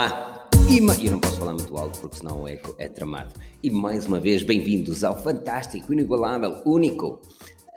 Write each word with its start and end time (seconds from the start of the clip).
Olá! 0.00 0.48
E 0.70 0.78
eu 0.78 1.12
não 1.12 1.20
posso 1.20 1.36
falar 1.36 1.52
muito 1.52 1.76
alto 1.76 2.00
porque 2.00 2.16
senão 2.16 2.40
o 2.40 2.48
eco 2.48 2.74
é 2.78 2.88
tramado. 2.88 3.34
E 3.62 3.70
mais 3.70 4.06
uma 4.06 4.18
vez, 4.18 4.42
bem-vindos 4.42 5.04
ao 5.04 5.22
fantástico, 5.22 5.92
inigualável, 5.92 6.62
único, 6.64 7.20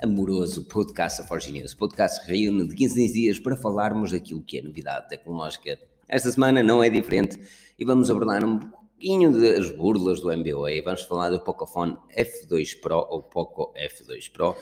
amoroso 0.02 0.64
podcast 0.64 1.22
da 1.22 1.28
Forge 1.28 1.52
News. 1.52 1.74
Podcast 1.74 2.26
reúne 2.26 2.66
de 2.66 2.76
15 2.76 3.04
em 3.04 3.12
dias 3.12 3.40
para 3.40 3.58
falarmos 3.58 4.14
daquilo 4.14 4.42
que 4.42 4.58
é 4.58 4.62
novidade 4.62 5.10
tecnológica. 5.10 5.78
Esta 6.08 6.32
semana 6.32 6.64
não 6.64 6.82
é 6.82 6.90
diferente 6.90 7.38
e 7.78 7.84
vamos 7.84 8.10
abordar 8.10 8.46
um 8.46 8.58
pouquinho 8.58 9.38
das 9.38 9.70
burlas 9.72 10.22
do 10.22 10.30
MBA. 10.30 10.82
Vamos 10.86 11.02
falar 11.02 11.30
do 11.30 11.42
Pocophone 11.42 11.98
F2 12.18 12.80
Pro 12.80 13.06
ou 13.10 13.22
Poco 13.22 13.74
F2 13.74 14.32
Pro 14.32 14.56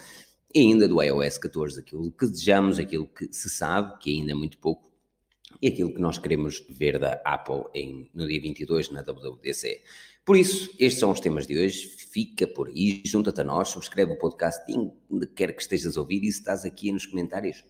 e 0.52 0.62
ainda 0.62 0.88
do 0.88 1.00
iOS 1.00 1.38
14, 1.38 1.80
aquilo 1.80 2.12
que 2.12 2.26
desejamos, 2.26 2.80
aquilo 2.80 3.06
que 3.06 3.32
se 3.32 3.52
sabe, 3.52 4.00
que 4.00 4.18
ainda 4.18 4.32
é 4.32 4.36
muito 4.36 4.58
pouco, 4.58 4.91
e 5.62 5.68
aquilo 5.68 5.94
que 5.94 6.02
nós 6.02 6.18
queremos 6.18 6.66
ver 6.70 6.98
da 6.98 7.22
Apple 7.24 7.64
em, 7.74 8.10
no 8.14 8.28
dia 8.28 8.42
22 8.42 8.90
na 8.90 9.02
WWDC. 9.02 9.84
Por 10.26 10.38
isso, 10.38 10.70
estes 10.80 11.00
são 11.00 11.12
os 11.12 11.20
temas 11.20 11.46
de 11.46 11.58
hoje. 11.58 11.88
Fica 11.88 12.48
por 12.48 12.68
aí, 12.68 13.02
junta-te 13.06 13.42
a 13.42 13.44
nós, 13.44 13.70
subscreve 13.70 14.14
o 14.14 14.18
podcast 14.18 14.64
onde 15.10 15.28
quer 15.28 15.54
que 15.54 15.62
estejas 15.62 15.98
a 15.98 16.02
ouvir 16.02 16.24
e 16.24 16.32
se 16.32 16.40
estás 16.40 16.66
aqui 16.66 16.92
nos 16.92 17.06
comentários, 17.06 17.64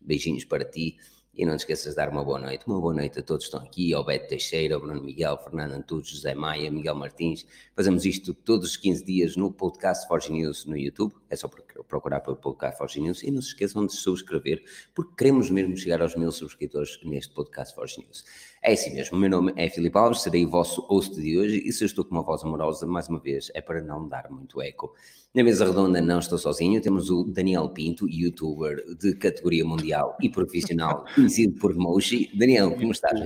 beijinhos 0.00 0.44
para 0.44 0.64
ti 0.64 0.98
e 1.38 1.46
não 1.46 1.56
te 1.56 1.60
esqueças 1.60 1.90
de 1.90 1.96
dar 1.96 2.08
uma 2.08 2.24
boa 2.24 2.40
noite. 2.40 2.66
Uma 2.66 2.80
boa 2.80 2.92
noite 2.92 3.20
a 3.20 3.22
todos 3.22 3.44
que 3.44 3.54
estão 3.54 3.64
aqui, 3.64 3.94
ao 3.94 4.04
Beto 4.04 4.28
Teixeira, 4.28 4.74
ao 4.74 4.80
Bruno 4.80 5.00
Miguel, 5.00 5.38
Fernando 5.38 5.70
Antunes, 5.70 6.08
José 6.08 6.34
Maia, 6.34 6.68
Miguel 6.68 6.96
Martins. 6.96 7.46
Fazemos 7.76 8.04
isto 8.04 8.34
todos 8.34 8.70
os 8.70 8.76
15 8.76 9.04
dias 9.04 9.36
no 9.36 9.52
podcast 9.52 10.08
Forge 10.08 10.32
News 10.32 10.64
no 10.64 10.76
YouTube. 10.76 11.14
É 11.30 11.36
só 11.36 11.48
procurar 11.86 12.20
pelo 12.22 12.34
podcast 12.34 12.76
Forge 12.76 13.00
News 13.00 13.22
e 13.22 13.30
não 13.30 13.40
se 13.40 13.48
esqueçam 13.48 13.86
de 13.86 13.92
subscrever, 13.92 14.64
porque 14.92 15.14
queremos 15.16 15.48
mesmo 15.48 15.76
chegar 15.76 16.02
aos 16.02 16.16
mil 16.16 16.32
subscritores 16.32 16.98
neste 17.04 17.32
podcast 17.32 17.72
Forge 17.72 18.00
News. 18.00 18.24
É 18.62 18.72
assim 18.72 18.92
mesmo, 18.94 19.16
o 19.16 19.20
meu 19.20 19.30
nome 19.30 19.52
é 19.56 19.68
Filipe 19.68 19.96
Alves, 19.96 20.22
serei 20.22 20.44
o 20.44 20.50
vosso 20.50 20.80
host 20.82 21.14
de 21.14 21.38
hoje 21.38 21.62
e 21.64 21.72
se 21.72 21.84
eu 21.84 21.86
estou 21.86 22.04
com 22.04 22.14
uma 22.14 22.22
voz 22.22 22.42
amorosa, 22.42 22.86
mais 22.86 23.08
uma 23.08 23.20
vez, 23.20 23.50
é 23.54 23.60
para 23.60 23.80
não 23.80 24.08
dar 24.08 24.28
muito 24.30 24.60
eco. 24.60 24.94
Na 25.34 25.44
mesa 25.44 25.66
redonda 25.66 26.00
não 26.00 26.18
estou 26.18 26.38
sozinho, 26.38 26.80
temos 26.80 27.08
o 27.08 27.22
Daniel 27.24 27.68
Pinto, 27.68 28.08
youtuber 28.08 28.82
de 28.96 29.14
categoria 29.14 29.64
mundial 29.64 30.16
e 30.20 30.28
profissional, 30.28 31.04
conhecido 31.14 31.58
por 31.60 31.74
Moshi. 31.74 32.30
Daniel, 32.36 32.74
como 32.74 32.90
estás? 32.90 33.20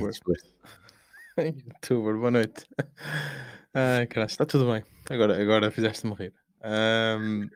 Youtuber, 1.39 2.17
boa 2.19 2.31
noite. 2.31 2.67
Ai, 3.73 4.07
caralho, 4.07 4.31
está 4.31 4.45
tudo 4.45 4.71
bem. 4.71 4.85
Agora, 5.09 5.41
agora 5.41 5.71
fizeste-me 5.71 6.15
rir. 6.15 6.35
Um, 6.63 7.49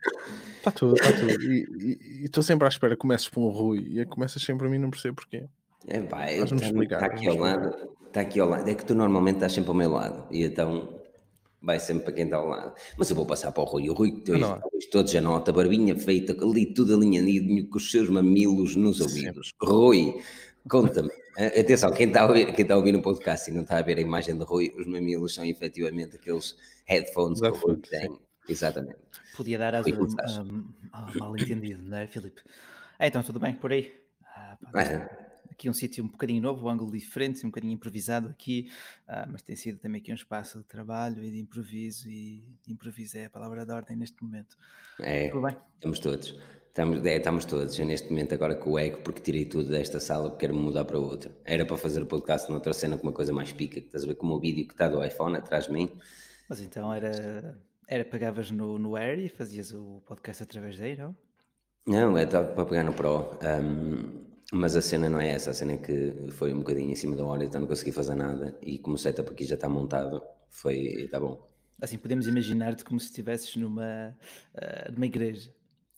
está 0.57 0.73
tudo, 0.73 0.95
está 0.95 1.13
tudo. 1.13 1.31
E 1.31 2.23
estou 2.25 2.43
sempre 2.43 2.65
à 2.65 2.69
espera, 2.69 2.97
começas 2.97 3.29
por 3.29 3.41
um 3.43 3.51
Rui 3.51 4.01
e 4.01 4.07
começas 4.07 4.43
sempre 4.43 4.67
a 4.67 4.71
mim, 4.71 4.79
não 4.79 4.91
percebo 4.91 5.17
porquê. 5.17 5.47
É, 5.89 6.01
pá, 6.01 6.31
está, 6.31 6.99
tá 6.99 7.07
aqui 7.07 7.29
ao 7.29 7.37
lado, 7.37 7.97
está 8.07 8.21
aqui 8.21 8.41
ao 8.41 8.49
lado. 8.49 8.69
É 8.69 8.75
que 8.75 8.85
tu 8.85 8.95
normalmente 8.95 9.37
estás 9.37 9.53
sempre 9.53 9.71
ao 9.71 9.77
meu 9.77 9.91
lado 9.91 10.27
e 10.31 10.45
então 10.45 11.01
vai 11.63 11.79
sempre 11.79 12.05
para 12.05 12.13
quem 12.13 12.25
está 12.25 12.37
ao 12.37 12.49
lado. 12.49 12.75
Mas 12.97 13.09
eu 13.11 13.17
vou 13.17 13.27
passar 13.27 13.53
para 13.53 13.63
o 13.63 13.67
Rui. 13.67 13.89
O 13.89 13.93
Rui 13.93 14.13
que 14.13 14.21
tem 14.21 14.41
todos 14.91 15.13
já 15.13 15.21
nota, 15.21 15.53
barbinha 15.53 15.97
feita, 15.97 16.33
ali 16.45 16.67
tudo 16.67 16.95
alinhadinho, 16.95 17.69
com 17.69 17.79
os 17.79 17.91
seus 17.91 18.09
mamilos 18.09 18.75
nos 18.77 19.01
ouvidos. 19.01 19.49
Sim. 19.49 19.55
Rui, 19.63 20.21
conta-me. 20.69 21.11
Atenção, 21.37 21.93
quem 21.93 22.09
está, 22.09 22.23
a 22.23 22.27
ouvir, 22.29 22.53
quem 22.53 22.63
está 22.63 22.75
a 22.75 22.79
ouvir 22.79 22.93
no 22.93 23.03
podcast 23.03 23.51
e 23.51 23.55
não 23.55 23.63
está 23.63 23.79
a 23.79 23.83
ver 23.83 23.99
a 23.99 24.01
imagem 24.01 24.37
de 24.37 24.45
Rui, 24.45 24.75
os 24.77 24.87
mamilos 24.87 25.35
são 25.35 25.45
efetivamente 25.45 26.17
aqueles 26.17 26.57
headphones 26.87 27.41
que 27.41 27.49
o 27.49 27.55
Rui 27.55 27.77
tem. 27.77 28.09
Sim. 28.09 28.19
Exatamente. 28.49 28.99
Podia 29.37 29.59
dar 29.59 29.75
a 29.75 29.81
um, 29.81 30.65
mal 31.19 31.37
entendido, 31.37 31.83
não 31.83 31.99
é, 31.99 32.07
Filipe? 32.07 32.41
É, 32.99 33.09
então, 33.09 33.23
tudo 33.23 33.39
bem 33.39 33.55
por 33.55 33.71
aí? 33.71 33.93
Ah, 34.25 34.57
pá, 34.73 34.83
é 34.83 35.26
aqui 35.57 35.71
um 35.71 35.73
sítio 35.73 36.05
um 36.05 36.09
bocadinho 36.09 36.43
novo, 36.43 36.67
um 36.67 36.69
ângulo 36.69 36.93
diferente, 36.93 37.45
um 37.45 37.49
bocadinho 37.49 37.73
improvisado 37.73 38.29
aqui, 38.29 38.71
uh, 39.09 39.27
mas 39.31 39.43
tem 39.43 39.57
sido 39.57 39.79
também 39.79 40.01
aqui 40.01 40.13
um 40.13 40.15
espaço 40.15 40.59
de 40.59 40.65
trabalho 40.65 41.25
e 41.25 41.31
de 41.31 41.41
improviso, 41.41 42.09
e 42.09 42.45
improviso 42.69 43.17
é 43.17 43.25
a 43.25 43.31
palavra 43.31 43.65
de 43.65 43.73
ordem 43.73 43.97
neste 43.97 44.23
momento. 44.23 44.57
É, 45.01 45.29
tudo 45.29 45.47
bem? 45.47 45.57
estamos 45.75 45.99
todos. 45.99 46.39
Estamos, 46.69 47.07
é, 47.07 47.17
estamos 47.17 47.45
todos. 47.47 47.79
Eu 47.79 47.87
neste 47.87 48.11
momento 48.11 48.35
agora 48.35 48.55
com 48.55 48.73
o 48.73 48.79
ego, 48.79 48.99
porque 48.99 49.21
tirei 49.21 49.47
tudo 49.47 49.71
desta 49.71 49.99
sala 49.99 50.29
porque 50.29 50.41
quero 50.41 50.55
me 50.55 50.61
mudar 50.61 50.85
para 50.85 50.99
outra. 50.99 51.35
Era 51.43 51.65
para 51.65 51.79
fazer 51.79 52.03
o 52.03 52.07
podcast 52.07 52.51
noutra 52.51 52.75
cena 52.75 52.99
com 52.99 53.05
uma 53.05 53.15
coisa 53.15 53.33
mais 53.33 53.51
pica, 53.51 53.81
que 53.81 53.87
estás 53.87 54.05
a 54.05 54.07
ver 54.07 54.15
como 54.17 54.35
o 54.35 54.39
vídeo 54.39 54.67
que 54.67 54.75
está 54.75 54.87
do 54.87 55.03
iPhone 55.03 55.39
atrás 55.39 55.65
de 55.65 55.73
mim. 55.73 55.91
Mas 56.47 56.61
então 56.61 56.93
era, 56.93 57.59
era 57.89 58.05
pegavas 58.05 58.51
no, 58.51 58.79
no 58.79 58.95
Air 58.95 59.21
e 59.21 59.29
fazias 59.31 59.73
o 59.73 60.03
podcast 60.05 60.43
através 60.43 60.77
daí, 60.77 60.97
não? 60.97 61.17
Não, 61.87 62.19
é 62.19 62.27
para 62.27 62.67
pegar 62.67 62.85
no 62.85 62.93
Pro. 62.93 63.39
Um, 63.43 64.26
mas 64.53 64.77
a 64.77 64.83
cena 64.83 65.09
não 65.09 65.21
é 65.21 65.31
essa, 65.31 65.51
a 65.51 65.55
cena 65.55 65.73
é 65.73 65.77
que 65.77 66.15
foi 66.31 66.53
um 66.53 66.59
bocadinho 66.59 66.91
em 66.91 66.95
cima 66.95 67.17
da 67.17 67.25
hora, 67.25 67.45
então 67.45 67.61
não 67.61 67.69
consegui 67.69 67.93
fazer 67.93 68.15
nada. 68.15 68.57
E 68.63 68.79
como 68.79 68.97
o 68.97 68.99
setup 68.99 69.31
aqui 69.31 69.45
já 69.45 69.55
está 69.57 69.69
montado, 69.69 70.23
foi. 70.49 71.05
está 71.05 71.19
bom. 71.19 71.47
Assim, 71.81 71.99
podemos 71.99 72.27
imaginar-te 72.27 72.85
como 72.85 72.99
se 72.99 73.07
estivesses 73.07 73.55
numa, 73.57 74.17
uh, 74.55 74.93
numa 74.93 75.07
igreja. 75.07 75.51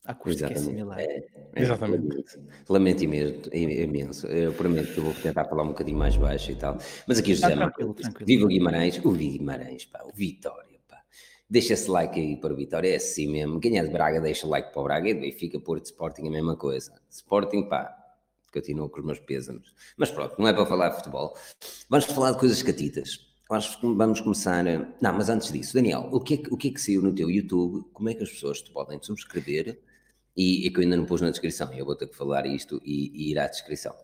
A 0.05 0.13
acústica 0.13 0.51
é 0.51 0.57
similar. 0.57 0.99
É, 0.99 1.05
é, 1.05 1.63
Exatamente. 1.63 2.25
Lamento 2.67 3.05
imenso, 3.05 3.55
imenso. 3.55 4.27
Eu 4.27 4.55
prometo 4.55 4.95
que 4.95 4.99
eu 4.99 5.05
vou 5.05 5.13
tentar 5.13 5.45
falar 5.45 5.65
um 5.65 5.69
bocadinho 5.69 5.99
mais 5.99 6.17
baixo 6.17 6.51
e 6.51 6.57
tal. 6.57 6.79
Mas 7.07 7.19
aqui 7.19 7.33
o 7.33 7.35
José 7.35 7.53
ah, 7.53 7.57
tranquilo, 7.57 7.93
tranquilo. 7.93 8.27
Viva 8.27 8.45
o 8.47 8.49
Guimarães, 8.49 8.99
o 9.05 9.13
Guimarães, 9.13 9.85
pá, 9.85 10.03
o 10.05 10.17
Vitória, 10.17 10.81
pá. 10.89 11.03
Deixa 11.49 11.75
esse 11.75 11.91
like 11.91 12.19
aí 12.19 12.37
para 12.39 12.55
o 12.55 12.57
Vitória, 12.57 12.91
é 12.91 12.97
assim 12.97 13.31
mesmo. 13.31 13.61
Quem 13.61 13.79
é 13.79 13.85
de 13.85 13.91
Braga, 13.91 14.19
deixa 14.19 14.47
o 14.47 14.51
like 14.51 14.73
para 14.73 14.81
o 14.81 14.85
Braga 14.85 15.11
e 15.11 15.15
de 15.15 15.21
Benfica, 15.21 15.61
Porto, 15.61 15.85
Sporting, 15.85 16.27
a 16.27 16.31
mesma 16.31 16.57
coisa. 16.57 16.91
Sporting, 17.11 17.69
pá, 17.69 17.98
continuo 18.53 18.89
com 18.89 19.01
os 19.01 19.07
meus 19.07 19.19
pêsames. 19.19 19.73
Mas 19.97 20.11
pronto, 20.11 20.35
não 20.39 20.49
é 20.49 20.53
para 20.53 20.67
falar 20.67 20.91
de 20.91 20.97
futebol. 20.97 21.37
Vamos 21.89 22.07
falar 22.07 22.33
de 22.33 22.39
coisas 22.39 22.63
catitas. 22.63 23.27
Acho 23.51 23.81
que 23.81 23.87
vamos 23.87 24.21
começar. 24.21 24.65
Não, 24.65 25.13
mas 25.13 25.29
antes 25.29 25.51
disso, 25.51 25.75
Daniel, 25.75 26.09
o 26.13 26.21
que, 26.21 26.35
é 26.35 26.37
que, 26.37 26.53
o 26.53 26.57
que 26.57 26.69
é 26.69 26.71
que 26.71 26.81
saiu 26.81 27.03
no 27.03 27.15
teu 27.15 27.31
YouTube? 27.31 27.85
Como 27.93 28.09
é 28.11 28.15
que 28.15 28.23
as 28.23 28.31
pessoas 28.31 28.61
te 28.61 28.71
podem 28.71 29.03
subscrever? 29.03 29.81
E, 30.37 30.71
que 30.71 30.79
eu 30.79 30.83
ainda 30.83 30.97
não 30.97 31.05
pus 31.05 31.21
na 31.21 31.31
descrição, 31.31 31.73
eu 31.73 31.85
vou 31.85 31.97
ter 31.97 32.07
que 32.07 32.15
falar 32.15 32.47
isto 32.47 32.81
e, 32.85 33.11
e 33.13 33.33
ir 33.33 33.39
à 33.39 33.49
descrição. 33.49 33.95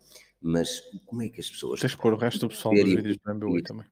Mas 0.40 0.80
como 1.06 1.22
é 1.22 1.28
que 1.28 1.40
as 1.40 1.48
pessoas. 1.48 1.80
Tens 1.80 1.94
que 1.94 2.02
pôr 2.02 2.12
o 2.12 2.16
resto 2.16 2.40
do 2.40 2.48
pessoal 2.48 2.74
dos 2.74 2.84
vídeos 2.84 3.16
do 3.18 3.34
MBA 3.34 3.62
também. 3.62 3.86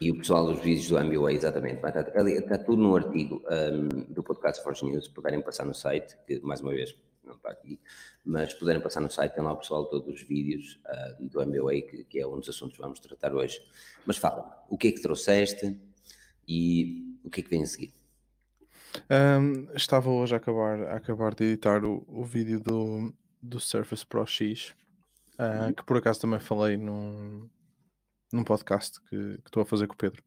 E 0.00 0.10
o 0.10 0.16
pessoal 0.16 0.46
dos 0.46 0.62
vídeos 0.62 0.88
do 0.88 0.98
MBA, 0.98 1.32
exatamente. 1.32 1.86
Está, 1.86 2.00
está, 2.00 2.58
tudo 2.58 2.82
no 2.82 2.96
artigo 2.96 3.42
um, 3.50 4.12
do 4.12 4.22
podcast 4.22 4.62
Force 4.62 4.84
News, 4.84 5.08
puderem 5.08 5.40
passar 5.42 5.64
no 5.64 5.74
site, 5.74 6.16
que 6.26 6.40
mais 6.40 6.60
uma 6.60 6.72
vez 6.72 6.94
está 7.50 7.52
aqui, 7.52 7.80
mas 8.24 8.54
puderem 8.54 8.80
passar 8.80 9.00
no 9.00 9.10
site, 9.10 9.34
tem 9.34 9.42
lá 9.42 9.52
o 9.52 9.56
pessoal 9.56 9.86
todos 9.86 10.14
os 10.14 10.22
vídeos 10.22 10.80
uh, 10.86 11.28
do 11.28 11.44
MBA, 11.44 11.82
que, 11.82 12.04
que, 12.04 12.20
é 12.20 12.26
um 12.26 12.38
dos 12.38 12.48
assuntos 12.48 12.76
que 12.76 12.82
vamos 12.82 13.00
tratar 13.00 13.34
hoje. 13.34 13.60
Mas 14.06 14.16
fala 14.16 14.64
o 14.68 14.78
que 14.78 14.88
é 14.88 14.92
que 14.92 15.02
trouxeste 15.02 15.78
e 16.46 17.18
o 17.24 17.30
que 17.30 17.40
é 17.40 17.44
que 17.44 17.50
vem 17.50 17.62
a 17.62 17.66
seguir? 17.66 17.92
Um, 19.08 19.72
estava 19.74 20.10
hoje 20.10 20.34
a 20.34 20.38
acabar, 20.38 20.82
a 20.82 20.96
acabar 20.96 21.34
de 21.34 21.44
editar 21.44 21.84
o, 21.84 22.04
o 22.08 22.24
vídeo 22.24 22.60
do, 22.60 23.14
do 23.40 23.60
Surface 23.60 24.04
Pro 24.04 24.26
X, 24.26 24.74
uh, 25.34 25.72
que 25.74 25.84
por 25.84 25.96
acaso 25.96 26.20
também 26.20 26.40
falei 26.40 26.76
num, 26.76 27.48
num 28.32 28.44
podcast 28.44 29.00
que, 29.02 29.38
que 29.38 29.48
estou 29.48 29.62
a 29.62 29.66
fazer 29.66 29.86
com 29.86 29.94
o 29.94 29.96
Pedro 29.96 30.22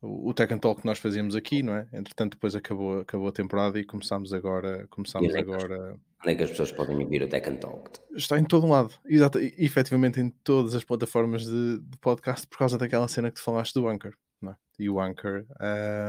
o, 0.00 0.32
Tech 0.32 0.52
and 0.52 0.58
Talk 0.58 0.80
que 0.80 0.86
nós 0.86 0.98
fazíamos 0.98 1.34
aqui, 1.34 1.62
não 1.62 1.74
é? 1.74 1.88
Entretanto, 1.92 2.32
depois 2.32 2.54
acabou, 2.54 3.00
acabou 3.00 3.28
a 3.28 3.32
temporada 3.32 3.78
e 3.80 3.84
começámos 3.84 4.32
agora. 4.32 4.86
Começámos 4.88 5.34
e 5.34 5.36
agora. 5.36 5.98
Onde 6.20 6.32
é 6.32 6.34
que 6.36 6.42
as 6.44 6.50
pessoas 6.50 6.72
podem 6.72 6.96
ouvir 6.96 7.22
o 7.22 7.28
Tech 7.28 7.48
and 7.48 7.56
Talk? 7.56 7.90
Está 8.12 8.38
em 8.38 8.44
todo 8.44 8.66
um 8.66 8.70
lado, 8.70 8.94
exato, 9.04 9.40
e, 9.40 9.54
efetivamente 9.58 10.20
em 10.20 10.30
todas 10.30 10.74
as 10.74 10.84
plataformas 10.84 11.44
de, 11.44 11.78
de, 11.78 11.98
podcast, 11.98 12.46
por 12.46 12.58
causa 12.58 12.78
daquela 12.78 13.08
cena 13.08 13.30
que 13.30 13.36
tu 13.36 13.42
falaste 13.42 13.74
do 13.74 13.88
Anchor, 13.88 14.14
não 14.40 14.52
é? 14.52 14.56
E 14.78 14.88
o 14.88 15.00
Anchor. 15.00 15.44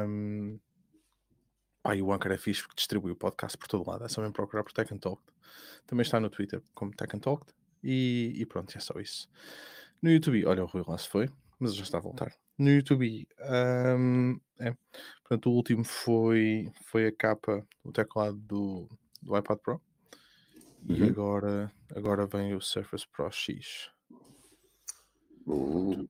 Um... 0.07 0.59
Ah, 1.83 1.95
e 1.95 2.01
o 2.01 2.12
Anchor 2.12 2.31
é 2.31 2.38
fixe 2.38 2.62
porque 2.62 2.75
distribui 2.75 3.12
o 3.12 3.15
podcast 3.15 3.57
por 3.57 3.68
todo 3.68 3.89
lado. 3.89 4.06
É 4.06 4.09
só 4.09 4.21
mesmo 4.21 4.33
procurar 4.33 4.63
por 4.63 4.74
Tech 4.74 4.94
and 4.94 4.97
Talk. 4.97 5.21
Também 5.88 6.03
está 6.03 6.19
no 6.19 6.30
Twitter 6.30 6.62
como 6.75 6.92
Tech 6.92 7.15
and 7.15 7.21
Talk. 7.21 7.45
E, 7.83 8.33
e 8.35 8.45
pronto, 8.45 8.77
é 8.77 8.80
só 8.80 9.00
isso. 9.00 9.27
No 10.01 10.12
YouTube, 10.12 10.45
olha, 10.45 10.63
o 10.63 10.68
Rui 10.68 10.83
Lasso 10.88 11.09
foi, 11.09 11.30
mas 11.57 11.74
já 11.74 11.83
está 11.83 11.97
a 11.97 12.01
voltar 12.01 12.31
no 12.59 12.69
YouTube. 12.69 13.27
Um, 13.39 14.39
é. 14.59 14.75
Portanto, 15.23 15.50
o 15.50 15.53
último 15.53 15.83
foi, 15.83 16.71
foi 16.85 17.07
a 17.07 17.11
capa, 17.11 17.65
o 17.83 17.91
teclado 17.91 18.38
do, 18.38 18.89
do 19.21 19.38
iPad 19.38 19.57
Pro. 19.59 19.81
Uhum. 20.88 20.95
E 20.95 21.03
agora, 21.03 21.71
agora 21.95 22.25
vem 22.25 22.56
o 22.56 22.61
Surface 22.61 23.07
Pro 23.07 23.31
X. 23.31 23.89
Uh, 25.47 26.07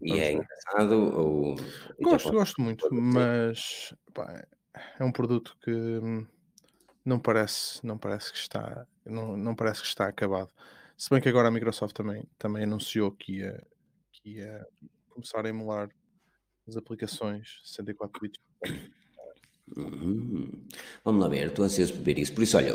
e 0.00 0.18
é 0.18 0.32
engraçado? 0.32 0.92
Ou... 0.92 1.56
Gosto, 2.00 2.32
gosto 2.32 2.60
muito, 2.60 2.92
mas 2.92 3.94
pá, 4.12 4.46
é 4.98 5.04
um 5.04 5.12
produto 5.12 5.56
que 5.62 6.00
não 7.04 7.18
parece, 7.18 7.84
não 7.86 7.98
parece 7.98 8.32
que 8.32 8.38
está, 8.38 8.86
não, 9.04 9.36
não 9.36 9.54
parece 9.54 9.80
que 9.80 9.86
está 9.86 10.06
acabado. 10.06 10.50
Se 10.96 11.10
bem 11.10 11.20
que 11.20 11.28
agora 11.28 11.48
a 11.48 11.50
Microsoft 11.50 11.94
também, 11.94 12.24
também 12.38 12.64
anunciou 12.64 13.12
que 13.12 13.38
ia, 13.38 13.66
que 14.12 14.30
ia 14.38 14.66
começar 15.12 15.44
a 15.44 15.48
emular 15.48 15.88
as 16.66 16.76
aplicações 16.76 17.60
64 17.64 18.20
bits. 18.20 18.40
Hum. 19.76 20.50
Vamos 21.04 21.22
lá 21.22 21.28
ver, 21.28 21.46
estou 21.46 21.64
ansioso 21.64 21.94
por 21.94 22.02
ver 22.02 22.18
isso. 22.18 22.34
Por 22.34 22.42
isso, 22.42 22.56
olha, 22.56 22.70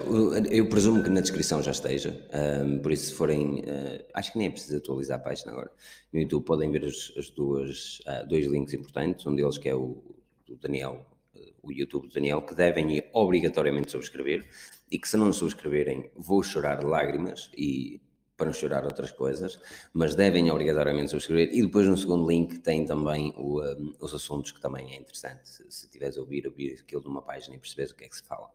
eu 0.50 0.68
presumo 0.68 1.04
que 1.04 1.10
na 1.10 1.22
descrição 1.22 1.62
já 1.62 1.72
esteja. 1.72 2.28
Um, 2.64 2.80
por 2.80 2.92
isso, 2.92 3.08
se 3.08 3.14
forem. 3.14 3.60
Uh, 3.60 4.06
acho 4.14 4.32
que 4.32 4.38
nem 4.38 4.48
é 4.48 4.52
preciso 4.52 4.78
atualizar 4.78 5.20
a 5.20 5.22
página 5.22 5.52
agora. 5.52 5.72
No 6.12 6.20
YouTube 6.20 6.46
podem 6.46 6.72
ver 6.72 6.86
as, 6.86 7.14
as 7.18 7.30
duas, 7.30 8.00
uh, 8.00 8.28
dois 8.28 8.48
links 8.48 8.74
importantes. 8.74 9.26
Um 9.26 9.36
deles 9.36 9.58
que 9.58 9.70
é 9.70 9.76
o 9.76 10.04
do 10.46 10.56
Daniel, 10.56 11.06
uh, 11.36 11.54
o 11.62 11.72
YouTube 11.72 12.08
do 12.08 12.14
Daniel, 12.14 12.42
que 12.42 12.56
devem 12.56 13.04
obrigatoriamente 13.14 13.92
subscrever. 13.92 14.48
E 14.90 14.98
que 14.98 15.08
se 15.08 15.18
não 15.18 15.32
subscreverem, 15.32 16.10
vou 16.16 16.42
chorar 16.42 16.84
lágrimas. 16.84 17.52
E 17.56 18.02
para 18.38 18.46
não 18.46 18.54
chorar 18.54 18.86
outras 18.86 19.12
coisas, 19.12 19.60
mas 19.92 20.14
devem 20.14 20.50
obrigatoriamente 20.52 21.10
subscrever. 21.10 21.50
E 21.52 21.64
depois 21.64 21.88
no 21.88 21.98
segundo 21.98 22.30
link 22.30 22.60
tem 22.60 22.86
também 22.86 23.34
o, 23.36 23.60
um, 23.62 23.96
os 24.00 24.14
assuntos 24.14 24.52
que 24.52 24.62
também 24.62 24.94
é 24.94 24.98
interessante. 24.98 25.50
Se, 25.50 25.66
se 25.68 25.90
tiveres 25.90 26.18
a 26.18 26.22
ouvir, 26.22 26.46
ouvir 26.46 26.80
aquilo 26.80 27.02
numa 27.02 27.24
página 27.24 27.56
e 27.56 27.60
perceberes 27.60 27.92
o 27.92 27.96
que 27.96 28.06
é 28.06 28.08
que 28.08 28.16
se 28.16 28.24
fala. 28.24 28.48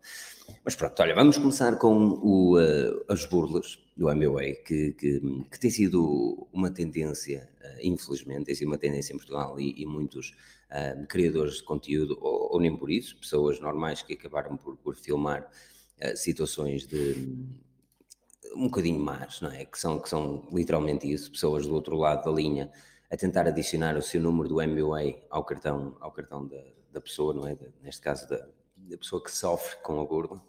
Mas 0.64 0.76
pronto, 0.76 1.02
olha, 1.02 1.14
vamos 1.14 1.36
começar 1.36 1.76
com 1.78 1.96
o, 2.22 2.58
uh, 2.58 3.04
as 3.08 3.26
burlas 3.26 3.78
do 3.96 4.08
MBA, 4.08 4.62
que, 4.64 4.92
que, 4.92 5.20
que, 5.50 5.60
tem 5.60 5.70
sido 5.70 6.48
uma 6.52 6.70
tendência, 6.70 7.48
uh, 7.60 7.78
infelizmente, 7.82 8.46
tem 8.46 8.54
sido 8.54 8.68
uma 8.68 8.78
tendência 8.78 9.12
em 9.12 9.16
Portugal 9.16 9.58
e, 9.58 9.82
e 9.82 9.84
muitos 9.84 10.30
uh, 10.70 11.06
criadores 11.08 11.56
de 11.56 11.64
conteúdo, 11.64 12.16
ou, 12.20 12.54
ou, 12.54 12.60
nem 12.60 12.76
por 12.76 12.88
isso, 12.88 13.16
pessoas 13.16 13.58
normais 13.58 14.00
que 14.00 14.12
acabaram 14.12 14.56
por, 14.56 14.76
por 14.76 14.94
filmar 14.94 15.50
situações 16.16 16.84
de 16.84 17.14
um 18.56 18.64
bocadinho 18.64 19.00
mais, 19.00 19.40
não 19.40 19.50
é? 19.50 19.64
Que 19.64 19.78
são, 19.78 19.98
que 19.98 20.08
são 20.08 20.48
literalmente 20.52 21.10
isso, 21.10 21.30
pessoas 21.30 21.66
do 21.66 21.74
outro 21.74 21.96
lado 21.96 22.24
da 22.24 22.30
linha 22.30 22.70
a 23.10 23.16
tentar 23.16 23.46
adicionar 23.46 23.96
o 23.96 24.02
seu 24.02 24.20
número 24.20 24.48
do 24.48 24.56
MBA 24.56 25.22
ao 25.28 25.44
cartão, 25.44 25.96
ao 26.00 26.10
cartão 26.10 26.46
da, 26.46 26.62
da 26.90 27.00
pessoa, 27.00 27.34
não 27.34 27.46
é? 27.46 27.56
Neste 27.82 28.00
caso, 28.00 28.28
da, 28.28 28.46
da 28.76 28.96
pessoa 28.96 29.22
que 29.22 29.30
sofre 29.30 29.76
com 29.82 30.00
a 30.00 30.04
gorda. 30.04 30.40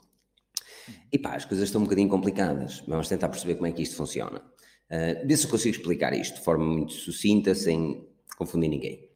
E 1.12 1.18
pá, 1.18 1.36
as 1.36 1.46
coisas 1.46 1.68
estão 1.68 1.82
um 1.82 1.86
bocadinho 1.86 2.10
complicadas. 2.10 2.82
Vamos 2.88 3.08
tentar 3.08 3.30
perceber 3.30 3.56
como 3.56 3.68
é 3.68 3.72
que 3.72 3.82
isto 3.82 3.96
funciona. 3.96 4.40
Uh, 4.40 5.26
vê 5.28 5.36
se 5.36 5.46
eu 5.46 5.52
consigo 5.52 5.76
explicar 5.76 6.14
isto 6.14 6.36
de 6.36 6.44
forma 6.44 6.66
muito 6.66 6.94
sucinta, 6.94 7.56
sem 7.56 8.08
confundir 8.38 8.70
ninguém. 8.70 9.10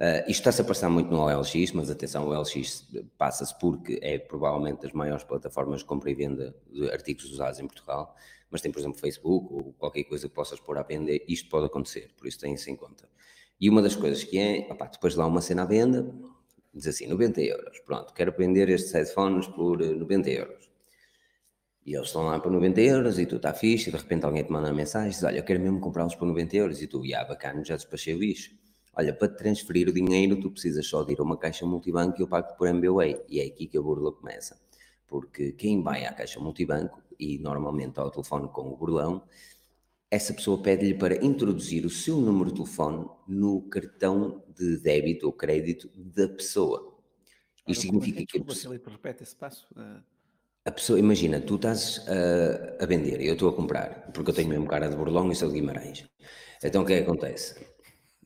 Uh, 0.00 0.28
isto 0.28 0.40
está-se 0.40 0.60
a 0.60 0.64
passar 0.64 0.90
muito 0.90 1.08
no 1.08 1.20
OLX, 1.20 1.70
mas 1.72 1.88
atenção, 1.88 2.26
o 2.26 2.30
OLX 2.30 2.88
passa-se 3.16 3.56
porque 3.60 3.98
é 4.02 4.18
provavelmente 4.18 4.82
das 4.82 4.92
maiores 4.92 5.22
plataformas 5.22 5.80
de 5.80 5.84
compra 5.84 6.10
e 6.10 6.14
venda 6.14 6.54
de 6.68 6.90
artigos 6.90 7.24
usados 7.26 7.60
em 7.60 7.66
Portugal, 7.66 8.16
mas 8.50 8.60
tem, 8.60 8.72
por 8.72 8.80
exemplo, 8.80 8.98
Facebook 8.98 9.54
ou 9.54 9.72
qualquer 9.74 10.02
coisa 10.04 10.28
que 10.28 10.34
possas 10.34 10.58
pôr 10.58 10.78
à 10.78 10.82
venda, 10.82 11.12
isto 11.28 11.48
pode 11.48 11.66
acontecer, 11.66 12.12
por 12.16 12.26
isso 12.26 12.40
tem 12.40 12.54
isso 12.54 12.68
em 12.70 12.74
conta. 12.74 13.08
E 13.60 13.70
uma 13.70 13.80
das 13.80 13.94
coisas 13.94 14.24
que 14.24 14.36
é, 14.36 14.66
opá, 14.68 14.86
depois 14.86 15.14
lá 15.14 15.26
uma 15.26 15.40
cena 15.40 15.62
à 15.62 15.64
venda, 15.64 16.12
diz 16.74 16.88
assim, 16.88 17.06
90 17.06 17.40
euros, 17.42 17.78
pronto, 17.86 18.12
quero 18.12 18.32
vender 18.36 18.68
estes 18.70 18.92
headphones 18.92 19.46
por 19.46 19.78
90 19.78 20.28
eh, 20.28 20.40
euros. 20.40 20.70
E 21.86 21.94
eles 21.94 22.08
estão 22.08 22.24
lá 22.24 22.40
por 22.40 22.50
90 22.50 22.80
euros 22.80 23.18
e 23.20 23.26
tu 23.26 23.36
está 23.36 23.54
fixe, 23.54 23.90
e 23.90 23.92
de 23.92 23.98
repente 23.98 24.24
alguém 24.26 24.42
te 24.42 24.50
manda 24.50 24.68
uma 24.68 24.74
mensagem, 24.74 25.10
diz, 25.10 25.22
olha, 25.22 25.38
eu 25.38 25.44
quero 25.44 25.60
mesmo 25.60 25.78
comprá-los 25.78 26.16
por 26.16 26.26
90 26.26 26.56
euros, 26.56 26.82
e 26.82 26.88
tu, 26.88 27.00
ah, 27.14 27.24
bacana, 27.24 27.64
já 27.64 27.76
despachei 27.76 28.14
o 28.14 28.18
bicho 28.18 28.63
Olha, 28.96 29.12
para 29.12 29.28
transferir 29.28 29.88
o 29.88 29.92
dinheiro, 29.92 30.40
tu 30.40 30.50
precisas 30.50 30.86
só 30.86 31.02
de 31.02 31.12
ir 31.12 31.20
a 31.20 31.22
uma 31.22 31.36
caixa 31.36 31.66
multibanco 31.66 32.18
e 32.18 32.22
eu 32.22 32.28
pago 32.28 32.56
por 32.56 32.68
MBWay. 32.68 33.22
E 33.28 33.40
é 33.40 33.46
aqui 33.46 33.66
que 33.66 33.76
a 33.76 33.82
burla 33.82 34.12
começa. 34.12 34.58
Porque 35.06 35.52
quem 35.52 35.82
vai 35.82 36.06
à 36.06 36.12
caixa 36.12 36.38
multibanco 36.38 37.02
e 37.18 37.38
normalmente 37.38 37.98
ao 37.98 38.10
telefone 38.10 38.48
com 38.48 38.72
o 38.72 38.76
burlão, 38.76 39.22
essa 40.10 40.32
pessoa 40.32 40.62
pede-lhe 40.62 40.94
para 40.94 41.24
introduzir 41.24 41.84
o 41.84 41.90
seu 41.90 42.18
número 42.18 42.50
de 42.50 42.56
telefone 42.56 43.04
no 43.26 43.62
cartão 43.62 44.44
de 44.56 44.78
débito 44.78 45.26
ou 45.26 45.32
crédito 45.32 45.90
da 45.96 46.28
pessoa. 46.28 46.94
Isto 47.66 47.82
significa 47.82 48.18
que. 48.18 48.38
Desculpa, 48.38 48.54
Filipe, 48.54 48.90
repete 48.90 49.22
esse 49.22 49.34
passo. 49.34 49.66
Uh... 49.76 50.00
A 50.64 50.70
pessoa, 50.70 50.98
imagina, 50.98 51.40
tu 51.40 51.56
estás 51.56 51.98
uh, 51.98 52.82
a 52.82 52.86
vender 52.86 53.20
e 53.20 53.26
eu 53.26 53.34
estou 53.34 53.50
a 53.50 53.52
comprar, 53.52 54.10
porque 54.12 54.30
eu 54.30 54.34
tenho 54.34 54.48
mesmo 54.48 54.66
cara 54.66 54.88
de 54.88 54.96
burlão 54.96 55.30
e 55.30 55.36
sou 55.36 55.48
de 55.48 55.54
Guimarães. 55.54 56.06
Então 56.62 56.82
o 56.82 56.86
que 56.86 56.94
é 56.94 56.96
que 56.98 57.02
acontece? 57.02 57.73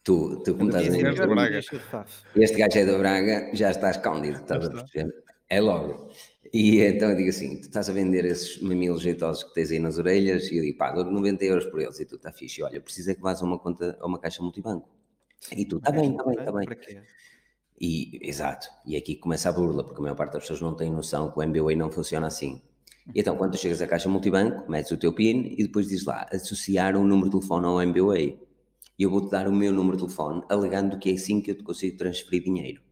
Tu, 0.05 0.43
tu 0.45 0.55
como 0.55 0.71
estás 0.71 0.87
a 0.87 0.91
dizer, 0.91 1.06
este 2.37 2.56
gajo 2.56 2.79
é 2.79 2.87
da 2.87 2.99
Braga, 2.99 3.50
já 3.53 3.71
está 3.71 3.91
escondido, 3.91 4.39
estás 4.39 4.67
a 4.67 4.71
perceber? 4.71 5.12
É 5.49 5.61
logo. 5.61 6.11
E 6.53 6.81
então 6.81 7.11
eu 7.11 7.17
digo 7.17 7.29
assim: 7.29 7.56
tu 7.56 7.65
estás 7.65 7.89
a 7.89 7.93
vender 7.93 8.25
esses 8.25 8.61
mamilos 8.61 9.03
jeitosos 9.03 9.45
que 9.45 9.55
tens 9.55 9.71
aí 9.71 9.79
nas 9.79 9.99
orelhas, 9.99 10.50
e 10.50 10.56
eu 10.56 10.62
digo, 10.62 10.79
pá, 10.79 10.93
dou 10.93 11.05
90 11.05 11.45
euros 11.45 11.67
por 11.67 11.81
eles, 11.81 11.99
e 12.00 12.05
tu 12.05 12.17
está 12.17 12.33
fixe. 12.33 12.62
Olha, 12.62 12.81
precisa 12.81 13.15
que 13.15 13.21
vás 13.21 13.43
a 13.43 13.45
uma 13.45 13.59
conta, 13.59 13.97
a 14.00 14.06
uma 14.06 14.19
caixa 14.19 14.43
multibanco. 14.43 14.89
E 15.56 15.65
tu, 15.65 15.79
está 15.79 15.91
bem, 15.91 16.11
está 16.11 16.25
bem, 16.25 16.39
está 16.39 16.53
bem. 16.53 17.03
E, 17.81 18.19
exato, 18.29 18.69
e 18.85 18.97
aqui 18.97 19.15
começa 19.17 19.49
a 19.49 19.53
burla, 19.53 19.85
porque 19.85 20.00
a 20.00 20.03
maior 20.03 20.17
parte 20.17 20.33
das 20.33 20.43
pessoas 20.43 20.61
não 20.61 20.75
tem 20.75 20.91
noção 20.91 21.31
que 21.31 21.39
o 21.39 21.47
MBA 21.47 21.77
não 21.77 21.91
funciona 21.91 22.27
assim. 22.27 22.61
E 23.15 23.21
então, 23.21 23.37
quando 23.37 23.53
tu 23.53 23.59
chegas 23.59 23.81
à 23.81 23.87
caixa 23.87 24.09
multibanco, 24.09 24.71
metes 24.71 24.91
o 24.91 24.97
teu 24.97 25.12
PIN 25.12 25.55
e 25.56 25.62
depois 25.62 25.89
diz 25.89 26.05
lá, 26.05 26.27
associar 26.33 26.97
um 26.97 27.05
número 27.05 27.31
de 27.31 27.39
telefone 27.39 27.67
ao 27.67 27.87
MBA 27.87 28.48
e 28.99 29.05
eu 29.05 29.11
vou-te 29.11 29.31
dar 29.31 29.47
o 29.47 29.53
meu 29.53 29.73
número 29.73 29.97
de 29.97 30.05
telefone, 30.05 30.43
alegando 30.49 30.99
que 30.99 31.11
é 31.11 31.15
assim 31.15 31.41
que 31.41 31.53
eu 31.53 31.55
te 31.55 31.62
consigo 31.62 31.97
transferir 31.97 32.43
dinheiro. 32.43 32.83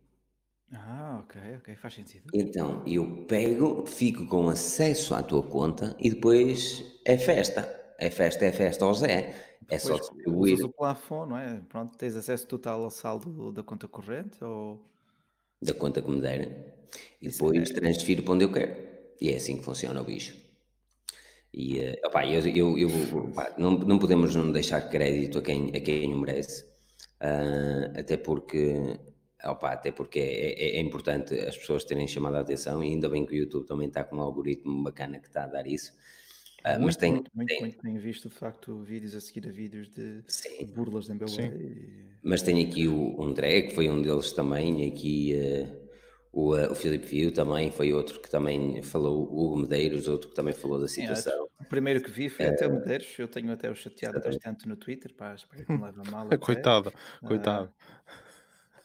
Ah, 0.72 1.20
ok, 1.22 1.40
ok, 1.58 1.76
faz 1.76 1.94
sentido. 1.94 2.24
Então, 2.32 2.82
eu 2.86 3.24
pego, 3.26 3.84
fico 3.86 4.26
com 4.26 4.48
acesso 4.48 5.14
à 5.14 5.22
tua 5.22 5.42
conta 5.42 5.96
e 5.98 6.10
depois 6.10 6.84
é 7.04 7.16
festa. 7.16 7.74
É 7.98 8.10
festa, 8.10 8.44
é 8.44 8.52
festa 8.52 8.84
ao 8.84 8.94
Zé. 8.94 9.34
É 9.68 9.78
só 9.78 9.96
distribuir. 9.96 10.64
o 10.64 10.68
plafond, 10.68 11.30
não 11.30 11.38
é? 11.38 11.60
Pronto, 11.68 11.96
tens 11.96 12.14
acesso 12.14 12.46
total 12.46 12.84
ao 12.84 12.90
saldo 12.90 13.52
da 13.52 13.62
conta 13.62 13.88
corrente 13.88 14.42
ou... 14.44 14.80
Da 15.60 15.74
conta 15.74 16.00
que 16.02 16.10
me 16.10 16.20
derem. 16.20 16.54
E 17.20 17.28
depois 17.28 17.70
é... 17.70 17.74
transfiro 17.74 18.22
para 18.22 18.34
onde 18.34 18.44
eu 18.44 18.52
quero. 18.52 18.76
E 19.20 19.30
é 19.30 19.36
assim 19.36 19.56
que 19.56 19.64
funciona 19.64 20.00
o 20.00 20.04
bicho. 20.04 20.36
E 21.56 21.80
eh, 21.80 22.00
opa, 22.04 22.26
eu, 22.26 22.46
eu, 22.46 22.78
eu 22.78 22.88
opa, 23.16 23.54
não, 23.56 23.78
não 23.78 23.98
podemos 23.98 24.36
não 24.36 24.52
deixar 24.52 24.82
crédito 24.90 25.38
a 25.38 25.42
quem, 25.42 25.70
a 25.74 25.80
quem 25.80 26.12
o 26.12 26.18
merece, 26.18 26.64
uh, 27.22 27.98
até 27.98 28.18
porque, 28.18 28.98
opa, 29.42 29.72
até 29.72 29.90
porque 29.90 30.18
é, 30.18 30.52
é, 30.52 30.76
é, 30.76 30.80
importante 30.80 31.32
as 31.34 31.56
pessoas 31.56 31.82
terem 31.84 32.06
chamado 32.06 32.36
a 32.36 32.40
atenção 32.40 32.84
e 32.84 32.88
ainda 32.88 33.08
bem 33.08 33.24
que 33.24 33.32
o 33.32 33.36
YouTube 33.36 33.66
também 33.66 33.88
está 33.88 34.04
com 34.04 34.16
um 34.16 34.20
algoritmo 34.20 34.82
bacana 34.82 35.18
que 35.18 35.28
está 35.28 35.44
a 35.44 35.46
dar 35.46 35.66
isso. 35.66 35.94
Uh, 36.62 36.68
muito, 36.72 36.84
mas 36.84 36.96
tem, 36.96 37.12
muito, 37.12 37.30
muito, 37.34 37.48
tem... 37.48 37.60
muito 37.60 37.78
tenho 37.78 38.00
visto 38.00 38.28
de 38.28 38.34
facto 38.34 38.82
vídeos 38.82 39.14
a 39.14 39.20
seguir 39.22 39.48
a 39.48 39.50
vídeos 39.50 39.88
de 39.88 40.22
Sim. 40.28 40.66
burlas 40.66 41.06
de 41.06 41.14
MBA. 41.14 41.40
E... 41.40 42.06
Mas 42.22 42.42
tem 42.42 42.62
aqui 42.62 42.86
o 42.86 43.22
André, 43.22 43.62
que 43.62 43.74
foi 43.74 43.88
um 43.88 44.02
deles 44.02 44.30
também, 44.32 44.86
aqui 44.86 45.32
uh, 45.34 45.85
o, 46.36 46.54
uh, 46.54 46.70
o 46.70 46.74
Filipe 46.74 47.06
Viu 47.06 47.32
também 47.32 47.70
foi 47.70 47.94
outro 47.94 48.20
que 48.20 48.28
também 48.28 48.82
falou, 48.82 49.26
o 49.32 49.46
Hugo 49.46 49.56
Medeiros, 49.56 50.06
outro 50.06 50.28
que 50.28 50.34
também 50.34 50.52
falou 50.52 50.78
da 50.78 50.86
situação. 50.86 51.48
o 51.58 51.64
primeiro 51.64 52.02
que 52.02 52.10
vi 52.10 52.28
foi 52.28 52.44
uh, 52.44 52.50
até 52.50 52.66
o 52.66 52.74
Medeiros, 52.74 53.08
eu 53.18 53.26
tenho 53.26 53.50
até 53.50 53.70
o 53.70 53.74
chateado 53.74 54.16
exatamente. 54.18 54.42
bastante 54.42 54.68
no 54.68 54.76
Twitter, 54.76 55.14
pá, 55.14 55.34
espero 55.34 55.64
que 55.64 55.72
não 55.72 55.80
leve 55.80 56.10
mal. 56.10 56.28
coitado, 56.38 56.92
uh, 57.22 57.26
coitado. 57.26 57.72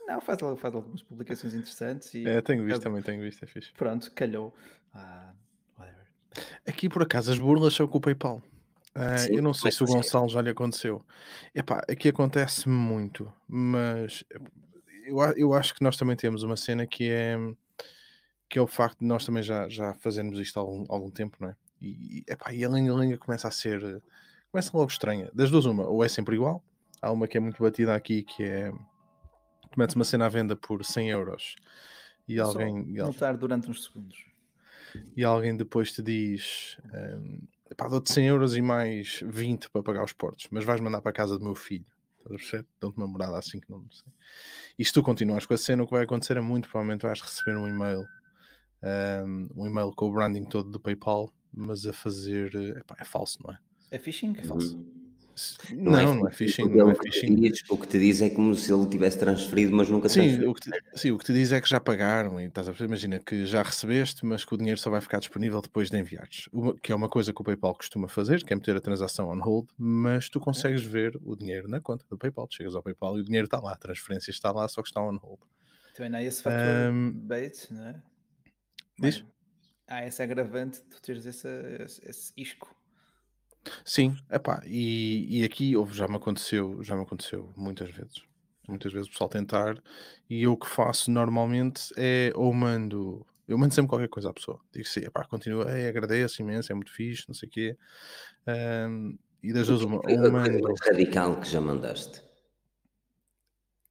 Não, 0.07 0.21
faz, 0.21 0.39
faz 0.59 0.73
algumas 0.73 1.03
publicações 1.03 1.53
interessantes. 1.53 2.13
E, 2.13 2.25
é, 2.25 2.41
tenho 2.41 2.63
visto 2.63 2.81
também, 2.81 3.01
tenho 3.01 3.21
visto, 3.21 3.43
é 3.43 3.47
fixe. 3.47 3.73
Pronto, 3.73 4.09
calhou. 4.13 4.55
Uh, 4.95 5.41
Aqui 6.65 6.87
por 6.87 7.03
acaso 7.03 7.33
as 7.33 7.37
burlas 7.37 7.73
são 7.73 7.85
com 7.85 7.97
o 7.97 8.01
PayPal. 8.01 8.41
Uh, 8.95 9.17
Sim, 9.17 9.35
eu 9.35 9.41
não 9.41 9.53
sei 9.53 9.73
se 9.73 9.83
o 9.83 9.85
Gonçalo 9.85 10.29
já 10.29 10.41
lhe 10.41 10.49
aconteceu. 10.49 11.03
Epá, 11.53 11.83
aqui 11.89 12.07
acontece 12.07 12.69
muito, 12.69 13.29
mas 13.45 14.23
eu, 15.11 15.33
eu 15.37 15.53
acho 15.53 15.73
que 15.73 15.83
nós 15.83 15.97
também 15.97 16.15
temos 16.15 16.43
uma 16.43 16.55
cena 16.55 16.87
que 16.87 17.09
é 17.09 17.37
que 18.49 18.59
é 18.59 18.61
o 18.61 18.67
facto 18.67 18.99
de 18.99 19.05
nós 19.05 19.25
também 19.25 19.41
já, 19.41 19.69
já 19.69 19.93
fazermos 19.93 20.37
isto 20.37 20.59
há 20.59 20.61
algum, 20.61 20.85
algum 20.89 21.09
tempo, 21.09 21.37
não 21.39 21.49
é? 21.49 21.55
E, 21.81 22.23
epá, 22.27 22.53
e 22.53 22.65
a 22.65 22.69
lenga-lenga 22.69 23.17
começa 23.17 23.47
a 23.47 23.51
ser 23.51 24.01
começa 24.51 24.75
logo 24.75 24.91
estranha. 24.91 25.29
Das 25.33 25.49
duas, 25.49 25.65
uma, 25.65 25.87
ou 25.87 26.03
é 26.03 26.09
sempre 26.09 26.35
igual, 26.35 26.61
há 27.01 27.11
uma 27.11 27.27
que 27.27 27.37
é 27.37 27.39
muito 27.39 27.63
batida 27.63 27.95
aqui 27.95 28.23
que 28.23 28.43
é 28.43 28.71
tu 29.71 29.79
metes 29.79 29.95
uma 29.95 30.03
cena 30.03 30.25
à 30.25 30.29
venda 30.29 30.55
por 30.55 30.83
100 30.83 31.09
euros 31.09 31.55
e 32.27 32.37
Só 32.37 32.43
alguém. 32.43 32.83
Notar 32.87 33.37
durante 33.37 33.69
uns 33.69 33.85
segundos. 33.85 34.25
E 35.15 35.23
alguém 35.23 35.55
depois 35.55 35.93
te 35.93 36.01
diz 36.01 36.77
um, 37.17 37.39
dou-te 37.89 38.11
100 38.11 38.27
euros 38.27 38.57
e 38.57 38.61
mais 38.61 39.23
20 39.25 39.69
para 39.69 39.81
pagar 39.81 40.03
os 40.03 40.11
portos, 40.11 40.47
mas 40.51 40.65
vais 40.65 40.81
mandar 40.81 41.01
para 41.01 41.11
a 41.11 41.13
casa 41.13 41.37
do 41.37 41.45
meu 41.45 41.55
filho. 41.55 41.85
Estás 42.21 42.35
a 42.35 42.37
perceber? 42.37 42.67
Dão-te 42.79 42.97
uma 42.97 43.07
morada 43.07 43.37
assim 43.37 43.59
que 43.59 43.69
não 43.69 43.85
sei. 43.91 44.11
E 44.77 44.85
se 44.85 44.93
tu 44.93 45.03
continuas 45.03 45.45
com 45.45 45.53
a 45.53 45.57
cena, 45.57 45.83
o 45.83 45.85
que 45.85 45.93
vai 45.93 46.03
acontecer 46.03 46.37
é 46.37 46.41
muito 46.41 46.69
provavelmente 46.69 47.01
vais 47.01 47.21
receber 47.21 47.57
um 47.57 47.67
e-mail, 47.67 48.05
um, 49.25 49.49
um 49.55 49.67
e-mail 49.67 49.91
com 49.91 50.07
o 50.07 50.11
branding 50.11 50.45
todo 50.45 50.69
do 50.69 50.79
PayPal, 50.79 51.31
mas 51.53 51.85
a 51.85 51.93
fazer. 51.93 52.53
Epá, 52.77 52.95
é 52.99 53.05
falso, 53.05 53.39
não 53.43 53.53
é? 53.53 53.59
É 53.91 53.99
phishing? 53.99 54.35
É 54.37 54.43
falso. 54.43 54.79
Uhum. 55.71 55.83
Não, 55.83 55.91
não, 55.91 55.99
é, 55.99 56.05
não 56.05 56.27
é 56.27 56.31
phishing. 56.31 56.65
Não 56.69 56.91
é 56.91 56.95
phishing. 56.95 57.51
O 57.69 57.77
que 57.77 57.87
te 57.87 57.99
diz 57.99 58.21
é 58.21 58.29
como 58.29 58.53
se 58.55 58.73
ele 58.73 58.85
tivesse 58.87 59.17
transferido, 59.17 59.75
mas 59.75 59.89
nunca 59.89 60.09
sim, 60.09 60.45
o 60.45 60.53
que 60.53 60.61
te, 60.61 60.71
sim, 60.95 61.11
o 61.11 61.17
que 61.17 61.25
te 61.25 61.33
diz 61.33 61.51
é 61.51 61.61
que 61.61 61.69
já 61.69 61.79
pagaram. 61.79 62.39
E 62.39 62.45
estás 62.45 62.67
a 62.67 62.73
imagina 62.83 63.19
que 63.19 63.45
já 63.45 63.61
recebeste, 63.63 64.25
mas 64.25 64.43
que 64.43 64.53
o 64.53 64.57
dinheiro 64.57 64.79
só 64.79 64.89
vai 64.89 65.01
ficar 65.01 65.19
disponível 65.19 65.61
depois 65.61 65.89
de 65.89 65.97
enviares. 65.97 66.47
Uma, 66.51 66.75
que 66.75 66.91
é 66.91 66.95
uma 66.95 67.09
coisa 67.09 67.33
que 67.33 67.41
o 67.41 67.43
PayPal 67.43 67.75
costuma 67.75 68.07
fazer, 68.07 68.43
que 68.43 68.53
é 68.53 68.55
meter 68.55 68.75
a 68.75 68.81
transação 68.81 69.29
on 69.29 69.39
hold, 69.39 69.67
mas 69.77 70.29
tu 70.29 70.39
consegues 70.39 70.83
ver 70.83 71.19
o 71.23 71.35
dinheiro 71.35 71.67
na 71.67 71.79
conta 71.79 72.05
do 72.09 72.17
PayPal. 72.17 72.47
Tu 72.47 72.55
chegas 72.55 72.75
ao 72.75 72.83
PayPal 72.83 73.17
e 73.17 73.21
o 73.21 73.23
dinheiro 73.23 73.45
está 73.45 73.59
lá, 73.59 73.73
a 73.73 73.77
transferência 73.77 74.31
está 74.31 74.51
lá, 74.51 74.67
só 74.67 74.81
que 74.81 74.89
está 74.89 75.01
on 75.01 75.17
hold. 75.17 75.39
Também 75.93 76.11
não 76.11 76.19
é 76.19 76.25
esse 76.25 76.41
fator 76.41 76.91
um, 76.91 77.11
bait, 77.11 77.67
não 77.69 77.87
é? 77.87 78.01
Diz? 78.99 79.25
Há 79.87 80.01
essa 80.01 80.23
agravante 80.23 80.81
de 80.81 80.89
tu 80.89 81.01
teres 81.01 81.25
esse, 81.25 81.47
esse, 81.79 82.09
esse 82.09 82.33
isco. 82.37 82.80
Sim, 83.85 84.15
epá, 84.29 84.61
e, 84.65 85.39
e 85.41 85.43
aqui 85.43 85.75
houve, 85.75 85.93
já 85.95 86.07
me 86.07 86.15
aconteceu, 86.15 86.83
já 86.83 86.95
me 86.95 87.03
aconteceu 87.03 87.53
muitas 87.55 87.89
vezes. 87.91 88.23
Muitas 88.67 88.91
vezes 88.93 89.07
o 89.07 89.11
pessoal 89.11 89.29
tentar, 89.29 89.81
e 90.29 90.43
eu 90.43 90.53
o 90.53 90.57
que 90.57 90.67
faço 90.67 91.11
normalmente 91.11 91.91
é 91.97 92.31
ou 92.35 92.53
mando, 92.53 93.25
eu 93.47 93.57
mando 93.57 93.73
sempre 93.73 93.89
qualquer 93.89 94.07
coisa 94.09 94.29
à 94.29 94.33
pessoa. 94.33 94.59
Digo 94.71 94.87
assim, 94.87 95.01
epá, 95.01 95.25
continua, 95.25 95.71
ei, 95.77 95.87
agradeço 95.87 96.41
imenso, 96.41 96.71
é 96.71 96.75
muito 96.75 96.91
fixe, 96.93 97.25
não 97.27 97.35
sei 97.35 97.49
o 97.49 97.51
quê. 97.51 97.77
Ahm, 98.47 99.17
e 99.43 99.53
das 99.53 99.67
duas, 99.67 99.81
uma, 99.83 100.01
Foi 100.03 100.13
ou 100.13 100.27
a 100.27 100.31
coisa 100.41 100.59
mando. 100.59 100.61
mais 100.63 100.79
radical 100.87 101.39
que 101.39 101.47
já 101.49 101.59
mandaste. 101.59 102.21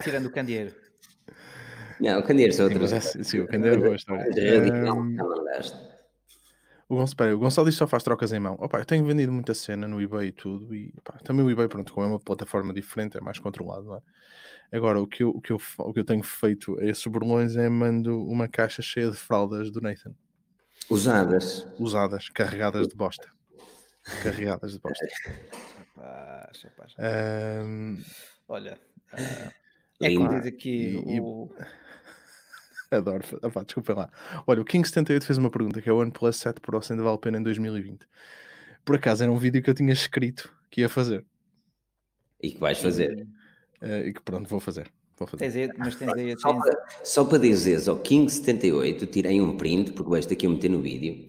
Tirando 0.03 0.27
o 0.29 0.33
candeeiro. 0.37 0.73
Não, 2.01 2.21
o 2.21 2.23
Candeiro 2.27 2.53
só 2.53 2.65
Sim, 2.65 2.65
outra 2.65 2.81
mas 2.81 2.93
é, 2.93 3.01
sim, 3.01 3.23
sim, 3.23 3.41
o 3.41 3.47
Candeiro 3.49 3.77
é 3.77 3.81
boa 3.81 3.97
história. 3.97 4.25
radical 4.49 4.97
Ahm, 4.97 5.07
que 5.07 5.17
já 5.17 5.25
mandaste. 5.25 5.90
O 6.91 6.97
Gonçalo, 6.97 7.17
peraí, 7.17 7.33
o 7.35 7.39
Gonçalo 7.39 7.69
diz 7.69 7.77
que 7.77 7.79
só 7.79 7.87
faz 7.87 8.03
trocas 8.03 8.33
em 8.33 8.41
mão. 8.41 8.57
Opa, 8.59 8.81
eu 8.81 8.85
tenho 8.85 9.05
vendido 9.05 9.31
muita 9.31 9.55
cena 9.55 9.87
no 9.87 10.03
eBay 10.03 10.27
e 10.27 10.33
tudo, 10.33 10.75
e 10.75 10.93
pá, 11.05 11.13
também 11.23 11.47
o 11.47 11.49
eBay, 11.49 11.69
pronto, 11.69 11.93
como 11.93 12.05
é 12.05 12.09
uma 12.09 12.19
plataforma 12.19 12.75
diferente, 12.75 13.17
é 13.17 13.21
mais 13.21 13.39
controlado, 13.39 13.85
não 13.85 13.97
é? 13.97 14.03
Agora, 14.73 15.01
o 15.01 15.07
que 15.07 15.23
eu, 15.23 15.31
o 15.31 15.41
que 15.41 15.53
eu, 15.53 15.61
o 15.79 15.93
que 15.93 16.01
eu 16.01 16.05
tenho 16.05 16.23
feito 16.25 16.77
a 16.81 16.85
esses 16.85 17.07
burlões 17.07 17.55
é 17.55 17.69
mando 17.69 18.21
uma 18.27 18.49
caixa 18.49 18.83
cheia 18.83 19.09
de 19.09 19.17
fraldas 19.17 19.71
do 19.71 19.81
Nathan, 19.81 20.13
Usadas. 20.91 21.65
usadas, 21.79 22.29
carregadas 22.29 22.89
de 22.89 22.97
bosta. 22.97 23.29
Carregadas 24.25 24.73
de 24.73 24.81
bosta. 24.81 25.07
Rapaz, 25.97 26.63
rapaz. 26.65 26.95
Ahm, 26.99 27.99
Olha, 28.49 28.81
ah, 29.13 29.53
é 30.01 30.13
como 30.13 30.29
diz 30.29 30.47
aqui 30.47 30.71
E- 31.07 31.19
e- 31.19 31.21
adoro. 32.91 33.25
Opa, 33.43 33.65
desculpa 33.65 33.95
lá. 33.95 34.11
Olha, 34.47 34.61
o 34.61 34.65
King78 34.65 35.23
fez 35.23 35.39
uma 35.39 35.51
pergunta, 35.51 35.81
que 35.81 35.89
é 35.89 35.93
o 35.93 35.99
OnePlus 35.99 36.37
7 36.37 36.61
Pro 36.61 36.83
se 36.83 36.93
ainda 36.93 37.03
vale 37.05 37.17
a 37.17 37.19
pena 37.19 37.39
em 37.39 37.43
2020. 37.43 38.07
Por 38.85 38.97
acaso 38.97 39.23
era 39.23 39.33
um 39.33 39.39
vídeo 39.39 39.63
que 39.63 39.71
eu 39.71 39.75
tinha 39.75 39.93
escrito 39.93 40.53
que 40.71 40.81
ia 40.81 40.89
fazer. 40.89 41.25
E 42.43 42.51
que 42.53 42.59
vais 42.59 42.79
fazer. 42.79 43.27
eh, 43.83 44.09
e 44.09 44.13
que 44.15 44.21
pronto, 44.23 44.49
vou 44.49 44.61
fazer. 44.61 44.91
Vou 45.19 45.29
fazer. 45.29 45.45
Tens 45.45 45.57
aí, 45.57 45.71
mas 45.79 45.95
tens 45.97 46.13
aí. 46.15 46.39
Só 46.39 46.55
para, 46.55 46.87
só 47.05 47.25
para 47.25 47.39
dizeres 47.39 47.89
ao 47.89 47.99
King78, 48.03 49.07
tirei 49.11 49.41
um 49.41 49.57
print, 49.57 49.93
porque 49.93 50.11
vais 50.11 50.25
ter 50.27 50.37
que 50.37 50.47
eu 50.47 50.51
meter 50.51 50.71
no 50.71 50.81
vídeo. 50.81 51.29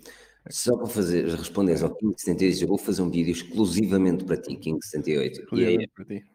Só 0.50 0.76
para 0.78 0.88
fazer, 0.88 1.28
responderes 1.28 1.84
ao 1.84 1.96
King78, 1.96 2.62
eu 2.62 2.68
vou 2.68 2.78
fazer 2.78 3.02
um 3.02 3.12
vídeo 3.12 3.32
exclusivamente 3.32 4.24
para 4.24 4.38
ti, 4.38 4.56
King78. 4.58 5.08
E 5.08 5.18
aí, 5.18 5.28
Exclusivamente 5.28 5.92
para 5.94 6.06
ti. 6.06 6.26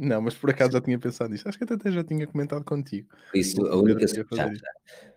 Não, 0.00 0.20
mas 0.20 0.34
por 0.34 0.50
acaso 0.50 0.72
já 0.72 0.80
tinha 0.80 0.98
pensado 0.98 1.30
nisso. 1.30 1.48
Acho 1.48 1.58
que 1.58 1.64
até 1.64 1.90
já 1.90 2.04
tinha 2.04 2.26
comentado 2.26 2.64
contigo. 2.64 3.08
por 3.30 3.38
isso, 3.38 3.66
a 3.66 3.76
única, 3.76 4.06
já, 4.06 4.24
já. 4.32 4.52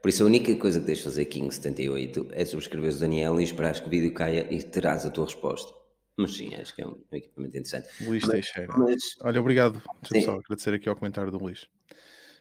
por 0.02 0.10
isso, 0.10 0.24
a 0.24 0.26
única 0.26 0.56
coisa 0.56 0.80
que 0.80 0.86
tens 0.86 0.98
de 1.00 1.04
fazer, 1.04 1.26
King78, 1.26 2.28
é 2.32 2.46
subscreveres 2.46 2.98
o 2.98 3.00
Daniel 3.00 3.40
e 3.40 3.44
esperares 3.44 3.80
que 3.80 3.88
o 3.88 3.90
vídeo 3.90 4.14
caia 4.14 4.48
e 4.52 4.62
terás 4.64 5.06
a 5.06 5.10
tua 5.10 5.26
resposta. 5.26 5.74
Mas 6.18 6.36
sim, 6.36 6.54
acho 6.56 6.76
que 6.76 6.82
é 6.82 6.88
um, 6.88 6.98
um 7.12 7.16
equipamento 7.16 7.58
interessante. 7.58 7.88
Luís 8.02 8.24
Mas- 8.24 8.32
Teixeira. 8.32 8.74
Mas 8.78 9.02
Olha, 9.22 9.40
obrigado. 9.40 9.82
Deixa-me 10.02 10.20
Sim. 10.20 10.26
só 10.26 10.36
agradecer 10.38 10.74
aqui 10.74 10.90
ao 10.90 10.96
comentário 10.96 11.32
do 11.32 11.38
Luís. 11.38 11.66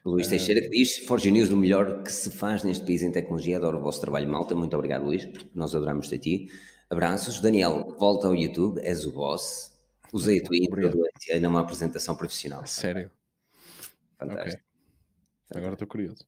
Luís 0.04 0.26
Teixeira 0.26 0.60
que 0.62 0.70
diz: 0.70 0.98
Forge 1.06 1.30
News, 1.30 1.50
o 1.50 1.56
melhor 1.56 2.02
que 2.02 2.10
se 2.10 2.30
faz 2.30 2.64
neste 2.64 2.84
país 2.84 3.02
em 3.02 3.12
tecnologia. 3.12 3.56
Adoro 3.56 3.78
o 3.78 3.80
vosso 3.80 4.00
trabalho, 4.00 4.28
malta. 4.28 4.54
Muito 4.54 4.74
obrigado, 4.74 5.04
Luís. 5.04 5.28
Nós 5.54 5.74
adoramos 5.74 6.08
de 6.08 6.18
ti. 6.18 6.48
Abraços. 6.90 7.40
Daniel, 7.40 7.94
volta 7.98 8.26
ao 8.26 8.34
YouTube, 8.34 8.80
és 8.80 9.04
o 9.04 9.12
boss. 9.12 9.67
Usei 10.12 10.40
a 10.40 10.44
tua 10.44 10.56
intro 10.56 10.72
Obrigado. 10.72 10.96
do 10.96 11.08
SEA 11.20 11.40
numa 11.40 11.60
apresentação 11.60 12.16
profissional. 12.16 12.60
A 12.62 12.66
sério. 12.66 13.10
Fantástico. 14.18 14.62
Agora 15.54 15.72
estou 15.74 15.88
curioso. 15.88 16.26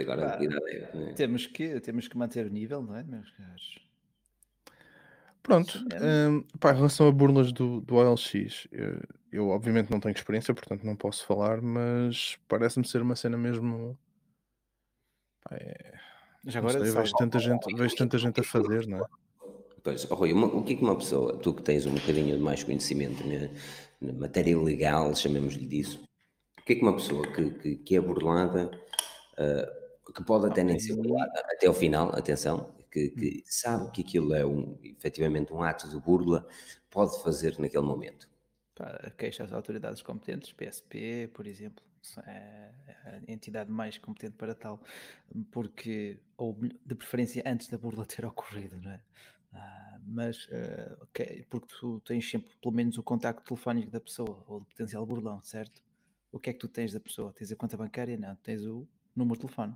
Agora, 0.00 0.30
Pá. 0.32 0.36
cuidado 0.36 0.64
aí. 0.66 1.14
temos, 1.14 1.46
que, 1.46 1.80
temos 1.80 2.08
que 2.08 2.16
manter 2.18 2.46
o 2.46 2.50
nível, 2.50 2.82
não 2.82 2.94
é, 2.94 3.02
meus 3.02 3.30
caros? 3.30 3.78
Pronto. 5.42 5.82
É. 5.94 6.28
hum, 6.28 6.44
pá, 6.60 6.72
em 6.72 6.76
relação 6.76 7.08
a 7.08 7.12
burlas 7.12 7.52
do, 7.52 7.80
do 7.80 7.94
OLX, 7.94 8.68
eu, 8.70 9.00
eu 9.32 9.48
obviamente 9.48 9.90
não 9.90 9.98
tenho 9.98 10.14
experiência, 10.14 10.52
portanto 10.52 10.84
não 10.84 10.94
posso 10.94 11.24
falar, 11.24 11.62
mas 11.62 12.36
parece-me 12.46 12.86
ser 12.86 13.00
uma 13.00 13.16
cena 13.16 13.38
mesmo. 13.38 13.98
pá, 15.42 15.56
é- 15.56 15.94
Já 16.44 16.58
agora, 16.58 16.84
sei, 16.84 16.92
vejo 16.92 17.12
tanta 17.16 17.38
gente, 17.38 17.74
vejo 17.74 17.96
tanta 17.96 18.18
gente 18.18 18.40
a 18.40 18.44
fazer, 18.44 18.86
não 18.86 18.98
é? 18.98 19.08
Pois, 19.82 20.10
oh, 20.10 20.14
Rui, 20.14 20.32
uma- 20.32 20.46
o 20.46 20.64
que 20.64 20.74
é 20.74 20.76
que 20.76 20.82
uma 20.82 20.96
pessoa, 20.96 21.36
tu 21.38 21.54
que 21.54 21.62
tens 21.62 21.86
um 21.86 21.94
bocadinho 21.94 22.36
de 22.36 22.42
mais 22.42 22.62
conhecimento 22.64 23.22
na, 23.26 23.48
na 24.00 24.18
matéria 24.18 24.58
legal, 24.58 25.14
chamemos-lhe 25.14 25.66
disso, 25.66 26.02
o 26.60 26.62
que 26.64 26.72
é 26.74 26.76
que 26.76 26.82
uma 26.82 26.94
pessoa 26.96 27.26
que, 27.32 27.50
que, 27.50 27.76
que 27.76 27.96
é 27.96 28.00
burlada, 28.00 28.70
ah, 29.36 30.12
que 30.14 30.24
pode 30.24 30.46
até 30.46 30.64
nem 30.64 30.78
ser 30.78 30.96
burlada 30.96 31.32
até 31.40 31.66
ao 31.66 31.74
final, 31.74 32.08
atenção, 32.14 32.74
que, 32.90 33.10
que 33.10 33.42
sabe 33.46 33.90
que 33.90 34.02
aquilo 34.02 34.34
é 34.34 34.44
um, 34.44 34.78
efetivamente 34.82 35.52
um 35.52 35.62
ato 35.62 35.88
de 35.88 35.98
burla, 36.00 36.46
pode 36.90 37.22
fazer 37.22 37.58
naquele 37.58 37.84
momento? 37.84 38.28
queixa 39.16 39.42
às 39.42 39.52
autoridades 39.52 40.02
competentes, 40.02 40.52
PSP, 40.52 41.28
por 41.34 41.48
exemplo, 41.48 41.84
é 42.26 42.70
a 43.04 43.32
entidade 43.32 43.70
mais 43.70 43.98
competente 43.98 44.36
para 44.36 44.54
tal, 44.54 44.80
porque, 45.50 46.18
ou 46.36 46.56
de 46.86 46.94
preferência 46.94 47.42
antes 47.44 47.66
da 47.66 47.76
burla 47.76 48.06
ter 48.06 48.24
ocorrido, 48.24 48.80
não 48.80 48.92
é? 48.92 49.00
Ah, 49.52 49.98
mas, 50.06 50.48
ah, 50.52 50.96
ok, 51.02 51.46
porque 51.48 51.66
tu 51.78 52.00
tens 52.00 52.28
sempre 52.28 52.50
pelo 52.60 52.74
menos 52.74 52.98
o 52.98 53.02
contacto 53.02 53.42
telefónico 53.44 53.90
da 53.90 54.00
pessoa, 54.00 54.42
ou 54.46 54.60
do 54.60 54.66
potencial 54.66 55.04
burlão, 55.06 55.42
certo? 55.42 55.82
O 56.30 56.38
que 56.38 56.50
é 56.50 56.52
que 56.52 56.58
tu 56.58 56.68
tens 56.68 56.92
da 56.92 57.00
pessoa? 57.00 57.32
Tens 57.32 57.50
a 57.50 57.56
conta 57.56 57.76
bancária? 57.76 58.16
Não, 58.16 58.36
tens 58.36 58.62
o 58.64 58.86
número 59.16 59.36
de 59.36 59.46
telefone. 59.46 59.74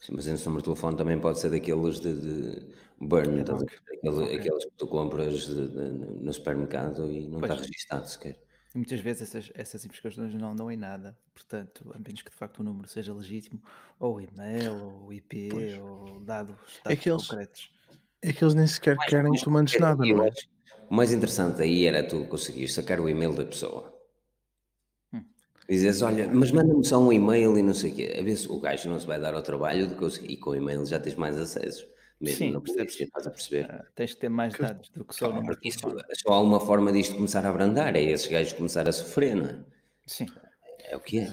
Sim, 0.00 0.12
Mas 0.14 0.26
esse 0.26 0.44
número 0.46 0.62
de 0.62 0.66
telefone 0.66 0.96
também 0.96 1.20
pode 1.20 1.40
ser 1.40 1.50
daqueles 1.50 2.00
de, 2.00 2.14
de 2.14 2.74
burn, 2.98 3.40
estás 3.40 3.62
a 3.62 3.64
ver? 3.66 3.82
Aquele- 3.98 4.24
Ok. 4.24 4.38
aqueles 4.38 4.64
que 4.64 4.70
tu 4.78 4.86
compras 4.86 5.46
de- 5.46 5.68
de- 5.68 6.22
no 6.22 6.32
supermercado 6.32 7.10
e 7.10 7.28
não 7.28 7.40
Pois. 7.40 7.50
está 7.52 7.62
registado 7.62 8.08
sequer. 8.08 8.40
E 8.72 8.78
muitas 8.78 9.00
vezes 9.00 9.22
essas, 9.22 9.50
essas 9.52 9.84
investigações 9.84 10.32
não 10.34 10.54
dão 10.54 10.70
em 10.70 10.76
nada, 10.76 11.18
portanto, 11.34 11.90
a 11.92 11.98
menos 11.98 12.22
que 12.22 12.30
de 12.30 12.36
facto 12.36 12.60
o 12.60 12.62
número 12.62 12.88
seja 12.88 13.12
legítimo, 13.12 13.60
ou 13.98 14.20
e-mail, 14.20 14.72
ou 15.02 15.12
IP, 15.12 15.48
Pois. 15.50 15.76
ou 15.78 16.20
dados, 16.20 16.56
É 16.84 16.88
dados 16.90 17.02
que 17.02 17.10
eles- 17.10 17.26
concretos. 17.26 17.72
É 18.22 18.32
que 18.32 18.44
eles 18.44 18.54
nem 18.54 18.66
sequer 18.66 18.96
querem 19.06 19.32
que 19.32 19.42
tu 19.42 19.50
mandes 19.50 19.78
nada, 19.78 20.04
não 20.04 20.24
é? 20.24 20.30
O 20.90 20.94
mais 20.94 21.12
interessante 21.12 21.62
aí 21.62 21.86
era 21.86 22.02
tu 22.06 22.24
conseguir 22.26 22.68
sacar 22.68 23.00
o 23.00 23.08
e-mail 23.08 23.32
da 23.32 23.44
pessoa. 23.44 23.94
Hum. 25.12 25.24
E 25.68 25.72
dizes, 25.74 26.02
olha, 26.02 26.28
mas 26.28 26.50
manda-me 26.50 26.84
só 26.84 26.98
um 26.98 27.12
e-mail 27.12 27.56
e 27.56 27.62
não 27.62 27.72
sei 27.72 27.92
o 27.92 27.94
quê. 27.94 28.16
A 28.18 28.22
ver 28.22 28.36
se 28.36 28.48
o 28.50 28.60
gajo 28.60 28.90
não 28.90 28.98
se 29.00 29.06
vai 29.06 29.18
dar 29.20 29.34
ao 29.34 29.42
trabalho 29.42 29.86
de 29.86 29.94
conseguir. 29.94 30.32
E 30.32 30.36
com 30.36 30.50
o 30.50 30.56
e-mail 30.56 30.84
já 30.84 30.98
tens 30.98 31.14
mais 31.14 31.38
acessos. 31.38 31.86
Mesmo 32.20 32.36
Sim, 32.38 32.50
não 32.52 32.60
percebes. 32.60 32.96
percebes, 32.96 33.06
estás 33.08 33.26
a 33.26 33.30
perceber. 33.30 33.70
Ah, 33.70 33.86
tens 33.94 34.10
de 34.10 34.16
ter 34.18 34.28
mais 34.28 34.54
dados 34.54 34.90
do 34.90 35.04
que 35.06 35.14
só 35.14 35.30
o 35.30 35.42
Porque 35.42 35.68
isso, 35.68 35.80
só 36.12 36.32
há 36.34 36.40
uma 36.40 36.60
forma 36.60 36.92
disto 36.92 37.14
começar 37.14 37.46
a 37.46 37.48
abrandar, 37.48 37.96
é 37.96 38.02
esses 38.02 38.26
gajos 38.26 38.52
começar 38.52 38.86
a 38.86 38.92
sofrer, 38.92 39.34
não 39.34 39.46
é? 39.46 39.58
Sim, 40.06 40.26
É 40.80 40.94
o 40.96 41.00
que 41.00 41.20
é. 41.20 41.28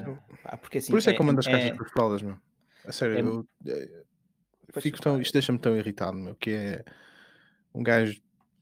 Ah, 0.46 0.56
porque 0.56 0.78
assim, 0.78 0.92
Por 0.92 1.00
isso 1.00 1.10
é 1.10 1.14
que 1.14 1.20
eu 1.20 1.26
mando 1.26 1.40
as 1.42 1.48
é- 1.48 1.52
caixas 1.52 1.78
por 1.78 1.90
fraldas, 1.90 2.22
meu. 2.22 2.38
A 2.86 2.92
sério, 2.94 3.18
é- 3.18 3.22
eu, 3.22 3.46
Pois, 3.66 4.07
fico 4.80 5.02
tão, 5.02 5.22
isto 5.22 5.34
deixa-me 5.34 5.60
tão 5.60 5.76
irritado, 5.76 6.18
meu, 6.18 6.36
que 6.36 6.52
é 6.52 6.86
um 7.74 7.84
gajo 7.84 8.20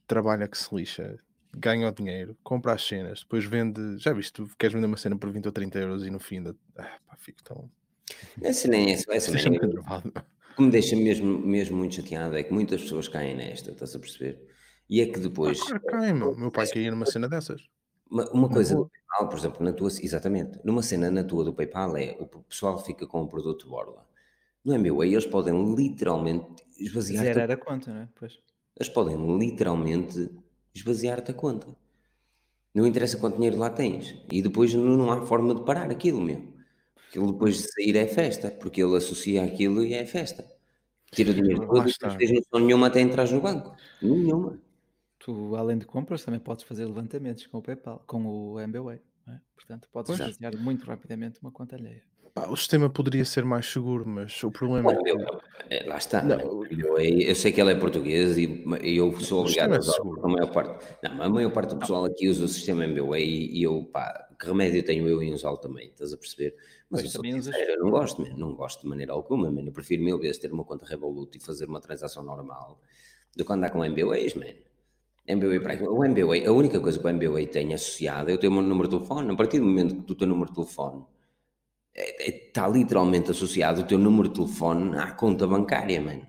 trabalha 0.08 0.48
que 0.48 0.58
se 0.58 0.74
lixa, 0.74 1.18
ganha 1.56 1.88
o 1.88 1.92
dinheiro, 1.92 2.38
compra 2.44 2.74
as 2.74 2.84
cenas, 2.86 3.22
depois 3.22 3.46
vende, 3.46 3.98
já 3.98 4.14
viste, 4.14 4.34
tu 4.34 4.50
queres 4.58 4.74
vender 4.74 4.88
uma 4.88 4.98
cena 4.98 5.18
por 5.18 5.32
20 5.32 5.46
ou 5.46 5.52
30 5.52 5.80
euros 5.80 6.06
e 6.06 6.10
no 6.10 6.20
fim 6.20 6.44
da. 6.44 6.54
Ah, 6.78 7.00
pá, 7.08 7.18
fico 7.18 7.44
tão. 7.44 7.70
Essa 8.42 8.68
nem 8.68 8.92
é 8.92 8.94
essa, 8.94 9.12
essa 9.14 9.32
nem 9.32 9.58
Deixa-me 9.58 9.58
é. 9.58 10.22
O 10.52 10.56
que 10.56 10.62
me 10.62 10.72
deixa 10.72 10.96
mesmo, 10.96 11.40
mesmo 11.40 11.78
muito 11.78 11.96
chateado 11.96 12.38
é 12.38 12.44
que 12.44 12.54
muitas 12.54 12.82
pessoas 12.82 13.08
caem 13.08 13.36
nesta, 13.36 13.72
estás 13.72 13.96
a 13.96 14.00
perceber? 14.00 14.40
E 14.90 15.02
é 15.02 15.06
que 15.06 15.20
depois. 15.20 15.60
Ah, 15.62 15.80
claro, 15.80 15.82
cai, 15.88 16.14
meu. 16.14 16.36
Meu 16.36 16.52
pai 16.52 16.68
caía 16.68 16.92
numa 16.92 17.06
cena 17.06 17.28
dessas. 17.28 17.62
Uma, 18.10 18.30
uma 18.32 18.50
coisa 18.50 18.76
do 18.76 18.88
PayPal, 18.88 19.30
por 19.30 19.40
exemplo, 19.40 19.66
na 19.66 19.74
tua, 19.74 19.90
exatamente, 19.90 20.60
numa 20.64 20.84
cena 20.84 21.10
na 21.10 21.24
tua 21.24 21.44
do 21.44 21.54
PayPal 21.54 21.98
é 21.98 22.16
o 22.20 22.28
pessoal 22.44 22.78
fica 22.84 23.08
com 23.08 23.24
o 23.24 23.28
produto 23.28 23.68
borla. 23.68 24.06
Não 24.66 24.74
é 24.74 24.78
meu, 24.80 25.00
aí 25.02 25.14
eles 25.14 25.28
podem 25.28 25.76
literalmente 25.76 26.66
esvaziar-te, 26.80 27.34
zerar 27.34 27.52
a 27.52 27.58
conta, 27.58 27.94
não 27.94 28.02
é? 28.02 28.10
Pois. 28.16 28.40
eles 28.80 28.90
podem 28.90 29.38
literalmente 29.38 30.32
esvaziar-te 30.74 31.32
a 31.32 31.34
conta. 31.34 31.68
Não 32.74 32.86
interessa 32.86 33.18
quanto 33.18 33.36
dinheiro 33.36 33.58
lá 33.58 33.70
tens. 33.70 34.18
E 34.32 34.42
depois 34.42 34.74
não, 34.74 35.10
há 35.12 35.26
forma 35.26 35.56
de 35.56 35.64
parar 35.64 35.90
aquilo, 35.90 36.20
meu. 36.20 36.54
Aquilo 37.08 37.32
depois 37.32 37.58
de 37.58 37.72
sair 37.72 37.96
é 37.96 38.08
festa, 38.08 38.52
porque 38.52 38.84
ele 38.84 38.98
associa 38.98 39.44
aquilo 39.44 39.86
e 39.86 39.94
é 39.94 40.06
festa. 40.06 40.46
Tira 41.12 41.32
o 41.32 41.34
dinheiro 41.34 41.66
todo 41.66 41.86
não 42.02 42.18
tens 42.18 42.32
noção 42.32 42.60
nenhuma 42.60 42.88
até 42.88 43.00
entrar 43.00 43.30
no 43.32 43.40
banco. 43.40 43.74
Nenhuma. 44.02 44.60
Tu, 45.20 45.56
além 45.56 45.78
de 45.78 45.86
compras, 45.86 46.26
também 46.26 46.40
podes 46.40 46.66
fazer 46.66 46.86
levantamentos 46.86 47.48
com 47.48 47.60
o 47.60 47.62
PayPal, 47.62 48.04
com 48.06 48.26
o 48.26 48.60
MBWay. 48.60 49.00
é? 49.30 49.40
Portanto, 49.56 49.88
podes 49.92 50.12
esvaziar 50.12 50.58
muito 50.58 50.86
rapidamente 50.86 51.40
uma 51.42 51.52
conta 51.52 51.78
alheia. 51.78 52.04
Pá, 52.36 52.50
o 52.50 52.58
sistema 52.58 52.90
poderia 52.90 53.24
ser 53.24 53.46
mais 53.46 53.66
seguro, 53.66 54.06
mas 54.06 54.44
o 54.44 54.52
problema 54.52 54.92
é 54.92 54.96
que. 54.98 55.10
É, 55.70 55.88
lá 55.88 55.98
está. 55.98 56.22
Não, 56.22 56.66
eu, 56.66 57.00
eu, 57.00 57.34
sei 57.34 57.50
que 57.54 57.62
ele 57.62 57.72
é 57.72 57.76
português 57.76 58.38
e 58.38 58.62
eu 58.84 59.18
sou 59.22 59.40
obrigado 59.40 59.74
a 59.74 59.80
usar 59.80 59.96
a 60.22 60.28
maior 60.28 60.52
parte. 60.52 60.86
Não, 61.02 61.24
a 61.24 61.30
maior 61.30 61.52
parte 61.54 61.70
do 61.70 61.80
pessoal 61.80 62.04
aqui 62.04 62.28
usa 62.28 62.44
o 62.44 62.48
sistema 62.50 62.86
MBA 62.86 63.20
e, 63.20 63.64
eu, 63.64 63.86
pá, 63.86 64.28
que 64.38 64.48
remédio 64.48 64.84
tenho 64.84 65.08
eu 65.08 65.24
em 65.24 65.34
usá-lo 65.34 65.56
também, 65.60 65.88
estás 65.88 66.12
a 66.12 66.18
perceber? 66.18 66.54
Mas 66.90 67.06
eu, 67.06 67.24
sincero, 67.24 67.72
eu 67.72 67.80
não 67.80 67.90
gosto, 67.90 68.22
man, 68.22 68.36
não 68.36 68.54
gosto 68.54 68.82
de 68.82 68.88
maneira 68.90 69.14
alguma, 69.14 69.50
man. 69.50 69.64
eu 69.66 69.72
prefiro 69.72 70.04
mil 70.04 70.20
vezes 70.20 70.38
ter 70.38 70.52
uma 70.52 70.66
conta 70.66 70.86
Revolut 70.86 71.38
e 71.38 71.42
fazer 71.42 71.70
uma 71.70 71.80
transação 71.80 72.22
normal 72.22 72.82
do 73.34 73.46
que 73.46 73.54
andar 73.54 73.70
com 73.70 73.80
MBAs, 73.80 74.34
man. 74.34 74.54
MBA 75.28 75.62
para 75.62 75.90
o 75.90 76.06
MBA, 76.06 76.50
a 76.50 76.52
única 76.52 76.82
coisa 76.82 77.00
que 77.00 77.08
o 77.08 77.14
MBA 77.14 77.48
tem 77.48 77.74
associado 77.74 78.30
é 78.30 78.34
o 78.34 78.38
teu 78.38 78.52
número 78.52 78.90
de 78.90 78.98
telefone. 78.98 79.32
A 79.32 79.36
partir 79.38 79.60
do 79.60 79.66
momento 79.66 80.04
que 80.04 80.12
o 80.12 80.16
teu 80.16 80.28
número 80.28 80.50
de 80.50 80.56
telefone 80.56 81.02
está 81.96 82.66
é, 82.66 82.70
é, 82.70 82.72
literalmente 82.72 83.32
associado 83.32 83.82
o 83.82 83.84
teu 83.86 83.98
número 83.98 84.28
de 84.28 84.36
telefone 84.36 84.98
à 84.98 85.12
conta 85.12 85.48
bancária, 85.48 86.02
mano. 86.02 86.28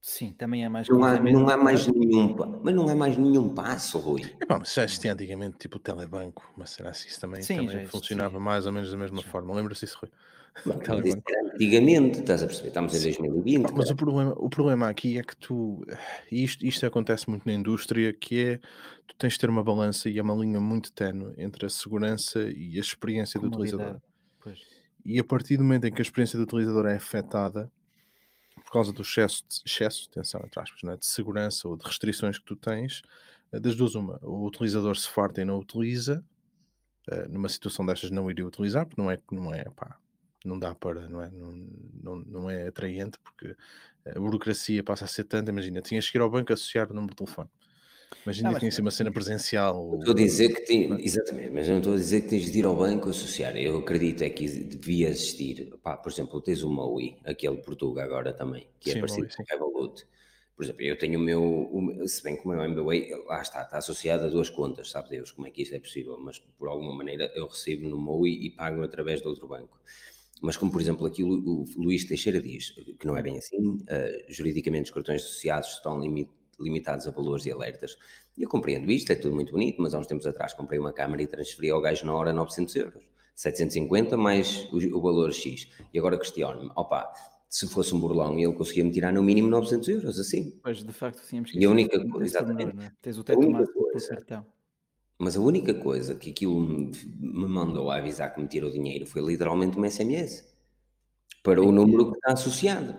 Sim, 0.00 0.32
também 0.32 0.64
é 0.64 0.68
mais 0.68 0.88
não 0.88 1.04
há, 1.04 1.20
não 1.20 1.48
há 1.50 1.56
mais 1.56 1.86
nenhum, 1.86 2.34
mas 2.62 2.74
não 2.74 2.88
há 2.88 2.94
mais 2.94 3.16
nenhum 3.18 3.50
passo, 3.50 3.98
Rui. 3.98 4.22
É, 4.40 4.46
bom, 4.46 4.64
já 4.64 4.84
existia 4.84 5.12
antigamente 5.12 5.58
tipo 5.58 5.76
o 5.76 5.80
telebanco, 5.80 6.50
mas 6.56 6.70
será 6.70 6.92
que 6.92 7.08
isso 7.08 7.20
também, 7.20 7.42
Sim, 7.42 7.66
também 7.66 7.84
funcionava 7.86 8.40
mais 8.40 8.64
ou 8.64 8.72
menos 8.72 8.90
da 8.90 8.96
mesma 8.96 9.20
Sim. 9.20 9.28
forma? 9.28 9.54
Lembra-se 9.54 9.84
disso, 9.84 9.98
Rui? 10.00 10.10
antigamente, 11.54 12.20
estás 12.20 12.42
a 12.42 12.46
perceber? 12.46 12.68
Estamos 12.68 12.94
em 12.94 13.02
2020. 13.02 13.70
mas 13.72 13.90
o 13.90 13.96
problema, 13.96 14.34
o 14.38 14.48
problema 14.48 14.88
aqui 14.88 15.18
é 15.18 15.22
que 15.22 15.36
tu, 15.36 15.84
isto, 16.32 16.64
isto 16.64 16.86
acontece 16.86 17.28
muito 17.28 17.44
na 17.44 17.52
indústria, 17.52 18.12
que 18.12 18.40
é 18.40 18.58
tu 19.06 19.14
tens 19.18 19.34
de 19.34 19.40
ter 19.40 19.50
uma 19.50 19.62
balança 19.62 20.08
e 20.08 20.18
é 20.18 20.22
uma 20.22 20.34
linha 20.34 20.60
muito 20.60 20.92
tenue 20.92 21.34
entre 21.36 21.66
a 21.66 21.68
segurança 21.68 22.40
e 22.50 22.78
a 22.78 22.80
experiência 22.80 23.38
do 23.38 23.48
utilizador. 23.48 24.00
E 25.08 25.18
a 25.18 25.24
partir 25.24 25.56
do 25.56 25.64
momento 25.64 25.86
em 25.86 25.90
que 25.90 26.02
a 26.02 26.04
experiência 26.04 26.38
do 26.38 26.42
utilizador 26.42 26.84
é 26.84 26.94
afetada 26.94 27.72
por 28.56 28.70
causa 28.70 28.92
do 28.92 29.00
excesso, 29.00 29.42
de, 29.48 29.62
excesso 29.64 30.06
atenção, 30.12 30.42
entre 30.44 30.60
aspas, 30.60 30.84
é? 30.84 30.96
de 30.98 31.06
segurança 31.06 31.66
ou 31.66 31.78
de 31.78 31.86
restrições 31.86 32.38
que 32.38 32.44
tu 32.44 32.54
tens, 32.54 33.00
eh, 33.50 33.58
das 33.58 33.74
duas 33.74 33.94
uma, 33.94 34.18
o 34.22 34.44
utilizador 34.46 34.94
se 34.98 35.08
farta 35.08 35.40
e 35.40 35.46
não 35.46 35.58
utiliza, 35.58 36.22
eh, 37.10 37.26
numa 37.26 37.48
situação 37.48 37.86
destas 37.86 38.10
não 38.10 38.30
iria 38.30 38.46
utilizar, 38.46 38.84
porque 38.84 39.00
não 39.00 39.10
é, 39.10 39.18
não 39.32 39.54
é, 39.54 39.64
pá, 39.70 39.96
não 40.44 40.58
dá 40.58 40.74
para, 40.74 41.08
não 41.08 41.22
é, 41.22 41.30
não, 41.30 41.52
não, 42.02 42.16
não 42.16 42.50
é 42.50 42.68
atraente, 42.68 43.18
porque 43.20 43.56
a 44.04 44.20
burocracia 44.20 44.84
passa 44.84 45.06
a 45.06 45.08
ser 45.08 45.24
tanta, 45.24 45.50
imagina, 45.50 45.80
tinhas 45.80 46.10
que 46.10 46.18
ir 46.18 46.20
ao 46.20 46.28
banco 46.28 46.52
associar 46.52 46.90
o 46.90 46.94
número 46.94 47.14
de 47.14 47.24
telefone. 47.24 47.48
Imagina 48.24 48.52
que 48.52 48.60
tinha 48.60 48.70
sido 48.70 48.84
uma 48.84 48.90
cena 48.90 49.10
presencial. 49.10 49.96
Estou 49.98 50.12
a 50.12 50.16
dizer 50.16 50.54
que 50.54 50.60
tem, 50.62 51.04
exatamente, 51.04 51.50
mas 51.50 51.68
não 51.68 51.78
estou 51.78 51.94
a 51.94 51.96
dizer 51.96 52.22
que 52.22 52.28
tens 52.28 52.50
de 52.50 52.58
ir 52.58 52.64
ao 52.64 52.76
banco 52.76 53.08
associar. 53.08 53.56
Eu 53.56 53.78
acredito 53.78 54.22
é 54.22 54.30
que 54.30 54.46
devia 54.46 55.08
existir. 55.08 55.72
Pá, 55.82 55.96
por 55.96 56.10
exemplo, 56.12 56.40
tens 56.40 56.62
o 56.62 56.70
Maui, 56.70 57.16
aquele 57.24 57.58
Portugal 57.58 58.04
agora 58.04 58.32
também, 58.32 58.66
que 58.80 58.90
é 58.90 58.94
sim, 58.94 59.00
parecido 59.00 59.28
com 59.34 59.42
o 59.42 59.46
Revolut. 59.48 60.06
Por 60.56 60.64
exemplo, 60.64 60.82
eu 60.82 60.98
tenho 60.98 61.18
o 61.18 61.22
meu, 61.22 61.42
o, 61.42 62.08
se 62.08 62.22
bem 62.22 62.36
que 62.36 62.44
o 62.44 62.48
meu 62.48 62.68
MBA, 62.68 63.24
lá 63.26 63.40
está, 63.40 63.62
está 63.62 63.78
associado 63.78 64.24
a 64.24 64.28
duas 64.28 64.50
contas, 64.50 64.90
sabe 64.90 65.10
Deus 65.10 65.30
como 65.30 65.46
é 65.46 65.50
que 65.50 65.62
isso 65.62 65.74
é 65.74 65.78
possível, 65.78 66.18
mas 66.18 66.40
por 66.58 66.68
alguma 66.68 66.92
maneira 66.92 67.30
eu 67.36 67.46
recebo 67.46 67.88
no 67.88 67.96
Maui 67.96 68.32
e 68.42 68.50
pago 68.50 68.82
através 68.82 69.20
de 69.22 69.28
outro 69.28 69.46
banco. 69.46 69.78
Mas 70.42 70.56
como, 70.56 70.70
por 70.70 70.80
exemplo, 70.80 71.06
aqui 71.06 71.22
o, 71.22 71.64
Luís 71.76 72.04
Teixeira 72.04 72.40
diz, 72.40 72.70
que 72.98 73.06
não 73.06 73.16
é 73.16 73.22
bem 73.22 73.38
assim, 73.38 73.56
uh, 73.58 74.24
juridicamente 74.28 74.86
os 74.86 74.90
cartões 74.90 75.22
associados 75.22 75.70
estão 75.70 76.00
limitados 76.00 76.37
limitados 76.58 77.06
a 77.06 77.10
valores 77.10 77.46
e 77.46 77.52
alertas. 77.52 77.96
E 78.36 78.42
eu 78.42 78.48
compreendo 78.48 78.90
isto, 78.90 79.12
é 79.12 79.14
tudo 79.14 79.34
muito 79.34 79.52
bonito, 79.52 79.80
mas 79.80 79.94
há 79.94 79.98
uns 79.98 80.06
tempos 80.06 80.26
atrás 80.26 80.52
comprei 80.52 80.78
uma 80.78 80.92
câmara 80.92 81.22
e 81.22 81.26
transferi 81.26 81.70
ao 81.70 81.80
gajo 81.80 82.04
na 82.06 82.14
hora 82.14 82.32
900 82.32 82.76
euros. 82.76 83.02
750 83.34 84.16
mais 84.16 84.68
o, 84.72 84.78
o 84.96 85.00
valor 85.00 85.32
X. 85.32 85.68
E 85.94 85.98
agora 85.98 86.18
questiono-me, 86.18 86.70
opa, 86.74 87.12
se 87.48 87.66
fosse 87.68 87.94
um 87.94 88.00
burlão 88.00 88.38
ele 88.38 88.52
conseguia 88.52 88.84
me 88.84 88.90
tirar 88.90 89.12
no 89.12 89.22
mínimo 89.22 89.48
900 89.48 89.88
euros, 89.88 90.18
assim. 90.18 90.58
Pois, 90.62 90.82
de 90.82 90.92
facto, 90.92 91.26
tínhamos 91.26 91.50
que... 91.50 91.58
E 91.58 91.64
a 91.64 91.70
única 91.70 91.98
coisa, 92.08 92.26
exatamente. 92.26 92.76
Né? 92.76 92.92
Tens 93.00 93.16
o 93.16 93.24
teto 93.24 93.50
máximo 93.50 93.88
cartão. 94.08 94.46
Mas 95.18 95.36
a 95.36 95.40
única 95.40 95.74
coisa 95.74 96.14
que 96.14 96.30
aquilo 96.30 96.60
me, 96.60 96.92
me 97.18 97.48
mandou 97.48 97.90
a 97.90 97.96
avisar 97.96 98.32
que 98.32 98.40
me 98.40 98.46
tirou 98.46 98.70
dinheiro 98.70 99.04
foi 99.06 99.20
literalmente 99.22 99.78
um 99.78 99.88
SMS. 99.88 100.46
Para 101.42 101.62
o 101.62 101.72
número 101.72 102.10
que 102.10 102.16
está 102.18 102.32
associado. 102.32 102.96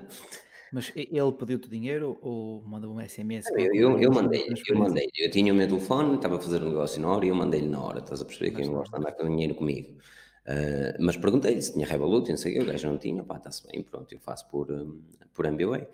Mas 0.72 0.92
ele 0.96 1.32
pediu-te 1.32 1.70
dinheiro 1.70 2.18
ou 2.22 2.62
mandou 2.64 2.94
um 2.94 3.02
SMS? 3.02 3.48
Eu, 3.52 3.74
eu, 3.74 4.00
eu 4.00 4.12
mandei, 4.12 4.46
eu 4.68 4.78
mandei. 4.78 5.10
Eu 5.18 5.32
tinha 5.32 5.52
o 5.52 5.56
meu 5.56 5.68
telefone, 5.68 6.16
estava 6.16 6.38
a 6.38 6.40
fazer 6.40 6.62
um 6.62 6.70
negócio 6.70 7.02
na 7.02 7.10
hora 7.10 7.26
e 7.26 7.30
eu 7.30 7.36
mandei-lhe 7.36 7.68
na 7.68 7.82
hora. 7.82 8.00
Estás 8.00 8.22
a 8.22 8.26
perceber 8.26 8.52
que 8.52 8.62
eu 8.62 8.68
não 8.68 8.74
gosto 8.74 8.92
de 8.92 8.98
andar 8.98 9.12
com 9.14 9.28
dinheiro 9.28 9.56
comigo. 9.56 9.98
Uh, 10.46 10.98
mas 11.00 11.18
perguntei-lhe 11.18 11.62
se 11.62 11.74
tinha 11.74 11.86
Revolut, 11.86 12.30
não 12.30 12.38
sei 12.38 12.54
o 12.54 12.56
que, 12.56 12.64
o 12.64 12.72
gajo 12.72 12.88
não 12.88 12.98
tinha, 12.98 13.24
pá, 13.24 13.38
está-se 13.38 13.68
bem, 13.68 13.84
pronto, 13.84 14.12
eu 14.12 14.20
faço 14.20 14.48
por, 14.50 14.72
um, 14.72 15.00
por 15.34 15.46
MBA. 15.46 15.88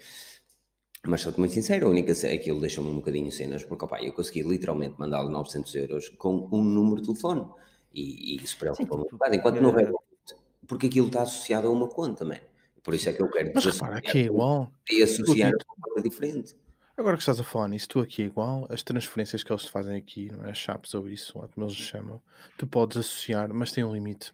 Mas 1.07 1.21
sou-te 1.21 1.39
muito 1.39 1.53
sincero, 1.53 1.87
a 1.87 1.89
única 1.89 2.13
aquilo 2.33 2.59
deixou-me 2.59 2.89
um 2.89 2.95
bocadinho 2.95 3.31
cenas, 3.31 3.63
porque 3.63 3.83
opa, 3.83 4.01
eu 4.01 4.13
consegui 4.13 4.43
literalmente 4.43 4.95
mandar-lhe 4.97 5.29
900 5.29 5.75
euros 5.75 6.09
com 6.09 6.47
um 6.51 6.63
número 6.63 7.01
de 7.01 7.07
telefone. 7.07 7.45
E, 7.93 8.35
e 8.35 8.43
isso 8.43 8.57
preocupa-me 8.57 9.03
um 9.03 9.09
bocado, 9.11 9.35
enquanto 9.35 9.61
não 9.61 9.71
Revolut, 9.71 10.03
porque 10.67 10.87
aquilo 10.87 11.07
está 11.07 11.23
associado 11.23 11.67
a 11.67 11.71
uma 11.71 11.87
conta, 11.87 12.23
mano. 12.23 12.41
Por 12.85 12.93
isso 12.93 13.09
é 13.09 13.13
que 13.13 13.21
eu 13.21 13.27
quero 13.31 13.51
Mas 13.55 13.65
repara, 13.65 13.97
aqui 13.97 14.19
é 14.19 14.21
igual. 14.25 14.71
E 14.91 15.01
associar 15.01 15.51
uma 15.51 15.87
coisa 15.89 16.07
diferente. 16.07 16.55
Agora 16.95 17.17
que 17.17 17.23
estás 17.23 17.39
a 17.39 17.43
falar 17.43 17.67
nisso, 17.67 17.89
tu 17.89 17.99
aqui 17.99 18.21
é 18.21 18.25
igual, 18.25 18.67
as 18.69 18.83
transferências 18.83 19.43
que 19.43 19.51
eles 19.51 19.65
fazem 19.65 19.97
aqui, 19.97 20.31
não 20.31 20.45
é? 20.45 20.53
Chaps 20.53 20.93
ou 20.93 21.09
isso, 21.09 21.37
lá 21.37 21.47
como 21.47 21.65
eles 21.65 21.75
chamam, 21.75 22.21
tu 22.57 22.67
podes 22.67 22.97
associar, 22.97 23.51
mas 23.51 23.71
tem 23.71 23.83
um 23.83 23.91
limite. 23.91 24.31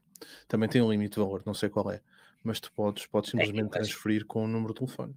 Também 0.49 0.67
tem 0.67 0.81
um 0.81 0.91
limite 0.91 1.15
de 1.15 1.21
valor, 1.21 1.41
não 1.45 1.53
sei 1.53 1.69
qual 1.69 1.89
é. 1.89 2.01
Mas 2.43 2.59
tu 2.59 2.71
podes, 2.73 3.05
podes 3.05 3.29
é, 3.29 3.31
simplesmente 3.31 3.67
é, 3.67 3.69
transferir 3.69 4.25
com 4.25 4.43
o 4.43 4.47
número 4.47 4.73
de 4.73 4.79
telefone. 4.81 5.15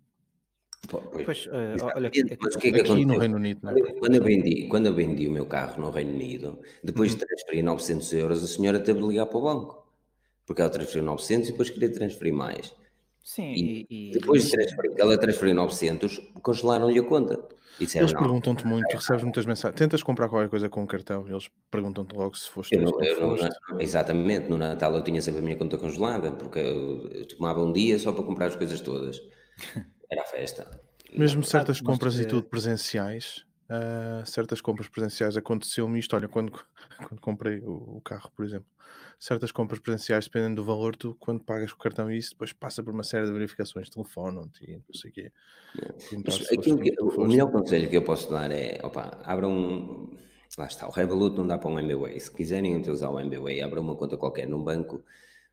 Pois, 0.89 1.47
uh, 1.47 1.51
olha, 1.97 2.09
aqui, 2.09 2.25
mas 2.41 2.55
o 2.55 2.59
que 2.59 2.69
é 2.69 2.81
aqui 2.81 3.05
no 3.05 3.19
Reino 3.19 3.37
Unido, 3.37 3.69
é? 3.69 3.93
quando, 3.95 4.15
eu 4.15 4.23
vendi, 4.23 4.69
quando 4.69 4.87
eu 4.87 4.95
vendi 4.95 5.27
o 5.27 5.33
meu 5.33 5.47
carro 5.47 5.81
no 5.81 5.91
Reino 5.91 6.13
Unido, 6.13 6.61
depois 6.85 7.13
uhum. 7.13 7.19
de 7.19 7.27
transferir 7.27 7.65
900 7.65 8.13
euros, 8.13 8.45
a 8.45 8.47
senhora 8.47 8.79
teve 8.79 9.01
de 9.01 9.09
ligar 9.09 9.27
para 9.27 9.39
o 9.39 9.43
banco, 9.43 9.87
porque 10.47 10.63
ela 10.63 10.71
transferiu 10.71 11.03
900 11.03 11.49
e 11.49 11.53
depois 11.53 11.71
queria 11.71 11.91
transferir 11.91 12.33
mais. 12.33 12.75
Sim, 13.25 13.55
e, 13.55 13.87
e 13.89 14.11
depois 14.13 14.45
de 14.45 14.51
transferir, 14.51 14.93
ela 14.99 15.17
transferiu 15.17 15.55
900, 15.55 16.21
congelaram-lhe 16.43 16.99
a 16.99 17.03
conta. 17.03 17.43
Disseram, 17.79 18.07
eles 18.07 18.17
perguntam-te 18.17 18.67
muito, 18.67 18.95
recebes 18.95 19.23
muitas 19.23 19.47
mensagens. 19.47 19.79
Tentas 19.79 20.03
comprar 20.03 20.29
qualquer 20.29 20.51
coisa 20.51 20.69
com 20.69 20.83
um 20.83 20.87
cartão, 20.87 21.27
eles 21.27 21.49
perguntam-te 21.71 22.15
logo 22.15 22.37
se 22.37 22.51
foste. 22.51 22.75
Eu 22.75 22.83
não, 22.83 23.03
eu 23.03 23.37
não, 23.37 23.81
exatamente, 23.81 24.49
no 24.49 24.59
Natal 24.59 24.95
eu 24.95 25.03
tinha 25.03 25.23
sempre 25.23 25.41
a 25.41 25.43
minha 25.43 25.57
conta 25.57 25.79
congelada, 25.79 26.31
porque 26.33 26.59
eu, 26.59 27.09
eu 27.09 27.27
tomava 27.27 27.65
um 27.65 27.73
dia 27.73 27.99
só 27.99 28.13
para 28.13 28.23
comprar 28.23 28.47
as 28.47 28.57
coisas 28.57 28.81
todas. 28.83 29.19
Era 30.11 30.21
a 30.21 30.27
festa. 30.27 30.71
Mesmo 31.13 31.43
certas 31.43 31.81
compras 31.81 32.19
e 32.19 32.27
tudo 32.27 32.45
presenciais, 32.45 33.45
uh, 33.71 34.27
certas 34.27 34.61
compras 34.61 34.89
presenciais 34.89 35.37
aconteceu-me 35.37 35.99
isto. 35.99 36.15
Olha, 36.15 36.29
quando, 36.29 36.53
quando 37.09 37.21
comprei 37.21 37.61
o, 37.61 37.97
o 37.97 38.01
carro, 38.03 38.31
por 38.37 38.45
exemplo, 38.45 38.69
certas 39.19 39.53
compras 39.53 39.81
presenciais, 39.81 40.27
dependendo 40.27 40.57
do 40.57 40.65
valor, 40.65 40.97
tu 40.97 41.17
quando 41.19 41.41
pagas 41.41 41.73
com 41.73 41.79
o 41.79 41.83
cartão 41.83 42.11
isso, 42.11 42.31
depois 42.31 42.53
passa 42.53 42.83
por 42.83 42.93
uma 42.93 43.03
série 43.03 43.27
de 43.27 43.33
verificações, 43.33 43.89
telefonam-te 43.89 44.65
e 44.65 44.77
não 44.77 44.95
sei 44.95 45.11
o 45.11 45.15
quê. 45.15 45.33
que, 46.79 47.01
o 47.01 47.27
melhor 47.27 47.51
conselho 47.51 47.89
que 47.89 47.97
eu 47.97 48.03
posso 48.03 48.31
dar 48.31 48.51
é, 48.51 48.79
opa, 48.83 49.21
abram 49.25 49.51
um, 49.51 50.17
lá 50.59 50.67
está, 50.67 50.87
o 50.87 50.91
Revolut 50.91 51.37
não 51.37 51.47
dá 51.47 51.59
para 51.59 51.71
um 51.71 51.79
MBWay, 51.79 52.19
se 52.21 52.31
quiserem 52.31 52.81
usar 52.89 53.11
o 53.11 53.19
MBWay, 53.19 53.63
abram 53.63 53.83
uma 53.83 53.97
conta 53.97 54.17
qualquer 54.17 54.47
num 54.49 54.63
banco 54.63 55.05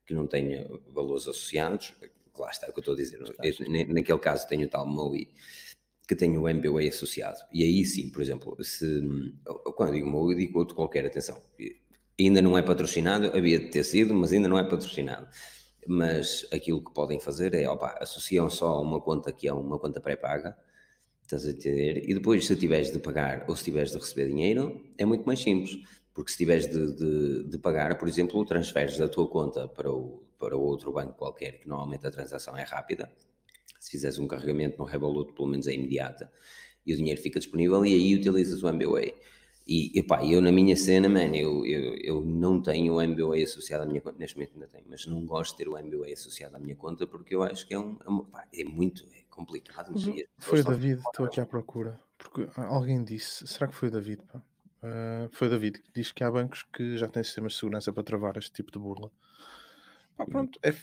que 0.06 0.13
não 0.13 0.28
tenha 0.28 0.67
valores 0.93 1.28
associados, 1.28 1.93
lá 2.38 2.50
está, 2.50 2.67
é 2.67 2.69
o 2.69 2.74
que 2.74 2.80
eu 2.80 2.82
estou 2.82 2.93
a 2.93 2.97
dizer, 2.97 3.19
eu, 3.19 3.93
naquele 3.93 4.19
caso 4.19 4.47
tenho 4.47 4.65
o 4.65 4.69
tal 4.69 4.86
MOI, 4.86 5.30
que 6.08 6.15
tem 6.15 6.38
o 6.38 6.50
MBWay 6.50 6.89
associado. 6.89 7.38
E 7.54 7.63
aí 7.63 7.86
sim, 7.86 8.10
por 8.10 8.21
exemplo, 8.21 8.62
se 8.63 9.02
quando 9.76 9.89
eu 9.89 9.95
digo 9.95 10.10
MOI, 10.10 10.36
digo 10.36 10.60
outro 10.60 10.76
qualquer, 10.76 11.06
atenção, 11.06 11.41
ainda 12.25 12.41
não 12.41 12.57
é 12.57 12.62
patrocinado, 12.62 13.27
havia 13.36 13.60
de 13.60 13.67
ter 13.67 13.84
sido, 13.84 14.13
mas 14.13 14.31
ainda 14.31 14.47
não 14.47 14.57
é 14.57 14.63
patrocinado. 14.63 15.27
Mas 15.88 16.45
aquilo 16.51 16.84
que 16.84 16.93
podem 16.93 17.19
fazer 17.19 17.53
é, 17.53 17.67
opa, 17.69 17.97
associam 17.99 18.49
só 18.49 18.81
uma 18.81 19.01
conta 19.01 19.31
que 19.31 19.47
é 19.47 19.53
uma 19.53 19.79
conta 19.79 19.99
pré-paga, 19.99 20.55
estás 21.23 21.45
a 21.45 21.51
entender? 21.51 22.10
E 22.10 22.13
depois, 22.13 22.45
se 22.45 22.55
tiveres 22.55 22.91
de 22.91 22.99
pagar 22.99 23.45
ou 23.47 23.55
se 23.55 23.63
tiveres 23.63 23.91
de 23.91 23.97
receber 23.97 24.27
dinheiro, 24.27 24.81
é 24.97 25.05
muito 25.05 25.25
mais 25.25 25.39
simples. 25.39 25.77
Porque 26.13 26.31
se 26.31 26.38
tiveres 26.38 26.67
de, 26.67 26.93
de, 26.93 27.43
de 27.45 27.57
pagar, 27.57 27.97
por 27.97 28.07
exemplo, 28.07 28.45
transferes 28.45 28.97
da 28.97 29.07
tua 29.07 29.27
conta 29.27 29.67
para 29.67 29.89
o, 29.89 30.23
para 30.38 30.57
outro 30.57 30.91
banco 30.91 31.13
qualquer, 31.13 31.60
que 31.60 31.69
normalmente 31.69 32.05
a 32.05 32.12
transação 32.12 32.57
é 32.57 32.63
rápida. 32.63 33.10
Se 33.79 33.91
fizeres 33.91 34.19
um 34.19 34.27
carregamento 34.27 34.77
no 34.77 34.84
Revolut, 34.84 35.34
pelo 35.34 35.47
menos 35.47 35.67
é 35.67 35.73
imediata, 35.73 36.31
e 36.86 36.93
o 36.93 36.97
dinheiro 36.97 37.21
fica 37.21 37.39
disponível, 37.39 37.86
e 37.86 37.93
aí 37.93 38.15
utilizas 38.15 38.62
o 38.62 38.67
MBWay. 38.67 39.13
E 39.65 39.97
epá, 40.00 40.26
eu 40.26 40.41
na 40.41 40.52
minha 40.52 40.76
cena, 40.76 41.08
man, 41.08 41.36
eu, 41.36 41.65
eu, 41.65 41.95
eu 41.97 42.21
não 42.26 42.62
tenho 42.62 42.95
o 42.95 43.02
MBA 43.02 43.43
associado 43.43 43.84
à 43.84 43.86
minha 43.86 44.02
conta, 44.02 44.17
neste 44.17 44.36
momento 44.36 44.54
ainda 44.56 44.67
tenho, 44.67 44.86
mas 44.89 45.06
não 45.06 45.24
gosto 45.26 45.52
de 45.52 45.58
ter 45.58 45.69
o 45.69 45.78
MBA 45.78 46.13
associado 46.13 46.56
à 46.56 46.60
minha 46.60 46.76
conta 46.76 47.06
porque 47.06 47.36
eu 47.36 47.43
acho 47.43 47.67
que 47.67 47.74
é, 47.74 47.80
um, 47.80 47.97
é, 48.04 48.10
uma, 48.10 48.26
pá, 48.26 48.45
é 48.52 48.63
muito 48.63 49.08
é 49.13 49.24
complicado. 49.30 49.93
Foi 50.39 50.62
o 50.62 50.63
David, 50.63 51.02
estou 51.06 51.26
aqui 51.26 51.39
à 51.39 51.45
procura, 51.45 52.00
porque 52.17 52.47
alguém 52.56 53.04
disse, 53.04 53.47
será 53.47 53.67
que 53.67 53.76
foi 53.76 53.89
o 53.89 53.91
David? 53.91 54.21
Pá? 54.32 54.41
Uh, 54.84 55.30
foi 55.32 55.47
o 55.47 55.52
David 55.52 55.80
que 55.80 55.91
diz 55.93 56.12
que 56.12 56.24
há 56.24 56.32
bancos 56.32 56.63
que 56.74 56.97
já 56.97 57.08
têm 57.08 57.24
sistemas 57.24 57.54
de 57.54 57.60
segurança 57.60 57.93
para 57.93 58.04
travar 58.04 58.38
este 58.38 58.52
tipo 58.52 58.71
de 58.71 58.80
burla. 58.80 59.12
Ah, 60.17 60.26
pronto, 60.26 60.60
é, 60.63 60.74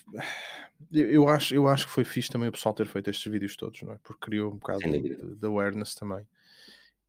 eu, 0.93 1.29
acho, 1.29 1.55
eu 1.55 1.67
acho 1.67 1.87
que 1.87 1.93
foi 1.93 2.05
fixe 2.05 2.31
também 2.31 2.49
o 2.49 2.53
pessoal 2.53 2.75
ter 2.75 2.87
feito 2.87 3.11
estes 3.11 3.31
vídeos 3.31 3.57
todos, 3.57 3.83
não 3.83 3.93
é? 3.93 3.99
Porque 4.03 4.21
criou 4.21 4.53
um 4.53 4.57
bocado 4.57 4.81
de, 4.81 5.37
de, 5.37 5.47
awareness 5.47 5.95
também. 5.95 6.27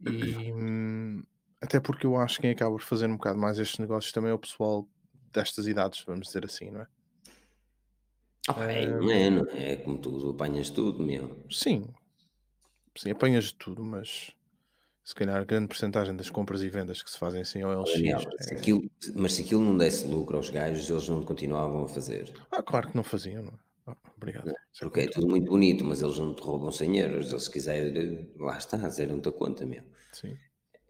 E 0.02 0.52
hum, 0.52 1.24
até 1.62 1.80
porque 1.80 2.06
eu 2.06 2.15
acho 2.17 2.36
que 2.36 2.43
quem 2.43 2.52
acaba 2.52 2.72
por 2.76 2.84
fazer 2.84 3.08
um 3.08 3.17
bocado 3.17 3.38
mais 3.38 3.60
estes 3.60 3.80
negócios 3.80 4.12
também 4.12 4.32
é 4.32 4.34
o 4.34 4.39
pessoal 4.39 4.88
destas 5.34 5.67
idades, 5.67 6.04
vamos 6.06 6.28
dizer 6.28 6.45
assim, 6.45 6.72
não 6.72 6.82
é? 6.82 6.88
Não 8.48 9.12
é, 9.12 9.30
não 9.30 9.48
é 9.52 9.76
como 9.76 9.98
tu 9.98 10.30
apanhas 10.30 10.69
tudo, 10.69 11.04
meu. 11.04 11.43
Sim, 11.52 11.88
sim, 12.98 13.12
apanhas 13.12 13.45
de 13.45 13.56
tudo, 13.56 13.84
mas 13.84 14.32
se 15.04 15.13
calhar 15.13 15.38
a 15.38 15.43
grande 15.43 15.67
porcentagem 15.67 16.15
das 16.15 16.30
compras 16.30 16.63
e 16.63 16.69
vendas 16.69 17.04
que 17.04 17.12
se 17.12 17.17
fazem 17.17 17.41
assim 17.41 17.62
ao 17.62 17.82
LX. 17.82 17.93
Daniel, 17.93 18.22
é... 18.39 18.43
se 18.43 18.54
aquilo, 18.54 18.91
mas 19.15 19.34
se 19.34 19.41
aquilo 19.41 19.62
não 19.62 19.78
desse 19.78 20.08
lucro 20.08 20.38
aos 20.38 20.50
gajos, 20.50 20.89
eles 20.89 21.10
não 21.10 21.24
continuavam 21.24 21.84
a 21.84 21.88
fazer. 21.88 22.34
Ah, 22.52 22.63
claro 22.63 22.89
que 22.89 22.95
não 22.95 23.04
faziam, 23.04 23.43
não 23.43 23.52
é? 23.52 23.60
Ah, 23.88 23.98
obrigado. 24.15 24.45
Não, 24.45 24.56
porque 24.82 25.02
é 25.02 25.08
tudo 25.08 25.28
muito 25.28 25.50
bonito, 25.50 25.84
mas 25.84 26.02
eles 26.02 26.17
não 26.17 26.34
te 26.34 26.41
roubam 26.41 26.72
100 26.72 26.98
euros. 27.00 27.32
Eles, 27.32 27.43
se 27.43 27.52
quiserem, 27.52 28.32
lá 28.38 28.58
está, 28.58 28.78
zeram-te 28.89 29.30
a 29.30 29.32
conta, 29.32 29.65
meu. 29.65 29.84
Sim. 30.12 30.38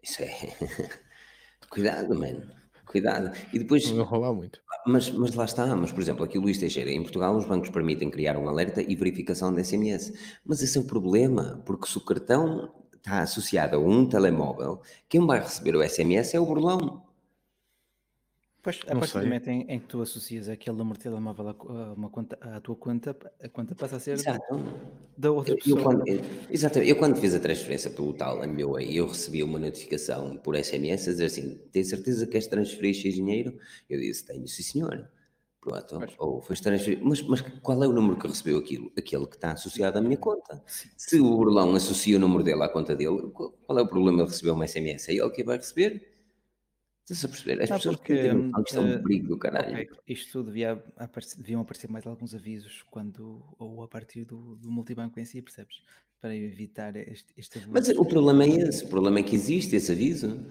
Isso 0.02 0.22
é. 0.22 0.34
Cuidado, 1.70 2.14
mano. 2.18 2.60
Cuidado. 2.86 3.30
E 3.52 3.58
depois. 3.58 3.88
Não 3.90 4.04
roubar 4.04 4.32
muito. 4.32 4.60
Mas, 4.86 5.10
mas 5.10 5.34
lá 5.34 5.44
está. 5.44 5.76
Mas, 5.76 5.92
por 5.92 6.00
exemplo, 6.00 6.24
aqui 6.24 6.38
o 6.38 6.40
Luís 6.40 6.58
Teixeira, 6.58 6.90
em 6.90 7.02
Portugal, 7.02 7.36
os 7.36 7.44
bancos 7.44 7.70
permitem 7.70 8.10
criar 8.10 8.36
um 8.36 8.48
alerta 8.48 8.82
e 8.82 8.96
verificação 8.96 9.54
de 9.54 9.62
SMS. 9.62 10.12
Mas 10.44 10.62
esse 10.62 10.76
é 10.76 10.80
o 10.80 10.84
problema, 10.84 11.62
porque 11.64 11.86
se 11.86 11.98
o 11.98 12.04
cartão 12.04 12.72
está 12.96 13.22
associado 13.22 13.76
a 13.76 13.78
um 13.78 14.06
telemóvel, 14.06 14.82
quem 15.08 15.24
vai 15.24 15.40
receber 15.40 15.76
o 15.76 15.88
SMS 15.88 16.34
é 16.34 16.40
o 16.40 16.46
burlão. 16.46 17.09
Pois, 18.62 18.78
a 18.86 18.94
partir 18.94 19.18
do 19.18 19.24
momento 19.24 19.48
em, 19.48 19.62
em, 19.62 19.80
que 19.80 19.86
tu 19.86 20.02
associas 20.02 20.46
aquele 20.46 20.76
número 20.76 20.98
de 20.98 21.04
telemóvel 21.04 21.48
a, 21.48 21.92
uma 21.94 22.10
conta, 22.10 22.38
à 22.42 22.60
tua 22.60 22.76
conta, 22.76 23.16
a 23.42 23.48
conta 23.48 23.74
passa 23.74 23.96
a 23.96 24.00
ser 24.00 24.12
Exato. 24.12 24.42
da 25.16 25.30
outra 25.30 25.56
pessoa. 25.56 25.78
Eu, 25.78 25.82
quando, 25.82 26.04
exatamente. 26.50 26.90
Eu 26.90 26.96
quando 26.96 27.16
fiz 27.16 27.34
a 27.34 27.40
transferência 27.40 27.90
pelo 27.90 28.12
tal 28.12 28.44
MBWay, 28.44 28.94
eu 28.94 29.06
recebi 29.06 29.42
uma 29.42 29.58
notificação 29.58 30.36
por 30.36 30.56
SMS 30.62 31.08
a 31.08 31.12
dizer 31.12 31.24
assim, 31.24 31.58
tem 31.72 31.82
certeza 31.82 32.26
que 32.26 32.32
queres 32.32 32.48
transferir 32.48 32.94
X 32.94 33.14
dinheiro? 33.14 33.58
Eu 33.88 33.98
disse, 33.98 34.26
tenho, 34.26 34.46
sim 34.46 34.62
senhor. 34.62 35.08
Pronto, 35.60 35.98
mas, 35.98 36.12
ou 36.18 36.42
foi 36.42 36.56
transferido. 36.56 37.02
Mas, 37.04 37.22
mas 37.22 37.40
qual 37.62 37.82
é 37.82 37.88
o 37.88 37.92
número 37.92 38.18
que 38.18 38.26
recebeu 38.26 38.58
aquilo? 38.58 38.90
Aquele 38.96 39.26
que 39.26 39.36
está 39.36 39.52
associado 39.52 39.98
à 39.98 40.00
minha 40.02 40.16
conta. 40.16 40.62
Se 40.96 41.18
o 41.18 41.36
burlão 41.36 41.74
associa 41.74 42.16
o 42.16 42.20
número 42.20 42.42
dele 42.42 42.62
à 42.62 42.68
conta 42.68 42.94
dele, 42.94 43.30
qual 43.32 43.78
é 43.78 43.82
o 43.82 43.86
problema 43.86 44.24
de 44.24 44.30
receber 44.30 44.50
uma 44.50 44.66
SMS? 44.66 45.08
É 45.08 45.14
ele 45.14 45.30
que 45.30 45.44
vai 45.44 45.56
receber? 45.56 46.19
Estás 47.10 47.24
a 47.24 47.28
perceber? 47.28 47.62
As 47.62 47.70
pessoas 47.70 47.96
porque, 47.96 48.14
que 48.14 48.28
não 48.74 48.84
um 48.84 49.02
perigo 49.02 49.28
do 49.28 49.36
caralho. 49.36 49.72
Okay. 49.72 49.88
Isto 50.06 50.44
devia 50.44 50.82
aparecer, 50.96 51.36
deviam 51.38 51.60
aparecer 51.60 51.90
mais 51.90 52.06
alguns 52.06 52.34
avisos 52.34 52.84
quando, 52.88 53.42
ou 53.58 53.82
a 53.82 53.88
partir 53.88 54.24
do, 54.24 54.54
do 54.54 54.70
multibanco 54.70 55.18
em 55.18 55.24
si, 55.24 55.42
percebes? 55.42 55.82
Para 56.20 56.36
evitar 56.36 56.94
este, 56.94 57.32
este. 57.36 57.66
Mas 57.68 57.88
o 57.88 58.04
problema 58.04 58.44
é 58.44 58.48
esse, 58.48 58.84
o 58.84 58.88
problema 58.88 59.18
é 59.18 59.22
que 59.24 59.34
existe 59.34 59.74
esse 59.74 59.90
aviso. 59.90 60.46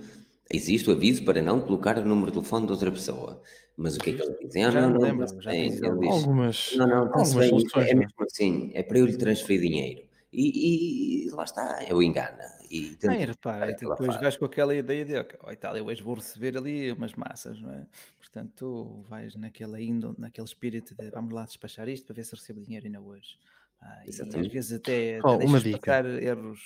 Existe 0.51 0.89
o 0.89 0.93
aviso 0.93 1.23
para 1.23 1.41
não 1.41 1.61
colocar 1.61 1.97
o 1.97 2.05
número 2.05 2.27
de 2.27 2.33
telefone 2.33 2.65
de 2.65 2.71
outra 2.73 2.91
pessoa. 2.91 3.41
Mas 3.77 3.95
o 3.95 3.99
que 3.99 4.09
é 4.09 4.13
que 4.13 4.21
eles 4.21 4.39
dizem? 4.39 4.65
Ah, 4.65 4.71
já 4.71 4.81
não, 4.81 4.89
não, 4.89 4.99
lembro, 4.99 5.41
já 5.41 5.51
tem, 5.51 5.69
diz, 5.69 5.81
algumas, 5.83 6.75
não, 6.75 6.87
não, 6.87 6.97
algumas 6.97 7.33
bem, 7.35 7.49
soluções, 7.49 7.87
é 7.87 7.93
mesmo 7.93 8.13
assim, 8.19 8.71
é 8.73 8.83
para 8.83 8.99
eu 8.99 9.05
lhe 9.05 9.15
transferir 9.15 9.61
dinheiro. 9.61 10.08
E, 10.31 11.25
e 11.25 11.29
lá 11.31 11.43
está, 11.43 11.83
eu 11.85 12.03
engana. 12.03 12.45
E 12.69 12.95
não, 13.03 13.13
e 13.13 13.25
repara, 13.25 13.73
depois 13.73 14.15
vais 14.17 14.37
com 14.37 14.45
aquela 14.45 14.75
ideia 14.75 15.03
de, 15.03 15.17
ok, 15.17 15.39
oh, 15.43 15.51
Itália, 15.51 15.83
hoje 15.83 16.03
vou 16.03 16.13
receber 16.13 16.55
ali 16.55 16.91
umas 16.91 17.13
massas, 17.15 17.59
não 17.59 17.73
é? 17.73 17.87
Portanto, 18.19 18.51
tu 18.55 19.05
vais 19.09 19.35
naquela 19.35 19.81
índole, 19.81 20.15
naquele 20.19 20.45
espírito 20.45 20.93
de 20.93 21.09
vamos 21.09 21.33
lá 21.33 21.45
despachar 21.45 21.89
isto 21.89 22.05
para 22.05 22.15
ver 22.15 22.25
se 22.25 22.35
recebo 22.35 22.61
dinheiro 22.61 22.85
ainda 22.85 23.01
hoje. 23.01 23.39
Ah, 23.81 24.03
e 24.05 24.09
às 24.09 24.47
vezes 24.47 24.73
até, 24.73 25.19
oh, 25.23 25.37
uma 25.37 25.59
dica. 25.59 25.99
erros 26.21 26.59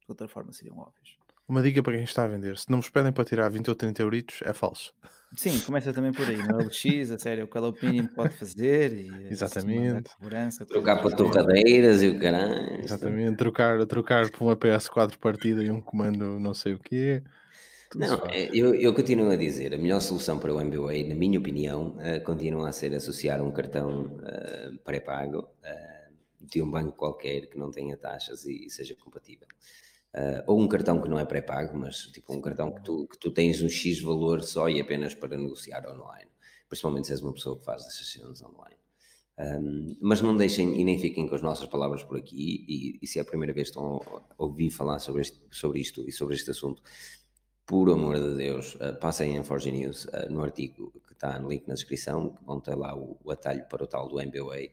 de 0.00 0.06
outra 0.10 0.28
forma 0.28 0.52
seriam 0.52 0.78
óbvios. 0.78 1.18
Uma 1.48 1.62
dica 1.62 1.82
para 1.82 1.94
quem 1.94 2.04
está 2.04 2.24
a 2.24 2.28
vender: 2.28 2.56
se 2.56 2.70
não 2.70 2.80
vos 2.80 2.90
pedem 2.90 3.12
para 3.12 3.24
tirar 3.24 3.48
20 3.48 3.68
ou 3.68 3.74
30 3.74 4.02
euritos, 4.02 4.40
é 4.42 4.52
falso. 4.52 4.94
Sim, 5.36 5.58
começa 5.60 5.92
também 5.92 6.12
por 6.12 6.28
aí, 6.28 6.36
no 6.36 6.60
LX, 6.60 7.10
a 7.10 7.18
sério, 7.18 7.48
qual 7.48 7.64
é 7.64 7.68
o 7.68 7.74
mínimo 7.82 8.08
que 8.08 8.14
pode 8.14 8.34
fazer 8.34 8.92
e 8.92 9.08
eh, 9.08 9.28
Exatamente. 9.30 10.10
segurança. 10.10 10.64
Trocar 10.64 11.00
para 11.00 11.16
torradeiras 11.16 12.02
e 12.02 12.08
o 12.08 12.18
caralho. 12.18 12.84
Exatamente, 12.84 13.36
trocar, 13.36 13.84
trocar 13.86 14.30
por 14.30 14.44
uma 14.44 14.56
PS4 14.56 15.16
partida 15.18 15.62
e 15.62 15.70
um 15.70 15.80
comando 15.80 16.38
não 16.38 16.54
sei 16.54 16.74
o 16.74 16.78
quê. 16.78 17.22
Não, 17.94 18.26
é, 18.26 18.48
eu, 18.52 18.74
eu, 18.74 18.92
continuo 18.92 19.30
a 19.30 19.36
dizer, 19.36 19.72
a 19.72 19.78
melhor 19.78 20.00
solução 20.00 20.38
para 20.38 20.52
o 20.52 20.60
MBA, 20.60 21.08
na 21.08 21.14
minha 21.14 21.38
opinião, 21.38 21.96
uh, 21.98 22.22
continua 22.24 22.68
a 22.68 22.72
ser 22.72 22.92
associar 22.92 23.40
um 23.40 23.52
cartão 23.52 24.16
uh, 24.16 24.76
pré-pago 24.84 25.40
uh, 25.42 26.14
de 26.40 26.60
um 26.60 26.68
banco 26.68 26.92
qualquer 26.92 27.46
que 27.46 27.56
não 27.56 27.70
tenha 27.70 27.96
taxas 27.96 28.44
e, 28.46 28.66
e 28.66 28.70
seja 28.70 28.96
compatível. 28.96 29.46
Uh, 30.14 30.44
ou 30.46 30.60
um 30.60 30.68
cartão 30.68 31.02
que 31.02 31.08
não 31.08 31.18
é 31.18 31.24
pré-pago, 31.24 31.76
mas 31.76 32.02
tipo 32.12 32.32
um 32.32 32.40
cartão 32.40 32.70
que 32.70 32.80
tu, 32.82 33.08
que 33.08 33.18
tu 33.18 33.32
tens 33.32 33.60
um 33.60 33.68
X 33.68 34.00
valor 34.00 34.44
só 34.44 34.68
e 34.68 34.80
apenas 34.80 35.12
para 35.12 35.36
negociar 35.36 35.84
online, 35.90 36.30
principalmente 36.68 37.08
se 37.08 37.14
és 37.14 37.20
uma 37.20 37.32
pessoa 37.32 37.58
que 37.58 37.64
faz 37.64 37.84
essas 37.84 38.12
sessões 38.12 38.40
online. 38.40 38.76
Um, 39.36 39.96
mas 40.00 40.22
não 40.22 40.36
deixem 40.36 40.80
e 40.80 40.84
nem 40.84 40.96
fiquem 41.00 41.26
com 41.26 41.34
as 41.34 41.42
nossas 41.42 41.66
palavras 41.66 42.04
por 42.04 42.16
aqui, 42.16 42.64
e, 42.68 42.98
e 43.02 43.06
se 43.08 43.18
é 43.18 43.22
a 43.22 43.24
primeira 43.24 43.52
vez 43.52 43.70
que 43.70 43.76
estão 43.76 44.00
a 44.08 44.22
ouvir 44.38 44.70
falar 44.70 45.00
sobre, 45.00 45.22
este, 45.22 45.40
sobre 45.50 45.80
isto 45.80 46.08
e 46.08 46.12
sobre 46.12 46.36
este 46.36 46.48
assunto, 46.52 46.80
por 47.66 47.90
amor 47.90 48.14
de 48.20 48.36
Deus, 48.36 48.76
uh, 48.76 48.96
passem 49.00 49.34
em 49.34 49.42
Forge 49.42 49.72
News 49.72 50.04
uh, 50.04 50.30
no 50.30 50.44
artigo 50.44 50.92
que 51.08 51.12
está 51.12 51.40
no 51.40 51.48
link 51.48 51.66
na 51.66 51.74
descrição, 51.74 52.30
que 52.30 52.44
vão 52.44 52.60
ter 52.60 52.76
lá 52.76 52.96
o, 52.96 53.18
o 53.24 53.32
atalho 53.32 53.66
para 53.68 53.82
o 53.82 53.86
tal 53.88 54.08
do 54.08 54.22
MBA, 54.22 54.70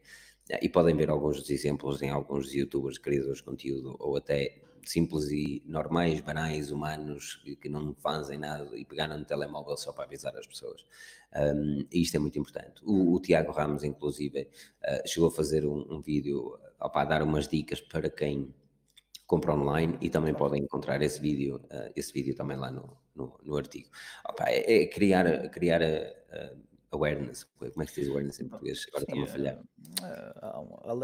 e 0.62 0.70
podem 0.70 0.96
ver 0.96 1.10
alguns 1.10 1.40
dos 1.40 1.50
exemplos 1.50 2.02
em 2.04 2.10
alguns 2.10 2.54
youtubers, 2.54 3.00
criadores 3.00 3.38
de 3.38 3.44
conteúdo, 3.44 3.96
ou 4.00 4.18
até 4.18 4.62
simples 4.84 5.30
e 5.30 5.62
normais, 5.66 6.22
banais, 6.22 6.72
humanos, 6.72 7.42
que 7.62 7.70
não 7.70 7.94
fazem 7.96 8.38
nada 8.38 8.76
e 8.76 8.86
pegaram 8.86 9.18
no 9.18 9.26
telemóvel 9.26 9.78
só 9.78 9.92
para 9.92 10.06
avisar 10.06 10.36
as 10.38 10.48
pessoas. 10.48 10.86
Um, 11.36 11.86
e 11.92 12.02
isto 12.02 12.16
é 12.16 12.20
muito 12.20 12.38
importante. 12.38 12.82
O, 12.84 13.14
o 13.14 13.20
Tiago 13.20 13.52
Ramos, 13.52 13.84
inclusive, 13.84 14.42
uh, 14.42 15.08
chegou 15.08 15.30
a 15.30 15.32
fazer 15.32 15.66
um, 15.66 15.86
um 15.90 16.02
vídeo 16.02 16.58
a 16.80 17.06
dar 17.06 17.22
umas 17.22 17.48
dicas 17.48 17.80
para 17.80 18.10
quem 18.10 18.54
compra 19.26 19.54
online 19.54 19.98
e 20.02 20.10
também 20.10 20.34
podem 20.34 20.64
encontrar 20.64 21.02
esse 21.02 21.22
vídeo, 21.22 21.58
uh, 21.72 21.92
esse 21.96 22.12
vídeo 22.12 22.36
também 22.36 22.58
lá 22.58 22.70
no, 22.70 22.98
no, 23.16 23.40
no 23.44 23.58
artigo. 23.58 23.90
Opa, 24.28 24.46
é, 24.50 24.84
é, 24.84 24.88
criar, 24.88 25.50
criar 25.50 25.82
uh, 25.82 26.58
awareness, 26.92 27.44
como 27.44 27.82
é 27.82 27.86
que 27.86 27.92
se 27.92 28.02
diz 28.02 28.10
awareness 28.10 28.40
em 28.42 28.50
português? 28.50 28.86
Agora 28.90 29.04
está-me 29.04 29.24
a 29.24 29.28
falhar. 29.28 29.60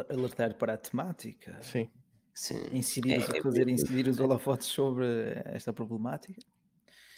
alertar 0.09 0.55
para 0.55 0.73
a 0.73 0.77
temática. 0.77 1.57
Sim. 1.61 1.89
Sim. 2.37 2.61
Incidir, 2.71 3.13
é, 3.13 3.37
é 3.37 3.41
fazer 3.41 3.67
incidir 3.67 4.07
os 4.07 4.19
holofotes 4.19 4.67
sobre 4.67 5.07
esta 5.45 5.73
problemática. 5.73 6.39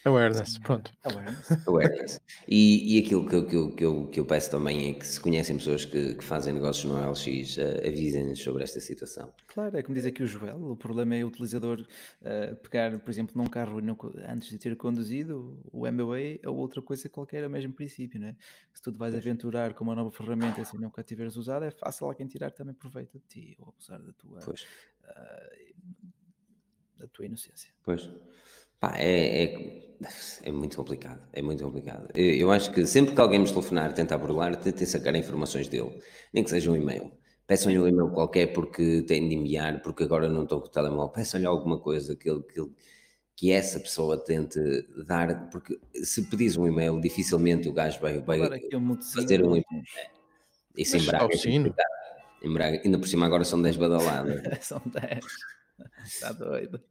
Awareness, 0.05 0.57
pronto. 0.59 0.93
Awareness. 1.03 1.49
Awareness. 1.67 2.21
E, 2.47 2.95
e 2.95 2.99
aquilo 3.03 3.27
que 3.27 3.35
eu, 3.35 3.45
que, 3.45 3.55
eu, 3.57 3.71
que, 3.75 3.85
eu, 3.85 4.07
que 4.07 4.19
eu 4.21 4.25
peço 4.25 4.49
também 4.49 4.91
é 4.91 4.93
que 4.93 5.05
se 5.05 5.19
conhecem 5.19 5.57
pessoas 5.57 5.83
que, 5.83 6.15
que 6.15 6.23
fazem 6.23 6.53
negócios 6.53 6.85
no 6.85 6.97
LX, 6.97 7.57
uh, 7.57 7.85
avisem-nos 7.85 8.41
sobre 8.41 8.63
esta 8.63 8.79
situação. 8.79 9.33
Claro, 9.47 9.75
é 9.75 9.83
como 9.83 9.93
diz 9.93 10.05
aqui 10.05 10.23
o 10.23 10.25
Joel, 10.25 10.71
o 10.71 10.77
problema 10.77 11.17
é 11.17 11.25
o 11.25 11.27
utilizador 11.27 11.81
uh, 11.81 12.55
pegar, 12.55 12.97
por 12.97 13.11
exemplo, 13.11 13.33
num 13.35 13.47
carro 13.47 13.81
antes 14.25 14.49
de 14.49 14.57
ter 14.57 14.77
conduzido 14.77 15.59
o 15.69 15.85
MBA 15.85 16.47
ou 16.47 16.55
outra 16.55 16.81
coisa 16.81 17.09
qualquer, 17.09 17.43
é 17.43 17.47
o 17.47 17.49
mesmo 17.49 17.73
princípio, 17.73 18.21
né? 18.21 18.37
Se 18.73 18.81
tu 18.81 18.93
te 18.93 18.97
vais 18.97 19.13
aventurar 19.13 19.73
com 19.73 19.83
uma 19.83 19.95
nova 19.95 20.11
ferramenta 20.11 20.61
assim 20.61 20.77
nunca 20.77 21.03
tiveres 21.03 21.35
usado, 21.35 21.65
é 21.65 21.71
fácil 21.71 22.07
alguém 22.07 22.25
tirar 22.25 22.51
também 22.51 22.73
proveito 22.73 23.19
de 23.19 23.25
ti 23.27 23.57
ou 23.59 23.67
abusar 23.67 24.01
da 24.01 24.13
tua... 24.13 24.39
Pois 24.45 24.65
da 26.97 27.07
tua 27.07 27.25
inocência. 27.25 27.71
Pois. 27.83 28.09
Pá, 28.79 28.93
é, 28.97 29.43
é, 29.43 29.85
é, 30.43 30.51
muito 30.51 30.77
complicado, 30.77 31.21
é 31.33 31.41
muito 31.41 31.63
complicado. 31.63 32.09
Eu, 32.13 32.25
eu, 32.25 32.51
acho 32.51 32.71
que 32.71 32.85
sempre 32.85 33.13
que 33.13 33.19
alguém 33.19 33.39
nos 33.39 33.51
telefonar, 33.51 33.93
tentar 33.93 34.17
burlar, 34.17 34.55
tentem 34.55 34.87
sacar 34.87 35.15
informações 35.15 35.67
dele, 35.67 36.01
nem 36.33 36.43
que 36.43 36.49
seja 36.49 36.71
um 36.71 36.75
e-mail. 36.75 37.11
Peçam-lhe 37.45 37.79
um 37.79 37.87
e-mail 37.87 38.09
qualquer 38.11 38.53
porque 38.53 39.01
têm 39.01 39.27
de 39.27 39.35
enviar, 39.35 39.81
porque 39.81 40.03
agora 40.03 40.29
não 40.29 40.43
estou 40.43 40.61
com 40.61 40.67
o 40.67 40.69
telemóvel. 40.69 41.09
Peçam-lhe 41.09 41.45
alguma 41.45 41.79
coisa 41.79 42.15
que, 42.15 42.29
ele, 42.29 42.43
que, 42.43 42.59
ele, 42.59 42.71
que 43.35 43.51
essa 43.51 43.79
pessoa 43.79 44.17
tente 44.17 44.59
dar, 45.05 45.49
porque 45.49 45.79
se 46.03 46.21
pedis 46.29 46.55
um 46.55 46.67
e-mail, 46.67 47.01
dificilmente 47.01 47.67
o 47.67 47.73
gajo 47.73 47.99
vai, 47.99 48.19
vai 48.19 48.39
fazer 49.13 49.43
um 49.43 49.55
e-mail. 49.55 49.83
Isso 50.77 50.95
em 50.95 51.03
Braga 51.03 51.35
em 52.41 52.53
Braga. 52.53 52.81
Ainda 52.83 52.99
por 52.99 53.07
cima 53.07 53.25
agora 53.25 53.43
são 53.43 53.61
10 53.61 53.77
badaladas. 53.77 54.41
são 54.65 54.81
10. 54.85 55.25
Está 56.05 56.31
doido. 56.31 56.81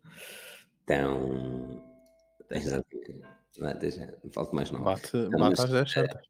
Então. 0.85 1.83
Exatamente. 2.51 3.25
Não 4.25 4.31
falta 4.31 4.55
mais 4.55 4.71
não. 4.71 4.83
Bate, 4.83 5.17
não, 5.17 5.39
bate 5.39 5.61
às 5.61 5.71
10 5.71 5.91
certas. 5.91 6.29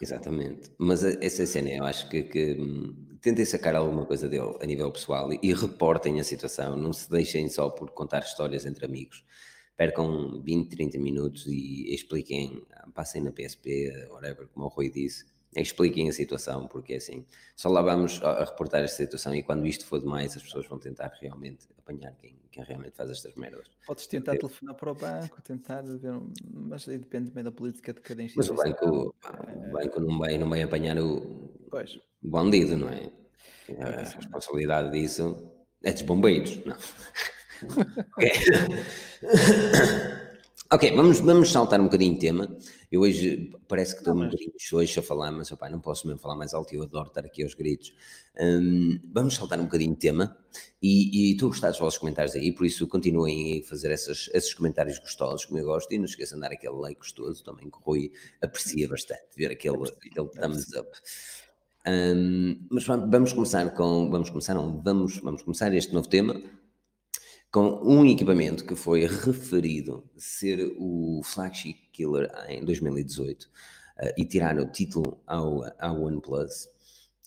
Exatamente. 0.00 0.70
Mas 0.78 1.02
essa 1.04 1.46
cena, 1.46 1.70
eu 1.70 1.84
acho 1.84 2.08
que, 2.08 2.22
que 2.24 2.52
hum, 2.52 3.16
tentem 3.20 3.44
sacar 3.44 3.74
alguma 3.74 4.04
coisa 4.04 4.28
dele 4.28 4.56
a 4.60 4.66
nível 4.66 4.90
pessoal 4.92 5.32
e, 5.32 5.38
e, 5.42 5.54
reportem 5.54 6.20
a 6.20 6.24
situação. 6.24 6.76
Não 6.76 6.92
se 6.92 7.08
deixem 7.10 7.48
só 7.48 7.70
por 7.70 7.90
contar 7.90 8.20
histórias 8.20 8.66
entre 8.66 8.84
amigos. 8.84 9.24
Percam 9.76 10.40
20, 10.42 10.70
30 10.70 10.98
minutos 10.98 11.46
e 11.46 11.94
expliquem, 11.94 12.66
passem 12.94 13.22
na 13.22 13.30
PSP, 13.30 14.08
whatever, 14.10 14.48
como 14.48 14.66
o 14.66 14.68
Rui 14.68 14.90
disse, 14.90 15.26
expliquem 15.62 16.08
a 16.08 16.12
situação, 16.12 16.66
porque 16.66 16.94
assim, 16.94 17.24
só 17.54 17.68
lá 17.68 17.82
vamos 17.82 18.22
a, 18.22 18.44
reportar 18.44 18.82
esta 18.82 18.96
situação 18.96 19.34
e 19.34 19.42
quando 19.42 19.66
isto 19.66 19.86
for 19.86 20.00
demais, 20.00 20.36
as 20.36 20.42
pessoas 20.42 20.66
vão 20.66 20.78
tentar 20.78 21.12
realmente 21.20 21.66
apanhar 21.78 22.14
quem, 22.16 22.34
quem 22.50 22.64
realmente 22.64 22.96
faz 22.96 23.10
estas 23.10 23.34
merdas. 23.34 23.66
Podes 23.86 24.06
tentar 24.06 24.32
Porque... 24.32 24.46
telefonar 24.46 24.74
para 24.74 24.90
o 24.90 24.94
banco, 24.94 25.42
tentar 25.42 25.82
ver, 25.82 26.18
mas 26.52 26.88
aí 26.88 26.98
depende 26.98 27.30
bem 27.30 27.44
da 27.44 27.52
política 27.52 27.92
de 27.92 28.00
cada 28.00 28.22
instituição. 28.22 28.56
Mas 28.56 28.66
o 28.66 28.70
banco, 28.70 29.14
o 29.68 29.72
banco 29.72 30.00
não, 30.00 30.18
vai, 30.18 30.38
não 30.38 30.48
vai 30.48 30.62
apanhar 30.62 30.98
o, 30.98 31.50
pois. 31.70 31.96
o 31.96 32.28
bandido, 32.28 32.76
não 32.76 32.88
é? 32.88 33.10
A 33.80 34.02
responsabilidade 34.02 34.92
disso 34.92 35.52
é 35.82 35.92
dos 35.92 36.02
bombeiros, 36.02 36.64
não. 36.64 36.76
ok, 40.70 40.96
vamos, 40.96 41.20
vamos 41.20 41.52
saltar 41.52 41.80
um 41.80 41.84
bocadinho 41.84 42.14
de 42.14 42.20
tema. 42.20 42.56
Eu 42.90 43.02
hoje 43.02 43.52
parece 43.68 43.94
que 43.94 44.00
estou 44.00 44.14
um 44.14 44.24
bocadinho 44.24 44.52
xoxo 44.58 45.00
a 45.00 45.02
falar, 45.02 45.30
mas 45.32 45.50
opa, 45.52 45.68
não 45.68 45.80
posso 45.80 46.06
mesmo 46.06 46.20
falar 46.20 46.36
mais 46.36 46.54
alto 46.54 46.74
eu 46.74 46.82
adoro 46.82 47.08
estar 47.08 47.24
aqui 47.24 47.42
aos 47.42 47.54
gritos. 47.54 47.94
Um, 48.40 48.98
vamos 49.12 49.34
saltar 49.34 49.60
um 49.60 49.64
bocadinho 49.64 49.92
de 49.92 49.98
tema 49.98 50.36
e, 50.82 51.30
e 51.30 51.32
estou 51.32 51.48
a 51.48 51.50
gostar 51.50 51.70
dos 51.70 51.78
vossos 51.78 51.98
comentários 51.98 52.34
aí, 52.34 52.52
por 52.52 52.66
isso 52.66 52.86
continuem 52.86 53.60
a 53.60 53.68
fazer 53.68 53.90
essas, 53.90 54.28
esses 54.32 54.54
comentários 54.54 54.98
gostosos, 54.98 55.44
como 55.44 55.58
eu 55.58 55.66
gosto, 55.66 55.92
e 55.92 55.98
não 55.98 56.04
esqueçam 56.04 56.38
de 56.38 56.42
dar 56.42 56.52
aquele 56.52 56.74
like 56.74 57.00
gostoso 57.00 57.44
também, 57.44 57.70
que 57.70 57.78
o 57.78 57.80
Rui 57.80 58.12
aprecia 58.42 58.88
bastante, 58.88 59.22
ver 59.36 59.50
aquele, 59.50 59.76
aquele 59.76 60.28
thumbs 60.28 60.72
up. 60.74 60.88
Um, 61.88 62.66
mas 62.70 62.84
vamos 62.84 63.32
começar 63.32 63.70
com, 63.74 64.10
vamos 64.10 64.30
começar, 64.30 64.54
não, 64.54 64.82
vamos, 64.82 65.18
vamos 65.18 65.42
começar 65.42 65.72
este 65.72 65.94
novo 65.94 66.08
tema 66.08 66.42
com 67.56 67.80
um 67.82 68.04
equipamento 68.04 68.66
que 68.66 68.76
foi 68.76 69.06
referido 69.06 70.04
ser 70.14 70.76
o 70.76 71.22
flagship 71.24 71.88
killer 71.90 72.30
em 72.50 72.62
2018 72.62 73.44
uh, 73.44 73.48
eh, 73.96 74.14
e 74.18 74.26
tirar 74.26 74.58
o 74.58 74.70
título 74.70 75.18
ao, 75.26 75.64
ao 75.78 76.02
OnePlus, 76.02 76.68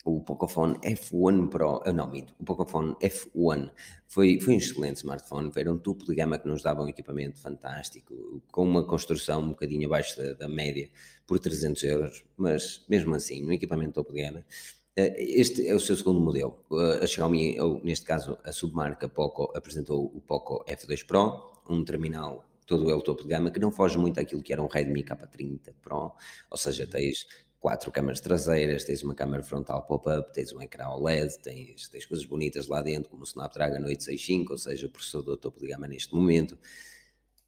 o 0.05 0.21
Pocophone 0.21 0.77
F1 0.81 1.49
Pro, 1.49 1.77
uh, 1.77 1.91
não, 1.91 2.07
mito, 2.11 2.35
o 2.39 2.45
Pocophone 2.45 2.93
F1 3.01 3.71
foi, 4.07 4.39
foi 4.39 4.53
um 4.53 4.57
excelente 4.57 4.97
smartphone, 4.97 5.51
era 5.55 5.73
um 5.73 5.79
topo 5.79 6.05
de 6.05 6.13
gama 6.13 6.37
que 6.37 6.47
nos 6.47 6.61
dava 6.61 6.83
um 6.83 6.87
equipamento 6.87 7.39
fantástico, 7.41 8.39
com 8.51 8.69
uma 8.69 8.85
construção 8.85 9.41
um 9.41 9.49
bocadinho 9.49 9.87
abaixo 9.87 10.15
da, 10.15 10.33
da 10.33 10.47
média, 10.47 10.91
por 11.25 11.39
300 11.39 11.83
euros, 11.85 12.23
mas 12.37 12.85
mesmo 12.87 13.15
assim, 13.15 13.43
um 13.43 13.51
equipamento 13.51 13.93
topo 13.93 14.13
de 14.13 14.21
gama, 14.21 14.45
eh, 14.78 14.78
este 15.17 15.67
é 15.67 15.75
o 15.75 15.79
seu 15.79 15.95
segundo 15.95 16.19
modelo. 16.19 16.65
Eh, 16.71 17.03
a 17.03 17.07
Xiaomi, 17.07 17.59
ou 17.59 17.81
neste 17.83 18.05
caso 18.05 18.37
a 18.43 18.51
submarca 18.51 19.07
Poco, 19.09 19.51
apresentou 19.55 20.05
o 20.05 20.21
Poco 20.21 20.63
F2 20.65 21.05
Pro, 21.05 21.51
um 21.69 21.83
terminal 21.83 22.45
todo 22.65 22.91
ele 22.91 23.01
topo 23.01 23.23
de 23.23 23.29
gama, 23.29 23.49
que 23.49 23.59
não 23.59 23.71
foge 23.71 23.97
muito 23.97 24.19
àquilo 24.19 24.43
que 24.43 24.53
era 24.53 24.61
um 24.61 24.67
Redmi 24.67 25.03
K30 25.03 25.73
Pro, 25.81 26.11
ou 26.51 26.57
seja, 26.57 26.85
tens 26.85 27.25
quatro 27.59 27.91
câmaras 27.91 28.21
traseiras, 28.21 28.83
tens 28.83 29.03
uma 29.03 29.15
câmera 29.15 29.43
frontal 29.43 29.81
pop-up, 29.85 30.31
tens 30.33 30.53
um 30.53 30.61
ecrã 30.61 30.87
OLED, 30.89 31.39
tens, 31.41 31.89
tens 31.89 32.05
coisas 32.05 32.25
bonitas 32.25 32.67
lá 32.67 32.81
dentro, 32.81 33.09
como 33.09 33.23
o 33.23 33.25
Snapdragon 33.25 33.83
865, 33.85 34.53
ou 34.53 34.57
seja, 34.57 34.85
o 34.85 34.89
processador 34.89 35.37
topo 35.37 35.59
de 35.59 35.67
gama 35.67 35.87
neste 35.87 36.13
momento 36.13 36.57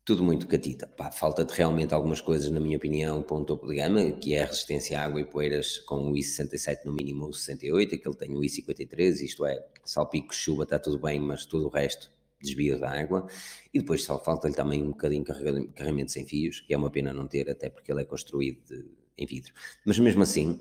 tudo 0.03 0.23
muito 0.23 0.47
catita. 0.47 0.87
Pá, 0.87 1.11
falta 1.11 1.45
de 1.45 1.53
realmente 1.53 1.93
algumas 1.93 2.21
coisas, 2.21 2.49
na 2.49 2.59
minha 2.59 2.77
opinião, 2.77 3.21
para 3.21 3.37
um 3.37 3.43
topo 3.43 3.67
de 3.67 3.75
gama, 3.75 4.11
que 4.11 4.33
é 4.33 4.43
a 4.43 4.45
resistência 4.45 4.99
à 4.99 5.05
água 5.05 5.21
e 5.21 5.25
poeiras 5.25 5.77
com 5.79 6.11
o 6.11 6.13
I67 6.13 6.85
no 6.85 6.93
mínimo 6.93 7.27
o 7.27 7.33
68, 7.33 7.95
aquele 7.95 8.15
tem 8.15 8.35
o 8.35 8.41
I53, 8.41 9.21
isto 9.21 9.45
é, 9.45 9.63
salpico, 9.85 10.33
chuva, 10.33 10.63
está 10.63 10.79
tudo 10.79 10.99
bem, 10.99 11.19
mas 11.19 11.45
tudo 11.45 11.67
o 11.67 11.69
resto 11.69 12.11
desvio 12.41 12.79
da 12.79 12.91
água. 12.99 13.27
E 13.73 13.79
depois 13.79 14.03
só 14.03 14.19
falta-lhe 14.19 14.55
também 14.55 14.81
um 14.81 14.89
bocadinho 14.89 15.23
de 15.23 15.31
carregamento 15.73 16.11
sem 16.11 16.25
fios, 16.25 16.59
que 16.61 16.73
é 16.73 16.77
uma 16.77 16.89
pena 16.89 17.13
não 17.13 17.27
ter, 17.27 17.49
até 17.49 17.69
porque 17.69 17.91
ele 17.91 18.01
é 18.01 18.05
construído 18.05 18.59
de, 18.67 18.85
em 19.17 19.25
vidro. 19.25 19.53
Mas 19.85 19.99
mesmo 19.99 20.23
assim, 20.23 20.57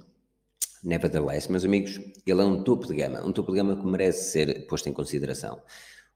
nevertheless, 0.85 1.50
meus 1.50 1.64
amigos, 1.64 1.98
ele 2.26 2.40
é 2.40 2.44
um 2.44 2.62
topo 2.62 2.87
de 2.87 2.94
gama, 2.94 3.24
um 3.24 3.33
topo 3.33 3.53
de 3.53 3.59
gama 3.59 3.76
que 3.76 3.87
merece 3.87 4.33
ser 4.33 4.66
posto 4.66 4.88
em 4.88 4.92
consideração. 4.92 5.62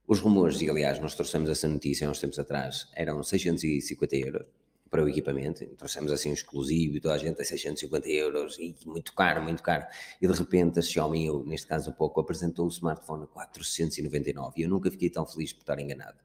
Os 0.07 0.19
rumores, 0.19 0.61
e 0.61 0.69
aliás, 0.69 0.99
nós 0.99 1.15
trouxemos 1.15 1.49
essa 1.49 1.67
notícia 1.67 2.07
há 2.07 2.11
uns 2.11 2.19
tempos 2.19 2.37
atrás, 2.37 2.87
eram 2.93 3.23
650 3.23 4.15
euros 4.15 4.45
para 4.87 5.03
o 5.03 5.09
equipamento, 5.09 5.65
trouxemos 5.75 6.11
assim 6.11 6.29
um 6.29 6.33
exclusivo 6.33 6.95
e 6.95 7.01
toda 7.01 7.15
a 7.15 7.17
gente 7.17 7.41
a 7.41 7.43
650 7.43 8.07
euros, 8.09 8.59
e 8.59 8.75
muito 8.85 9.13
caro, 9.13 9.41
muito 9.41 9.63
caro. 9.63 9.85
E 10.21 10.27
de 10.27 10.33
repente 10.33 10.77
a 10.77 10.81
Xiaomi, 10.83 11.25
eu, 11.25 11.43
neste 11.43 11.65
caso 11.65 11.89
há 11.89 11.93
pouco, 11.93 12.19
apresentou 12.19 12.65
o 12.65 12.69
smartphone 12.69 13.23
a 13.23 13.27
499 13.27 14.53
e 14.57 14.63
eu 14.63 14.69
nunca 14.69 14.91
fiquei 14.91 15.09
tão 15.09 15.25
feliz 15.25 15.51
por 15.51 15.61
estar 15.61 15.79
enganado. 15.79 16.19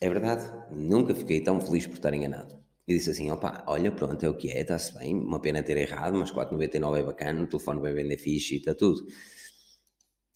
É 0.00 0.08
verdade, 0.08 0.50
nunca 0.70 1.14
fiquei 1.14 1.42
tão 1.42 1.60
feliz 1.60 1.86
por 1.86 1.96
estar 1.96 2.14
enganado. 2.14 2.58
E 2.88 2.94
disse 2.94 3.10
assim: 3.10 3.30
opa, 3.30 3.62
olha, 3.66 3.92
pronto, 3.92 4.24
é 4.24 4.28
o 4.28 4.34
que 4.34 4.50
é, 4.50 4.62
está-se 4.62 4.96
bem, 4.98 5.14
uma 5.14 5.38
pena 5.38 5.62
ter 5.62 5.76
errado, 5.76 6.14
mas 6.14 6.30
499 6.30 6.98
é 6.98 7.02
bacana, 7.02 7.42
o 7.42 7.46
telefone 7.46 7.80
vai 7.80 7.92
vender 7.92 8.16
fixe 8.16 8.54
e 8.54 8.58
está 8.58 8.74
tudo. 8.74 9.06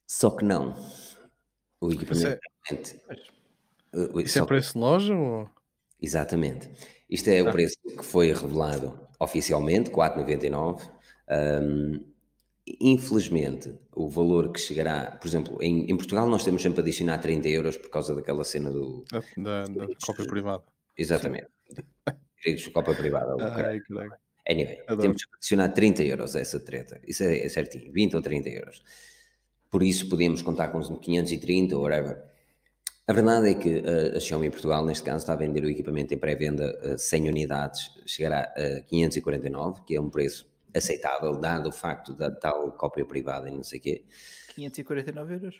Só 0.07 0.31
que 0.31 0.45
não 0.45 0.77
o 1.87 1.93
equipamento. 1.93 2.39
Isso 2.71 3.01
é, 3.93 4.23
isso 4.23 4.39
é 4.39 4.47
preço 4.47 4.73
de 4.73 4.79
loja? 4.79 5.15
Ou... 5.15 5.49
Exatamente. 6.01 6.71
Isto 7.09 7.29
é 7.29 7.41
ah. 7.41 7.45
o 7.45 7.53
preço 7.53 7.77
que 7.83 8.05
foi 8.05 8.33
revelado 8.33 8.99
oficialmente, 9.21 9.91
4,99. 9.91 10.91
Um, 11.31 12.01
infelizmente, 12.81 13.75
o 13.95 14.09
valor 14.09 14.51
que 14.51 14.61
chegará, 14.61 15.13
por 15.13 15.29
exemplo, 15.29 15.59
em, 15.63 15.91
em, 15.91 15.97
Portugal 15.97 16.29
nós 16.29 16.45
temos 16.45 16.63
sempre 16.63 16.81
a 16.81 16.83
adicionar 16.83 17.19
30 17.19 17.49
euros 17.49 17.77
por 17.77 17.91
causa 17.91 18.15
daquela 18.15 18.45
cena 18.45 18.71
do... 18.71 19.05
Da, 19.11 19.21
da, 19.37 19.67
da 19.67 19.87
cópia 20.05 20.27
privada. 20.27 20.65
Exatamente. 20.97 21.49
Direitos 22.39 22.65
de 22.65 22.71
cópia 22.71 22.95
privada. 22.95 23.35
Ai, 23.55 23.81
anyway, 24.49 24.83
Adoro. 24.87 25.01
temos 25.03 25.25
que 25.25 25.37
adicionar 25.37 25.69
30 25.71 26.05
euros 26.05 26.37
a 26.37 26.41
essa 26.41 26.61
treta. 26.61 27.01
Isso 27.07 27.23
é, 27.23 27.39
é 27.39 27.49
certinho, 27.49 27.91
20 27.93 28.17
ou 28.17 28.23
30 28.23 28.49
euros 28.51 28.83
por 29.75 29.83
isso 29.83 30.09
podíamos 30.09 30.41
contar 30.41 30.69
com 30.69 30.81
530 30.81 31.77
ou 31.77 31.83
whatever. 31.83 32.23
A 33.09 33.13
verdade 33.13 33.49
é 33.49 33.55
que 33.55 33.81
uh, 33.81 34.17
a 34.17 34.21
Xiaomi 34.21 34.49
Portugal, 34.49 34.87
neste 34.87 35.03
caso, 35.03 35.25
está 35.25 35.33
a 35.33 35.37
vender 35.37 35.65
o 35.65 35.69
equipamento 35.69 36.15
em 36.15 36.17
pré-venda 36.17 36.95
uh, 36.95 36.97
100 36.97 37.29
unidades, 37.29 37.91
chegará 38.07 38.43
a 38.57 38.83
549, 38.83 39.83
que 39.85 39.97
é 39.97 40.01
um 40.01 40.09
preço 40.09 40.49
aceitável, 40.73 41.35
dado 41.41 41.71
o 41.71 41.73
facto 41.73 42.15
da 42.15 42.31
tal 42.31 42.71
cópia 42.71 43.05
privada 43.05 43.51
e 43.51 43.53
não 43.53 43.65
sei 43.65 43.81
o 43.81 43.83
quê. 43.83 44.05
549 44.55 45.35
euros? 45.35 45.57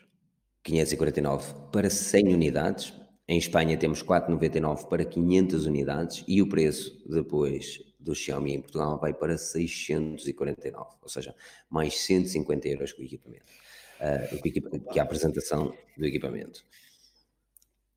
549 0.63 1.53
para 1.73 1.89
100 1.89 2.33
unidades. 2.33 2.93
Em 3.27 3.37
Espanha 3.37 3.77
temos 3.77 4.01
4,99 4.01 4.87
para 4.87 5.03
500 5.03 5.65
unidades 5.65 6.23
e 6.25 6.41
o 6.41 6.47
preço 6.47 7.03
depois 7.05 7.83
do 7.99 8.15
Xiaomi 8.15 8.53
em 8.53 8.61
Portugal 8.61 8.97
vai 8.97 9.13
para 9.13 9.37
649, 9.37 10.95
ou 11.01 11.09
seja, 11.09 11.35
mais 11.69 11.97
150 11.97 12.69
euros 12.69 12.93
com 12.93 13.01
o 13.01 13.05
equipamento 13.05 13.64
uh, 13.99 14.91
que 14.91 14.99
a 14.99 15.03
apresentação 15.03 15.73
do 15.97 16.05
equipamento. 16.05 16.63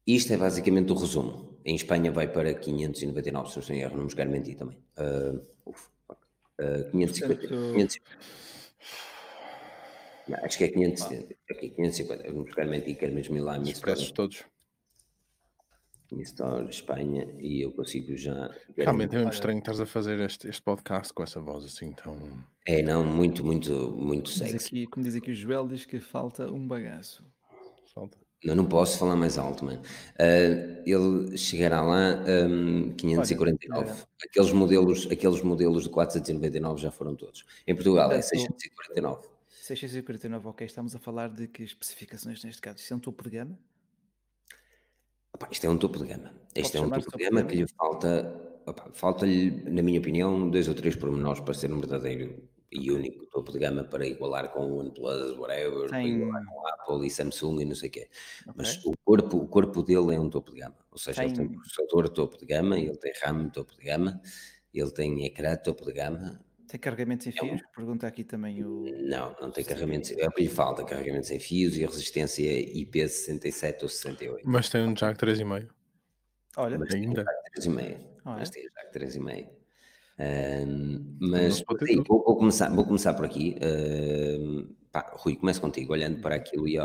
Isto 0.06 0.32
é 0.32 0.36
basicamente 0.36 0.90
o 0.90 0.94
resumo. 0.94 1.58
Em 1.64 1.74
Espanha 1.74 2.10
vai 2.10 2.26
para 2.26 2.54
599, 2.54 3.50
se 3.50 3.56
não 3.56 3.60
estou 3.60 3.76
em 3.76 3.80
erro, 3.80 3.96
não 3.98 4.04
me 4.04 4.14
quero 4.14 4.30
mentir 4.30 4.56
também. 4.56 4.78
Uh, 4.96 5.44
uf, 5.66 5.88
uh, 6.60 6.90
550, 6.90 7.46
550. 7.46 8.00
Não, 10.28 10.44
acho 10.44 10.58
que 10.58 10.64
é 10.64 10.68
570. 10.68 11.34
Ah. 11.34 11.52
Aqui, 11.52 11.70
550. 11.70 12.32
Não 12.32 12.44
me 12.44 12.54
quero 12.54 12.70
mentir, 12.70 12.96
quero 12.96 13.14
mesmo 13.14 13.36
ir 13.36 13.40
lá. 13.40 13.58
Os 13.58 13.80
preços 13.80 14.10
todos. 14.12 14.44
Store, 16.22 16.68
Espanha, 16.68 17.28
e 17.38 17.62
eu 17.62 17.72
consigo 17.72 18.16
já. 18.16 18.50
Realmente 18.76 19.14
é 19.14 19.18
muito 19.20 19.34
estranho 19.34 19.58
estás 19.58 19.80
a 19.80 19.86
fazer 19.86 20.18
este, 20.20 20.48
este 20.48 20.62
podcast 20.62 21.12
com 21.12 21.22
essa 21.22 21.40
voz 21.40 21.64
assim 21.64 21.92
tão. 21.92 22.16
É, 22.66 22.82
não, 22.82 23.04
muito, 23.04 23.44
muito, 23.44 23.72
muito 23.90 24.30
como 24.30 24.48
sexy. 24.48 24.66
Aqui, 24.66 24.86
como 24.86 25.04
diz 25.04 25.14
aqui 25.14 25.30
o 25.30 25.34
Joel, 25.34 25.68
diz 25.68 25.84
que 25.84 26.00
falta 26.00 26.50
um 26.50 26.66
bagaço. 26.66 27.24
Falta. 27.94 28.18
Eu 28.42 28.54
não 28.54 28.66
posso 28.66 28.98
falar 28.98 29.16
mais 29.16 29.36
alto, 29.36 29.64
mano. 29.64 29.80
Uh, 29.80 30.82
ele 30.86 31.36
chegará 31.36 31.82
lá 31.82 32.22
um, 32.48 32.92
549. 32.92 33.90
Olha, 33.90 33.96
aqueles, 34.24 34.52
modelos, 34.52 35.08
aqueles 35.10 35.42
modelos 35.42 35.82
de 35.82 35.88
499 35.88 36.80
já 36.80 36.90
foram 36.90 37.16
todos. 37.16 37.44
Em 37.66 37.74
Portugal 37.74 38.12
é 38.12 38.22
649. 38.22 39.26
649, 39.48 40.48
ok. 40.48 40.66
Estamos 40.66 40.94
a 40.94 40.98
falar 41.00 41.28
de 41.28 41.48
que 41.48 41.64
especificações 41.64 42.44
neste 42.44 42.62
caso? 42.62 42.78
Isto 42.78 42.94
é 42.94 42.96
um 42.96 43.00
topo 43.00 43.24
de 43.24 43.30
gama? 43.30 43.58
Opa, 45.38 45.48
isto 45.52 45.66
é 45.66 45.70
um 45.70 45.78
topo 45.78 46.00
de 46.00 46.06
gama. 46.06 46.32
Isto 46.52 46.78
é 46.78 46.80
um 46.80 46.90
topo 46.90 47.16
de 47.16 47.24
gama 47.24 47.44
que 47.44 47.54
lhe 47.54 47.66
falta, 47.68 48.60
falta-lhe, 48.92 49.62
na 49.70 49.82
minha 49.82 50.00
opinião, 50.00 50.50
dois 50.50 50.66
ou 50.66 50.74
três 50.74 50.96
pormenores 50.96 51.40
para 51.40 51.54
ser 51.54 51.72
um 51.72 51.78
verdadeiro 51.78 52.42
e 52.72 52.90
único 52.90 53.24
topo 53.26 53.52
de 53.52 53.60
gama 53.60 53.84
para 53.84 54.04
igualar 54.04 54.50
com 54.52 54.66
o 54.66 54.78
OnePlus, 54.80 55.38
whatever, 55.38 55.88
Tem... 55.90 56.22
igualar 56.22 56.44
com 56.44 56.66
Apple 56.66 57.06
e 57.06 57.10
Samsung 57.10 57.60
e 57.60 57.64
não 57.64 57.76
sei 57.76 57.88
o 57.88 57.92
quê. 57.92 58.08
Okay. 58.42 58.54
Mas 58.56 58.84
o 58.84 58.92
corpo, 59.04 59.36
o 59.36 59.46
corpo 59.46 59.82
dele 59.84 60.16
é 60.16 60.20
um 60.20 60.28
topo 60.28 60.50
de 60.52 60.58
gama. 60.58 60.76
Ou 60.90 60.98
seja, 60.98 61.20
tem... 61.20 61.28
ele 61.28 61.36
tem 61.36 61.48
processador 61.48 62.08
topo 62.08 62.36
de 62.36 62.44
gama, 62.44 62.76
ele 62.76 62.96
tem 62.96 63.12
RAM 63.22 63.48
topo 63.50 63.76
de 63.76 63.84
gama, 63.84 64.20
ele 64.74 64.90
tem 64.90 65.24
ecrã 65.24 65.54
topo 65.54 65.84
de 65.84 65.92
gama, 65.92 66.40
tem 66.68 66.78
carregamento 66.78 67.24
sem 67.24 67.32
fios? 67.32 67.50
É 67.50 67.54
um... 67.54 67.58
Pergunta 67.74 68.06
aqui 68.06 68.22
também 68.22 68.62
o. 68.62 68.84
Não, 69.08 69.34
não 69.40 69.50
tem 69.50 69.64
carregamento. 69.64 70.12
É 70.18 70.26
o 70.26 70.30
que 70.30 70.42
lhe 70.42 70.48
falta: 70.48 70.84
carregamento 70.84 71.26
sem 71.26 71.40
fios 71.40 71.76
e 71.76 71.84
a 71.84 71.86
resistência 71.86 72.44
IP67 72.44 73.82
ou 73.82 73.88
68. 73.88 74.42
Mas 74.44 74.68
tem 74.68 74.82
um 74.82 74.92
jack 74.92 75.18
3,5. 75.18 75.68
Olha, 76.56 76.78
Mas 76.78 76.94
ainda. 76.94 77.24
Tem 77.24 77.70
um 77.70 77.74
jack 77.74 77.94
3,5. 77.94 77.98
Mas 78.24 78.50
tem 78.50 78.66
um 78.66 78.70
jack 78.74 78.98
3,5. 78.98 79.48
Uh, 80.18 81.16
mas 81.20 81.58
sim, 81.86 82.02
vou, 82.02 82.24
vou, 82.24 82.36
começar, 82.36 82.68
vou 82.70 82.84
começar 82.84 83.14
por 83.14 83.24
aqui. 83.24 83.56
Uh, 83.56 84.74
pá, 84.90 85.14
Rui, 85.16 85.36
começo 85.36 85.60
contigo, 85.60 85.92
olhando 85.92 86.20
para 86.20 86.34
aquilo 86.34 86.68
e 86.68 86.78
uh, 86.78 86.84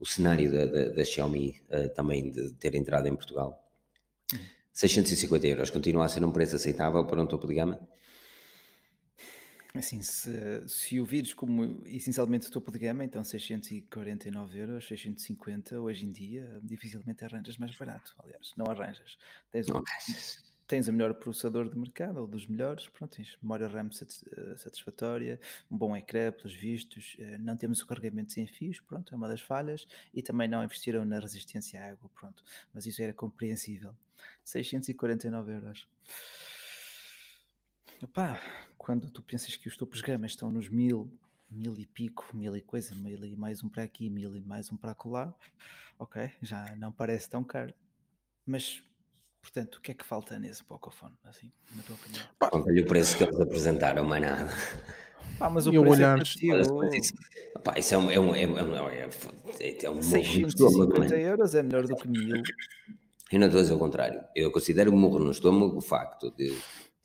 o 0.00 0.06
cenário 0.06 0.50
da, 0.50 0.64
da, 0.64 0.88
da 0.90 1.04
Xiaomi 1.04 1.60
uh, 1.68 1.88
também 1.90 2.30
de 2.30 2.52
ter 2.54 2.74
entrado 2.74 3.06
em 3.06 3.14
Portugal. 3.14 3.64
650 4.72 5.44
uhum. 5.44 5.52
euros 5.52 5.70
continua 5.70 6.04
a 6.04 6.08
ser 6.08 6.24
um 6.24 6.30
preço 6.30 6.54
aceitável 6.56 7.04
para 7.04 7.20
um 7.20 7.26
topo 7.26 7.48
de 7.48 7.54
gama? 7.54 7.80
Assim, 9.78 10.02
se, 10.02 10.66
se 10.66 11.00
o 11.00 11.04
vires 11.04 11.32
como 11.32 11.80
essencialmente 11.86 12.50
topo 12.50 12.72
de 12.72 12.80
gama, 12.80 13.04
então 13.04 13.22
649 13.22 14.58
euros, 14.58 14.88
650 14.88 15.80
hoje 15.80 16.04
em 16.04 16.10
dia, 16.10 16.58
dificilmente 16.64 17.24
arranjas 17.24 17.56
mais 17.56 17.76
barato. 17.76 18.12
Aliás, 18.18 18.52
não 18.56 18.66
arranjas. 18.66 19.16
Tens, 19.52 19.68
um, 19.70 19.80
tens 20.66 20.88
o 20.88 20.92
melhor 20.92 21.14
processador 21.14 21.70
de 21.70 21.78
mercado, 21.78 22.18
ou 22.18 22.26
dos 22.26 22.44
melhores, 22.48 22.88
pronto, 22.88 23.14
tens 23.14 23.38
memória 23.40 23.68
RAM 23.68 23.88
eh, 23.88 24.56
satisfatória, 24.56 25.40
um 25.70 25.78
bom 25.78 25.96
ecrã, 25.96 26.32
pelos 26.32 26.54
vistos, 26.56 27.16
eh, 27.20 27.38
não 27.38 27.56
temos 27.56 27.80
o 27.80 27.86
carregamento 27.86 28.32
sem 28.32 28.48
fios, 28.48 28.80
pronto, 28.80 29.14
é 29.14 29.16
uma 29.16 29.28
das 29.28 29.40
falhas, 29.40 29.86
e 30.12 30.20
também 30.22 30.48
não 30.48 30.64
investiram 30.64 31.04
na 31.04 31.20
resistência 31.20 31.80
à 31.80 31.90
água, 31.90 32.10
pronto, 32.16 32.42
mas 32.74 32.84
isso 32.84 33.00
era 33.00 33.12
compreensível. 33.12 33.94
649 34.42 35.52
euros. 35.52 35.86
Epá, 38.02 38.40
quando 38.88 39.10
tu 39.10 39.20
pensas 39.20 39.54
que 39.54 39.68
os 39.68 39.76
topos 39.76 40.00
gama 40.00 40.24
estão 40.24 40.50
nos 40.50 40.70
mil, 40.70 41.12
mil 41.50 41.78
e 41.78 41.84
pico, 41.84 42.26
mil 42.32 42.56
e 42.56 42.62
coisa, 42.62 42.94
mil 42.94 43.22
e 43.22 43.36
mais 43.36 43.62
um 43.62 43.68
para 43.68 43.82
aqui, 43.82 44.08
mil 44.08 44.34
e 44.34 44.40
mais 44.40 44.72
um 44.72 44.78
para 44.78 44.92
acolá, 44.92 45.34
ok, 45.98 46.30
já 46.40 46.74
não 46.74 46.90
parece 46.90 47.28
tão 47.28 47.44
caro. 47.44 47.74
Mas, 48.46 48.82
portanto, 49.42 49.74
o 49.74 49.80
que 49.82 49.90
é 49.90 49.94
que 49.94 50.06
falta 50.06 50.38
nesse 50.38 50.64
Pocophone, 50.64 51.12
assim, 51.26 51.52
na 51.76 51.82
tua 51.82 51.96
opinião? 51.96 52.24
Olha 52.50 52.82
o 52.82 52.86
preço 52.86 53.18
que 53.18 53.24
eles 53.24 53.38
apresentaram, 53.38 54.06
mais 54.06 54.22
nada. 54.22 54.50
Pá, 55.38 55.50
mas 55.50 55.66
o 55.66 55.70
preço 55.70 55.86
olhar, 55.86 56.18
é 56.18 56.96
isso, 56.96 57.12
pá, 57.62 57.78
isso 57.78 57.94
é 57.94 57.98
um, 57.98 58.10
é 58.10 58.18
um, 58.18 58.34
é 58.34 58.46
um, 58.46 58.58
é 58.58 58.62
um, 58.62 58.88
é 58.88 59.90
um 59.90 60.00
650 60.00 61.14
euros 61.14 61.54
é 61.54 61.62
melhor 61.62 61.86
do 61.86 61.94
que 61.94 62.08
mil. 62.08 62.42
Eu 63.30 63.38
não 63.38 63.48
estou 63.48 63.60
a 63.60 63.62
dizer 63.62 63.74
o 63.74 63.78
contrário. 63.78 64.24
Eu 64.34 64.50
considero 64.50 64.90
morro 64.96 65.18
no 65.18 65.30
estômago 65.30 65.76
o 65.76 65.82
facto 65.82 66.30
de 66.30 66.56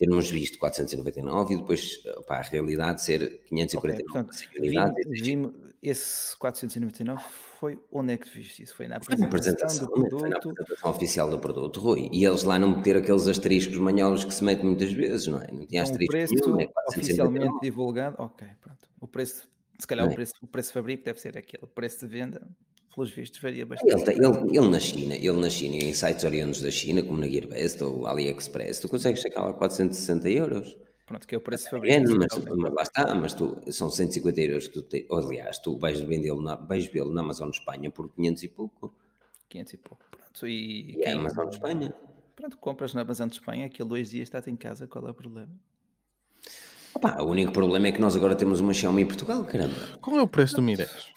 termos 0.03 0.29
visto 0.29 0.59
499 0.59 1.53
e 1.53 1.57
depois 1.57 1.97
para 2.27 2.37
a 2.37 2.41
realidade 2.41 3.01
ser 3.01 3.41
549. 3.47 4.03
Okay, 4.03 4.71
portanto, 4.71 5.09
vim, 5.09 5.53
esse 5.81 6.35
499 6.37 7.23
foi 7.59 7.79
onde 7.91 8.13
é 8.13 8.17
que 8.17 8.29
viste 8.29 8.63
isso? 8.63 8.75
Foi 8.75 8.87
na 8.87 8.97
apresentação, 8.97 9.29
foi 9.29 9.39
na 9.39 9.57
apresentação, 9.57 9.85
do 9.85 9.91
produto? 9.93 10.27
Na 10.27 10.37
apresentação 10.37 10.91
oficial 10.91 11.29
do 11.29 11.39
produto, 11.39 11.79
Rui. 11.79 12.09
E 12.11 12.25
eles 12.25 12.43
lá 12.43 12.59
não 12.59 12.75
meteram 12.75 12.99
aqueles 12.99 13.27
asteriscos 13.27 13.77
manhosos 13.77 14.25
que 14.25 14.33
se 14.33 14.43
metem 14.43 14.65
muitas 14.65 14.91
vezes, 14.91 15.27
não 15.27 15.41
é? 15.41 15.49
Não 15.51 15.65
tinha 15.65 15.83
asteriscos 15.83 16.15
preço 16.15 16.33
nenhum, 16.33 16.59
é 16.59 16.69
oficialmente 16.89 17.59
divulgado, 17.61 18.15
ok, 18.19 18.47
pronto. 18.59 18.79
O 18.99 19.07
preço, 19.07 19.47
se 19.79 19.87
calhar 19.87 20.05
é? 20.05 20.09
o, 20.09 20.13
preço, 20.13 20.33
o 20.41 20.47
preço 20.47 20.69
de 20.69 20.73
fabrico 20.73 21.05
deve 21.05 21.19
ser 21.21 21.37
aquele, 21.37 21.63
o 21.63 21.67
preço 21.67 21.99
de 21.99 22.07
venda 22.07 22.45
pelos 22.93 23.11
vistos, 23.11 23.39
varia 23.39 23.65
bastante. 23.65 24.11
Ele, 24.11 24.25
ele, 24.25 24.57
ele, 24.57 24.69
na 24.69 24.79
China, 24.79 25.15
ele 25.15 25.33
na 25.33 25.49
China, 25.49 25.75
em 25.75 25.93
sites 25.93 26.23
oriundos 26.23 26.61
da 26.61 26.71
China, 26.71 27.01
como 27.01 27.19
na 27.19 27.27
Gearbest 27.27 27.81
ou 27.83 28.07
AliExpress, 28.07 28.79
tu 28.79 28.89
consegues 28.89 29.21
chegar 29.21 29.47
a 29.47 29.53
460 29.53 30.29
euros. 30.29 30.77
Pronto, 31.05 31.27
que 31.27 31.35
é 31.35 31.37
o 31.37 31.41
preço 31.41 31.69
fabricante. 31.69 32.11
É, 32.11 32.15
mas, 32.15 32.55
mas, 32.55 32.73
lá 32.73 32.81
está, 32.83 33.15
mas 33.15 33.33
tu, 33.33 33.59
são 33.71 33.89
150 33.89 34.41
euros 34.41 34.67
que 34.67 34.73
tu 34.73 34.81
te, 34.83 35.05
aliás, 35.11 35.59
tu 35.59 35.77
vais 35.77 35.99
vendê-lo 35.99 36.41
na, 36.41 36.55
vais 36.55 36.85
vê-lo 36.85 37.11
na 37.11 37.21
Amazon 37.21 37.49
Espanha 37.49 37.91
por 37.91 38.09
500 38.09 38.43
e 38.43 38.47
pouco. 38.47 38.93
500 39.49 39.73
e 39.73 39.77
pouco, 39.77 40.05
pronto. 40.09 40.47
E, 40.47 40.97
e 40.97 41.03
é 41.03 41.11
Amazon 41.11 41.49
Espanha. 41.49 41.93
Pronto, 42.35 42.57
compras 42.57 42.93
na 42.93 43.01
Amazon 43.01 43.27
de 43.27 43.35
Espanha, 43.35 43.65
aquilo 43.65 43.89
dois 43.89 44.09
dias 44.09 44.29
está 44.31 44.41
em 44.49 44.55
casa, 44.55 44.87
qual 44.87 45.07
é 45.07 45.11
o 45.11 45.13
problema? 45.13 45.51
Opa, 46.95 47.21
o 47.21 47.29
único 47.29 47.51
problema 47.51 47.87
é 47.87 47.91
que 47.91 47.99
nós 47.99 48.15
agora 48.15 48.35
temos 48.35 48.59
uma 48.59 48.73
Xiaomi 48.73 49.01
em 49.01 49.07
Portugal, 49.07 49.43
caramba. 49.43 49.97
Qual 49.99 50.17
é 50.17 50.21
o 50.21 50.27
preço 50.27 50.55
do 50.55 50.61
Mi 50.61 50.75
10? 50.77 51.12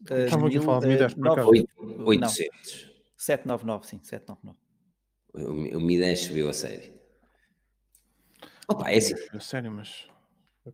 Estava 0.00 0.46
aqui 0.46 0.58
a 0.58 0.62
falar 0.62 0.80
de 0.80 0.96
10 0.96 1.14
por 1.14 1.28
acaso. 1.28 1.50
800. 2.04 2.90
799, 3.16 3.86
sim, 3.86 4.00
799. 4.02 4.58
O, 5.32 5.78
o 5.78 5.80
Mi 5.80 5.98
10 5.98 6.20
subiu 6.20 6.48
a 6.48 6.52
sério. 6.52 6.92
Opa, 8.68 8.90
é 8.90 8.98
assim. 8.98 9.14
A 9.32 9.40
sério, 9.40 9.70
mas. 9.70 10.08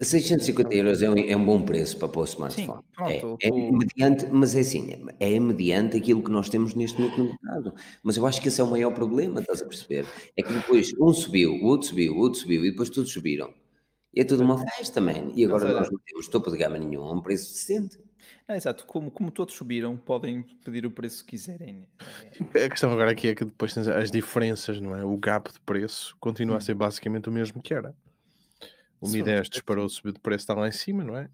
650 0.01 0.75
euros 0.75 1.01
é 1.01 1.09
um, 1.09 1.17
é 1.17 1.37
um 1.37 1.45
bom 1.45 1.63
preço 1.63 1.97
para 1.97 2.09
pôr 2.09 2.23
o 2.23 2.25
smartphone. 2.25 2.67
Sim, 2.67 3.21
pronto, 3.21 3.39
é, 3.41 3.49
é 3.49 3.71
mediante, 3.71 4.27
mas 4.27 4.55
é 4.55 4.61
assim, 4.61 4.91
é 5.21 5.41
mediante 5.41 5.97
aquilo 5.97 6.23
que 6.23 6.31
nós 6.31 6.49
temos 6.49 6.75
neste 6.75 7.01
momento 7.01 7.19
no 7.19 7.25
mercado. 7.27 7.75
Mas 8.03 8.17
eu 8.17 8.27
acho 8.27 8.43
que 8.43 8.49
esse 8.49 8.61
é 8.61 8.65
o 8.65 8.71
maior 8.71 8.93
problema, 8.93 9.41
estás 9.41 9.63
a 9.63 9.65
perceber? 9.65 10.05
É 10.37 10.43
que 10.43 10.53
depois 10.53 10.93
um 11.01 11.13
subiu, 11.13 11.55
o 11.55 11.67
outro 11.67 11.89
subiu, 11.89 12.15
o 12.15 12.19
outro 12.19 12.41
subiu 12.41 12.65
e 12.65 12.71
depois 12.71 12.91
todos 12.91 13.13
subiram. 13.13 13.55
E 14.13 14.21
é 14.21 14.25
tudo 14.25 14.43
uma 14.43 14.59
festa, 14.59 15.01
man. 15.01 15.31
E 15.35 15.45
agora 15.45 15.73
nós 15.73 15.91
não 15.91 16.01
temos 16.05 16.29
topo 16.29 16.51
de 16.51 16.59
gama 16.59 16.79
nenhum 16.79 17.05
a 17.05 17.13
um 17.13 17.23
preço 17.23 17.53
decente. 17.53 17.99
É, 18.49 18.57
exato, 18.57 18.87
como, 18.87 19.11
como 19.11 19.31
todos 19.31 19.55
subiram, 19.55 19.97
podem 19.97 20.43
pedir 20.65 20.87
o 20.87 20.91
preço 20.91 21.25
que 21.25 21.31
quiserem. 21.31 21.87
A 22.55 22.69
questão 22.69 22.93
agora 22.93 23.11
aqui 23.11 23.29
é 23.29 23.35
que 23.35 23.45
depois 23.45 23.75
tens 23.75 23.89
as 23.89 24.11
diferenças, 24.11 24.81
não 24.81 24.97
é? 24.97 25.05
O 25.05 25.17
gap 25.17 25.53
de 25.53 25.61
preço 25.61 26.17
continua 26.21 26.55
hum. 26.55 26.59
a 26.59 26.61
ser 26.61 26.75
basicamente 26.75 27.29
o 27.29 27.33
mesmo 27.33 27.61
que 27.61 27.75
era. 27.75 27.95
O 29.01 29.09
Mi 29.09 29.23
10 29.23 29.49
disparou, 29.49 29.89
subiu 29.89 30.13
de 30.13 30.21
preço, 30.21 30.43
está 30.43 30.55
lá 30.55 30.69
em 30.69 30.73
cima, 30.73 31.05
não 31.05 31.17
é? 31.17 31.29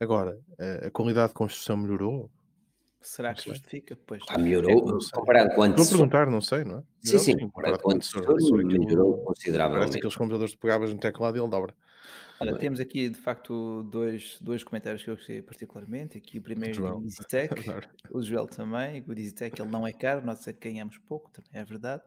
Agora, 0.00 0.38
a, 0.58 0.86
a 0.86 0.90
qualidade 0.90 1.28
de 1.28 1.34
construção 1.34 1.76
melhorou. 1.76 2.30
Será 3.00 3.34
que 3.34 3.44
justifica? 3.44 3.96
Pois. 4.06 4.22
Ah, 4.28 4.38
melhorou, 4.38 4.98
é, 4.98 5.16
comparado 5.16 5.54
com 5.54 5.62
antes. 5.62 5.90
Vou 5.90 5.98
perguntar, 5.98 6.30
não 6.30 6.40
sei, 6.40 6.64
não 6.64 6.78
é? 6.78 6.82
Melhorou, 6.82 6.84
sim, 7.02 7.18
sim, 7.18 7.38
comparado 7.38 7.78
com 7.78 7.92
antes, 7.92 8.12
melhorou 8.14 9.18
consideravelmente. 9.18 9.80
Parece 9.80 9.98
aqueles 9.98 10.16
computadores 10.16 10.54
que 10.54 10.60
pegavas 10.60 10.92
no 10.92 10.98
teclado 10.98 11.36
e 11.36 11.40
ele 11.40 11.48
dobra. 11.48 11.74
Olha, 12.50 12.58
temos 12.58 12.80
aqui 12.80 13.08
de 13.08 13.18
facto 13.18 13.82
dois, 13.84 14.38
dois 14.40 14.62
comentários 14.62 15.02
que 15.02 15.10
eu 15.10 15.16
gostei 15.16 15.42
particularmente. 15.42 16.18
Aqui 16.18 16.38
o 16.38 16.42
primeiro 16.42 16.98
do 16.98 17.04
EasyTech, 17.04 17.54
o 18.10 18.22
Joel 18.22 18.46
também. 18.46 19.04
O 19.06 19.12
EasyTech 19.12 19.60
ele 19.60 19.70
não 19.70 19.86
é 19.86 19.92
caro, 19.92 20.24
nós 20.24 20.44
ganhamos 20.60 20.98
pouco, 20.98 21.30
também 21.30 21.60
é 21.60 21.64
verdade. 21.64 22.02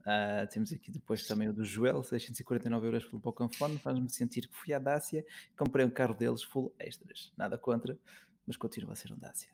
Uh, 0.00 0.46
temos 0.50 0.72
aqui 0.72 0.90
depois 0.90 1.26
também 1.26 1.48
o 1.48 1.52
do 1.52 1.64
Joel, 1.64 2.02
649 2.02 2.86
euros 2.86 3.04
pelo 3.04 3.20
Pokémon. 3.20 3.78
Faz-me 3.78 4.08
sentir 4.08 4.48
que 4.48 4.56
fui 4.56 4.72
à 4.72 4.78
Dácia 4.78 5.24
e 5.52 5.56
comprei 5.56 5.84
um 5.84 5.90
carro 5.90 6.14
deles 6.14 6.42
full 6.42 6.74
extras. 6.78 7.32
Nada 7.36 7.58
contra, 7.58 7.98
mas 8.46 8.56
continua 8.56 8.92
a 8.92 8.96
ser 8.96 9.12
um 9.12 9.18
Dácia. 9.18 9.50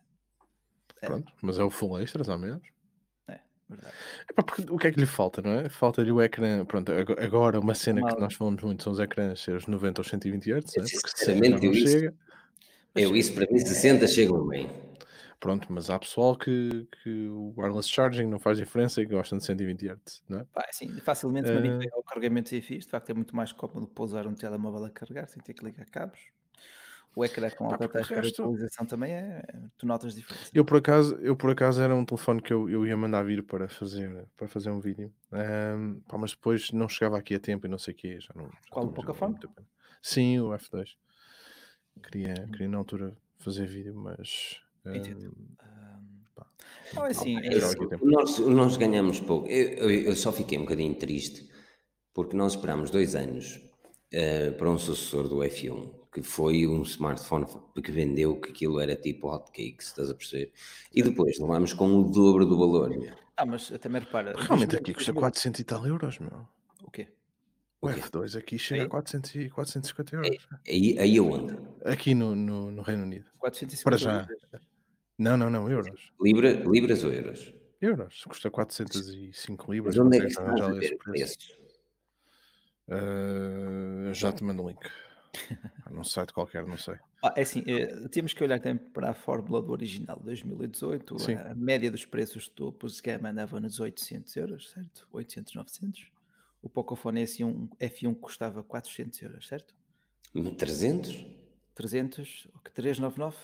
É. 1.01 1.07
Pronto, 1.07 1.33
mas 1.43 1.59
é 1.59 1.65
o 1.65 1.71
full 1.71 1.99
extras 1.99 2.29
ao 2.29 2.39
menos. 2.39 2.74
É, 3.71 4.71
o 4.71 4.79
que 4.79 4.87
é 4.89 4.93
que 4.93 5.01
lhe 5.01 5.07
falta, 5.07 5.41
não 5.41 5.53
é? 5.53 5.69
Falta-lhe 5.69 6.13
o 6.13 6.21
ecrã. 6.21 6.65
Pronto, 6.65 6.93
agora 6.93 7.59
uma 7.59 7.75
cena 7.75 8.03
Mal. 8.03 8.15
que 8.15 8.21
nós 8.21 8.35
falamos 8.35 8.63
muito 8.63 8.83
são 8.83 8.93
os 8.93 8.99
ecrãs 8.99 9.41
ser 9.41 9.57
os 9.57 9.67
90 9.67 10.01
ou 10.01 10.05
120 10.05 10.53
Hz, 10.53 10.77
é? 10.77 10.81
porque 10.81 11.67
isso, 11.67 11.89
chega. 11.89 12.15
Eu 12.95 13.17
isso 13.17 13.33
para 13.33 13.47
mim 13.51 13.59
60 13.59 14.07
chegam 14.07 14.47
bem. 14.47 14.71
Pronto, 15.41 15.67
mas 15.71 15.91
há 15.91 15.99
pessoal 15.99 16.37
que, 16.37 16.89
que 17.03 17.29
o 17.29 17.53
wireless 17.57 17.89
charging 17.89 18.27
não 18.27 18.39
faz 18.39 18.57
diferença 18.57 19.03
e 19.03 19.05
gostam 19.05 19.39
de 19.39 19.45
120 19.45 19.89
Hz, 19.89 20.23
não 20.29 20.41
é? 20.41 20.45
Pá, 20.53 20.67
sim, 20.71 20.89
facilmente 21.01 21.51
uh... 21.51 21.99
o 21.99 22.03
carregamento 22.03 22.49
sem 22.49 22.63
fios, 22.63 22.85
de 22.85 22.91
facto 22.91 23.11
é 23.11 23.15
muito 23.15 23.35
mais 23.37 23.53
cómodo 23.53 23.87
pousar 23.89 24.27
um 24.27 24.35
telemóvel 24.35 24.85
a 24.87 24.91
carregar 24.91 25.27
sem 25.27 25.43
ter 25.43 25.53
que 25.53 25.65
ligar 25.65 25.85
cabos. 25.87 26.21
O 27.17 27.25
ecrã 27.25 27.49
com 27.51 27.67
alta 27.67 27.89
taxa 27.89 28.21
de 28.21 28.29
atualização 28.29 28.85
também 28.87 29.13
é. 29.13 29.43
Tu 29.79 29.87
notas 29.87 30.15
diferença. 30.15 30.51
Eu 30.53 30.65
por 30.65 30.79
acaso, 30.79 31.15
eu 31.17 31.37
por 31.37 31.51
acaso 31.51 31.81
era 31.81 31.95
um 31.95 32.05
telefone 32.05 32.43
que 32.43 32.53
eu, 32.53 32.69
eu 32.69 32.85
ia 32.85 32.97
mandar 32.97 33.23
vir 33.23 33.43
para 33.45 33.69
fazer, 33.69 34.27
para 34.37 34.49
fazer 34.49 34.71
um 34.71 34.81
vídeo. 34.81 35.13
Um, 35.33 36.01
pá, 36.09 36.19
mas 36.19 36.33
depois 36.33 36.73
não 36.73 36.89
chegava 36.89 37.17
aqui 37.17 37.37
a 37.37 37.41
tempo 37.41 37.67
e 37.67 37.71
não 37.71 37.79
sei 37.79 37.95
o 37.95 37.97
quê. 37.97 38.19
Já 38.21 38.35
não, 38.35 38.47
já 38.47 38.71
Qual 38.71 38.87
o 38.87 38.93
Pocophone? 38.93 39.39
Sim, 40.03 40.41
o 40.41 40.49
F2. 40.51 40.89
Queria, 42.03 42.35
queria 42.51 42.69
na 42.69 42.79
altura 42.79 43.17
fazer 43.39 43.67
vídeo, 43.67 43.95
mas. 43.95 44.61
Um, 44.85 45.33
não, 46.95 47.07
é 47.07 47.11
assim, 47.11 47.39
é 47.39 47.59
nós, 48.03 48.39
nós 48.41 48.77
ganhamos 48.77 49.21
pouco. 49.21 49.49
Eu, 49.49 49.89
eu, 49.89 49.91
eu, 49.91 50.17
só 50.17 50.33
fiquei 50.33 50.59
um 50.59 50.63
bocadinho 50.63 50.95
triste 50.95 51.49
porque 52.13 52.37
nós 52.37 52.55
esperámos 52.55 52.91
dois 52.91 53.15
anos 53.15 53.57
uh, 54.13 54.53
para 54.59 54.69
um 54.69 54.79
sucessor 54.79 55.29
do 55.29 55.37
F1 55.37 56.04
que 56.15 56.23
foi 56.23 56.65
um 56.65 56.83
smartphone 56.83 57.45
que 57.83 57.91
vendeu 57.91 58.41
que 58.41 58.51
aquilo 58.51 58.79
era 58.79 58.95
tipo 58.95 59.29
hotcakes, 59.29 59.89
estás 59.89 60.09
a 60.09 60.15
perceber? 60.15 60.53
E 60.95 61.03
depois 61.03 61.41
levámos 61.41 61.73
com 61.73 61.99
o 61.99 62.05
dobro 62.05 62.47
do 62.47 62.57
valor. 62.57 62.89
Meu. 62.89 63.13
Ah, 63.37 63.45
mas 63.45 63.69
também 63.81 64.01
repara. 64.01 64.33
Realmente 64.39 64.77
aqui 64.77 64.95
custa 64.95 65.13
400 65.13 65.61
e 65.61 65.65
tal 65.65 65.85
euros, 65.85 66.21
meu. 66.21 66.47
O 66.85 66.91
quê? 66.91 67.09
O 67.83 67.89
F2 67.89 68.39
aqui 68.39 68.57
chega 68.57 68.83
aí? 68.83 68.87
a 68.87 68.91
400 68.91 69.35
e 69.35 69.51
450 69.51 70.17
euros. 70.17 70.49
Aí, 70.69 70.99
aí 71.01 71.19
aonde? 71.19 71.59
Aqui 71.85 72.15
no, 72.15 72.37
no, 72.37 72.71
no 72.71 72.83
Reino 72.83 73.03
Unido. 73.03 73.27
450 73.39 73.85
Para 73.85 73.97
já. 73.97 74.21
Euros. 74.21 74.67
Não, 75.19 75.37
não, 75.37 75.51
não, 75.51 75.69
euros. 75.69 76.13
Libra, 76.21 76.53
libras 76.53 77.03
ou 77.03 77.13
euros? 77.13 77.53
Euros. 77.81 78.25
Custa 78.25 78.51
405 78.51 79.73
libras. 79.73 79.97
Mas 79.97 80.07
onde 80.07 80.17
é 80.17 80.21
que 80.21 80.27
está 80.29 80.45
a 80.45 80.73
ver 80.73 80.97
preço? 80.97 81.39
Uh, 82.87 84.15
já 84.15 84.31
te 84.31 84.45
mando 84.45 84.63
o 84.63 84.69
link. 84.69 84.81
Num 85.91 86.05
site 86.05 86.33
qualquer, 86.33 86.67
não 86.67 86.77
sei. 86.77 86.97
Ah, 87.23 87.33
é 87.37 87.43
assim, 87.43 87.63
é, 87.67 87.87
temos 88.09 88.33
que 88.33 88.43
olhar 88.43 88.61
também 88.61 88.77
para 88.77 89.11
a 89.11 89.15
fórmula 89.15 89.63
do 89.63 89.73
original, 89.73 90.21
2018. 90.23 91.19
Sim. 91.19 91.35
A, 91.35 91.55
média 91.55 91.91
dos 91.91 92.05
preços 92.05 92.49
topos 92.49 92.97
de 92.97 93.03
gama 93.03 93.31
andava 93.31 93.61
nos 93.61 93.81
800 93.81 94.37
euros, 94.37 94.71
certo? 94.71 95.07
800, 95.13 95.55
900. 95.55 96.07
o 96.63 96.69
Pocophone 96.69 97.23
F1, 97.25 97.69
F1 97.79 98.15
custava 98.17 98.63
400 98.63 99.23
euros, 99.23 99.47
certo? 99.47 99.75
300? 100.59 101.27
300, 101.75 102.49
399? 102.75 103.37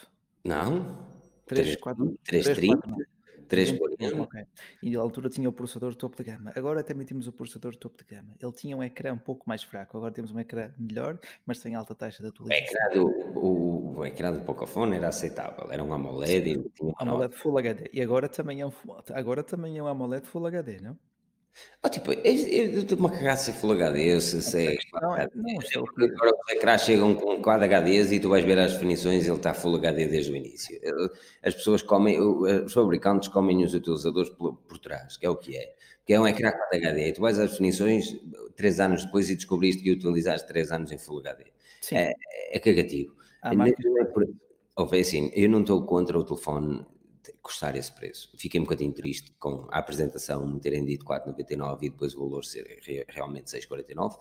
Não. 0.44 1.20
340. 1.46 2.18
330? 2.24 3.09
340. 3.50 4.22
Ok. 4.22 4.46
E 4.82 4.90
na 4.90 5.00
altura 5.00 5.28
tinha 5.28 5.48
o 5.48 5.52
processador 5.52 5.94
topo 5.96 6.16
de 6.16 6.30
gama. 6.30 6.52
Agora 6.54 6.82
também 6.84 7.04
temos 7.04 7.26
o 7.26 7.32
processador 7.32 7.74
topo 7.76 7.98
de 7.98 8.04
gama. 8.14 8.34
Ele 8.40 8.52
tinha 8.52 8.76
um 8.76 8.82
ecrã 8.82 9.12
um 9.12 9.18
pouco 9.18 9.48
mais 9.48 9.62
fraco. 9.62 9.96
Agora 9.96 10.12
temos 10.12 10.30
um 10.30 10.38
ecrã 10.38 10.72
melhor, 10.78 11.18
mas 11.44 11.58
tem 11.60 11.74
alta 11.74 11.94
taxa 11.94 12.22
de 12.22 12.28
atualização. 12.28 12.64
O 12.64 12.70
ecrã 12.70 12.94
do, 12.94 13.38
o, 13.38 13.98
o 13.98 14.06
ecrã 14.06 14.32
do 14.32 14.40
Pocophone 14.40 14.96
era 14.96 15.08
aceitável. 15.08 15.70
Era 15.70 15.82
um 15.82 15.92
AMOLED. 15.92 16.50
E 16.50 16.68
tinha 16.70 16.94
AMOLED 16.98 17.34
Full 17.34 17.58
HD. 17.58 17.90
E 17.92 18.00
agora 18.00 18.28
também 18.28 18.60
é 18.60 18.66
um, 18.66 18.72
agora 19.12 19.42
também 19.42 19.76
é 19.76 19.82
um 19.82 19.88
AMOLED 19.88 20.26
Full 20.26 20.46
HD, 20.46 20.80
não? 20.80 20.96
Oh, 21.82 21.88
tipo, 21.88 22.12
eu 22.12 22.34
estou-me 22.80 23.06
a 23.06 23.10
cagar 23.10 23.38
se 23.38 23.50
é 23.50 23.54
Full 23.54 23.72
HD, 23.72 24.20
se, 24.20 24.42
se 24.42 24.66
é. 24.66 24.78
Não, 25.00 25.16
é, 25.16 25.26
não, 25.34 25.48
é 25.48 26.04
agora 26.04 26.32
os 26.34 26.52
ecrãs 26.52 26.82
chegam 26.82 27.14
com 27.14 27.40
4 27.40 27.64
HDs 27.64 28.12
e 28.12 28.20
tu 28.20 28.28
vais 28.28 28.44
ver 28.44 28.58
as 28.58 28.74
definições 28.74 29.24
e 29.24 29.30
ele 29.30 29.36
está 29.38 29.54
Full 29.54 29.76
HD 29.76 30.06
desde 30.06 30.30
o 30.30 30.36
início. 30.36 30.78
As 31.42 31.54
pessoas 31.54 31.80
comem, 31.80 32.20
os 32.20 32.72
fabricantes 32.72 33.28
comem 33.28 33.64
os 33.64 33.72
utilizadores 33.72 34.28
por, 34.28 34.56
por 34.56 34.78
trás, 34.78 35.16
que 35.16 35.24
é 35.24 35.30
o 35.30 35.36
que 35.36 35.56
é. 35.56 35.74
Que 36.04 36.12
é 36.12 36.20
um 36.20 36.28
ecrã 36.28 36.52
4 36.52 36.76
HD 36.76 37.08
e 37.08 37.12
tu 37.14 37.22
vais 37.22 37.38
às 37.38 37.52
definições 37.52 38.14
3 38.56 38.80
anos 38.80 39.04
depois 39.06 39.30
e 39.30 39.34
descobriste 39.34 39.82
que 39.82 39.90
utilizaste 39.90 40.46
3 40.48 40.72
anos 40.72 40.92
em 40.92 40.98
Full 40.98 41.20
HD. 41.20 41.44
Sim. 41.80 41.96
É, 41.96 42.12
é 42.52 42.58
cagativo. 42.58 43.14
Ah, 43.42 43.52
é 43.54 44.04
por, 44.04 44.94
assim, 44.94 45.30
eu 45.34 45.48
não 45.48 45.62
estou 45.62 45.82
contra 45.86 46.18
o 46.18 46.24
telefone 46.24 46.84
custar 47.42 47.76
esse 47.76 47.92
preço. 47.92 48.30
Fiquei 48.36 48.60
um 48.60 48.64
bocadinho 48.64 48.92
triste 48.92 49.32
com 49.38 49.66
a 49.70 49.78
apresentação 49.78 50.46
me 50.46 50.60
terem 50.60 50.84
dito 50.84 51.04
4,99 51.04 51.78
e 51.82 51.90
depois 51.90 52.14
o 52.14 52.20
valor 52.20 52.44
ser 52.44 52.82
realmente 53.08 53.46
6,49, 53.46 54.18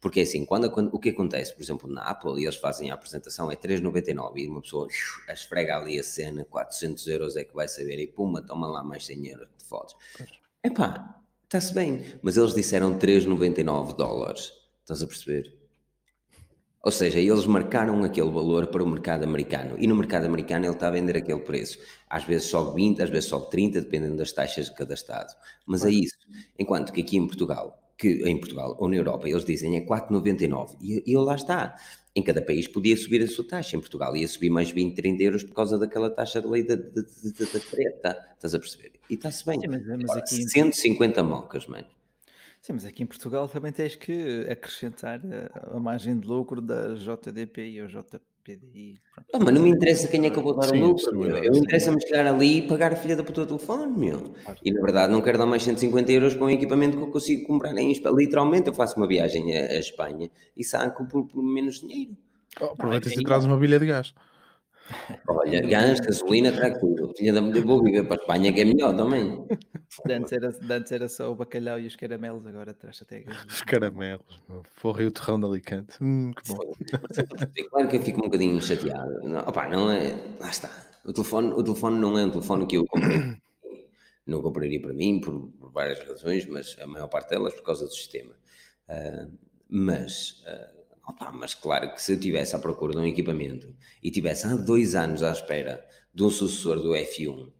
porque 0.00 0.20
assim, 0.20 0.44
quando, 0.44 0.70
quando, 0.70 0.94
o 0.94 0.98
que 0.98 1.10
acontece, 1.10 1.54
por 1.54 1.62
exemplo, 1.62 1.88
na 1.90 2.02
Apple, 2.02 2.40
e 2.40 2.44
eles 2.44 2.56
fazem 2.56 2.90
a 2.90 2.94
apresentação, 2.94 3.50
é 3.50 3.56
3,99 3.56 4.36
e 4.36 4.48
uma 4.48 4.62
pessoa 4.62 4.88
esfrega 5.28 5.76
ali 5.76 5.98
a 5.98 6.02
cena, 6.02 6.44
400 6.44 7.06
euros 7.06 7.36
é 7.36 7.44
que 7.44 7.54
vai 7.54 7.68
saber, 7.68 7.98
e 7.98 8.06
puma, 8.06 8.42
toma 8.42 8.66
lá 8.66 8.82
mais 8.82 9.06
100 9.06 9.26
euros 9.28 9.48
de 9.58 9.64
fotos. 9.64 9.94
Epá, 10.64 11.20
está-se 11.44 11.72
bem, 11.74 12.04
mas 12.22 12.36
eles 12.36 12.54
disseram 12.54 12.98
3,99 12.98 13.94
dólares, 13.94 14.52
estás 14.82 15.02
a 15.02 15.06
perceber? 15.06 15.59
Ou 16.82 16.90
seja, 16.90 17.18
eles 17.18 17.44
marcaram 17.44 18.02
aquele 18.04 18.30
valor 18.30 18.68
para 18.68 18.82
o 18.82 18.88
mercado 18.88 19.22
americano 19.22 19.76
e 19.78 19.86
no 19.86 19.94
mercado 19.94 20.24
americano 20.24 20.64
ele 20.64 20.72
está 20.72 20.88
a 20.88 20.90
vender 20.90 21.16
aquele 21.16 21.40
preço. 21.40 21.78
Às 22.08 22.24
vezes 22.24 22.48
sobe 22.48 22.74
20, 22.76 23.02
às 23.02 23.10
vezes 23.10 23.28
sobe 23.28 23.50
30, 23.50 23.82
dependendo 23.82 24.16
das 24.16 24.32
taxas 24.32 24.66
de 24.66 24.74
cada 24.74 24.94
estado. 24.94 25.34
Mas 25.66 25.84
é 25.84 25.90
isso. 25.90 26.16
Enquanto 26.58 26.90
que 26.90 27.02
aqui 27.02 27.18
em 27.18 27.26
Portugal, 27.26 27.78
que 27.98 28.22
em 28.26 28.38
Portugal 28.38 28.76
ou 28.78 28.88
na 28.88 28.96
Europa 28.96 29.28
eles 29.28 29.44
dizem 29.44 29.76
é 29.76 29.82
4,99 29.82 30.76
e, 30.80 31.02
e 31.06 31.16
lá 31.18 31.34
está. 31.34 31.76
Em 32.16 32.22
cada 32.22 32.40
país 32.42 32.66
podia 32.66 32.96
subir 32.96 33.22
a 33.22 33.28
sua 33.28 33.46
taxa. 33.46 33.76
Em 33.76 33.80
Portugal 33.80 34.16
ia 34.16 34.26
subir 34.26 34.48
mais 34.48 34.70
20, 34.70 34.96
30 34.96 35.22
euros 35.22 35.44
por 35.44 35.54
causa 35.54 35.78
daquela 35.78 36.08
taxa 36.08 36.40
de 36.40 36.48
lei 36.48 36.62
da, 36.62 36.76
da, 36.76 36.82
da, 36.82 37.44
da 37.52 37.60
treta. 37.60 38.28
Estás 38.34 38.54
a 38.54 38.58
perceber? 38.58 38.92
E 39.08 39.14
está-se 39.14 39.44
bem. 39.44 39.60
Sim, 39.60 39.68
mas, 39.68 39.86
mas 39.86 40.10
aqui... 40.16 40.48
150 40.48 41.22
mocas, 41.22 41.66
mano. 41.66 41.86
Sim, 42.60 42.74
mas 42.74 42.84
aqui 42.84 43.02
em 43.02 43.06
Portugal 43.06 43.48
também 43.48 43.72
tens 43.72 43.96
que 43.96 44.46
acrescentar 44.50 45.20
a, 45.24 45.76
a 45.76 45.80
margem 45.80 46.18
de 46.18 46.28
lucro 46.28 46.60
da 46.60 46.94
JDP 46.94 47.80
ou 47.82 47.88
JPDI. 47.88 49.00
Ah, 49.32 49.38
mas 49.38 49.54
não 49.54 49.62
me 49.62 49.70
interessa 49.70 50.06
quem 50.08 50.26
é 50.26 50.30
que 50.30 50.38
eu 50.38 50.42
vou 50.42 50.54
dar 50.54 50.70
o 50.70 50.78
lucro. 50.78 51.26
Eu, 51.26 51.52
me 51.52 51.58
interessa-me 51.60 52.00
chegar 52.02 52.26
ali 52.26 52.58
e 52.58 52.68
pagar 52.68 52.92
a 52.92 52.96
filha 52.96 53.16
da 53.16 53.24
puta 53.24 53.46
do 53.46 53.56
telefone, 53.56 53.96
meu. 53.96 54.34
Claro. 54.44 54.60
E 54.62 54.72
na 54.72 54.80
verdade 54.82 55.10
não 55.10 55.22
quero 55.22 55.38
dar 55.38 55.46
mais 55.46 55.62
150 55.62 56.12
euros 56.12 56.34
para 56.34 56.44
um 56.44 56.50
equipamento 56.50 56.98
que 56.98 57.02
eu 57.02 57.10
consigo 57.10 57.46
comprar 57.46 57.74
em 57.78 57.92
Espanha. 57.92 58.16
Literalmente 58.16 58.68
eu 58.68 58.74
faço 58.74 58.96
uma 58.98 59.06
viagem 59.06 59.56
a 59.56 59.78
Espanha 59.78 60.30
e 60.54 60.62
saco 60.62 61.06
por, 61.06 61.26
por 61.26 61.42
menos 61.42 61.80
dinheiro. 61.80 62.14
Oh, 62.60 62.66
Aproveita-se 62.66 63.18
e 63.18 63.24
traz 63.24 63.46
uma 63.46 63.56
bilha 63.56 63.78
de 63.78 63.86
gás. 63.86 64.12
Olha, 65.28 65.60
gás, 65.62 66.00
gasolina, 66.00 66.52
trago 66.52 66.80
tudo. 66.80 67.14
Filha 67.16 67.32
da 67.32 67.40
mulher, 67.40 67.64
vou 67.64 67.82
viver 67.82 68.04
para 68.04 68.16
a 68.16 68.20
Espanha, 68.20 68.52
que 68.52 68.60
é 68.60 68.64
melhor 68.64 68.96
também. 68.96 69.46
Antes 70.08 70.32
era, 70.32 70.54
antes 70.70 70.92
era 70.92 71.08
só 71.08 71.32
o 71.32 71.34
bacalhau 71.34 71.78
e 71.80 71.86
os 71.86 71.96
caramelos, 71.96 72.46
agora 72.46 72.72
traz 72.72 73.02
até 73.02 73.24
Os 73.48 73.62
caramelos, 73.62 74.40
porra, 74.80 75.02
e 75.02 75.06
o 75.06 75.10
terrão 75.10 75.40
de 75.40 75.46
Alicante. 75.46 75.96
Hum, 76.00 76.32
que 76.32 76.52
bom. 76.52 76.72
Claro 77.70 77.88
que 77.88 77.96
eu 77.96 78.02
fico 78.02 78.20
um 78.20 78.24
bocadinho 78.24 78.62
chateado. 78.62 79.20
Não, 79.24 79.40
opa, 79.40 79.68
não 79.68 79.90
é. 79.90 80.14
Lá 80.38 80.48
está. 80.48 80.70
O 81.04 81.12
telefone, 81.12 81.52
o 81.52 81.62
telefone 81.62 81.98
não 81.98 82.16
é 82.16 82.24
um 82.24 82.30
telefone 82.30 82.66
que 82.66 82.76
eu 82.76 82.86
comprei. 82.86 83.36
Não 84.26 84.40
compraria 84.40 84.80
para 84.80 84.92
mim 84.92 85.20
por, 85.20 85.50
por 85.58 85.72
várias 85.72 85.98
razões, 86.06 86.46
mas 86.46 86.76
a 86.80 86.86
maior 86.86 87.08
parte 87.08 87.30
delas 87.30 87.52
por 87.54 87.64
causa 87.64 87.84
do 87.84 87.92
sistema. 87.92 88.32
Uh, 88.88 89.36
mas. 89.68 90.44
Uh, 90.46 90.79
Opa, 91.10 91.32
mas 91.32 91.54
claro 91.54 91.92
que 91.92 92.00
se 92.00 92.12
eu 92.12 92.20
tivesse 92.20 92.54
à 92.54 92.58
procura 92.60 92.92
de 92.92 92.98
um 93.00 93.04
equipamento 93.04 93.74
e 94.00 94.12
tivesse 94.12 94.46
há 94.46 94.54
dois 94.54 94.94
anos 94.94 95.24
à 95.24 95.32
espera 95.32 95.84
de 96.14 96.22
um 96.22 96.30
sucessor 96.30 96.80
do 96.80 96.90
F1, 96.90 97.52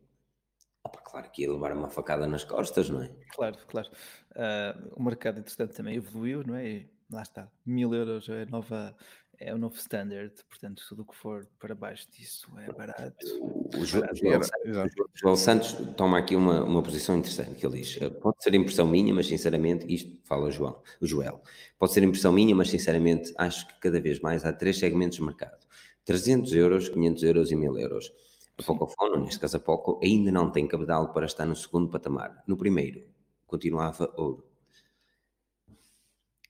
opa, 0.85 1.01
claro 1.01 1.31
que 1.33 1.43
ia 1.43 1.53
levar 1.53 1.73
uma 1.73 1.91
facada 1.91 2.29
nas 2.29 2.45
costas, 2.45 2.89
não 2.89 3.03
é? 3.03 3.11
Claro, 3.35 3.57
claro. 3.67 3.89
Uh, 4.31 4.93
o 4.95 5.03
mercado, 5.03 5.41
entretanto, 5.41 5.75
também 5.75 5.97
evoluiu, 5.97 6.45
não 6.47 6.55
é? 6.55 6.69
E 6.69 6.91
lá 7.11 7.23
está, 7.23 7.51
mil 7.67 7.93
euros 7.93 8.29
é 8.29 8.47
nova 8.47 8.95
é 9.41 9.55
o 9.55 9.59
novo 9.59 9.75
standard, 9.77 10.33
portanto, 10.47 10.83
tudo 10.87 11.01
o 11.01 11.05
que 11.07 11.17
for 11.17 11.49
para 11.59 11.75
baixo 11.75 12.07
disso 12.13 12.47
é 12.59 12.71
barato. 12.71 13.27
O, 13.75 13.85
João, 13.87 14.07
João, 14.15 14.87
João, 15.15 15.37
Santos 15.37 15.73
toma 15.97 16.19
aqui 16.19 16.37
uma, 16.37 16.63
uma 16.63 16.83
posição 16.83 17.17
interessante, 17.17 17.55
que 17.55 17.67
ele 17.67 17.81
diz, 17.81 17.97
eh, 18.03 18.11
pode 18.11 18.43
ser 18.43 18.55
impressão 18.55 18.87
minha, 18.87 19.15
mas 19.15 19.27
sinceramente, 19.27 19.87
isto 19.93 20.15
fala 20.25 20.51
João, 20.51 20.83
o 21.01 21.07
Joel, 21.07 21.43
pode 21.79 21.93
ser 21.93 22.03
impressão 22.03 22.33
minha, 22.33 22.55
mas 22.55 22.69
sinceramente 22.69 23.33
acho 23.39 23.67
que 23.67 23.81
cada 23.81 23.99
vez 23.99 24.21
mais 24.21 24.45
há 24.45 24.53
três 24.53 24.79
segmentos 24.79 25.17
de 25.17 25.25
mercado, 25.25 25.67
300 26.05 26.53
euros, 26.53 26.89
500 26.91 27.23
euros 27.23 27.51
e 27.51 27.57
1000 27.57 27.79
euros. 27.79 28.13
A 28.59 28.63
Pocophone, 28.63 29.25
neste 29.25 29.41
caso 29.41 29.57
a 29.57 29.61
Poco, 29.61 29.99
ainda 30.03 30.31
não 30.31 30.51
tem 30.51 30.69
cabedal 30.69 31.15
para 31.15 31.25
estar 31.25 31.47
no 31.47 31.57
segundo 31.57 31.89
patamar. 31.89 32.45
No 32.47 32.59
primeiro, 32.59 33.03
continuava 33.47 34.13
ouro. 34.19 34.45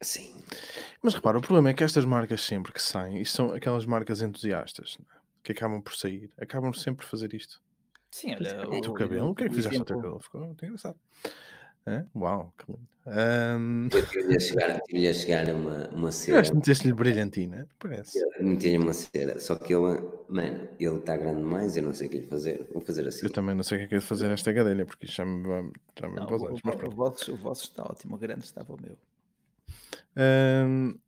Sim. 0.03 0.34
Mas 1.03 1.14
repara, 1.14 1.38
o 1.38 1.40
problema 1.40 1.70
é 1.70 1.74
que 1.74 1.82
estas 1.82 2.05
marcas 2.05 2.42
sempre 2.42 2.72
que 2.72 2.82
saem, 2.82 3.20
e 3.20 3.26
são 3.26 3.53
aquelas 3.53 3.86
marcas 3.86 4.20
entusiastas 4.20 4.98
é? 5.01 5.16
que 5.42 5.53
acabam 5.53 5.80
por 5.80 5.96
sair, 5.96 6.30
acabam 6.38 6.72
sempre 6.72 7.05
por 7.05 7.11
fazer 7.11 7.32
isto. 7.32 7.61
Sim, 8.11 8.34
olha. 8.34 8.68
O, 8.68 8.80
teu 8.80 8.92
cabelo, 8.92 9.30
o 9.30 9.34
que 9.34 9.44
é 9.44 9.48
que 9.48 9.55
fizeste 9.55 9.78
no 9.78 9.84
teu 9.84 9.96
cabelo? 9.96 10.20
Ficou 10.20 10.40
muito 10.42 10.64
engraçado. 10.64 10.96
É? 11.86 12.05
Uau, 12.14 12.53
que 12.59 12.70
lindo. 12.70 12.88
Um... 13.07 13.88
Eu 13.90 14.30
ia 14.30 14.38
chegar, 14.40 14.80
ia 14.90 15.14
chegar 15.14 15.48
a 15.48 15.55
uma, 15.55 15.88
uma 15.88 16.12
cera. 16.12 16.46
Eu 16.46 16.55
meteste-lhe 16.55 16.92
brilhantina, 16.92 17.66
parece. 17.78 18.20
Meti-lhe 18.38 18.76
uma 18.76 18.92
cera, 18.92 19.40
só 19.40 19.55
que 19.55 19.74
ele, 19.74 20.01
mano, 20.28 20.68
ele 20.78 20.96
está 20.96 21.16
grande 21.16 21.38
demais, 21.38 21.76
eu 21.76 21.82
não 21.82 21.94
sei 21.94 22.09
o 22.09 22.11
que 22.11 22.18
lhe 22.18 22.26
fazer. 22.26 22.66
Vou 22.70 22.82
fazer 22.82 23.09
assim. 23.09 23.24
Eu 23.24 23.30
também 23.30 23.55
não 23.55 23.62
sei 23.62 23.78
o 23.78 23.80
que 23.80 23.84
é 23.86 23.88
que 23.88 23.94
é 23.94 23.98
de 23.98 24.05
fazer 24.05 24.30
esta 24.30 24.53
gadelha, 24.53 24.84
porque 24.84 25.07
já 25.07 25.24
me, 25.24 25.72
já 25.98 26.09
me 26.09 26.16
não, 26.16 26.26
o, 26.26 26.53
o, 26.53 26.86
o, 26.86 26.90
vosso, 26.90 27.32
o 27.32 27.36
vosso 27.36 27.64
está 27.64 27.82
ótimo, 27.84 28.16
o 28.16 28.18
grande 28.18 28.44
estava 28.44 28.74
o 28.74 28.80
meu. 28.80 28.96
Um, 30.16 30.98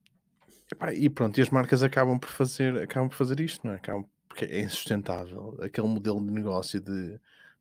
e 0.94 1.11
pronto, 1.11 1.38
e 1.38 1.42
as 1.42 1.50
marcas 1.50 1.82
acabam 1.82 2.18
por 2.18 2.30
fazer, 2.30 2.82
acabam 2.82 3.09
por 3.09 3.16
fazer 3.16 3.40
isto, 3.40 3.66
não 3.66 3.74
é? 3.74 3.76
Acabam, 3.76 4.05
porque 4.28 4.44
é 4.46 4.61
insustentável. 4.61 5.59
Aquele 5.61 5.88
modelo 5.88 6.24
de 6.24 6.32
negócio 6.32 6.80
de, 6.80 7.18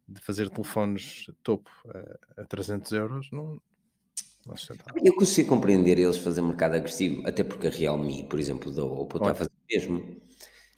de 0.08 0.22
fazer 0.22 0.50
telefones 0.50 1.26
topo 1.44 1.70
a, 2.38 2.42
a 2.42 2.46
300 2.46 2.92
euros, 2.94 3.32
não, 3.32 3.62
não 4.46 4.56
é 4.56 4.58
Eu 5.04 5.16
consigo 5.16 5.50
compreender 5.50 6.00
eles 6.00 6.18
fazer 6.18 6.42
mercado 6.42 6.76
agressivo, 6.76 7.28
até 7.28 7.44
porque 7.44 7.68
a 7.68 7.70
Realme, 7.70 8.24
por 8.24 8.40
exemplo, 8.40 8.72
da 8.72 8.84
Oppo 8.84 9.18
está 9.18 9.32
a 9.32 9.36
fazer 9.36 9.52
o 9.52 9.74
mesmo. 9.74 10.22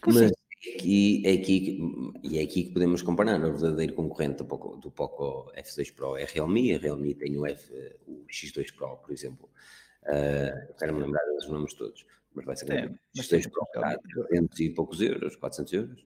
Mas 0.06 0.32
é 0.66 0.76
aqui, 0.76 1.24
é 1.26 1.34
aqui, 1.34 1.80
e 2.24 2.40
é 2.40 2.42
aqui 2.42 2.64
que 2.66 2.72
podemos 2.72 3.02
comparar 3.02 3.40
o 3.40 3.52
verdadeiro 3.52 3.94
concorrente 3.94 4.38
do 4.38 4.46
Poco, 4.46 4.76
do 4.78 4.92
Poco 4.92 5.52
F2 5.56 5.94
Pro 5.94 6.18
é 6.18 6.24
a 6.24 6.28
Realme, 6.28 6.74
a 6.74 6.78
Realme 6.78 7.14
tem 7.14 7.38
o, 7.38 7.46
F, 7.46 7.72
o 8.08 8.26
X2 8.28 8.74
Pro, 8.74 8.98
por 8.98 9.12
exemplo, 9.12 9.50
Uh, 10.04 10.74
Quero-me 10.78 11.02
lembrar 11.02 11.24
dos 11.36 11.48
nomes 11.48 11.74
todos, 11.74 12.06
mas 12.34 12.46
vai 12.46 12.56
ser 12.56 12.72
é, 12.72 12.90
mas 13.16 13.28
tens 13.28 13.48
para 13.48 13.98
300 13.98 14.60
e 14.60 14.70
poucos 14.72 15.02
euros, 15.02 15.36
400 15.36 15.74
euros. 15.74 16.06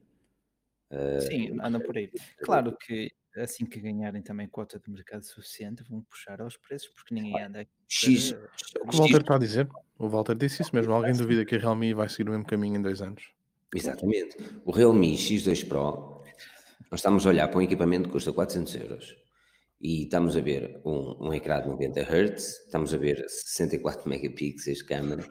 Uh, 0.90 1.20
Sim, 1.20 1.58
andam 1.60 1.80
por 1.80 1.96
aí. 1.96 2.10
Claro 2.38 2.76
que 2.76 3.10
assim 3.36 3.66
que 3.66 3.80
ganharem 3.80 4.22
também 4.22 4.48
cota 4.48 4.80
de 4.80 4.90
mercado 4.90 5.24
suficiente, 5.24 5.84
vão 5.88 6.02
puxar 6.02 6.40
aos 6.40 6.56
preços, 6.56 6.88
porque 6.94 7.14
ninguém 7.14 7.40
anda 7.42 7.60
aqui. 7.60 7.70
X, 7.88 8.32
o 8.32 8.88
que 8.88 8.96
o 8.96 8.98
Walter 8.98 9.20
está 9.20 9.36
a 9.36 9.38
dizer, 9.38 9.68
o 9.98 10.08
Walter 10.08 10.34
disse 10.34 10.62
isso 10.62 10.74
mesmo. 10.74 10.92
Alguém 10.92 11.12
duvida 11.12 11.44
que 11.44 11.56
a 11.56 11.58
Realme 11.58 11.94
vai 11.94 12.08
seguir 12.08 12.28
o 12.28 12.32
mesmo 12.32 12.46
caminho 12.46 12.76
em 12.76 12.82
dois 12.82 13.02
anos? 13.02 13.32
Exatamente. 13.74 14.36
O 14.64 14.72
Realme 14.72 15.14
X2 15.16 15.68
Pro, 15.68 16.22
nós 16.90 17.00
estamos 17.00 17.26
a 17.26 17.28
olhar 17.28 17.48
para 17.48 17.58
um 17.58 17.62
equipamento 17.62 18.08
que 18.08 18.12
custa 18.12 18.32
400 18.32 18.74
euros 18.76 19.27
e 19.80 20.04
estamos 20.04 20.36
a 20.36 20.40
ver 20.40 20.80
um, 20.84 21.28
um 21.28 21.34
ecrã 21.34 21.60
de 21.60 21.68
90 21.68 22.00
Hz, 22.00 22.64
estamos 22.64 22.92
a 22.92 22.96
ver 22.96 23.24
64 23.28 24.08
megapixels 24.08 24.78
de 24.78 24.84
câmera, 24.84 25.24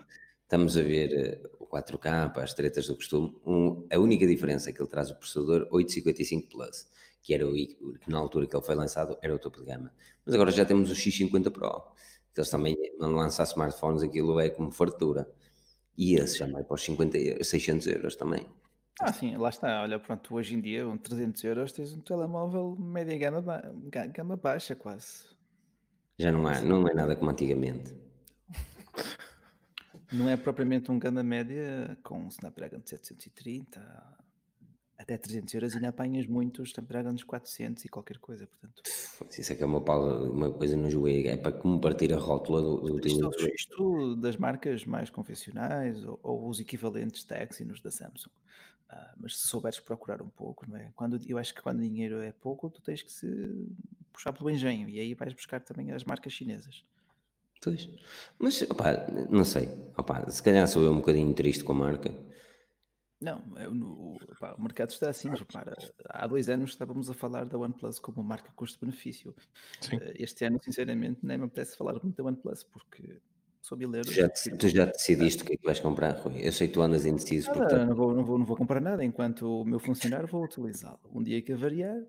estamos 0.43 0.77
a 0.77 0.81
ver 0.81 1.41
uh, 1.59 1.63
o 1.63 1.67
4K 1.67 2.31
para 2.31 2.43
as 2.43 2.53
tretas 2.53 2.87
do 2.87 2.95
costume. 2.95 3.35
Um, 3.45 3.85
a 3.91 3.99
única 3.99 4.25
diferença 4.25 4.69
é 4.69 4.73
que 4.73 4.81
ele 4.81 4.89
traz 4.89 5.11
o 5.11 5.15
processador 5.15 5.67
855 5.71 6.49
Plus, 6.49 6.87
que 7.21 7.33
era 7.33 7.45
o 7.45 7.53
que 7.53 8.09
na 8.09 8.17
altura 8.17 8.47
que 8.47 8.55
ele 8.55 8.65
foi 8.65 8.75
lançado 8.75 9.17
era 9.21 9.35
o 9.35 9.39
topo 9.39 9.59
de 9.59 9.65
gama. 9.65 9.91
Mas 10.25 10.33
agora 10.33 10.51
já 10.51 10.65
temos 10.65 10.89
o 10.89 10.93
X50 10.93 11.51
Pro, 11.51 11.83
Eles 12.35 12.49
também, 12.49 12.77
não 12.97 13.11
lançar 13.11 13.43
smartphones, 13.43 14.01
aquilo 14.01 14.39
é 14.39 14.49
como 14.49 14.71
fartura. 14.71 15.29
E 15.97 16.15
esse 16.15 16.37
já 16.37 16.47
vai 16.47 16.63
para 16.63 16.75
os 16.75 16.83
50, 16.83 17.43
600 17.43 17.87
euros 17.87 18.15
também. 18.15 18.47
Ah, 18.99 19.13
sim, 19.13 19.37
lá 19.37 19.49
está. 19.49 19.81
Olha, 19.81 19.99
pronto, 19.99 20.33
hoje 20.33 20.55
em 20.55 20.61
dia, 20.61 20.87
um 20.87 20.97
300 20.97 21.43
euros, 21.43 21.71
tens 21.71 21.93
um 21.93 22.01
telemóvel 22.01 22.75
média 22.79 23.17
gama, 23.17 23.41
ba 23.41 23.61
gama 24.07 24.35
baixa, 24.35 24.75
quase. 24.75 25.25
Já 26.17 26.31
não 26.31 26.47
há, 26.47 26.59
não 26.61 26.87
é 26.87 26.93
nada 26.93 27.15
como 27.15 27.29
antigamente. 27.29 27.95
Não 30.11 30.29
é 30.29 30.37
propriamente 30.37 30.89
um 30.89 30.97
gama 30.97 31.21
média 31.21 31.97
com 32.01 32.19
um 32.19 32.27
Snapdragon 32.29 32.81
730, 32.83 33.81
até 34.97 35.17
300 35.17 35.53
euros 35.53 35.75
ainda 35.75 35.89
apanhas 35.89 36.25
muitos 36.25 36.69
Snapdragon 36.69 37.15
400 37.25 37.85
e 37.85 37.89
qualquer 37.89 38.17
coisa, 38.17 38.47
portanto. 38.47 38.81
Isso 39.37 39.51
é 39.51 39.55
que 39.55 39.63
é 39.63 39.65
uma, 39.65 39.79
uma 39.79 40.51
coisa 40.51 40.77
no 40.77 40.89
joelho, 40.89 41.29
é 41.29 41.37
para 41.37 41.51
como 41.51 41.79
partir 41.79 42.13
a 42.13 42.17
rótula 42.17 42.61
do, 42.61 42.77
do 42.77 43.07
isto, 43.07 43.29
isto, 43.53 44.15
das 44.15 44.37
marcas 44.37 44.85
mais 44.85 45.09
convencionais 45.09 46.03
ou, 46.05 46.19
ou 46.23 46.49
os 46.49 46.59
equivalentes 46.59 47.25
da 47.25 47.43
Exynos 47.43 47.81
da 47.81 47.91
Samsung. 47.91 48.31
Uh, 48.89 49.13
mas 49.17 49.38
se 49.38 49.47
souberes 49.47 49.79
procurar 49.79 50.21
um 50.21 50.29
pouco, 50.29 50.69
não 50.69 50.77
é? 50.77 50.91
Quando, 50.95 51.19
eu 51.27 51.38
acho 51.38 51.53
que 51.53 51.61
quando 51.61 51.79
o 51.79 51.81
dinheiro 51.81 52.21
é 52.21 52.31
pouco, 52.31 52.69
tu 52.69 52.81
tens 52.81 53.03
que 53.03 53.11
se 53.11 53.27
puxar 54.13 54.31
pelo 54.31 54.49
engenho 54.49 54.88
e 54.88 54.99
aí 54.99 55.13
vais 55.13 55.33
buscar 55.33 55.59
também 55.59 55.91
as 55.91 56.05
marcas 56.05 56.31
chinesas. 56.31 56.85
Pois. 57.61 57.89
Mas, 58.39 58.61
opa, 58.61 59.05
não 59.29 59.43
sei. 59.43 59.67
Opa, 59.97 60.29
se 60.29 60.41
calhar 60.41 60.67
sou 60.67 60.83
eu 60.83 60.91
um 60.91 60.97
bocadinho 60.97 61.33
triste 61.33 61.63
com 61.63 61.73
a 61.73 61.75
marca. 61.75 62.13
Não, 63.19 63.43
é 63.57 63.67
no, 63.67 64.15
opa, 64.31 64.55
o 64.57 64.61
mercado 64.61 64.91
está 64.91 65.09
assim. 65.09 65.29
Repara, 65.29 65.75
há 66.09 66.27
dois 66.27 66.47
anos 66.47 66.69
estávamos 66.69 67.09
a 67.09 67.13
falar 67.13 67.45
da 67.45 67.57
OnePlus 67.57 67.99
como 67.99 68.23
marca 68.23 68.51
custo-benefício. 68.55 69.35
Eh, 69.91 70.13
este 70.19 70.45
ano, 70.45 70.61
sinceramente, 70.63 71.25
nem 71.25 71.38
me 71.38 71.45
apetece 71.45 71.75
falar 71.75 71.93
muito 72.01 72.15
da 72.15 72.23
OnePlus 72.23 72.63
porque 72.63 73.19
Tu 73.68 74.11
já, 74.13 74.30
tu 74.30 74.70
já 74.70 74.86
decidiste 74.86 75.43
o 75.43 75.45
que 75.45 75.53
é 75.53 75.57
que 75.57 75.65
vais 75.65 75.80
comprar, 75.80 76.11
Rui? 76.18 76.39
Eu 76.39 76.53
sei 76.53 76.68
que 76.68 76.74
tu 76.74 76.82
andas 76.82 77.05
indeciso. 77.05 77.51
Porque... 77.51 77.76
Não, 77.76 77.95
vou, 77.95 78.13
não, 78.13 78.24
vou, 78.24 78.38
não 78.38 78.45
vou 78.45 78.55
comprar 78.55 78.80
nada. 78.80 79.03
Enquanto 79.03 79.61
o 79.61 79.65
meu 79.65 79.80
funcionário, 79.80 80.28
vou 80.28 80.45
utilizá-lo. 80.45 80.99
Um 81.13 81.22
dia 81.22 81.41
que 81.41 81.51
avariar, 81.51 82.01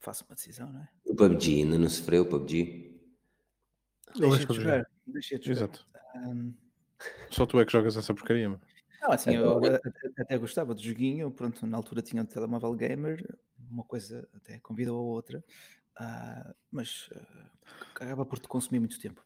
faço 0.00 0.24
uma 0.28 0.36
decisão, 0.36 0.72
não 0.72 0.80
é? 0.80 0.88
O 1.04 1.14
PUBG 1.16 1.62
ainda 1.62 1.76
não 1.76 1.88
sofreu, 1.88 2.22
o 2.22 2.26
PUBG? 2.26 2.94
Deixa 4.16 4.46
de 4.46 4.54
jogar. 4.54 4.90
Deixa 5.06 5.38
de 5.38 5.46
jogar. 5.46 5.58
Exato. 5.58 5.86
Um... 6.14 6.54
Só 7.30 7.44
tu 7.46 7.58
é 7.58 7.66
que 7.66 7.72
jogas 7.72 7.96
essa 7.96 8.14
porcaria, 8.14 8.48
mano. 8.48 8.62
Não, 9.02 9.12
assim, 9.12 9.34
eu 9.34 9.58
até, 9.58 9.80
até, 10.18 10.38
gostava 10.38 10.74
do 10.74 10.82
joguinho, 10.82 11.30
pronto, 11.30 11.66
na 11.66 11.76
altura 11.76 12.00
tinha 12.00 12.22
um 12.22 12.26
telemóvel 12.26 12.74
gamer, 12.74 13.24
uma 13.70 13.84
coisa 13.84 14.26
até 14.34 14.58
convidou 14.60 14.98
a 14.98 15.02
outra, 15.02 15.44
uh, 16.00 16.54
mas 16.70 17.08
uh, 17.08 17.46
acaba 17.92 18.24
por 18.24 18.38
te 18.38 18.48
consumir 18.48 18.80
muito 18.80 18.98
tempo. 18.98 19.25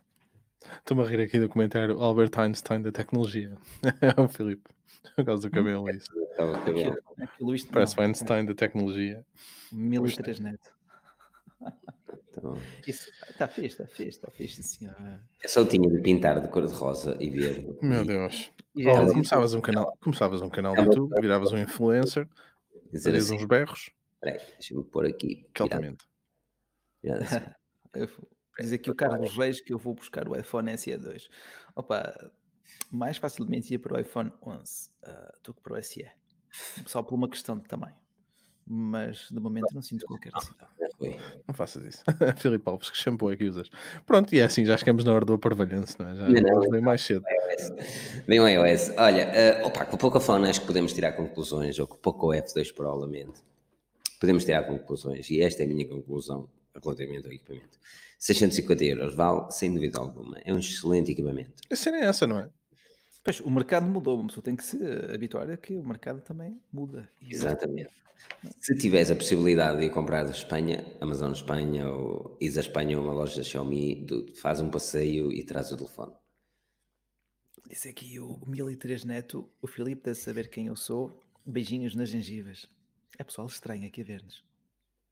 Estou-me 0.78 1.02
a 1.02 1.06
rir 1.06 1.20
aqui 1.20 1.38
do 1.38 1.48
comentário 1.48 2.00
Albert 2.00 2.30
Einstein 2.36 2.82
da 2.82 2.92
tecnologia. 2.92 3.52
é 4.00 4.20
o 4.20 4.28
Filipe, 4.28 4.68
por 5.16 5.24
causa 5.24 5.48
do 5.48 5.50
cabelo, 5.50 5.88
é 5.88 5.96
isso. 5.96 6.10
Aquilo, 6.38 6.98
aquilo 7.18 7.66
Parece 7.72 7.98
o 7.98 8.02
Einstein 8.02 8.44
da 8.44 8.54
tecnologia. 8.54 9.24
1003 9.72 10.40
neto. 10.40 10.70
Então... 12.30 12.56
Isso 12.86 13.10
está 13.28 13.46
fixe, 13.48 13.68
está 13.68 13.86
fixe, 13.86 14.08
está 14.08 14.30
fixe, 14.30 14.62
senhora. 14.62 15.20
Eu 15.42 15.48
só 15.48 15.64
tinha 15.64 15.88
de 15.88 15.98
pintar 16.00 16.40
de 16.40 16.48
cor 16.48 16.66
de 16.66 16.72
rosa 16.72 17.16
e 17.20 17.28
verde. 17.28 17.76
Meu 17.82 18.04
Deus. 18.04 18.50
Oh, 18.76 19.06
começavas, 19.08 19.52
um 19.52 19.60
canal, 19.60 19.96
começavas 20.00 20.40
um 20.40 20.48
canal 20.48 20.74
do 20.74 20.82
YouTube, 20.82 21.20
viravas 21.20 21.52
um 21.52 21.58
influencer, 21.58 22.26
fazias 22.92 23.24
assim. 23.24 23.36
uns 23.36 23.44
berros. 23.44 23.90
Peraí, 24.20 24.38
deixa-me 24.58 24.84
pôr 24.84 25.06
aqui. 25.06 25.46
Altamente. 28.60 28.62
Diz 28.62 28.72
aqui 28.72 28.90
o 28.90 28.94
Carlos 28.94 29.36
Reis 29.36 29.60
que 29.60 29.72
eu 29.72 29.78
vou 29.78 29.94
buscar 29.94 30.28
o 30.28 30.36
iPhone 30.36 30.70
SE2. 30.72 31.28
Opa, 31.74 32.30
mais 32.90 33.16
facilmente 33.16 33.72
ia 33.72 33.78
para 33.78 33.96
o 33.96 34.00
iPhone 34.00 34.32
11 34.44 34.90
uh, 35.04 35.10
do 35.42 35.54
que 35.54 35.60
para 35.60 35.78
o 35.78 35.82
SE. 35.82 36.06
Só 36.86 37.02
por 37.02 37.14
uma 37.14 37.28
questão 37.28 37.56
de 37.56 37.64
tamanho 37.64 38.00
mas 38.72 39.26
de 39.28 39.40
momento 39.40 39.74
não 39.74 39.82
sinto 39.82 40.06
qualquer 40.06 40.32
necessidade. 40.32 40.70
Não 41.48 41.52
faças 41.52 41.84
isso. 41.84 42.04
Filipe 42.38 42.68
Alves, 42.68 42.88
que 42.88 42.96
shampoo 42.96 43.32
é 43.32 43.36
que 43.36 43.44
usas? 43.44 43.68
Pronto, 44.06 44.32
e 44.32 44.38
é 44.38 44.44
assim, 44.44 44.64
já 44.64 44.76
chegamos 44.76 45.04
na 45.04 45.12
hora 45.12 45.24
do 45.24 45.32
aparvalhanço, 45.32 45.96
não 45.98 46.08
é? 46.08 46.14
Já 46.14 46.28
não, 46.28 46.80
mais 46.80 47.00
cedo. 47.02 47.24
Bem 48.28 48.38
o 48.38 48.46
iOS. 48.46 48.92
Olha, 48.96 49.60
uh, 49.62 49.66
opa, 49.66 49.84
com 49.86 49.96
o 49.96 49.98
Pocophone 49.98 50.48
acho 50.48 50.60
que 50.60 50.68
podemos 50.68 50.92
tirar 50.92 51.12
conclusões, 51.12 51.80
ou 51.80 51.86
com 51.88 51.94
o 51.94 51.98
Poco 51.98 52.28
F2 52.28 52.72
Pro, 52.72 52.94
lamento. 52.94 53.42
Podemos 54.20 54.44
tirar 54.44 54.62
conclusões, 54.62 55.28
e 55.30 55.40
esta 55.40 55.64
é 55.64 55.66
a 55.66 55.68
minha 55.68 55.88
conclusão 55.88 56.48
relativamente 56.80 57.26
ao 57.26 57.32
equipamento. 57.32 57.76
650 58.20 58.84
euros, 58.84 59.14
vale 59.14 59.50
sem 59.50 59.72
dúvida 59.72 59.98
alguma. 59.98 60.38
É 60.44 60.52
um 60.52 60.58
excelente 60.58 61.10
equipamento. 61.10 61.52
A 61.70 61.74
cena 61.74 61.96
é 61.96 62.04
essa, 62.04 62.26
não 62.26 62.38
é? 62.38 62.50
Pois, 63.24 63.40
o 63.40 63.50
mercado 63.50 63.86
mudou, 63.86 64.20
uma 64.20 64.28
pessoa 64.28 64.44
tem 64.44 64.54
que 64.54 64.64
se 64.64 64.78
habituar 65.12 65.50
a 65.50 65.56
que 65.56 65.76
o 65.76 65.82
mercado 65.82 66.20
também 66.20 66.60
muda. 66.72 67.10
Exatamente. 67.20 67.90
Se 68.60 68.76
tiveres 68.76 69.10
a 69.10 69.16
possibilidade 69.16 69.80
de 69.80 69.88
comprar 69.88 70.24
da 70.24 70.30
Espanha, 70.30 70.84
Amazon 71.00 71.32
Espanha 71.32 71.88
ou 71.88 72.36
Isa 72.40 72.60
Espanha 72.60 72.98
ou 72.98 73.04
uma 73.04 73.12
loja 73.14 73.36
da 73.36 73.42
Xiaomi, 73.42 74.06
faz 74.34 74.60
um 74.60 74.70
passeio 74.70 75.32
e 75.32 75.42
traz 75.42 75.72
o 75.72 75.76
telefone. 75.76 76.12
Disse 77.66 77.88
aqui 77.88 78.18
o 78.20 78.38
1003 78.46 79.04
Neto, 79.04 79.48
o 79.62 79.66
Filipe 79.66 80.02
deve 80.02 80.18
saber 80.18 80.48
quem 80.48 80.66
eu 80.66 80.76
sou. 80.76 81.18
Beijinhos 81.44 81.94
nas 81.94 82.10
gengivas. 82.10 82.68
É 83.18 83.24
pessoal 83.24 83.46
estranho 83.46 83.86
aqui 83.86 84.02
a 84.02 84.04
ver-nos. 84.04 84.44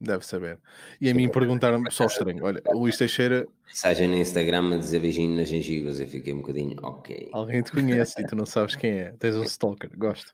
Deve 0.01 0.24
saber. 0.24 0.59
E 1.01 1.11
a 1.11 1.14
mim 1.14 1.28
perguntaram 1.28 1.82
pessoal 1.82 2.09
estranho. 2.09 2.44
Olha, 2.44 2.62
o 2.66 2.78
Luís 2.78 2.96
Teixeira. 2.96 3.46
Mensagem 3.66 4.07
no 4.07 4.16
Instagram 4.16 4.74
a 4.74 4.78
dizer 4.78 5.01
beijinho 5.01 5.36
nas 5.36 5.49
gengivas. 5.49 5.99
Eu 5.99 6.07
fiquei 6.07 6.32
um 6.32 6.38
bocadinho, 6.38 6.76
ok. 6.82 7.30
Alguém 7.32 7.62
te 7.62 7.72
conhece 7.72 8.20
e 8.20 8.26
tu 8.26 8.36
não 8.36 8.46
sabes 8.46 8.76
quem 8.76 8.92
é. 8.92 9.12
Tens 9.18 9.34
um 9.34 9.42
stalker, 9.42 9.90
gosto. 9.96 10.32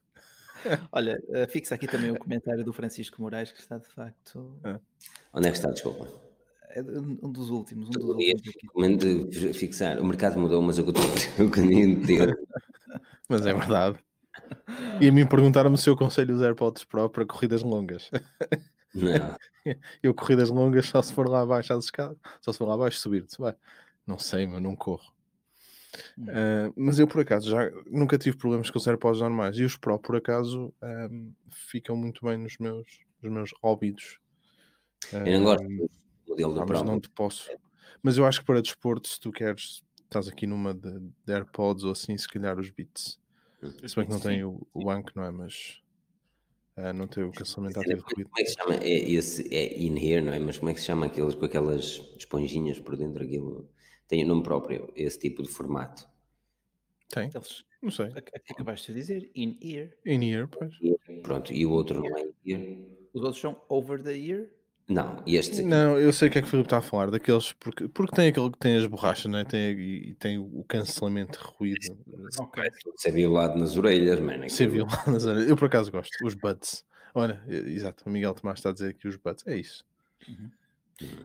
Olha, 0.92 1.18
uh, 1.28 1.48
fixa 1.48 1.74
aqui 1.74 1.86
também 1.86 2.10
o 2.10 2.18
comentário 2.18 2.62
do 2.64 2.72
Francisco 2.72 3.20
Moraes, 3.20 3.52
que 3.52 3.60
está 3.60 3.78
de 3.78 3.88
facto. 3.88 4.58
Ah. 4.64 4.78
Onde 5.32 5.48
é 5.48 5.50
que 5.50 5.56
está? 5.56 5.70
Desculpa. 5.70 6.08
É 6.70 6.82
um 6.82 7.32
dos 7.32 7.48
últimos. 7.50 7.88
Um 7.88 7.92
dos 7.92 8.04
últimos 8.04 8.42
Recomendo 8.62 9.54
fixar. 9.54 9.98
O 9.98 10.04
mercado 10.04 10.38
mudou, 10.38 10.60
mas 10.60 10.76
eu 10.76 10.84
continuo 10.84 11.80
inteiro. 11.80 12.36
mas 13.28 13.46
é 13.46 13.54
verdade. 13.54 13.98
E 15.00 15.08
a 15.08 15.12
mim 15.12 15.26
perguntaram-me 15.26 15.78
se 15.78 15.88
eu 15.88 15.94
aconselho 15.94 16.34
os 16.34 16.42
AirPods 16.42 16.84
Pro 16.84 17.08
para 17.08 17.24
corridas 17.24 17.62
longas. 17.62 18.10
Eu 20.02 20.14
corridas 20.14 20.50
longas 20.50 20.86
só 20.86 21.00
se 21.02 21.12
for 21.12 21.28
lá 21.28 21.40
abaixo 21.40 21.72
às 21.72 21.86
escadas, 21.86 22.18
só 22.40 22.52
se 22.52 22.58
for 22.58 22.66
lá 22.66 22.74
abaixo 22.74 22.98
subir-te. 23.00 23.36
Não 24.06 24.18
sei, 24.18 24.46
mas 24.46 24.60
não 24.62 24.76
corro. 24.76 25.14
Uh, 26.18 26.72
mas 26.76 26.98
eu, 26.98 27.06
por 27.06 27.20
acaso, 27.20 27.50
já 27.50 27.70
nunca 27.86 28.18
tive 28.18 28.36
problemas 28.36 28.70
com 28.70 28.78
os 28.78 28.86
AirPods 28.86 29.20
normais. 29.20 29.56
E 29.56 29.64
os 29.64 29.76
Pro, 29.76 29.98
por 29.98 30.16
acaso, 30.16 30.72
um, 30.82 31.32
ficam 31.50 31.96
muito 31.96 32.24
bem 32.24 32.36
nos 32.36 32.58
meus, 32.58 32.86
nos 33.22 33.32
meus 33.32 33.54
ouvidos. 33.62 34.18
Eu 35.12 35.40
não 35.40 35.44
gosto 35.44 35.64
do 35.64 35.90
modelo 36.28 36.54
do. 36.54 36.66
Mas 36.66 36.82
não 36.82 37.00
te 37.00 37.08
posso. 37.10 37.50
Mas 38.02 38.18
eu 38.18 38.26
acho 38.26 38.40
que 38.40 38.46
para 38.46 38.60
desporto, 38.60 39.08
se 39.08 39.18
tu 39.18 39.32
queres, 39.32 39.82
estás 40.04 40.28
aqui 40.28 40.46
numa 40.46 40.74
de, 40.74 40.98
de 40.98 41.32
AirPods 41.32 41.84
ou 41.84 41.92
assim, 41.92 42.16
se 42.18 42.28
calhar 42.28 42.58
os 42.58 42.70
Beats. 42.70 43.18
Hum. 43.62 43.72
Se 43.86 43.96
bem 43.96 44.04
que 44.04 44.12
não 44.12 44.20
tem 44.20 44.44
o, 44.44 44.66
o 44.74 44.90
Ank, 44.90 45.14
não 45.14 45.24
é? 45.24 45.30
Mas 45.30 45.80
uh, 46.76 46.92
não 46.92 47.06
tem 47.06 47.24
o 47.24 47.32
cancelamento 47.32 47.80
ativo. 47.80 48.04
Como 48.04 48.26
é 48.38 48.42
que 48.42 48.46
se 48.46 48.54
chama? 48.54 48.74
É, 48.76 49.10
esse, 49.10 49.54
é 49.54 49.78
in-here, 49.78 50.22
não 50.24 50.32
é? 50.32 50.38
Mas 50.38 50.58
como 50.58 50.70
é 50.70 50.74
que 50.74 50.80
se 50.80 50.86
chama 50.86 51.06
aqueles 51.06 51.34
com 51.34 51.44
aquelas 51.44 52.00
esponjinhas 52.18 52.78
por 52.78 52.96
dentro? 52.96 53.22
Aquilo 53.22 53.68
tem 54.08 54.24
o 54.24 54.26
nome 54.26 54.42
próprio, 54.42 54.92
esse 54.94 55.18
tipo 55.18 55.42
de 55.42 55.48
formato. 55.48 56.06
Tem? 57.08 57.30
Eles, 57.34 57.64
não 57.82 57.90
sei. 57.90 58.12
Acabaste 58.50 58.92
de 58.92 59.00
dizer 59.00 59.30
in-ear. 59.34 59.90
In-ear, 60.04 60.48
pois. 60.48 60.74
Pronto, 61.22 61.52
e 61.52 61.64
o 61.64 61.70
outro 61.70 62.00
não 62.00 62.16
é 62.16 62.28
in-ear. 62.44 62.88
Os 63.12 63.22
outros 63.22 63.40
são 63.40 63.62
over 63.68 64.02
the 64.02 64.16
ear? 64.16 64.48
Não, 64.86 65.22
este. 65.26 65.62
Não, 65.62 65.98
eu 65.98 66.12
sei 66.12 66.28
o 66.28 66.30
que 66.30 66.38
é 66.38 66.42
que 66.42 66.48
o 66.48 66.50
Filipe 66.50 66.66
está 66.66 66.78
a 66.78 66.82
falar, 66.82 67.10
daqueles, 67.10 67.52
porque, 67.54 67.88
porque 67.88 68.14
tem 68.14 68.28
aquele 68.28 68.50
que 68.50 68.58
tem 68.58 68.76
as 68.76 68.86
borrachas, 68.86 69.32
né? 69.32 69.42
tem, 69.44 69.70
e 69.78 70.14
tem 70.14 70.38
o 70.38 70.62
cancelamento 70.68 71.38
de 71.38 71.44
ruído. 71.44 71.98
Ok. 72.38 72.62
Ser 72.96 73.12
violado 73.12 73.58
nas 73.58 73.76
orelhas, 73.76 74.20
mano. 74.20 74.48
Ser 74.50 74.68
violado 74.68 75.10
nas 75.10 75.24
orelhas. 75.24 75.48
Eu 75.48 75.56
por 75.56 75.66
acaso 75.66 75.90
gosto, 75.90 76.12
os 76.22 76.34
buds. 76.34 76.84
Olha, 77.14 77.42
exato, 77.48 78.02
o 78.06 78.10
Miguel 78.10 78.34
Tomás 78.34 78.58
está 78.58 78.70
a 78.70 78.72
dizer 78.72 78.94
que 78.94 79.08
os 79.08 79.16
buds, 79.16 79.46
é 79.46 79.56
isso. 79.56 79.86
Uhum. 80.28 80.50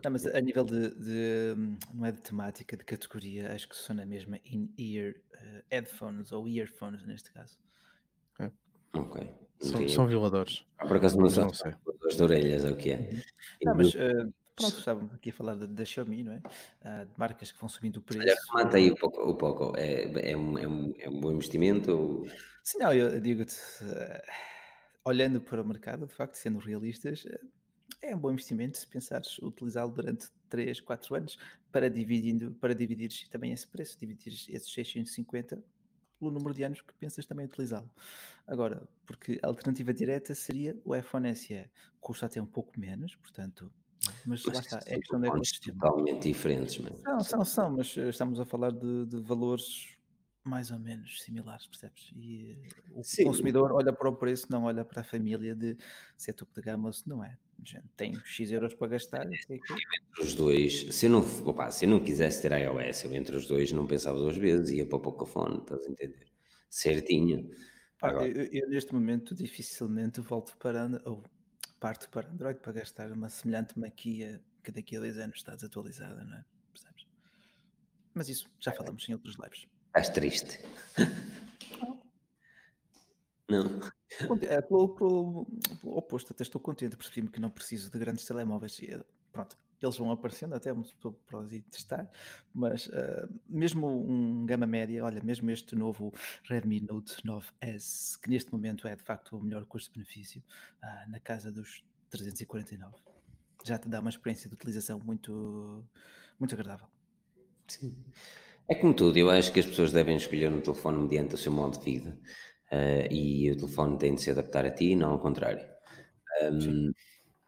Não, 0.04 0.12
mas 0.12 0.26
a 0.26 0.40
nível 0.40 0.64
de, 0.64 0.96
de, 0.96 1.56
não 1.94 2.06
é 2.06 2.12
de 2.12 2.22
temática, 2.22 2.76
de 2.76 2.84
categoria, 2.84 3.54
acho 3.54 3.68
que 3.68 3.76
são 3.76 3.96
na 3.96 4.06
mesma 4.06 4.40
in-ear 4.46 5.12
uh, 5.12 5.64
headphones 5.70 6.32
ou 6.32 6.48
earphones 6.48 7.06
neste 7.06 7.32
caso. 7.32 7.58
É. 8.40 8.52
Ok. 8.94 9.30
São, 9.60 9.90
são 9.90 10.08
violadores. 10.08 10.66
Ah, 10.78 10.88
por 10.88 10.98
acaso 10.98 11.18
não, 11.18 11.24
não 11.24 11.54
sei. 11.54 11.74
Violadores 11.84 12.16
de 12.18 12.24
orelhas 12.24 12.66
é 12.66 12.72
o 12.72 12.76
que 12.76 12.92
é. 12.92 13.24
Não, 13.64 13.76
mas 13.76 13.94
uh, 13.94 14.34
pronto, 14.56 14.78
estávamos 14.78 15.14
aqui 15.14 15.30
a 15.30 15.34
falar 15.34 15.56
da 15.56 15.86
Xiaomi, 15.86 16.24
não 16.24 16.34
é? 16.34 16.38
Uh, 16.38 17.06
de 17.06 17.12
marcas 17.18 17.52
que 17.52 17.60
vão 17.60 17.68
subindo 17.68 17.98
o 17.98 18.02
preço. 18.02 18.24
Olha, 18.24 18.64
mata 18.66 18.78
aí 18.78 18.92
o 18.92 18.96
pouco. 18.96 19.22
O 19.22 19.36
pouco. 19.36 19.74
É, 19.78 20.32
é, 20.32 20.38
um, 20.38 20.58
é, 20.58 20.68
um, 20.68 20.94
é 20.98 21.10
um 21.10 21.20
bom 21.20 21.32
investimento? 21.32 21.92
Ou... 21.92 22.28
Sim, 22.64 22.80
não, 22.80 22.94
eu 22.94 23.20
digo-te, 23.20 23.56
olhando 25.04 25.42
para 25.42 25.62
o 25.62 25.68
mercado, 25.68 26.08
de 26.08 26.14
facto, 26.14 26.36
sendo 26.36 26.60
realistas 26.60 27.26
é 28.02 28.16
um 28.16 28.20
bom 28.20 28.32
investimento 28.32 28.78
se 28.78 28.88
pensares 28.88 29.38
utilizá-lo 29.40 29.92
durante 29.92 30.28
3, 30.50 30.80
4 30.82 31.16
anos 31.16 31.38
para, 31.72 31.90
dividindo, 31.90 32.52
para 32.60 32.74
dividir 32.74 33.10
também 33.30 33.52
esse 33.52 33.68
preço, 33.68 34.00
dividir 34.00 34.34
esses 34.50 34.72
650 34.72 35.62
pelo 36.20 36.32
número 36.32 36.54
de 36.54 36.64
anos 36.64 36.82
que 36.82 36.94
pensas 36.94 37.26
também 37.26 37.46
utilizá-lo. 37.46 37.90
Agora, 38.46 38.88
porque 39.06 39.40
a 39.42 39.48
alternativa 39.48 39.94
direta 39.94 40.36
seria 40.36 40.78
o 40.84 40.96
iPhone 40.96 41.34
SE, 41.36 41.70
custa 42.02 42.26
até 42.26 42.42
um 42.42 42.46
pouco 42.46 42.80
menos, 42.80 43.16
portanto, 43.16 43.72
mas, 44.26 44.44
mas 44.46 44.56
lá 44.56 44.60
está, 44.62 44.80
é 44.86 44.98
questão 44.98 45.20
da 45.20 45.30
totalmente 45.30 46.24
diferentes, 46.24 46.78
mas... 46.80 47.00
São, 47.02 47.20
são, 47.20 47.46
são, 47.46 47.72
mas 47.72 47.98
eh, 47.98 48.10
estamos 48.10 48.40
a 48.40 48.46
falar 48.46 48.72
de, 48.72 49.06
de 49.06 49.20
valores 49.20 49.96
mais 50.44 50.72
ou 50.72 50.80
menos 50.80 51.22
similares, 51.22 51.68
percebes? 51.68 52.10
E 52.16 52.58
eh, 52.64 52.70
o 52.92 53.04
Sim. 53.04 53.26
consumidor 53.26 53.72
olha 53.72 53.94
para 53.94 54.10
o 54.10 54.16
preço, 54.16 54.48
não 54.50 54.64
olha 54.64 54.86
para 54.86 55.02
a 55.02 55.04
família 55.04 55.56
de 55.56 55.78
se 56.18 56.32
é 56.32 56.34
topo 56.34 56.54
de 56.54 56.62
gama 56.62 56.88
ou 56.88 56.94
se 56.94 57.08
não 57.08 57.24
é. 57.24 57.38
Gente, 57.64 57.88
tem 57.96 58.16
X 58.26 58.52
euros 58.52 58.74
para 58.74 58.88
gastar. 58.88 59.26
Entre 59.26 59.62
os 60.20 60.34
dois, 60.36 60.88
se 60.96 61.06
eu, 61.06 61.10
não, 61.10 61.20
opa, 61.46 61.70
se 61.72 61.86
eu 61.86 61.90
não 61.90 62.00
quisesse 62.00 62.42
ter 62.42 62.52
iOS, 62.52 63.04
eu 63.04 63.14
entre 63.14 63.36
os 63.36 63.48
dois 63.48 63.72
não 63.72 63.86
pensava 63.86 64.18
duas 64.18 64.38
vezes, 64.38 64.72
ia 64.72 64.86
para 64.86 64.98
o 64.98 65.02
Pocophone, 65.02 65.60
estás 65.60 65.86
a 65.86 65.90
entender? 65.90 66.28
Certinho. 66.70 67.50
Agora... 68.02 68.28
Eu, 68.28 68.46
eu, 68.52 68.70
neste 68.70 68.94
momento 68.94 69.36
dificilmente 69.36 70.22
volto 70.22 70.56
para 70.58 70.90
ou 71.06 71.24
parto 71.80 72.10
para 72.10 72.28
Android 72.30 72.60
para 72.60 72.74
gastar 72.74 73.12
uma 73.12 73.30
semelhante 73.30 73.78
maquia 73.78 74.42
que 74.64 74.72
daqui 74.72 74.98
a 74.98 75.00
dois 75.00 75.18
anos 75.18 75.38
está 75.38 75.56
desatualizada, 75.56 76.24
não 76.24 76.38
é? 76.38 76.46
Percebes? 76.72 77.08
Mas 78.14 78.30
isso 78.30 78.50
já 78.60 78.72
falamos 78.72 79.08
em 79.08 79.14
outros 79.14 79.36
lives. 79.36 79.68
Estás 79.88 80.10
triste. 80.10 80.60
Não. 83.50 83.80
É, 84.42 84.62
pelo, 84.62 84.90
pelo, 84.90 85.46
pelo, 85.82 85.98
oposto, 85.98 86.34
até 86.34 86.44
estou 86.44 86.60
contente, 86.60 86.96
percebi-me 86.96 87.30
que 87.30 87.40
não 87.40 87.50
preciso 87.50 87.92
de 87.92 88.00
grandes 88.00 88.26
telemóveis. 88.26 88.80
E, 88.80 89.00
pronto, 89.32 89.58
eles 89.82 89.98
vão 89.98 90.12
aparecendo, 90.12 90.56
até 90.56 90.72
estou 90.72 91.14
para 91.14 91.42
ir 91.54 91.62
testar, 91.64 92.10
mas 92.54 92.88
uh, 92.88 93.30
mesmo 93.48 93.88
um 93.88 94.46
gama 94.46 94.68
média, 94.68 95.06
olha, 95.06 95.22
mesmo 95.24 95.50
este 95.52 95.76
novo 95.76 96.14
Redmi 96.44 96.82
Note 96.82 97.16
9S, 97.24 98.20
que 98.22 98.30
neste 98.30 98.52
momento 98.52 98.88
é 98.88 98.96
de 98.96 99.04
facto 99.04 99.38
o 99.38 99.44
melhor 99.44 99.66
custo-benefício, 99.66 100.44
uh, 100.84 101.10
na 101.10 101.20
casa 101.20 101.52
dos 101.52 101.84
349, 102.10 102.94
já 103.64 103.78
te 103.78 103.88
dá 103.88 104.00
uma 104.00 104.10
experiência 104.10 104.50
de 104.50 104.56
utilização 104.56 105.00
muito, 105.00 105.86
muito 106.38 106.54
agradável. 106.56 106.88
Sim. 107.68 107.96
É 108.68 108.76
como 108.76 108.94
tudo, 108.94 109.18
eu 109.18 109.30
acho 109.30 109.52
que 109.52 109.60
as 109.60 109.66
pessoas 109.66 109.92
devem 109.92 110.18
escolher 110.18 110.52
um 110.52 110.62
telefone 110.62 111.00
mediante 111.04 111.36
o 111.36 111.38
seu 111.38 111.52
modo 111.52 111.80
de 111.80 111.86
vida 111.86 112.20
uh, 112.72 113.12
e 113.14 113.52
o 113.52 113.58
telefone 113.58 113.98
tem 113.98 114.16
de 114.16 114.22
se 114.22 114.32
adaptar 114.32 114.66
a 114.66 114.72
ti, 114.72 114.96
não 114.96 115.12
ao 115.12 115.20
contrário. 115.20 115.66
Um, 116.44 116.92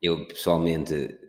eu 0.02 0.28
pessoalmente 0.28 1.20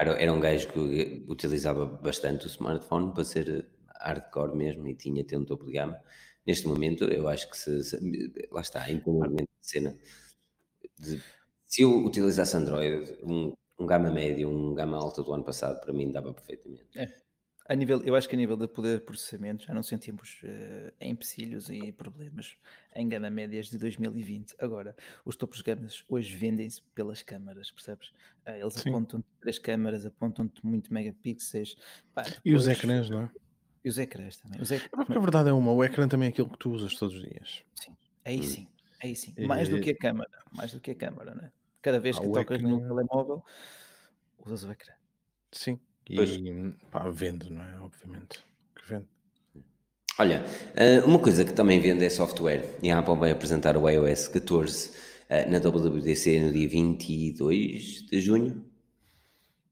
era, 0.00 0.32
um 0.32 0.40
gajo 0.40 0.68
que 0.68 1.24
utilizava 1.28 1.84
bastante 1.84 2.46
o 2.46 2.48
smartphone 2.48 3.12
para 3.12 3.24
ser 3.24 3.68
hardcore 4.00 4.56
mesmo 4.56 4.86
e 4.88 4.94
tinha 4.94 5.24
tanto 5.24 5.46
topo 5.46 5.66
de 5.66 5.72
gama. 5.72 6.00
Neste 6.46 6.66
momento, 6.66 7.04
eu 7.04 7.28
acho 7.28 7.50
que 7.50 7.58
se, 7.58 7.84
se 7.84 8.32
lá 8.50 8.60
está, 8.60 8.90
independentemente 8.90 9.50
de 9.60 9.68
cena, 9.68 9.98
de, 10.98 11.22
se 11.66 11.82
eu 11.82 12.04
utilizasse 12.04 12.56
Android, 12.56 13.18
um, 13.22 13.52
um 13.78 13.86
gama 13.86 14.10
médio, 14.10 14.48
um 14.48 14.74
gama 14.74 14.96
alta 14.96 15.22
do 15.22 15.32
ano 15.32 15.44
passado, 15.44 15.80
para 15.80 15.92
mim 15.92 16.10
dava 16.10 16.32
perfeitamente. 16.32 16.86
É. 16.96 17.08
A 17.70 17.74
nível, 17.76 18.02
eu 18.02 18.16
acho 18.16 18.28
que 18.28 18.34
a 18.34 18.38
nível 18.38 18.56
de 18.56 18.66
poder 18.66 18.98
de 18.98 19.04
processamento 19.04 19.64
já 19.64 19.72
não 19.72 19.84
sentimos 19.84 20.40
uh, 20.42 20.92
empecilhos 21.00 21.70
e 21.70 21.92
problemas 21.92 22.56
em 22.96 23.08
gama 23.08 23.30
médias 23.30 23.70
de 23.70 23.78
2020. 23.78 24.56
Agora, 24.58 24.96
os 25.24 25.36
topos 25.36 25.58
de 25.58 25.62
gamas 25.62 26.04
hoje 26.08 26.34
vendem-se 26.34 26.82
pelas 26.96 27.22
câmaras, 27.22 27.70
percebes? 27.70 28.08
Uh, 28.44 28.58
eles 28.60 28.74
Sim. 28.74 28.88
apontam 28.88 29.24
três 29.40 29.56
câmaras, 29.60 30.04
apontam-te 30.04 30.66
muito 30.66 30.92
megapixels. 30.92 31.76
Pá, 32.12 32.22
depois, 32.22 32.40
e 32.44 32.54
os 32.56 32.66
ecrãs, 32.66 33.08
não 33.08 33.22
é? 33.22 33.30
E 33.84 33.88
os 33.88 33.98
ecrãs 33.98 34.36
também. 34.38 34.60
Os 34.60 34.72
ec... 34.72 34.88
Porque 34.90 35.12
a 35.16 35.20
verdade 35.20 35.50
é 35.50 35.52
uma, 35.52 35.70
o 35.70 35.84
ecrã 35.84 36.08
também 36.08 36.26
é 36.26 36.30
aquilo 36.30 36.50
que 36.50 36.58
tu 36.58 36.72
usas 36.72 36.92
todos 36.96 37.14
os 37.14 37.22
dias. 37.22 37.62
Sim, 37.76 37.96
aí 38.24 38.42
sim, 38.42 38.66
aí 39.00 39.14
sim. 39.14 39.32
Mais 39.46 39.68
e... 39.68 39.70
do 39.70 39.80
que 39.80 39.90
a 39.90 39.96
câmara, 39.96 40.42
mais 40.50 40.72
do 40.72 40.80
que 40.80 40.90
a 40.90 40.94
câmara, 40.96 41.36
né? 41.36 41.52
Cada 41.80 42.00
vez 42.00 42.16
ah, 42.16 42.20
que 42.20 42.32
tocas 42.32 42.58
ecrã... 42.58 42.68
no 42.68 42.80
telemóvel, 42.80 43.44
usas 44.44 44.64
o 44.64 44.72
ecrã. 44.72 44.92
Sim, 45.52 45.78
e 46.10 46.74
pá, 46.90 47.08
vende, 47.08 47.52
não 47.52 47.62
é? 47.62 47.80
Obviamente 47.80 48.40
que 48.74 48.94
vende. 48.94 49.06
Olha, 50.18 50.44
eh, 50.76 51.00
uma 51.00 51.18
coisa 51.18 51.44
que 51.44 51.52
também 51.52 51.80
vende 51.80 52.04
é 52.04 52.10
software 52.10 52.76
e 52.82 52.90
a 52.90 52.98
Apple 52.98 53.16
vai 53.16 53.30
apresentar 53.30 53.76
o 53.76 53.88
iOS 53.88 54.28
14 54.28 54.90
eh, 55.28 55.46
na 55.46 55.58
WWDC 55.58 56.40
no 56.40 56.52
dia 56.52 56.68
22 56.68 58.06
de 58.06 58.20
junho. 58.20 58.64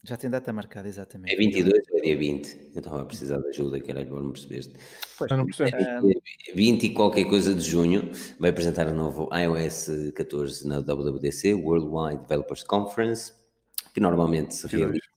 Já 0.05 0.17
tem 0.17 0.31
data 0.31 0.53
marcada, 0.53 0.89
exatamente. 0.89 1.35
É 1.35 1.37
22 1.37 1.83
ou 1.91 1.99
é 1.99 2.03
dia 2.03 2.17
20? 2.17 2.71
Eu 2.73 2.79
estava 2.79 3.03
a 3.03 3.05
precisar 3.05 3.39
de 3.39 3.49
ajuda, 3.49 3.81
que 3.81 3.91
era 3.91 4.01
agora 4.01 4.23
não 4.23 4.31
percebeste. 4.31 4.73
Pois, 5.19 5.31
não 5.31 5.45
percebo. 5.45 5.77
É 5.77 6.55
20 6.55 6.85
e 6.85 6.95
qualquer 6.95 7.25
coisa 7.25 7.55
de 7.55 7.61
junho 7.61 8.11
vai 8.39 8.51
apresentar 8.51 8.87
o 8.87 8.95
novo 8.95 9.29
iOS 9.35 10.13
14 10.15 10.67
na 10.67 10.79
WWDC, 10.79 11.53
Worldwide 11.53 12.23
Developers 12.23 12.63
Conference, 12.63 13.35
que 13.93 14.01
normalmente 14.01 14.55
se 14.55 14.67
realiza 14.69 15.08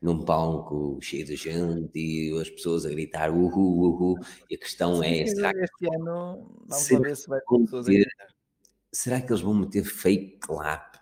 num 0.00 0.24
palco 0.24 0.98
cheio 1.02 1.26
de 1.26 1.36
gente 1.36 1.98
e 1.98 2.40
as 2.40 2.48
pessoas 2.48 2.86
a 2.86 2.90
gritar 2.90 3.30
uhu, 3.30 3.48
uhu, 3.48 4.18
e 4.48 4.54
a 4.54 4.58
questão 4.58 5.02
Sim, 5.02 5.20
é, 5.20 5.26
será 5.26 5.52
que, 5.52 5.60
este 5.60 5.94
ano, 5.94 6.50
vamos 6.66 6.88
ver 6.88 7.16
se 7.16 7.28
vai 7.28 7.40
ter 7.40 7.58
pessoas 7.58 7.88
a 7.88 7.92
gritar. 7.92 8.26
Será 8.92 9.20
que 9.20 9.30
eles 9.30 9.42
vão 9.42 9.54
meter 9.54 9.84
fake 9.84 10.38
clap 10.40 10.96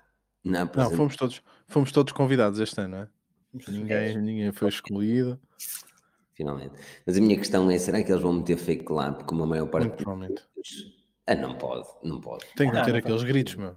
na 0.44 0.64
Não, 0.64 0.90
fomos 0.90 1.16
todos, 1.16 1.42
fomos 1.68 1.92
todos 1.92 2.12
convidados 2.12 2.59
este 2.59 2.80
ano, 2.80 2.88
não 2.88 3.03
é? 3.03 3.09
Ninguém, 3.68 4.18
ninguém 4.18 4.53
foi 4.53 4.68
excluído. 4.68 5.40
Finalmente. 6.34 6.74
Mas 7.07 7.16
a 7.16 7.20
minha 7.20 7.36
questão 7.36 7.70
é, 7.70 7.78
será 7.78 8.03
que 8.03 8.11
eles 8.12 8.22
vão 8.22 8.32
meter 8.32 8.57
fake 8.57 8.84
clap 8.84 9.22
como 9.24 9.44
a 9.44 9.46
maior 9.46 9.66
parte 9.68 9.88
provavelmente. 9.96 10.42
Ah, 11.26 11.34
não 11.34 11.57
pode, 11.57 11.86
não 12.03 12.20
pode. 12.20 12.44
Tem 12.57 12.70
que 12.70 12.76
ah, 12.76 12.84
ter 12.84 12.96
aqueles 12.96 13.22
gritos, 13.22 13.55
meu. 13.55 13.76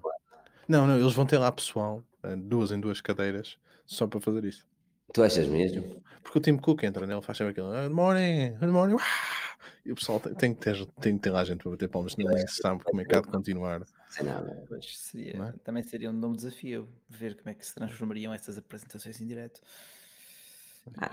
Não, 0.68 0.88
não, 0.88 0.98
eles 0.98 1.14
vão 1.14 1.26
ter 1.26 1.38
lá 1.38 1.52
pessoal, 1.52 2.04
eh, 2.24 2.36
duas 2.36 2.72
em 2.72 2.80
duas 2.80 3.02
cadeiras, 3.02 3.58
só 3.86 4.08
para 4.08 4.22
fazer 4.22 4.46
isso. 4.46 4.66
Tu 5.14 5.24
achas 5.24 5.48
mesmo? 5.48 6.02
Porque 6.24 6.38
o 6.38 6.42
Tim 6.42 6.58
Cook 6.58 6.84
entra 6.84 7.06
nele, 7.06 7.22
faz 7.22 7.38
sempre 7.38 7.52
aquilo, 7.52 7.72
good 7.72 7.94
morning, 7.94 8.52
good 8.60 8.72
morning, 8.72 8.96
e 9.86 9.92
o 9.92 9.96
pessoal 9.96 10.20
tem, 10.20 10.34
tem, 10.34 10.54
que, 10.54 10.62
ter, 10.62 10.86
tem 11.02 11.18
que 11.18 11.24
ter 11.24 11.32
lá 11.32 11.44
gente 11.44 11.64
para 11.64 11.72
bater 11.72 11.90
palmas, 11.90 12.16
nem 12.16 12.48
se 12.48 12.62
sabe 12.62 12.84
como 12.84 13.02
é 13.02 13.06
que 13.06 13.16
há 13.16 13.22
de 13.22 13.28
continuar. 13.28 13.82
Sem 14.10 14.26
nada. 14.26 14.64
Pois 14.68 14.98
seria, 14.98 15.36
é? 15.36 15.54
Também 15.64 15.84
seria 15.84 16.10
um 16.10 16.14
novo 16.14 16.36
desafio, 16.36 16.88
ver 17.10 17.36
como 17.36 17.50
é 17.50 17.54
que 17.54 17.66
se 17.66 17.74
transformariam 17.74 18.34
essas 18.34 18.58
apresentações 18.58 19.20
em 19.20 19.26
direto. 19.26 19.60
Ah, 20.98 21.12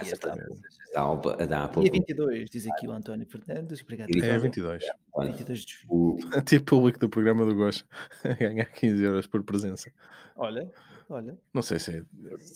dá, 0.94 1.14
dá, 1.46 1.46
dá 1.46 1.66
Dia 1.66 1.92
22, 1.92 2.48
diz 2.48 2.66
aqui 2.66 2.88
o 2.88 2.92
António 2.92 3.26
Fernandes. 3.26 3.82
Obrigado. 3.82 4.08
É 4.10 4.38
22. 4.38 4.84
22 5.18 5.64
de 5.64 5.74
julho. 5.74 6.18
O 6.38 6.42
tipo 6.42 6.64
público 6.64 6.98
do 6.98 7.08
programa 7.08 7.44
do 7.44 7.54
Gosto 7.54 7.86
ganhar 8.38 8.64
15 8.64 9.02
euros 9.02 9.26
por 9.26 9.42
presença. 9.42 9.90
Olha, 10.36 10.70
olha. 11.08 11.38
Não 11.52 11.62
sei 11.62 11.78
se 11.78 11.90
é. 11.96 12.02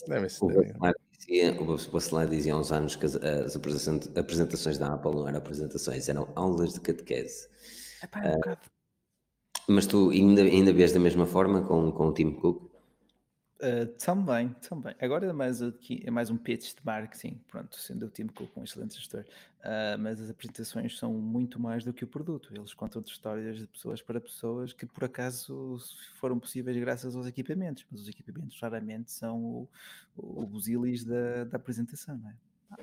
Deve 0.09 0.29
ser. 0.29 0.75
Dizia, 1.19 1.61
o 1.61 1.93
Bacelar 1.93 2.29
dizia 2.29 2.55
há 2.55 2.59
uns 2.59 2.73
anos 2.73 2.97
que 2.97 3.07
as, 3.07 3.15
as, 3.15 3.55
apresentações 3.55 4.77
da 4.77 4.93
Apple 4.93 5.13
não 5.13 5.29
eram 5.29 5.39
apresentações, 5.39 6.09
eram 6.09 6.29
aulas 6.35 6.75
de 6.75 6.81
catequese. 6.81 7.49
Epá, 8.03 8.25
é 8.25 8.35
um 8.35 8.53
uh, 8.53 8.57
mas 9.69 9.87
tu 9.87 10.11
ainda, 10.11 10.43
ainda 10.43 10.73
vês 10.73 10.93
da 10.93 10.99
mesma 10.99 11.27
forma 11.27 11.63
com, 11.63 11.93
com 11.93 12.09
o 12.09 12.13
Tim 12.13 12.33
Cook? 12.33 12.72
Uh, 13.63 13.87
também, 13.97 14.49
também. 14.69 14.93
Agora 15.01 15.25
é 15.25 15.33
mais, 15.33 15.63
aqui, 15.63 16.03
é 16.05 16.11
mais 16.11 16.31
um 16.31 16.37
pitch 16.37 16.75
de 16.75 16.85
marketing, 16.85 17.41
pronto, 17.47 17.77
sendo 17.77 18.07
o 18.07 18.09
Tim 18.09 18.27
Cook 18.27 18.51
um 18.57 18.65
excelente 18.65 18.97
gestor, 18.97 19.21
uh, 19.21 19.97
mas 20.01 20.21
as 20.21 20.29
apresentações 20.29 20.99
são 20.99 21.13
muito 21.13 21.61
mais 21.61 21.85
do 21.85 21.93
que 21.93 22.03
o 22.03 22.07
produto. 22.09 22.53
Eles 22.53 22.75
contam 22.75 23.01
de 23.01 23.11
histórias 23.11 23.59
de 23.59 23.69
pessoas 23.69 24.03
para 24.03 24.21
pessoas 24.21 24.73
que 24.73 24.85
por 24.85 25.05
acaso 25.05 25.79
foram 26.15 26.41
possíveis 26.41 26.77
graças 26.77 27.15
aos 27.15 27.25
equipamentos, 27.25 27.87
mas 27.89 28.01
os 28.01 28.09
equipamentos 28.09 28.59
raramente 28.61 29.13
são 29.13 29.41
o, 29.41 29.69
o 30.17 30.45
busilis 30.45 31.05
da, 31.05 31.45
da 31.45 31.57
apresentação, 31.57 32.19
não 32.19 32.31
é? 32.31 32.35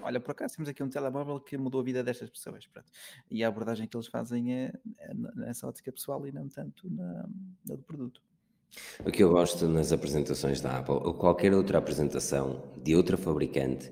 Olha, 0.02 0.22
por 0.22 0.32
acaso 0.32 0.56
temos 0.56 0.70
aqui 0.70 0.82
um 0.82 0.90
telemóvel 0.90 1.42
que 1.42 1.58
mudou 1.58 1.82
a 1.82 1.84
vida 1.84 2.02
destas 2.02 2.30
pessoas, 2.30 2.66
pronto. 2.68 2.90
E 3.30 3.44
a 3.44 3.50
abordagem 3.50 3.86
que 3.86 3.98
eles 3.98 4.08
fazem 4.08 4.54
é, 4.54 4.74
é 5.00 5.14
nessa 5.36 5.68
ótica 5.68 5.92
pessoal 5.92 6.26
e 6.26 6.32
não 6.32 6.48
tanto 6.48 6.90
na, 6.90 7.28
na 7.68 7.76
do 7.76 7.84
produto. 7.84 8.22
O 9.06 9.12
que 9.12 9.24
eu 9.24 9.30
gosto 9.30 9.68
nas 9.68 9.92
apresentações 9.92 10.62
da 10.62 10.78
Apple, 10.78 10.96
ou 10.96 11.14
qualquer 11.14 11.54
outra 11.54 11.78
apresentação 11.78 12.74
de 12.84 12.96
outra 12.96 13.18
fabricante, 13.18 13.92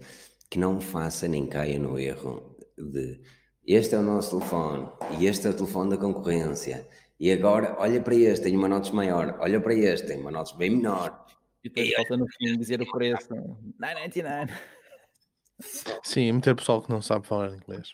que 0.49 0.59
não 0.59 0.79
faça 0.79 1.27
nem 1.27 1.45
caia 1.45 1.79
no 1.79 1.99
erro 1.99 2.55
de 2.77 3.21
este 3.67 3.95
é 3.95 3.99
o 3.99 4.01
nosso 4.01 4.39
telefone 4.39 4.87
e 5.19 5.27
este 5.27 5.45
é 5.45 5.49
o 5.49 5.53
telefone 5.53 5.89
da 5.89 5.97
concorrência. 5.97 6.87
E 7.19 7.29
agora, 7.29 7.75
olha 7.79 8.01
para 8.01 8.15
este, 8.15 8.45
tem 8.45 8.55
uma 8.55 8.69
nota 8.69 8.93
maior. 8.93 9.37
Olha 9.41 9.59
para 9.59 9.73
este, 9.73 10.07
tem 10.07 10.21
uma 10.21 10.31
nota 10.31 10.55
bem 10.55 10.69
menor. 10.69 11.25
E 11.61 11.67
depois 11.67 11.93
falta 11.95 12.15
no 12.15 12.27
fim 12.29 12.57
dizer 12.57 12.81
o 12.81 12.89
preço. 12.89 13.27
9,99. 13.27 14.51
Sim, 16.01 16.31
meter 16.31 16.55
pessoal 16.55 16.81
que 16.81 16.89
não 16.89 17.01
sabe 17.01 17.27
falar 17.27 17.53
inglês. 17.55 17.91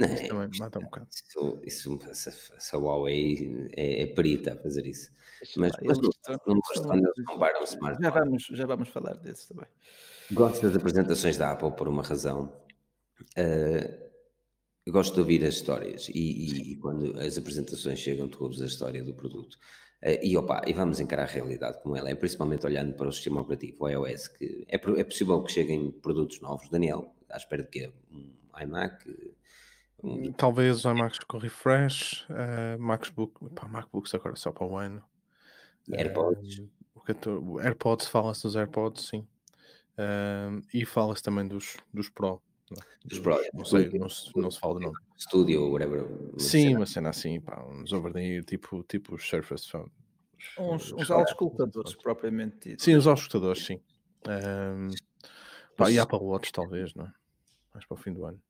Isso 0.00 0.28
também 0.28 0.50
mata 0.58 0.78
um 0.78 0.82
bocado. 0.82 1.08
Isso, 1.10 1.60
isso, 1.64 1.98
essa, 2.08 2.78
Huawei 2.78 3.68
é, 3.76 4.02
é 4.02 4.06
perita 4.06 4.54
a 4.54 4.56
fazer 4.56 4.86
isso. 4.86 5.10
Mas, 5.56 5.72
mas 5.82 5.98
não, 5.98 6.10
não 6.46 6.56
eles 6.94 7.24
comparam 7.26 7.64
smartphones. 7.64 7.98
Já 8.00 8.10
vamos, 8.10 8.42
já 8.52 8.66
vamos 8.66 8.88
falar 8.88 9.14
desse 9.14 9.48
também. 9.48 9.66
Gosto 10.32 10.62
das 10.62 10.76
apresentações 10.76 11.36
da 11.36 11.50
Apple 11.50 11.72
por 11.72 11.88
uma 11.88 12.02
razão. 12.02 12.52
Uh, 13.36 14.10
gosto 14.90 15.14
de 15.14 15.20
ouvir 15.20 15.44
as 15.44 15.54
histórias 15.54 16.08
e, 16.08 16.12
e, 16.12 16.72
e, 16.72 16.76
quando 16.76 17.18
as 17.18 17.36
apresentações 17.36 17.98
chegam, 17.98 18.28
tu 18.28 18.42
ouves 18.42 18.60
a 18.60 18.66
história 18.66 19.02
do 19.02 19.14
produto. 19.14 19.54
Uh, 20.02 20.22
e, 20.22 20.36
opa, 20.36 20.62
e 20.66 20.72
vamos 20.72 21.00
encarar 21.00 21.24
a 21.24 21.26
realidade 21.26 21.82
como 21.82 21.96
ela 21.96 22.10
é, 22.10 22.14
principalmente 22.14 22.66
olhando 22.66 22.94
para 22.94 23.08
o 23.08 23.12
sistema 23.12 23.40
operativo, 23.40 23.76
o 23.80 23.88
iOS, 23.88 24.28
que 24.28 24.66
é, 24.68 24.76
é 24.76 25.04
possível 25.04 25.42
que 25.42 25.52
cheguem 25.52 25.90
produtos 25.90 26.40
novos. 26.40 26.68
Daniel, 26.68 27.14
à 27.28 27.36
espera 27.36 27.62
de 27.62 27.68
quê? 27.68 27.92
Um 28.12 28.30
iMac? 28.62 29.04
Um... 30.02 30.32
Talvez 30.32 30.78
os 30.78 30.84
iMacs 30.84 31.18
com 31.20 31.38
refresh, 31.38 32.26
uh, 32.30 32.80
MacBook, 32.80 33.34
pá, 33.54 33.68
MacBooks 33.68 34.14
agora 34.14 34.36
só 34.36 34.50
para 34.50 34.66
o 34.66 34.76
ano. 34.76 35.02
AirPods. 35.92 36.62
Uh, 37.26 37.60
AirPods, 37.60 38.06
fala-se 38.06 38.42
dos 38.42 38.56
AirPods, 38.56 39.08
sim. 39.08 39.26
Uh, 39.98 40.62
e 40.72 40.84
fala-se 40.84 41.22
também 41.22 41.46
dos, 41.46 41.76
dos 41.92 42.08
Pro. 42.08 42.40
Dos 43.04 43.18
Pro. 43.18 43.38
Não 43.52 43.64
sei, 43.64 43.90
não 43.90 44.08
se, 44.08 44.30
não 44.36 44.50
se 44.50 44.58
fala 44.58 44.78
de 44.78 44.86
nome. 44.86 44.96
Studio 45.18 45.64
ou 45.64 45.72
whatever. 45.72 46.06
Sim, 46.38 46.68
cena. 46.68 46.78
uma 46.78 46.86
cena 46.86 47.10
assim, 47.10 47.40
pá, 47.40 47.62
uns 47.64 47.92
over 47.92 48.12
the 48.12 48.22
ear, 48.22 48.44
tipo, 48.44 48.82
tipo 48.84 49.14
os 49.14 49.28
Surface 49.28 49.68
Phone. 49.68 49.90
Uns, 50.58 50.92
uns 50.92 51.10
auscultadores, 51.10 51.94
propriamente 51.94 52.70
dito. 52.70 52.82
Sim, 52.82 52.94
os 52.94 53.06
auscultadores, 53.06 53.64
sim. 53.64 53.80
Um, 54.26 54.88
pá, 55.76 55.90
e 55.90 55.98
Apple 55.98 56.18
Watch, 56.18 56.52
talvez, 56.52 56.94
não 56.94 57.04
é? 57.04 57.12
Mais 57.74 57.84
para 57.84 57.94
o 57.94 57.98
fim 57.98 58.12
do 58.12 58.24
ano. 58.24 58.40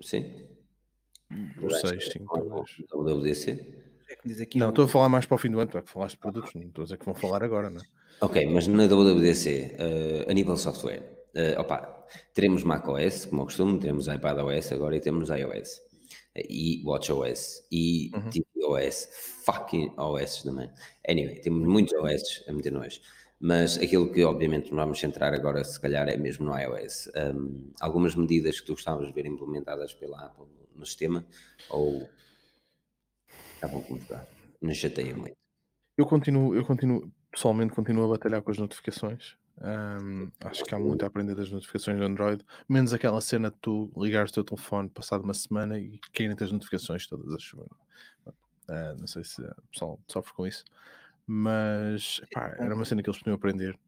Sim. 0.00 0.46
Os 1.62 1.80
6, 1.80 2.12
5, 2.12 2.38
talvez. 2.38 2.70
WDC? 2.92 3.84
É 4.08 4.58
não, 4.58 4.68
estou 4.70 4.84
a 4.84 4.88
falar 4.88 5.08
mais 5.08 5.26
para 5.26 5.34
o 5.34 5.38
fim 5.38 5.50
do 5.50 5.58
ano, 5.58 5.70
tu 5.70 5.78
é 5.78 5.82
que 5.82 5.90
falaste 5.90 6.14
de 6.14 6.20
produtos, 6.20 6.54
não 6.54 6.62
estou 6.62 6.82
a 6.82 6.84
dizer 6.84 6.96
que 6.96 7.04
vão 7.04 7.14
falar 7.14 7.42
agora, 7.42 7.68
não 7.68 7.80
é? 7.80 7.84
Ok, 8.20 8.46
mas 8.46 8.66
na 8.66 8.86
WWDC, 8.86 9.76
uh, 9.78 10.30
a 10.30 10.34
nível 10.34 10.54
de 10.54 10.60
software, 10.60 11.02
uh, 11.34 11.60
opa, 11.60 12.06
teremos 12.32 12.62
macOS, 12.62 13.26
como 13.26 13.42
é 13.42 13.44
costume, 13.44 13.78
teremos 13.78 14.06
iPadOS 14.06 14.72
agora 14.72 14.96
e 14.96 15.00
temos 15.00 15.28
iOS. 15.28 15.80
E 16.48 16.82
WatchOS 16.84 17.66
e 17.72 18.10
uhum. 18.14 18.30
tvOS, 18.30 19.08
fucking 19.44 19.92
OS 19.96 20.42
também. 20.42 20.70
Anyway, 21.08 21.40
temos 21.40 21.66
muitos 21.66 21.94
OS 21.94 22.44
a 22.46 22.52
meter 22.52 22.72
nós. 22.72 23.00
Mas 23.38 23.76
aquilo 23.76 24.10
que 24.10 24.24
obviamente 24.24 24.70
não 24.70 24.78
vamos 24.78 24.98
centrar 24.98 25.34
agora, 25.34 25.62
se 25.62 25.78
calhar, 25.78 26.08
é 26.08 26.16
mesmo 26.16 26.46
no 26.46 26.58
iOS. 26.58 27.10
Um, 27.14 27.70
algumas 27.80 28.14
medidas 28.14 28.60
que 28.60 28.66
tu 28.66 28.72
gostavas 28.72 29.06
de 29.06 29.12
ver 29.12 29.26
implementadas 29.26 29.92
pela 29.92 30.26
Apple 30.26 30.46
no 30.74 30.86
sistema, 30.86 31.24
ou 31.68 32.08
estavam 33.54 33.82
como 33.82 34.00
está? 34.00 34.26
Não 34.60 34.72
chateia 34.72 35.14
muito. 35.14 35.36
Eu 35.98 36.06
continuo, 36.06 36.54
eu 36.54 36.64
continuo, 36.64 37.10
pessoalmente 37.30 37.74
continuo 37.74 38.04
a 38.04 38.08
batalhar 38.08 38.42
com 38.42 38.50
as 38.50 38.58
notificações. 38.58 39.36
Um, 39.58 40.30
acho 40.44 40.64
que 40.64 40.74
há 40.74 40.78
muito 40.78 41.02
a 41.02 41.06
aprender 41.06 41.34
das 41.34 41.50
notificações 41.50 41.98
do 41.98 42.04
Android, 42.04 42.44
menos 42.68 42.92
aquela 42.92 43.20
cena 43.22 43.50
de 43.50 43.56
tu 43.60 43.90
ligares 43.96 44.30
o 44.30 44.34
teu 44.34 44.44
telefone 44.44 44.90
passado 44.90 45.24
uma 45.24 45.32
semana 45.32 45.78
e 45.78 45.98
caírem 46.12 46.36
as 46.38 46.52
notificações 46.52 47.06
todas 47.06 47.32
as 47.32 47.42
semanas. 47.42 47.72
Uh, 48.68 48.98
não 48.98 49.06
sei 49.06 49.24
se 49.24 49.40
o 49.40 49.68
pessoal 49.70 50.00
sofre 50.08 50.34
com 50.34 50.46
isso, 50.46 50.64
mas 51.26 52.20
pá, 52.32 52.54
era 52.58 52.74
uma 52.74 52.84
cena 52.84 53.02
que 53.02 53.10
eles 53.10 53.18
podiam 53.18 53.34
aprender. 53.34 53.78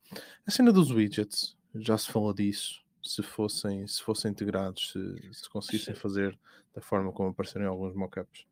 A 0.46 0.50
cena 0.50 0.72
dos 0.72 0.90
widgets, 0.90 1.56
já 1.74 1.96
se 1.96 2.10
falou 2.10 2.34
disso. 2.34 2.84
Se 3.02 3.22
fossem, 3.22 3.86
se 3.86 4.02
fossem 4.02 4.30
integrados, 4.30 4.90
se, 4.92 5.32
se 5.32 5.48
conseguissem 5.48 5.94
fazer 5.94 6.38
da 6.74 6.80
forma 6.80 7.12
como 7.12 7.30
apareceram 7.30 7.64
em 7.64 7.68
alguns 7.68 7.94
mockups. 7.94 8.44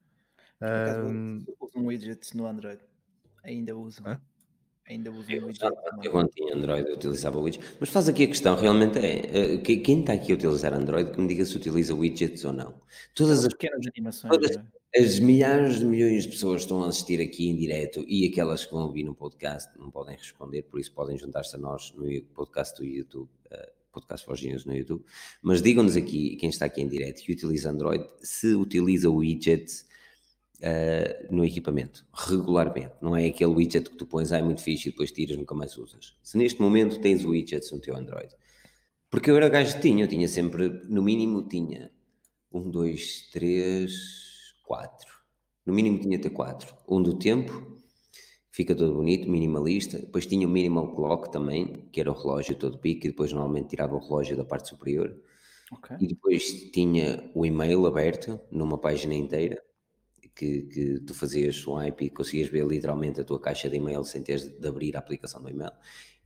Um, 0.62 1.44
usam 1.60 1.86
widgets 1.86 2.32
no 2.32 2.46
Android. 2.46 2.80
Ainda 3.42 3.76
usam. 3.76 4.12
É? 4.12 4.20
Ainda 4.88 5.10
usam 5.10 5.34
eu, 5.34 5.46
widgets. 5.46 5.78
Eu 6.02 6.56
Android 6.56 6.88
eu 6.88 6.94
utilizava 6.94 7.40
widgets. 7.40 7.76
Mas 7.80 7.88
faz 7.88 8.08
aqui 8.08 8.24
a 8.24 8.26
questão, 8.28 8.56
realmente 8.56 8.98
é, 8.98 9.54
eh, 9.54 9.56
quem 9.58 10.00
está 10.00 10.12
aqui 10.12 10.30
a 10.32 10.34
utilizar 10.36 10.72
Android 10.72 11.10
que 11.10 11.20
me 11.20 11.26
diga 11.26 11.44
se 11.44 11.56
utiliza 11.56 11.94
widgets 11.94 12.44
ou 12.44 12.52
não. 12.52 12.74
Todas 13.14 13.44
as 13.44 13.52
pequenas 13.52 13.84
animações. 13.86 14.32
Todas, 14.32 14.56
é? 14.56 14.64
as 14.96 15.18
milhares 15.18 15.80
de 15.80 15.84
milhões 15.84 16.22
de 16.22 16.30
pessoas 16.30 16.62
estão 16.62 16.82
a 16.84 16.88
assistir 16.88 17.20
aqui 17.20 17.48
em 17.48 17.56
direto 17.56 18.04
e 18.08 18.26
aquelas 18.26 18.64
que 18.64 18.72
vão 18.72 18.84
ouvir 18.84 19.02
no 19.02 19.14
podcast 19.14 19.76
não 19.78 19.90
podem 19.90 20.16
responder, 20.16 20.62
por 20.62 20.80
isso 20.80 20.92
podem 20.92 21.18
juntar-se 21.18 21.54
a 21.56 21.58
nós 21.58 21.92
no 21.94 22.22
podcast 22.34 22.80
do 22.80 22.84
YouTube, 22.86 23.28
uh, 23.52 23.70
podcast 23.92 24.24
Forginhos 24.24 24.64
no 24.64 24.74
YouTube. 24.74 25.04
Mas 25.42 25.60
digam-nos 25.60 25.96
aqui, 25.96 26.36
quem 26.36 26.48
está 26.48 26.66
aqui 26.66 26.80
em 26.80 26.88
direto 26.88 27.22
e 27.28 27.32
utiliza 27.32 27.70
Android, 27.70 28.08
se 28.22 28.54
utiliza 28.54 29.10
widgets 29.10 29.86
uh, 30.60 31.34
no 31.34 31.44
equipamento, 31.44 32.06
regularmente. 32.12 32.94
Não 33.00 33.16
é 33.16 33.26
aquele 33.26 33.52
widget 33.52 33.90
que 33.90 33.96
tu 33.96 34.06
pões, 34.06 34.32
ah, 34.32 34.38
é 34.38 34.42
muito 34.42 34.62
fixe 34.62 34.88
e 34.88 34.92
depois 34.92 35.12
tiras 35.12 35.36
nunca 35.36 35.54
mais 35.54 35.76
usas. 35.76 36.16
Se 36.22 36.36
neste 36.36 36.60
momento 36.60 37.00
tens 37.00 37.24
widgets 37.24 37.70
no 37.72 37.80
teu 37.80 37.96
Android. 37.96 38.34
Porque 39.10 39.30
eu 39.30 39.36
era 39.36 39.48
gajo 39.48 39.76
que 39.76 39.82
tinha, 39.82 40.04
eu 40.04 40.08
tinha 40.08 40.28
sempre, 40.28 40.68
no 40.88 41.02
mínimo 41.02 41.46
tinha 41.48 41.90
um, 42.52 42.70
dois, 42.70 43.28
três, 43.32 43.92
quatro. 44.62 45.14
No 45.64 45.72
mínimo 45.72 45.98
tinha 45.98 46.18
até 46.18 46.28
quatro. 46.28 46.74
Um 46.88 47.02
do 47.02 47.18
tempo, 47.18 47.78
fica 48.50 48.74
todo 48.74 48.94
bonito, 48.94 49.28
minimalista. 49.28 49.98
Depois 49.98 50.26
tinha 50.26 50.46
o 50.46 50.50
minimal 50.50 50.94
clock 50.94 51.30
também, 51.30 51.88
que 51.92 52.00
era 52.00 52.10
o 52.10 52.14
relógio 52.14 52.56
todo 52.56 52.78
pico, 52.78 53.06
e 53.06 53.10
depois 53.10 53.32
normalmente 53.32 53.68
tirava 53.68 53.94
o 53.94 54.00
relógio 54.00 54.36
da 54.36 54.44
parte 54.44 54.68
superior. 54.68 55.16
Okay. 55.72 55.96
E 56.00 56.06
depois 56.06 56.70
tinha 56.70 57.30
o 57.34 57.44
e-mail 57.44 57.86
aberto 57.86 58.40
numa 58.50 58.78
página 58.78 59.14
inteira 59.14 59.60
que, 60.36 60.62
que 60.62 61.00
tu 61.00 61.14
fazias 61.14 61.56
swipe 61.56 62.04
e 62.04 62.10
conseguias 62.10 62.48
ver 62.48 62.66
literalmente 62.66 63.20
a 63.20 63.24
tua 63.24 63.40
caixa 63.40 63.70
de 63.70 63.76
e-mail 63.76 64.04
sem 64.04 64.22
teres 64.22 64.46
de 64.46 64.68
abrir 64.68 64.94
a 64.94 64.98
aplicação 64.98 65.42
do 65.42 65.48
e-mail. 65.48 65.72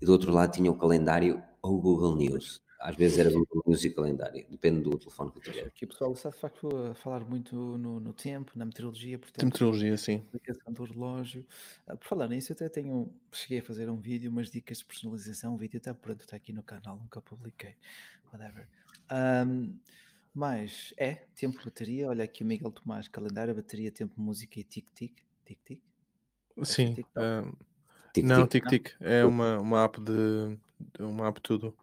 E 0.03 0.05
do 0.05 0.13
outro 0.13 0.33
lado 0.33 0.53
tinha 0.53 0.71
o 0.71 0.77
calendário 0.77 1.43
ou 1.63 1.77
o 1.77 1.81
Google 1.81 2.17
News. 2.17 2.61
Às 2.81 2.97
vezes 2.97 3.19
era 3.19 3.31
Google 3.31 3.63
News 3.67 3.85
e 3.85 3.91
calendário, 3.91 4.47
depende 4.49 4.81
do 4.81 4.99
telefone 4.99 5.31
que 5.31 5.41
tu 5.41 5.51
tiver. 5.53 5.67
Aqui 5.67 5.85
o 5.85 5.89
pessoal 5.89 6.13
está 6.13 6.31
de 6.31 6.39
facto 6.39 6.69
a 6.91 6.95
falar 6.95 7.21
muito 7.21 7.55
no, 7.55 8.01
no 8.01 8.13
tempo, 8.15 8.53
na 8.57 8.65
meteorologia, 8.65 9.19
portanto, 9.19 9.45
meteorologia, 9.45 9.97
sim. 9.99 10.25
aplicação 10.27 10.73
do 10.73 10.85
relógio. 10.85 11.45
Ah, 11.87 11.95
por 11.95 12.07
falar 12.07 12.29
nisso, 12.29 12.53
eu 12.53 12.55
até 12.55 12.71
tenho, 12.71 13.13
cheguei 13.31 13.59
a 13.59 13.63
fazer 13.63 13.91
um 13.91 13.99
vídeo, 13.99 14.31
umas 14.31 14.51
dicas 14.51 14.79
de 14.79 14.87
personalização, 14.87 15.55
o 15.55 15.59
vídeo 15.59 15.77
está 15.77 15.93
pronto, 15.93 16.23
está 16.23 16.37
aqui 16.37 16.55
no 16.55 16.63
canal, 16.63 16.97
nunca 16.97 17.21
publiquei, 17.21 17.75
whatever. 18.33 18.67
Um, 19.13 19.79
mas 20.35 20.95
é, 20.97 21.27
tempo 21.35 21.61
bateria. 21.65 22.09
Olha 22.09 22.25
aqui 22.25 22.43
o 22.43 22.47
Miguel 22.47 22.71
Tomás, 22.71 23.09
calendário, 23.09 23.55
bateria, 23.55 23.91
tempo, 23.91 24.21
música 24.21 24.61
e 24.61 24.65
tic-tic. 24.65 25.23
Tic-tic. 25.45 25.81
Sim. 26.63 26.95
Uh, 27.17 27.57
tic, 28.13 28.25
não, 28.25 28.47
tic-tic. 28.47 28.95
É 29.01 29.25
uma, 29.25 29.59
uma 29.59 29.85
app 29.85 30.01
de. 30.01 30.59
Uma 30.99 31.29
app 31.29 31.41
tudo. 31.41 31.77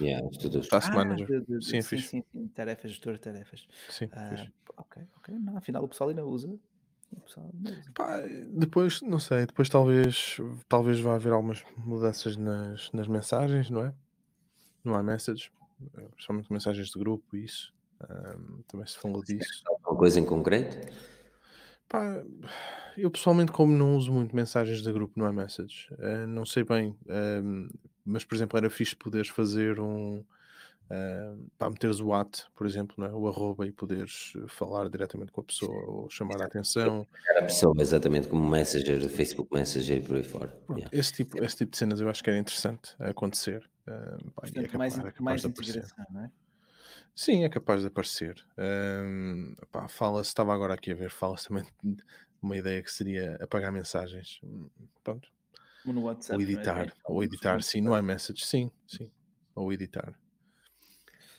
Yeah, 0.00 0.28
tudo. 0.38 0.60
Task 0.66 0.90
ah, 0.90 0.96
Manager. 0.96 1.40
De, 1.42 1.58
de, 1.58 1.64
sim, 1.64 1.80
sim, 1.80 1.98
sim, 1.98 2.24
sim, 2.32 2.48
Tarefas, 2.48 2.90
gestor 2.90 3.14
de 3.14 3.20
tarefas. 3.20 3.66
Sim, 3.88 4.06
uh, 4.06 4.52
ok, 4.76 5.02
ok. 5.16 5.34
Não, 5.38 5.56
afinal 5.56 5.84
o 5.84 5.88
pessoal 5.88 6.10
ainda 6.10 6.24
usa. 6.24 6.58
Pá, 7.94 8.20
depois, 8.52 9.00
não 9.00 9.18
sei, 9.18 9.46
depois 9.46 9.68
talvez, 9.68 10.38
talvez 10.68 11.00
vá 11.00 11.14
haver 11.14 11.32
algumas 11.32 11.64
mudanças 11.76 12.36
nas, 12.36 12.90
nas 12.92 13.06
mensagens, 13.06 13.70
não 13.70 13.84
é? 13.84 13.94
No 14.84 14.98
iMessage. 14.98 15.50
Eh, 15.60 15.65
principalmente 16.12 16.52
mensagens 16.52 16.88
de 16.88 16.98
grupo, 16.98 17.36
isso. 17.36 17.74
Um, 18.02 18.62
também 18.68 18.86
se 18.86 18.98
falou 18.98 19.22
disso. 19.22 19.62
Alguma 19.66 19.98
coisa 19.98 20.20
em 20.20 20.24
concreto? 20.24 20.92
Pá, 21.88 22.22
eu 22.96 23.10
pessoalmente, 23.10 23.52
como 23.52 23.72
não 23.72 23.96
uso 23.96 24.12
muito 24.12 24.34
mensagens 24.34 24.82
de 24.82 24.92
grupo 24.92 25.18
no 25.18 25.28
iMessage, 25.28 25.88
uh, 25.92 26.26
não 26.26 26.44
sei 26.44 26.64
bem, 26.64 26.96
um, 27.08 27.68
mas 28.04 28.24
por 28.24 28.34
exemplo, 28.34 28.58
era 28.58 28.68
fixe 28.68 28.94
poderes 28.96 29.28
fazer 29.28 29.80
um. 29.80 30.24
Uh, 30.88 31.50
para 31.58 31.68
meteres 31.68 31.98
o 31.98 32.14
at, 32.14 32.44
por 32.54 32.64
exemplo, 32.64 32.94
né? 33.04 33.10
o 33.12 33.26
arroba 33.26 33.66
e 33.66 33.72
poderes 33.72 34.34
falar 34.46 34.88
diretamente 34.88 35.32
com 35.32 35.40
a 35.40 35.44
pessoa 35.44 35.84
ou 35.84 36.08
chamar 36.08 36.40
a 36.40 36.44
atenção. 36.44 37.04
A 37.36 37.42
pessoa, 37.42 37.74
exatamente 37.80 38.28
como 38.28 38.48
Messenger, 38.48 39.08
Facebook 39.08 39.52
Messenger 39.52 39.98
e 39.98 40.00
por 40.00 40.14
aí 40.14 40.22
fora. 40.22 40.56
Yeah. 40.70 40.88
Esse, 40.92 41.12
tipo, 41.12 41.42
esse 41.42 41.56
tipo 41.56 41.72
de 41.72 41.78
cenas 41.78 42.00
eu 42.00 42.08
acho 42.08 42.22
que 42.22 42.30
era 42.30 42.38
interessante 42.38 42.94
acontecer. 43.00 43.68
Uh, 43.86 44.30
pá, 44.32 44.42
Portanto, 44.42 44.64
é 44.64 44.68
capaz, 44.68 44.96
mais, 44.96 44.98
é 44.98 45.12
capaz 45.12 45.20
mais 45.20 45.42
de 45.42 45.48
integração, 45.48 46.06
não 46.10 46.24
é? 46.24 46.30
Sim, 47.14 47.44
é 47.44 47.48
capaz 47.48 47.80
de 47.80 47.86
aparecer. 47.86 48.44
Um, 48.58 49.54
fala-se, 49.88 50.28
estava 50.28 50.54
agora 50.54 50.74
aqui 50.74 50.92
a 50.92 50.94
ver, 50.94 51.10
fala-se 51.10 51.48
também 51.48 51.64
de 51.82 52.02
uma 52.42 52.56
ideia 52.56 52.82
que 52.82 52.92
seria 52.92 53.38
apagar 53.40 53.72
mensagens. 53.72 54.40
Pronto. 55.02 55.28
No 55.84 56.02
WhatsApp, 56.02 56.34
ou 56.34 56.40
é? 56.40 56.52
editar, 56.52 56.86
é? 56.86 56.92
ou 57.04 57.24
editar, 57.24 57.62
sim, 57.62 57.80
no 57.80 57.96
iMessage, 57.96 58.44
sim, 58.44 58.70
sim. 58.86 59.10
Ou 59.54 59.72
editar. 59.72 60.12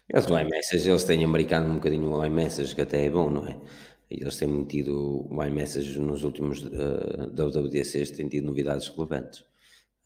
Eles 0.10 0.26
no 0.26 0.40
iMessage, 0.40 0.90
eles 0.90 1.04
têm 1.04 1.24
americano 1.24 1.70
um 1.70 1.76
bocadinho 1.76 2.10
o 2.10 2.26
iMessage, 2.26 2.74
que 2.74 2.82
até 2.82 3.06
é 3.06 3.10
bom, 3.10 3.30
não 3.30 3.46
é? 3.46 3.60
Eles 4.10 4.38
têm 4.38 4.64
tido 4.64 5.28
o 5.30 5.44
iMessage 5.44 6.00
nos 6.00 6.24
últimos 6.24 6.64
uh, 6.64 7.30
WWDCs, 7.34 8.12
têm 8.12 8.30
tido 8.30 8.46
novidades 8.46 8.88
relevantes. 8.88 9.46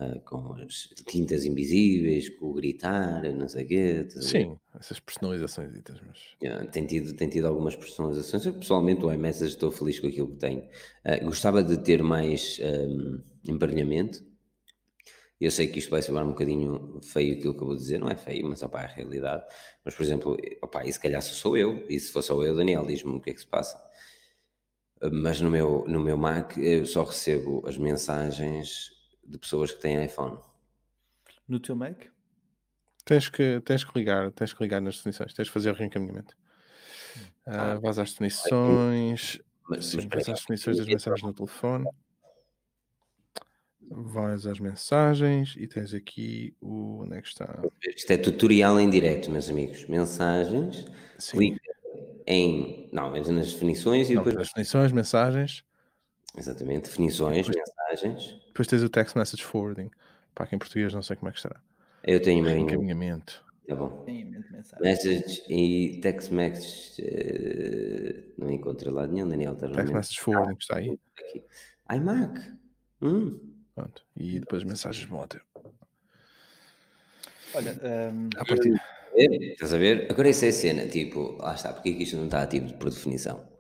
Uh, 0.02 0.20
com 0.22 0.54
as 0.54 0.89
tintas 1.06 1.45
invisíveis, 1.45 2.28
com 2.30 2.47
o 2.47 2.54
gritar, 2.54 3.22
não 3.34 3.47
sei 3.47 3.66
o 3.66 3.68
quê. 3.68 4.08
Sim, 4.10 4.58
essas 4.80 4.99
personalizações 4.99 5.72
ditas, 5.72 6.02
mas... 6.08 6.72
Tem, 6.72 6.88
tido, 6.88 7.14
tem 7.14 7.30
tido 7.30 7.45
algumas 7.45 7.76
personalizações. 7.76 8.43
Eu, 8.45 8.54
pessoalmente, 8.54 9.06
o 9.06 9.14
iMessage 9.14 9.52
estou 9.52 9.72
feliz 9.72 9.99
com 9.99 10.08
aquilo 10.08 10.30
que 10.30 10.38
tenho. 10.38 10.62
Uh, 11.06 11.26
gostava 11.26 11.64
de 11.64 11.78
ter 11.78 12.02
mais 12.02 12.60
um, 12.64 13.22
emparelhamento. 13.47 14.26
Eu 15.39 15.52
sei 15.52 15.68
que 15.68 15.78
isto 15.78 15.91
vai 15.91 16.02
soar 16.02 16.26
um 16.26 16.30
bocadinho 16.30 16.99
feio 17.04 17.36
aquilo 17.36 17.54
que 17.54 17.62
eu 17.62 17.68
vou 17.68 17.76
dizer, 17.76 17.99
não 17.99 18.10
é 18.10 18.16
feio, 18.16 18.47
mas 18.47 18.64
opa, 18.64 18.82
é 18.82 18.86
a 18.86 18.88
realidade. 18.88 19.43
Mas, 19.86 19.93
por 19.93 20.02
exemplo, 20.02 20.38
opa, 20.64 20.84
e 20.84 20.91
se 20.91 20.99
calhar 20.99 21.22
só 21.22 21.34
sou 21.34 21.58
eu, 21.58 21.86
e 21.88 21.99
se 21.99 22.12
for 22.12 22.24
só 22.24 22.41
eu, 22.43 22.56
Daniel, 22.56 22.86
diz-me 22.88 23.14
o 23.16 23.20
que 23.20 23.30
é 23.30 23.34
que 23.34 23.41
se 23.41 23.47
passa. 23.47 23.80
Mas 25.12 25.41
no 25.41 25.49
meu, 25.49 25.84
no 25.88 25.99
meu 25.99 26.16
Mac 26.18 26.58
eu 26.58 26.86
só 26.86 27.04
recebo 27.04 27.64
as 27.68 27.78
mensagens 27.78 29.01
de 29.32 29.38
pessoas 29.38 29.71
que 29.71 29.82
têm 29.82 30.03
iPhone. 30.05 30.38
No 31.47 31.59
teu 31.59 31.75
Mac? 31.75 32.03
Tens 33.05 33.29
que, 33.29 33.59
tens 33.61 33.84
que 33.84 33.97
ligar, 33.97 34.32
tens 34.32 34.53
que 34.53 34.61
ligar 34.61 34.79
nas 34.79 34.97
definições, 34.97 35.34
tens 35.34 35.47
que 35.47 35.53
fazer 35.53 35.71
o 35.71 35.73
reencaminhamento. 35.73 36.36
Uh, 37.47 37.79
vais 37.82 37.97
às 37.97 38.11
definições, 38.11 39.39
mas, 39.67 39.93
vais 39.93 40.29
às 40.29 40.41
definições 40.41 40.77
das 40.77 40.86
mensagens 40.86 41.23
no 41.23 41.34
telefone. 41.34 41.89
Vais 43.89 44.45
às 44.45 44.59
mensagens 44.59 45.55
e 45.57 45.67
tens 45.67 45.93
aqui 45.93 46.55
o. 46.61 47.01
Onde 47.03 47.17
é 47.17 47.21
que 47.21 47.27
está? 47.27 47.61
Isto 47.84 48.11
é 48.11 48.17
tutorial 48.17 48.79
em 48.79 48.89
direto, 48.89 49.29
meus 49.29 49.49
amigos. 49.49 49.86
Mensagens, 49.88 50.86
sim. 51.17 51.38
clica 51.38 51.73
em. 52.25 52.88
Não, 52.93 53.11
mas 53.11 53.27
nas 53.27 53.51
definições 53.51 54.09
e 54.09 54.13
não, 54.13 54.23
depois. 54.23 54.36
Nas 54.36 54.47
definições, 54.47 54.91
mensagens. 54.91 55.65
Exatamente, 56.38 56.89
definições, 56.89 57.47
depois, 57.47 57.65
mensagens. 57.89 58.41
Depois 58.47 58.67
tens 58.67 58.84
o 58.84 58.89
text 58.89 59.15
message 59.15 59.43
forwarding. 59.43 59.91
Para 60.34 60.45
aqui 60.45 60.55
em 60.55 60.59
português 60.59 60.93
não 60.93 61.01
sei 61.01 61.15
como 61.15 61.29
é 61.29 61.32
que 61.32 61.38
estará. 61.38 61.59
Eu 62.03 62.21
tenho 62.21 62.43
meu 62.43 62.57
encaminhamento. 62.57 63.43
Tá 63.67 63.75
bom. 63.75 64.05
Message 64.79 65.43
e 65.49 65.99
text 66.01 66.32
message 66.32 67.01
uh, 67.01 68.34
não 68.38 68.49
encontro 68.49 68.91
lá 68.91 69.05
nenhum, 69.07 69.27
Daniel. 69.27 69.55
Tá 69.55 69.69
text 69.69 69.93
message 69.93 70.19
forwarding 70.19 70.57
está 70.59 70.77
aí. 70.77 70.99
Aqui. 71.17 71.43
iMac. 71.95 72.39
Hum. 73.01 73.39
Pronto. 73.75 74.03
E 74.15 74.39
depois 74.39 74.63
mensagens 74.63 75.07
vão 75.07 75.27
ter. 75.27 75.41
Olha, 77.53 77.77
um... 78.13 78.29
a 78.38 78.45
partir. 78.45 78.82
Estás 79.13 79.73
a 79.73 79.77
ver? 79.77 80.07
Agora 80.09 80.29
isso 80.29 80.45
é 80.45 80.51
cena, 80.51 80.88
tipo, 80.88 81.38
lá 81.38 81.53
está, 81.53 81.73
porque 81.73 81.89
é 81.89 81.93
que 81.93 82.03
isto 82.03 82.15
não 82.15 82.25
está 82.25 82.41
ativo 82.43 82.73
por 82.75 82.89
definição? 82.89 83.51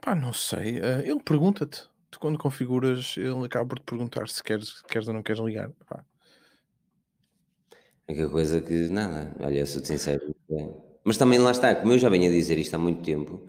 Pá, 0.00 0.14
não 0.14 0.32
sei. 0.32 0.78
Uh, 0.80 1.00
ele 1.04 1.22
pergunta-te. 1.22 1.82
Tu 2.10 2.20
quando 2.20 2.38
configuras, 2.38 3.14
ele 3.16 3.44
acaba 3.44 3.66
por 3.66 3.78
te 3.78 3.84
perguntar 3.84 4.28
se 4.28 4.42
queres, 4.42 4.80
queres 4.82 5.08
ou 5.08 5.14
não 5.14 5.22
queres 5.22 5.42
ligar. 5.42 5.70
Pá. 5.86 6.04
É 8.08 8.14
que 8.14 8.28
coisa 8.28 8.60
que, 8.60 8.88
nada, 8.88 9.34
olha, 9.40 9.66
sou 9.66 9.84
sincero. 9.84 10.34
Mas 11.04 11.16
também 11.16 11.38
lá 11.38 11.50
está, 11.50 11.74
como 11.74 11.92
eu 11.92 11.98
já 11.98 12.08
venho 12.08 12.28
a 12.28 12.32
dizer 12.32 12.56
isto 12.58 12.74
há 12.74 12.78
muito 12.78 13.02
tempo, 13.02 13.46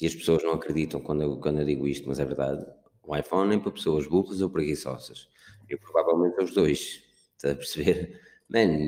e 0.00 0.06
as 0.06 0.14
pessoas 0.14 0.42
não 0.42 0.52
acreditam 0.52 1.00
quando 1.00 1.22
eu, 1.22 1.36
quando 1.38 1.60
eu 1.60 1.66
digo 1.66 1.86
isto, 1.86 2.08
mas 2.08 2.18
é 2.18 2.24
verdade, 2.24 2.64
o 3.02 3.14
iPhone 3.14 3.54
é 3.54 3.58
para 3.58 3.72
pessoas 3.72 4.06
burras 4.06 4.40
ou 4.40 4.48
preguiçosas. 4.48 5.28
Eu 5.68 5.78
provavelmente 5.78 6.42
os 6.42 6.52
dois, 6.52 7.02
estás 7.36 7.54
a 7.54 7.56
perceber? 7.56 8.20
Mano, 8.48 8.78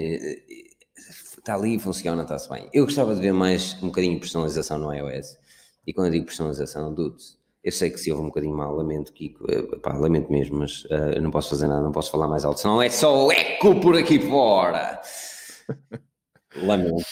está 1.39 1.55
ali, 1.55 1.79
funciona, 1.79 2.23
está-se 2.23 2.49
bem. 2.49 2.69
Eu 2.73 2.85
gostava 2.85 3.15
de 3.15 3.21
ver 3.21 3.33
mais 3.33 3.75
um 3.83 3.87
bocadinho 3.87 4.15
de 4.15 4.21
personalização 4.21 4.79
no 4.79 4.93
iOS. 4.93 5.37
E 5.87 5.93
quando 5.93 6.07
eu 6.07 6.13
digo 6.13 6.27
personalização, 6.27 6.95
dudes, 6.95 7.39
eu 7.63 7.73
sei 7.73 7.91
que 7.91 7.99
se 7.99 8.11
houve 8.11 8.25
um 8.25 8.29
bocadinho 8.29 8.57
mal, 8.57 8.75
lamento, 8.75 9.13
Kiko, 9.13 9.51
eh, 9.51 9.77
pá, 9.79 9.93
lamento 9.97 10.31
mesmo, 10.31 10.59
mas 10.59 10.85
uh, 10.87 11.21
não 11.21 11.31
posso 11.31 11.51
fazer 11.51 11.69
nada, 11.69 11.83
não 11.83 11.93
posso 11.93 12.11
falar 12.11 12.29
mais 12.29 12.45
alto, 12.45 12.61
senão 12.61 12.83
é 12.83 12.91
só 12.91 13.31
eco 13.31 13.81
por 13.81 13.97
aqui 13.97 14.19
fora. 14.19 15.01
lamento. 16.57 17.05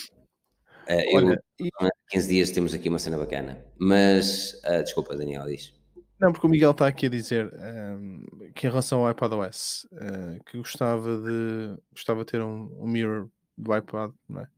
Uh, 0.88 1.16
Olha, 1.16 1.42
eu, 1.58 1.66
e... 1.66 1.70
15 2.10 2.28
dias 2.28 2.50
temos 2.50 2.74
aqui 2.74 2.88
uma 2.88 2.98
cena 2.98 3.16
bacana, 3.16 3.64
mas 3.78 4.54
uh, 4.64 4.82
desculpa, 4.82 5.16
Daniel, 5.16 5.46
diz. 5.46 5.72
Não, 6.18 6.32
porque 6.32 6.46
o 6.46 6.50
Miguel 6.50 6.72
está 6.72 6.86
aqui 6.86 7.06
a 7.06 7.08
dizer 7.08 7.50
um, 7.54 8.22
que 8.54 8.66
em 8.66 8.70
relação 8.70 9.06
ao 9.06 9.10
iPadOS, 9.10 9.86
uh, 9.92 10.44
que 10.44 10.58
gostava 10.58 11.16
de, 11.16 11.76
gostava 11.92 12.24
de 12.24 12.32
ter 12.32 12.42
um, 12.42 12.76
um 12.78 12.86
mirror 12.86 13.28
do 13.56 13.74
iPad, 13.74 14.10
não 14.28 14.40
é? 14.42 14.48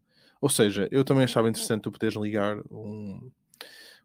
Ou 0.40 0.48
seja, 0.48 0.88
eu 0.90 1.04
também 1.04 1.22
achava 1.22 1.48
interessante 1.48 1.82
tu 1.82 1.92
poderes 1.92 2.16
ligar 2.16 2.58
um, 2.68 3.30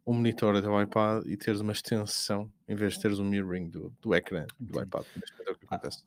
um 0.07 0.13
monitor 0.13 0.61
do 0.61 0.81
iPad 0.81 1.25
e 1.27 1.35
teres 1.35 1.59
uma 1.59 1.73
extensão 1.73 2.49
em 2.65 2.75
vez 2.75 2.93
de 2.93 3.01
teres 3.01 3.19
um 3.19 3.25
mirroring 3.25 3.69
do, 3.69 3.93
do 4.01 4.15
ecrã 4.15 4.47
do 4.57 4.81
iPad. 4.81 5.05
É 5.45 5.51
o 5.51 5.55
que 5.55 5.65
acontece. 5.65 6.03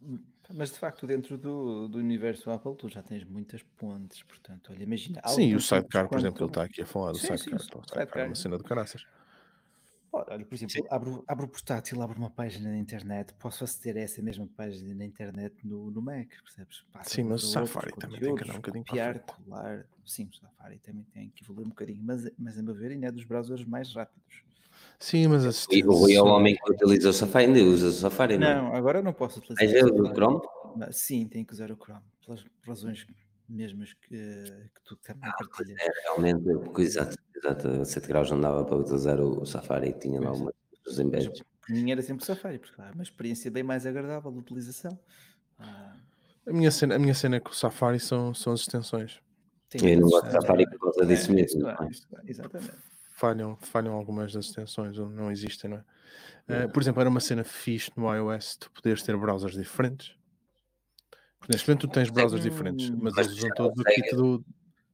Mas 0.53 0.73
de 0.73 0.79
facto, 0.79 1.07
dentro 1.07 1.37
do, 1.37 1.87
do 1.87 1.99
universo 1.99 2.51
Apple, 2.51 2.75
tu 2.75 2.89
já 2.89 3.03
tens 3.03 3.23
muitas 3.25 3.63
pontes. 3.77 4.23
Portanto, 4.23 4.73
olha, 4.73 4.83
imagina. 4.83 5.21
Sim, 5.29 5.55
o 5.55 5.61
Sidecar, 5.61 6.09
por 6.09 6.19
exemplo, 6.19 6.43
ele 6.43 6.51
está 6.51 6.65
aqui 6.65 6.83
a 6.83 6.87
falar 6.87 7.13
do 7.13 7.19
sim, 7.19 7.37
Sidecar. 7.37 7.61
Sim, 7.61 7.69
o 7.77 7.83
sidecar 7.83 8.25
é 8.25 8.27
uma 8.27 8.35
cena 8.35 8.57
de 8.57 8.65
caraças. 8.65 9.07
Olha, 10.13 10.45
por 10.45 10.55
exemplo, 10.55 10.87
abro, 10.91 11.25
abro 11.27 11.47
o 11.47 11.49
portátil, 11.49 12.03
abro 12.03 12.19
uma 12.19 12.31
página 12.31 12.69
na 12.69 12.79
internet, 12.79 13.33
posso 13.35 13.63
aceder 13.63 13.97
a 13.97 14.01
essa 14.01 14.21
mesma 14.21 14.49
página 14.57 14.93
na 14.93 15.05
internet 15.05 15.55
no, 15.65 15.91
no 15.91 16.03
Mac, 16.03 16.29
percebes? 16.43 16.85
Passa 16.93 17.11
sim, 17.11 17.23
mas 17.23 17.45
o 17.45 17.47
Safari 17.47 17.93
também 17.97 18.21
tem 18.21 18.35
que 18.35 18.43
andar 18.43 18.55
um 18.55 18.57
bocadinho 18.57 18.85
copiar, 18.85 19.21
colar. 19.21 19.87
Sim, 20.05 20.29
o 20.33 20.37
Safari 20.37 20.79
também 20.79 21.05
tem 21.13 21.31
que 21.31 21.45
evoluir 21.45 21.67
um 21.67 21.71
bocadinho, 21.71 22.03
mas, 22.03 22.29
mas 22.37 22.59
a 22.59 22.63
meu 22.63 22.75
ver 22.75 22.91
ainda 22.91 23.07
é 23.07 23.13
dos 23.13 23.25
browsers 23.25 23.65
mais 23.65 23.95
rápidos. 23.95 24.43
Sim, 24.99 25.29
mas 25.29 25.47
a 25.47 25.75
E 25.75 25.85
o 25.85 25.93
Rui 25.93 26.15
é 26.15 26.21
o 26.21 26.27
homem 26.27 26.57
que 26.57 26.73
utiliza 26.73 27.11
o 27.11 27.13
Safari, 27.13 27.47
ainda 27.47 27.61
usa 27.61 27.89
o 27.89 27.93
Safari, 27.93 28.37
não? 28.37 28.65
Não, 28.65 28.75
agora 28.75 29.01
não 29.01 29.13
posso 29.13 29.39
utilizar. 29.39 29.65
Mas 29.65 29.75
é 29.75 29.85
o 29.85 30.13
Chrome? 30.13 30.41
Sim, 30.91 31.29
tenho 31.29 31.47
que 31.47 31.53
usar 31.53 31.71
o 31.71 31.77
Chrome, 31.77 32.03
pelas 32.25 32.45
razões 32.67 33.07
mesmas 33.51 33.93
que, 33.95 34.17
que 34.17 34.83
tu 34.85 34.97
também 34.97 35.29
ah, 35.29 35.35
partilhas. 35.39 35.79
É, 35.81 35.91
realmente, 36.05 36.45
exato, 36.81 37.17
exato, 37.35 37.69
a 37.69 37.85
7 37.85 38.09
graus 38.09 38.31
não 38.31 38.41
dava 38.41 38.65
para 38.65 38.77
utilizar 38.77 39.21
o, 39.21 39.43
o 39.43 39.47
Safari, 39.47 39.93
tinha 39.93 40.21
lá 40.21 40.33
uma 40.33 40.53
os 40.87 40.99
embeds. 40.99 41.43
Mim 41.69 41.91
era 41.91 42.03
sempre 42.03 42.23
o 42.23 42.27
Safari, 42.27 42.59
porque 42.59 42.81
é 42.81 42.91
uma 42.93 43.03
experiência 43.03 43.51
bem 43.51 43.63
mais 43.63 43.87
agradável 43.87 44.31
de 44.33 44.39
utilização. 44.39 44.99
Ah. 45.59 45.97
A, 46.47 46.53
minha 46.53 46.71
cena, 46.71 46.97
a 46.97 46.99
minha 46.99 47.15
cena 47.15 47.41
com 47.41 47.51
o 47.51 47.55
Safari 47.55 48.01
são, 48.01 48.35
são 48.35 48.53
as 48.53 48.61
extensões. 48.61 49.21
eu 49.75 50.01
não 50.01 50.09
gosto 50.09 50.27
de 50.27 50.33
Safari 50.33 50.69
por 50.69 50.81
causa 50.81 51.07
disso 51.07 51.31
é, 51.31 51.35
mesmo. 51.35 51.69
É, 51.69 51.77
exatamente. 52.27 52.73
Falham, 53.13 53.57
falham 53.57 53.95
algumas 53.95 54.33
das 54.33 54.47
extensões, 54.47 54.99
ou 54.99 55.09
não 55.09 55.31
existem, 55.31 55.71
não 55.71 55.77
é? 55.79 55.85
Uh, 56.65 56.69
por 56.73 56.83
exemplo, 56.83 57.01
era 57.01 57.09
uma 57.09 57.21
cena 57.21 57.45
fixe 57.45 57.93
no 57.97 58.13
iOS 58.13 58.57
tu 58.57 58.71
poderes 58.73 59.03
ter 59.03 59.17
browsers 59.17 59.55
diferentes. 59.55 60.17
Porque 61.41 61.53
neste 61.53 61.69
momento 61.69 61.89
tu 61.89 61.93
tens 61.93 62.11
browsers 62.11 62.43
diferentes, 62.43 62.91
mas, 62.91 63.15
mas 63.15 63.27
eles 63.27 63.39
usam 63.39 63.51
todos 63.57 63.81
o 63.81 63.85
kit 63.85 64.15
do. 64.15 64.45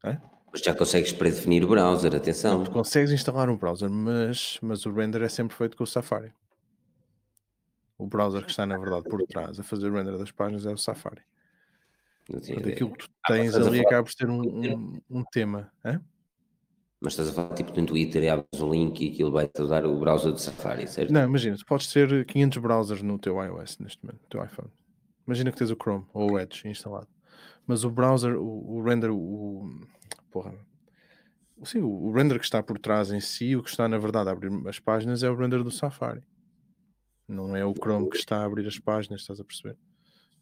É? 0.04 0.18
Mas 0.52 0.60
já 0.62 0.74
consegues 0.74 1.12
predefinir 1.12 1.64
o 1.64 1.68
browser, 1.68 2.14
atenção. 2.14 2.64
Não, 2.64 2.72
consegues 2.72 3.10
instalar 3.10 3.50
um 3.50 3.56
browser, 3.56 3.90
mas, 3.90 4.58
mas 4.62 4.86
o 4.86 4.92
render 4.92 5.22
é 5.22 5.28
sempre 5.28 5.56
feito 5.56 5.76
com 5.76 5.84
o 5.84 5.86
Safari. 5.86 6.32
O 7.98 8.06
browser 8.06 8.44
que 8.44 8.50
está, 8.50 8.64
na 8.64 8.78
verdade, 8.78 9.08
por 9.08 9.22
trás 9.26 9.58
a 9.58 9.62
fazer 9.62 9.90
o 9.90 9.94
render 9.94 10.16
das 10.16 10.30
páginas 10.30 10.64
é 10.64 10.72
o 10.72 10.78
Safari. 10.78 11.22
Aquilo 12.32 12.90
que 12.90 12.98
tu 12.98 13.08
ah, 13.24 13.32
tens 13.32 13.54
ah, 13.54 13.66
ali 13.66 13.80
acaba 13.80 14.04
por 14.04 14.14
ter 14.14 14.28
um, 14.28 14.40
um, 14.40 15.00
um 15.10 15.24
tema. 15.24 15.70
É? 15.84 16.00
Mas 17.00 17.12
estás 17.12 17.28
a 17.28 17.32
falar 17.32 17.54
tipo 17.54 17.78
no 17.78 17.86
Twitter 17.86 18.22
e 18.22 18.28
abres 18.28 18.60
um 18.60 18.70
link 18.70 19.00
e 19.04 19.12
aquilo 19.12 19.30
vai-te 19.30 19.66
dar 19.66 19.84
o 19.84 19.98
browser 19.98 20.32
do 20.32 20.38
Safari, 20.38 20.88
certo? 20.88 21.12
Não, 21.12 21.22
imagina, 21.22 21.56
tu 21.56 21.66
podes 21.66 21.92
ter 21.92 22.24
500 22.24 22.58
browsers 22.58 23.02
no 23.02 23.18
teu 23.18 23.42
iOS 23.42 23.78
neste 23.78 24.04
momento, 24.04 24.22
no 24.22 24.28
teu 24.28 24.44
iPhone. 24.44 24.70
Imagina 25.26 25.50
que 25.50 25.58
tens 25.58 25.70
o 25.70 25.76
Chrome 25.76 26.06
ou 26.12 26.32
o 26.32 26.38
Edge 26.38 26.68
instalado. 26.68 27.08
Mas 27.66 27.84
o 27.84 27.90
browser, 27.90 28.36
o, 28.36 28.76
o 28.76 28.82
render, 28.82 29.10
o, 29.10 29.80
porra. 30.30 30.54
Sim, 31.64 31.80
o, 31.80 32.12
render 32.12 32.38
que 32.38 32.44
está 32.44 32.62
por 32.62 32.78
trás 32.78 33.10
em 33.10 33.20
si, 33.20 33.56
o 33.56 33.62
que 33.62 33.70
está 33.70 33.88
na 33.88 33.98
verdade 33.98 34.28
a 34.28 34.32
abrir 34.32 34.50
as 34.68 34.78
páginas 34.78 35.22
é 35.22 35.30
o 35.30 35.34
render 35.34 35.62
do 35.64 35.70
Safari. 35.70 36.22
Não 37.26 37.56
é 37.56 37.64
o 37.64 37.74
Chrome 37.74 38.08
que 38.08 38.16
está 38.16 38.38
a 38.38 38.44
abrir 38.44 38.66
as 38.66 38.78
páginas, 38.78 39.22
estás 39.22 39.40
a 39.40 39.44
perceber? 39.44 39.76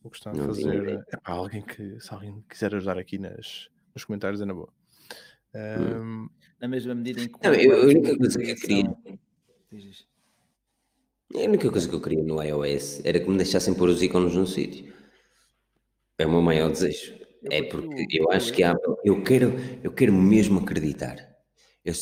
O 0.03 0.11
que 0.11 0.19
está 0.19 0.33
a 0.33 0.35
fazer 0.35 1.03
é 1.11 1.17
para 1.17 1.35
alguém 1.35 1.63
que, 1.63 1.99
se 1.99 2.13
alguém 2.13 2.45
quiser 2.47 2.75
ajudar 2.75 2.99
aqui 2.99 3.17
nas, 3.17 3.71
nos 3.95 4.05
comentários, 4.05 4.43
é 4.43 4.45
na 4.45 4.53
boa. 4.53 4.69
Um... 5.55 6.29
Na 6.61 6.69
mesma 6.69 6.95
medida 6.95 7.23
em 7.23 7.29
que. 7.29 7.39
Não, 7.43 7.55
eu, 7.55 7.83
a 7.83 7.87
única 7.87 8.19
coisa 8.19 8.39
que 8.39 8.51
eu 8.51 8.57
queria. 8.57 8.97
A 11.33 11.39
única 11.39 11.71
coisa 11.71 11.89
que 11.89 11.95
eu 11.95 12.01
queria 12.01 12.23
no 12.23 12.43
iOS 12.43 13.01
era 13.05 13.19
que 13.21 13.29
me 13.29 13.37
deixassem 13.37 13.75
pôr 13.75 13.89
os 13.89 14.03
ícones 14.03 14.35
no 14.35 14.47
sítio. 14.47 14.93
É 16.19 16.27
o 16.27 16.31
meu 16.31 16.43
maior 16.43 16.71
desejo. 16.71 17.15
É 17.51 17.63
porque 17.63 18.07
eu 18.11 18.31
acho 18.31 18.53
que 18.53 18.63
há, 18.63 18.75
eu 19.05 19.23
quero, 19.23 19.55
eu 19.83 19.93
quero 19.93 20.13
mesmo 20.13 20.61
acreditar. 20.61 21.17
Eu, 21.85 21.93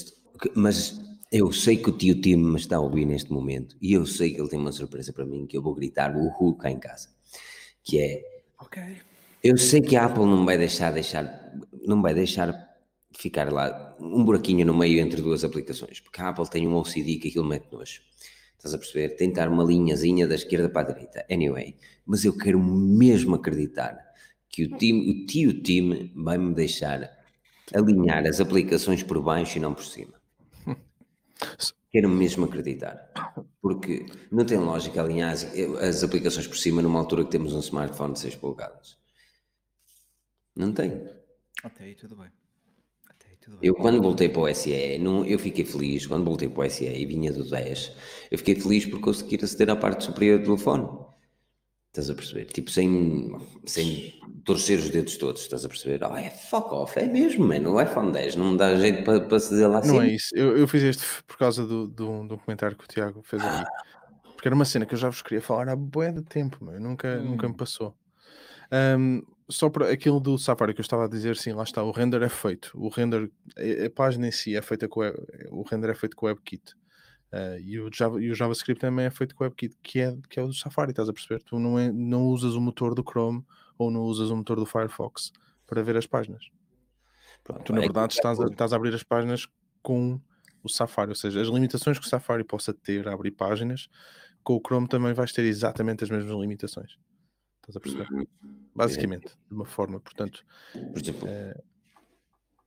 mas 0.54 1.00
eu 1.30 1.50
sei 1.52 1.76
que 1.76 1.88
o 1.88 1.96
tio 1.96 2.20
Tim 2.20 2.36
me 2.36 2.56
está 2.56 2.76
a 2.76 2.80
ouvir 2.80 3.06
neste 3.06 3.32
momento 3.32 3.76
e 3.80 3.92
eu 3.94 4.04
sei 4.06 4.34
que 4.34 4.40
ele 4.40 4.50
tem 4.50 4.58
uma 4.58 4.72
surpresa 4.72 5.12
para 5.12 5.24
mim 5.24 5.46
que 5.46 5.56
eu 5.56 5.62
vou 5.62 5.74
gritar 5.74 6.14
o 6.16 6.28
Hu 6.28 6.54
cá 6.56 6.70
em 6.70 6.78
casa. 6.78 7.08
Que 7.82 8.00
é. 8.00 8.42
Ok. 8.60 8.82
Eu 9.42 9.58
sei 9.58 9.80
que 9.80 9.96
a 9.96 10.04
Apple 10.04 10.24
não 10.24 10.44
vai 10.44 10.56
deixar, 10.56 10.92
deixar, 10.92 11.52
não 11.84 12.00
vai 12.00 12.14
deixar 12.14 12.54
ficar 13.16 13.52
lá 13.52 13.96
um 13.98 14.24
buraquinho 14.24 14.64
no 14.64 14.74
meio 14.74 15.00
entre 15.00 15.20
duas 15.20 15.42
aplicações, 15.42 16.00
porque 16.00 16.20
a 16.20 16.28
Apple 16.28 16.48
tem 16.48 16.66
um 16.68 16.76
OCD 16.76 17.16
que 17.16 17.28
aquilo 17.28 17.44
mete 17.44 17.66
nojo. 17.72 18.00
Estás 18.62 18.74
a 18.74 18.78
perceber? 18.78 19.16
Tentar 19.16 19.48
uma 19.48 19.64
linhazinha 19.64 20.24
da 20.24 20.36
esquerda 20.36 20.68
para 20.68 20.88
a 20.88 20.92
direita. 20.92 21.26
Anyway, 21.28 21.74
mas 22.06 22.24
eu 22.24 22.32
quero 22.32 22.62
mesmo 22.62 23.34
acreditar 23.34 23.98
que 24.48 24.62
o, 24.62 24.78
time, 24.78 25.10
o 25.10 25.26
tio 25.26 25.60
time 25.60 26.12
vai-me 26.14 26.54
deixar 26.54 27.10
alinhar 27.74 28.24
as 28.24 28.40
aplicações 28.40 29.02
por 29.02 29.20
baixo 29.20 29.58
e 29.58 29.60
não 29.60 29.74
por 29.74 29.82
cima. 29.82 30.14
Quero 31.90 32.08
mesmo 32.08 32.44
acreditar. 32.44 33.10
Porque 33.60 34.06
não 34.30 34.44
tem 34.44 34.58
lógica 34.58 35.02
alinhar 35.02 35.32
as, 35.32 35.44
as, 35.80 36.04
aplicações 36.04 36.46
por 36.46 36.56
cima 36.56 36.80
numa 36.80 37.00
altura 37.00 37.24
que 37.24 37.32
temos 37.32 37.54
um 37.54 37.60
smartphone 37.60 38.12
de 38.12 38.20
6 38.20 38.36
polegadas. 38.36 38.96
Não 40.54 40.72
tem. 40.72 41.04
Até 41.64 41.84
aí 41.84 41.96
tudo 41.96 42.14
bem. 42.14 42.30
Eu 43.60 43.74
quando 43.74 44.00
voltei 44.00 44.28
para 44.28 44.42
o 44.42 44.54
SE, 44.54 44.98
não, 44.98 45.24
eu 45.24 45.38
fiquei 45.38 45.64
feliz, 45.64 46.06
quando 46.06 46.24
voltei 46.24 46.48
para 46.48 46.66
o 46.66 46.70
SE 46.70 46.84
e 46.84 47.06
vinha 47.06 47.32
do 47.32 47.48
10, 47.48 47.92
eu 48.30 48.38
fiquei 48.38 48.56
feliz 48.56 48.86
por 48.86 49.00
conseguir 49.00 49.44
aceder 49.44 49.70
à 49.70 49.76
parte 49.76 50.04
superior 50.04 50.38
do 50.38 50.44
telefone. 50.44 50.88
Estás 51.88 52.08
a 52.08 52.14
perceber? 52.14 52.46
Tipo, 52.46 52.70
sem, 52.70 53.38
sem 53.66 54.18
torcer 54.46 54.78
os 54.78 54.88
dedos 54.88 55.16
todos, 55.18 55.42
estás 55.42 55.64
a 55.64 55.68
perceber? 55.68 56.02
Oh, 56.02 56.16
é 56.16 56.30
fuck 56.30 56.72
off, 56.72 56.98
é 56.98 57.06
mesmo, 57.06 57.46
mano. 57.46 57.74
O 57.74 57.80
iPhone 57.80 58.10
10 58.10 58.36
não 58.36 58.52
me 58.52 58.56
dá 58.56 58.74
jeito 58.76 59.04
para, 59.04 59.20
para 59.20 59.36
dizer 59.36 59.66
lá 59.66 59.78
assim. 59.80 59.88
Não 59.88 60.02
é 60.02 60.08
isso. 60.08 60.30
Eu, 60.34 60.56
eu 60.56 60.66
fiz 60.66 60.82
este 60.82 61.04
por 61.26 61.36
causa 61.36 61.66
do, 61.66 61.86
do, 61.86 62.26
do 62.26 62.38
comentário 62.38 62.76
que 62.76 62.84
o 62.84 62.88
Tiago 62.88 63.22
fez 63.22 63.42
aqui. 63.44 63.70
Porque 64.34 64.48
era 64.48 64.54
uma 64.54 64.64
cena 64.64 64.86
que 64.86 64.94
eu 64.94 64.98
já 64.98 65.10
vos 65.10 65.20
queria 65.20 65.42
falar 65.42 65.68
há 65.68 65.76
bué 65.76 66.10
de 66.10 66.22
tempo, 66.22 66.56
mas 66.62 66.80
nunca, 66.80 67.20
hum. 67.20 67.32
nunca 67.32 67.46
me 67.46 67.54
passou. 67.54 67.94
Um, 68.72 69.22
só 69.48 69.68
para 69.68 69.90
aquilo 69.90 70.20
do 70.20 70.38
Safari 70.38 70.74
que 70.74 70.80
eu 70.80 70.84
estava 70.84 71.04
a 71.04 71.08
dizer, 71.08 71.36
sim, 71.36 71.52
lá 71.52 71.62
está. 71.62 71.82
O 71.82 71.90
render 71.90 72.22
é 72.22 72.28
feito. 72.28 72.70
O 72.74 72.88
render, 72.88 73.30
a, 73.56 73.86
a 73.86 73.90
página 73.90 74.28
em 74.28 74.32
si 74.32 74.56
é 74.56 74.62
feita 74.62 74.88
com. 74.88 75.00
O 75.50 75.62
render 75.62 75.90
é 75.90 75.94
feito 75.94 76.16
com 76.16 76.26
o 76.26 76.28
WebKit. 76.28 76.74
Uh, 77.32 77.58
e, 77.60 77.80
o 77.80 77.90
Java, 77.92 78.22
e 78.22 78.30
o 78.30 78.34
JavaScript 78.34 78.80
também 78.80 79.06
é 79.06 79.10
feito 79.10 79.34
com 79.34 79.42
o 79.42 79.46
WebKit, 79.46 79.76
que 79.82 80.00
é, 80.00 80.16
que 80.28 80.38
é 80.38 80.42
o 80.42 80.48
do 80.48 80.54
Safari, 80.54 80.90
estás 80.90 81.08
a 81.08 81.12
perceber? 81.12 81.42
Tu 81.42 81.58
não, 81.58 81.78
é, 81.78 81.90
não 81.90 82.26
usas 82.26 82.54
o 82.54 82.60
motor 82.60 82.94
do 82.94 83.02
Chrome 83.02 83.42
ou 83.78 83.90
não 83.90 84.02
usas 84.02 84.30
o 84.30 84.36
motor 84.36 84.58
do 84.58 84.66
Firefox 84.66 85.32
para 85.66 85.82
ver 85.82 85.96
as 85.96 86.06
páginas. 86.06 86.50
Pronto, 87.42 87.64
tu, 87.64 87.72
na 87.72 87.80
verdade, 87.80 88.12
estás 88.12 88.38
a, 88.38 88.46
estás 88.46 88.72
a 88.72 88.76
abrir 88.76 88.94
as 88.94 89.02
páginas 89.02 89.48
com 89.82 90.20
o 90.62 90.68
Safari, 90.68 91.10
ou 91.10 91.16
seja, 91.16 91.40
as 91.40 91.48
limitações 91.48 91.98
que 91.98 92.06
o 92.06 92.08
Safari 92.08 92.44
possa 92.44 92.72
ter 92.72 93.08
a 93.08 93.14
abrir 93.14 93.32
páginas, 93.32 93.88
com 94.44 94.54
o 94.54 94.60
Chrome 94.64 94.86
também 94.86 95.12
vais 95.12 95.32
ter 95.32 95.44
exatamente 95.44 96.04
as 96.04 96.10
mesmas 96.10 96.38
limitações. 96.38 96.98
Estás 97.62 97.76
a 97.76 97.80
perceber? 97.80 98.08
Uhum. 98.12 98.26
Basicamente, 98.74 99.28
de 99.28 99.54
uma 99.54 99.64
forma, 99.64 100.00
portanto. 100.00 100.44
Por 100.72 101.00
exemplo, 101.00 101.28
é, 101.28 101.54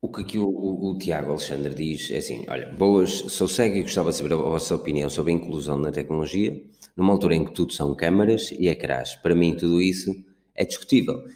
o 0.01 0.09
que 0.09 0.21
aqui 0.21 0.37
o, 0.37 0.47
o, 0.47 0.91
o, 0.91 0.97
Tiago 0.97 1.31
Alexandre 1.31 1.73
diz 1.73 2.09
é 2.11 2.17
assim: 2.17 2.45
olha, 2.47 2.67
boas, 2.71 3.11
sou 3.11 3.47
cego 3.47 3.75
e 3.75 3.81
gostava 3.81 4.11
de 4.11 4.17
saber 4.17 4.33
a 4.33 4.37
vossa 4.37 4.75
opinião 4.75 5.09
sobre 5.09 5.33
a 5.33 5.35
inclusão 5.35 5.77
na 5.77 5.91
tecnologia, 5.91 6.63
numa 6.95 7.11
altura 7.11 7.35
em 7.35 7.43
que 7.43 7.51
tudo 7.51 7.73
são 7.73 7.93
câmaras 7.95 8.51
e 8.51 8.67
ecrãs. 8.67 9.15
Para 9.15 9.35
mim, 9.35 9.55
tudo 9.55 9.81
isso 9.81 10.15
é 10.53 10.63
discutível. 10.63 11.27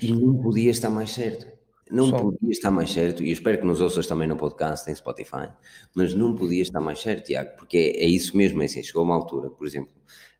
E 0.00 0.12
não 0.12 0.40
podia 0.40 0.70
estar 0.70 0.88
mais 0.88 1.10
certo. 1.10 1.46
Não 1.90 2.08
Só. 2.08 2.18
podia 2.18 2.50
estar 2.50 2.70
mais 2.70 2.90
certo, 2.90 3.22
e 3.22 3.30
espero 3.30 3.58
que 3.58 3.66
nos 3.66 3.82
ouças 3.82 4.06
também 4.06 4.26
no 4.26 4.34
podcast, 4.34 4.90
em 4.90 4.94
Spotify, 4.94 5.50
mas 5.94 6.14
não 6.14 6.34
podia 6.34 6.62
estar 6.62 6.80
mais 6.80 7.00
certo, 7.02 7.26
Tiago, 7.26 7.50
porque 7.58 7.76
é, 7.76 8.04
é 8.04 8.06
isso 8.06 8.34
mesmo, 8.34 8.62
é 8.62 8.64
assim, 8.64 8.82
chegou 8.82 9.02
uma 9.02 9.14
altura, 9.14 9.50
por 9.50 9.66
exemplo, 9.66 9.92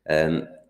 um, 0.09 0.62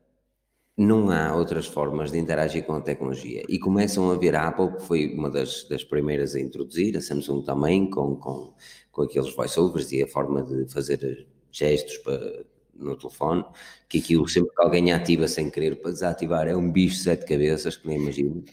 não 0.76 1.10
há 1.12 1.36
outras 1.36 1.68
formas 1.68 2.12
de 2.12 2.18
interagir 2.18 2.66
com 2.66 2.74
a 2.74 2.82
tecnologia. 2.82 3.44
E 3.48 3.60
começam 3.60 4.10
a 4.10 4.18
ver 4.18 4.36
a 4.36 4.48
Apple, 4.48 4.76
que 4.78 4.84
foi 4.84 5.14
uma 5.14 5.30
das, 5.30 5.64
das 5.66 5.84
primeiras 5.84 6.36
a 6.36 6.40
introduzir, 6.40 6.98
a 6.98 7.02
Samsung 7.02 7.44
também, 7.44 7.90
com, 7.90 8.16
com, 8.16 8.54
com 8.92 9.02
aqueles 9.04 9.34
voiceovers 9.36 9.92
e 9.92 10.02
a 10.02 10.08
forma 10.08 10.42
de 10.42 10.66
fazer 10.72 11.28
gestos 11.52 11.98
para, 12.00 12.44
no 12.74 12.98
telefone, 12.98 13.46
que 13.88 14.00
aquilo 14.00 14.28
sempre 14.28 14.56
que 14.56 14.62
alguém 14.62 14.92
ativa 14.92 15.28
sem 15.28 15.50
querer 15.50 15.80
para 15.80 15.92
desativar 15.92 16.48
é 16.48 16.56
um 16.56 16.72
bicho 16.72 16.98
de 16.98 17.04
sete 17.04 17.26
cabeças, 17.26 17.78
que 17.78 17.88
nem 17.88 18.02
imagino. 18.02 18.44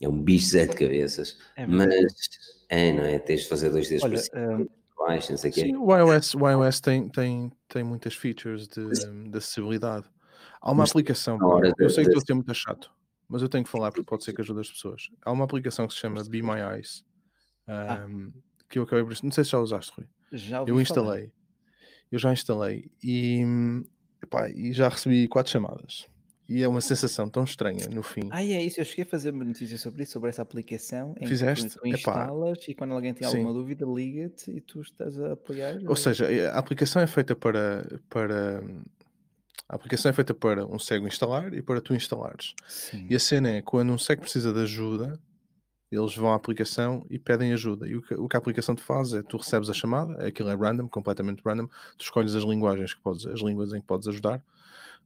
É 0.00 0.08
um 0.08 0.22
bicho 0.22 0.46
de 0.46 0.50
sete 0.52 0.76
cabeças. 0.76 1.36
É 1.54 1.66
mas 1.66 2.14
é, 2.70 2.92
não 2.92 3.04
é? 3.04 3.18
Tens 3.18 3.42
de 3.42 3.48
fazer 3.48 3.68
dois 3.68 3.88
dedos 3.88 4.04
Olha, 4.04 4.14
para 4.14 4.22
cima. 4.22 4.66
Baixo, 4.96 5.30
não 5.30 5.38
sei 5.38 5.50
sim, 5.50 5.76
o 5.76 5.96
iOS, 5.96 6.34
o 6.34 6.46
iOS 6.46 6.78
tem, 6.80 7.08
tem, 7.08 7.50
tem 7.68 7.82
muitas 7.82 8.14
features 8.14 8.68
de, 8.68 8.86
de 9.30 9.38
acessibilidade. 9.38 10.04
Há 10.60 10.70
uma 10.72 10.82
mas, 10.82 10.90
aplicação, 10.90 11.38
eu 11.78 11.88
sei 11.88 12.04
que 12.04 12.10
estou 12.10 12.22
a 12.22 12.26
ser 12.26 12.34
muito 12.34 12.54
chato, 12.54 12.92
mas 13.28 13.40
eu 13.40 13.48
tenho 13.48 13.64
que 13.64 13.70
falar 13.70 13.90
porque 13.90 14.04
pode 14.04 14.24
ser 14.24 14.34
que 14.34 14.42
ajude 14.42 14.60
as 14.60 14.70
pessoas. 14.70 15.08
Há 15.24 15.32
uma 15.32 15.44
aplicação 15.44 15.86
que 15.86 15.94
se 15.94 16.00
chama 16.00 16.22
Be 16.24 16.42
My 16.42 16.60
Eyes, 16.74 17.04
um, 17.66 17.72
ah. 17.72 18.06
que 18.68 18.78
eu 18.78 18.82
acabei 18.82 19.04
por. 19.04 19.14
Não 19.22 19.32
sei 19.32 19.44
se 19.44 19.50
já 19.50 19.58
usaste, 19.58 19.92
Rui. 19.96 20.06
Já 20.32 20.62
eu 20.66 20.80
instalei. 20.80 21.28
Falar. 21.28 21.32
Eu 22.12 22.18
já 22.18 22.32
instalei 22.32 22.90
e, 23.02 23.42
epá, 24.22 24.50
e 24.50 24.72
já 24.72 24.88
recebi 24.88 25.28
quatro 25.28 25.50
chamadas. 25.50 26.08
E 26.48 26.64
é 26.64 26.68
uma 26.68 26.80
sensação 26.80 27.28
tão 27.28 27.44
estranha 27.44 27.86
no 27.88 28.02
fim. 28.02 28.28
Ah, 28.32 28.42
é 28.42 28.60
isso. 28.60 28.80
Eu 28.80 28.84
cheguei 28.84 29.04
a 29.04 29.06
fazer 29.06 29.30
uma 29.30 29.44
notícia 29.44 29.78
sobre 29.78 30.02
isso, 30.02 30.10
sobre 30.10 30.30
essa 30.30 30.42
aplicação. 30.42 31.14
Em 31.20 31.28
Fizeste? 31.28 31.68
Que 31.68 31.78
tu 31.78 31.86
instalas 31.86 32.58
Epá. 32.58 32.72
e 32.72 32.74
quando 32.74 32.92
alguém 32.92 33.14
tem 33.14 33.24
alguma 33.24 33.50
Sim. 33.50 33.54
dúvida, 33.54 33.86
liga-te 33.86 34.50
e 34.50 34.60
tu 34.60 34.80
estás 34.80 35.16
a 35.20 35.34
apoiar. 35.34 35.78
Ou 35.86 35.94
seja, 35.94 36.26
a 36.50 36.58
aplicação 36.58 37.00
é 37.00 37.06
feita 37.06 37.36
para, 37.36 38.00
para 38.08 38.64
a 39.70 39.76
aplicação 39.76 40.10
é 40.10 40.12
feita 40.12 40.34
para 40.34 40.66
um 40.66 40.80
cego 40.80 41.06
instalar 41.06 41.54
e 41.54 41.62
para 41.62 41.80
tu 41.80 41.94
instalares. 41.94 42.54
Sim. 42.66 43.06
E 43.08 43.14
a 43.14 43.20
cena 43.20 43.50
é 43.50 43.62
quando 43.62 43.92
um 43.92 43.98
cego 43.98 44.22
precisa 44.22 44.52
de 44.52 44.58
ajuda, 44.58 45.16
eles 45.92 46.16
vão 46.16 46.32
à 46.32 46.34
aplicação 46.34 47.06
e 47.08 47.20
pedem 47.20 47.52
ajuda. 47.52 47.86
E 47.86 47.94
o 47.94 48.02
que, 48.02 48.14
o 48.14 48.28
que 48.28 48.36
a 48.36 48.38
aplicação 48.40 48.74
te 48.74 48.82
faz 48.82 49.12
é 49.12 49.22
tu 49.22 49.36
recebes 49.36 49.70
a 49.70 49.72
chamada, 49.72 50.26
aquilo 50.26 50.50
é 50.50 50.56
random, 50.56 50.88
completamente 50.88 51.40
random, 51.44 51.68
tu 51.96 52.02
escolhes 52.02 52.34
as 52.34 52.42
linguagens 52.42 52.94
que 52.94 53.00
podes, 53.00 53.24
as 53.26 53.38
línguas 53.38 53.72
em 53.72 53.80
que 53.80 53.86
podes 53.86 54.08
ajudar, 54.08 54.42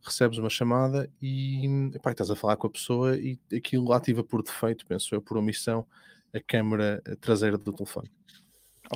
recebes 0.02 0.38
uma 0.38 0.48
chamada 0.48 1.10
e 1.20 1.90
epá, 1.94 2.12
estás 2.12 2.30
a 2.30 2.36
falar 2.36 2.56
com 2.56 2.66
a 2.66 2.70
pessoa 2.70 3.18
e 3.18 3.38
aquilo 3.54 3.92
ativa 3.92 4.24
por 4.24 4.42
defeito, 4.42 4.86
penso 4.86 5.14
eu, 5.14 5.20
por 5.20 5.36
omissão, 5.36 5.86
a 6.32 6.40
câmera 6.40 7.02
traseira 7.20 7.58
do 7.58 7.70
telefone. 7.70 8.10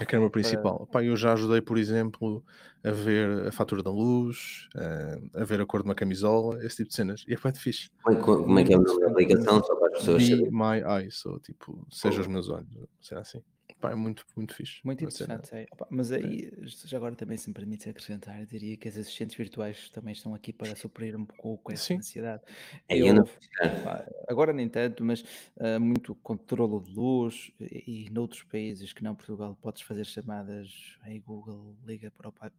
A 0.01 0.07
câmara 0.07 0.31
principal. 0.31 0.87
Pá, 0.91 1.03
eu 1.03 1.17
já 1.17 1.33
ajudei, 1.33 1.61
por 1.61 1.79
exemplo, 1.79 2.45
a 2.85 2.91
ver 2.91 3.47
a 3.49 3.53
fatura 3.53 3.83
da 3.83 3.91
luz, 3.91 4.69
a, 4.77 5.43
a 5.43 5.45
ver 5.45 5.61
a 5.61 5.67
cor 5.67 5.83
de 5.83 5.89
uma 5.89 5.95
camisola, 5.95 6.65
esse 6.65 6.77
tipo 6.77 6.89
de 6.91 6.95
cenas. 6.95 7.25
E 7.27 7.35
é 7.35 7.39
muito 7.43 7.61
fixe. 7.61 7.91
Como 8.03 8.59
é, 8.59 8.65
que 8.65 8.73
é 8.73 8.77
a 8.77 8.81
aplicação? 8.81 9.63
Só 9.63 9.75
para 9.77 9.89
as 9.89 9.99
pessoas 9.99 10.29
Be 10.29 10.51
my 10.51 10.83
eyes, 10.87 11.25
ou 11.27 11.39
tipo, 11.41 11.87
seja 11.91 12.21
os 12.21 12.27
meus 12.27 12.49
olhos, 12.49 12.69
será 13.01 13.21
assim. 13.21 13.43
Pá, 13.81 13.93
é 13.93 13.95
muito, 13.95 14.25
muito 14.37 14.55
fixe. 14.55 14.81
Muito 14.85 15.05
interessante. 15.05 15.55
É. 15.55 15.67
Opa, 15.71 15.87
mas 15.91 16.11
aí, 16.11 16.53
já 16.63 16.97
agora 16.97 17.15
também, 17.15 17.37
se 17.37 17.49
me 17.49 17.55
permite 17.55 17.89
acrescentar, 17.89 18.41
eu 18.41 18.47
diria 18.47 18.77
que 18.77 18.89
as 18.89 18.97
assistentes 18.97 19.37
virtuais 19.37 19.89
também 19.91 20.13
estão 20.13 20.35
aqui 20.35 20.53
para 20.53 20.75
suprir 20.75 21.17
um 21.17 21.25
pouco 21.25 21.73
essa 21.73 21.85
Sim. 21.85 21.97
necessidade. 21.97 22.43
É, 22.89 22.99
eu, 22.99 23.15
não... 23.15 23.29
agora 24.27 24.53
nem 24.53 24.69
tanto, 24.69 25.05
mas 25.05 25.23
uh, 25.57 25.79
muito 25.81 26.15
controlo 26.17 26.83
de 26.83 26.93
luz 26.93 27.53
e, 27.61 28.07
e 28.07 28.11
noutros 28.11 28.43
países 28.43 28.93
que 28.93 29.03
não 29.03 29.15
Portugal 29.15 29.57
podes 29.61 29.83
fazer 29.83 30.05
chamadas 30.07 30.97
aí 31.03 31.21
Google 31.21 31.77
liga 31.87 32.11
para 32.11 32.29
o 32.29 32.33
pai 32.33 32.51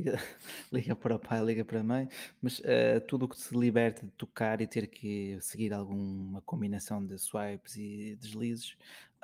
liga, 0.00 0.18
liga 0.72 0.96
para 0.96 1.16
o 1.16 1.18
pai, 1.18 1.44
liga 1.44 1.64
para 1.64 1.80
a 1.80 1.84
mãe, 1.84 2.08
mas 2.40 2.58
uh, 2.60 3.00
tudo 3.06 3.26
o 3.26 3.28
que 3.28 3.38
se 3.38 3.56
liberta 3.56 4.06
de 4.06 4.12
tocar 4.12 4.60
e 4.60 4.66
ter 4.66 4.86
que 4.86 5.38
seguir 5.40 5.72
alguma 5.72 6.40
combinação 6.42 7.04
de 7.04 7.18
swipes 7.18 7.76
e 7.76 8.16
deslizes 8.20 8.76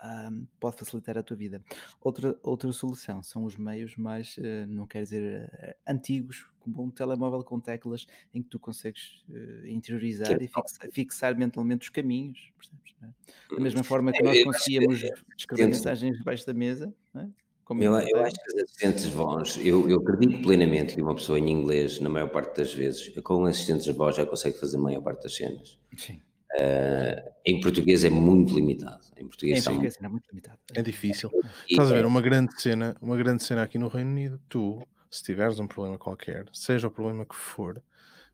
um, 0.05 0.47
pode 0.61 0.77
facilitar 0.77 1.17
a 1.17 1.23
tua 1.23 1.37
vida. 1.37 1.63
Outra, 2.03 2.39
outra 2.43 2.71
solução 2.73 3.23
são 3.23 3.45
os 3.45 3.57
meios 3.57 3.97
mais, 3.97 4.37
uh, 4.37 4.67
não 4.69 4.87
quer 4.87 5.03
dizer 5.03 5.49
uh, 5.49 5.75
antigos, 5.91 6.47
como 6.61 6.83
um 6.83 6.91
telemóvel 6.91 7.43
com 7.43 7.59
teclas 7.59 8.07
em 8.35 8.43
que 8.43 8.49
tu 8.49 8.59
consegues 8.59 9.25
interiorizar 9.65 10.33
e 10.43 10.49
fixar, 10.49 10.91
fixar, 10.91 11.39
mentalmente 11.39 11.85
os 11.85 11.89
caminhos, 11.89 12.53
percebes, 12.59 12.95
é? 13.03 13.55
Da 13.55 13.61
mesma 13.61 13.85
forma 13.85 14.13
que 14.13 14.21
nós 14.21 14.43
conseguíamos 14.43 15.01
escrever 15.39 15.69
mensagens 15.69 16.19
debaixo 16.19 16.45
da 16.45 16.53
mesa, 16.53 16.93
é? 17.15 17.29
Como 17.67 17.83
eu, 17.83 17.99
eu 17.99 18.23
acho 18.25 18.37
que 18.37 18.47
as 18.47 18.63
assistentes 18.63 19.05
de 19.07 19.11
voz, 19.11 19.59
eu, 19.61 19.91
eu 19.91 19.99
acredito 19.99 20.41
plenamente 20.41 20.95
que 20.95 21.03
uma 21.03 21.17
pessoa 21.17 21.37
em 21.37 21.51
inglês, 21.51 21.99
na 21.99 22.09
maior 22.09 22.29
parte 22.29 22.57
das 22.57 22.73
vezes, 22.73 23.09
com 23.25 23.45
assistentes 23.45 23.85
de 23.85 23.93
voz 23.93 24.15
já 24.15 24.25
consegue 24.25 24.57
fazer 24.57 24.77
a 24.77 24.81
maior 24.81 25.03
parte 25.03 25.25
das 25.25 25.35
cenas. 25.35 25.77
Sim. 25.97 26.23
Uh, 26.53 27.29
em 27.45 27.61
português 27.61 28.05
é 28.05 28.09
muito 28.09 28.55
limitado. 28.55 29.01
Em 29.17 29.27
português, 29.27 29.59
em 29.59 29.65
português 29.65 29.99
é 30.01 30.09
muito 30.09 30.29
limitado. 30.31 30.61
É 30.75 30.81
difícil. 30.81 31.29
E, 31.69 31.73
Estás 31.73 31.91
a 31.91 31.95
ver, 31.95 32.07
uma 32.07 32.23
grande 32.23 32.53
cena, 32.63 32.97
uma 33.03 33.17
grande 33.17 33.43
cena 33.43 33.65
aqui 33.65 33.79
no 33.79 33.89
Reino 33.89 34.11
Unido, 34.11 34.41
tu, 34.49 34.81
se 35.11 35.25
tiveres 35.25 35.59
um 35.59 35.67
problema 35.67 35.99
qualquer, 35.99 36.47
seja 36.53 36.87
o 36.87 36.91
problema 36.91 37.27
que 37.27 37.35
for, 37.35 37.83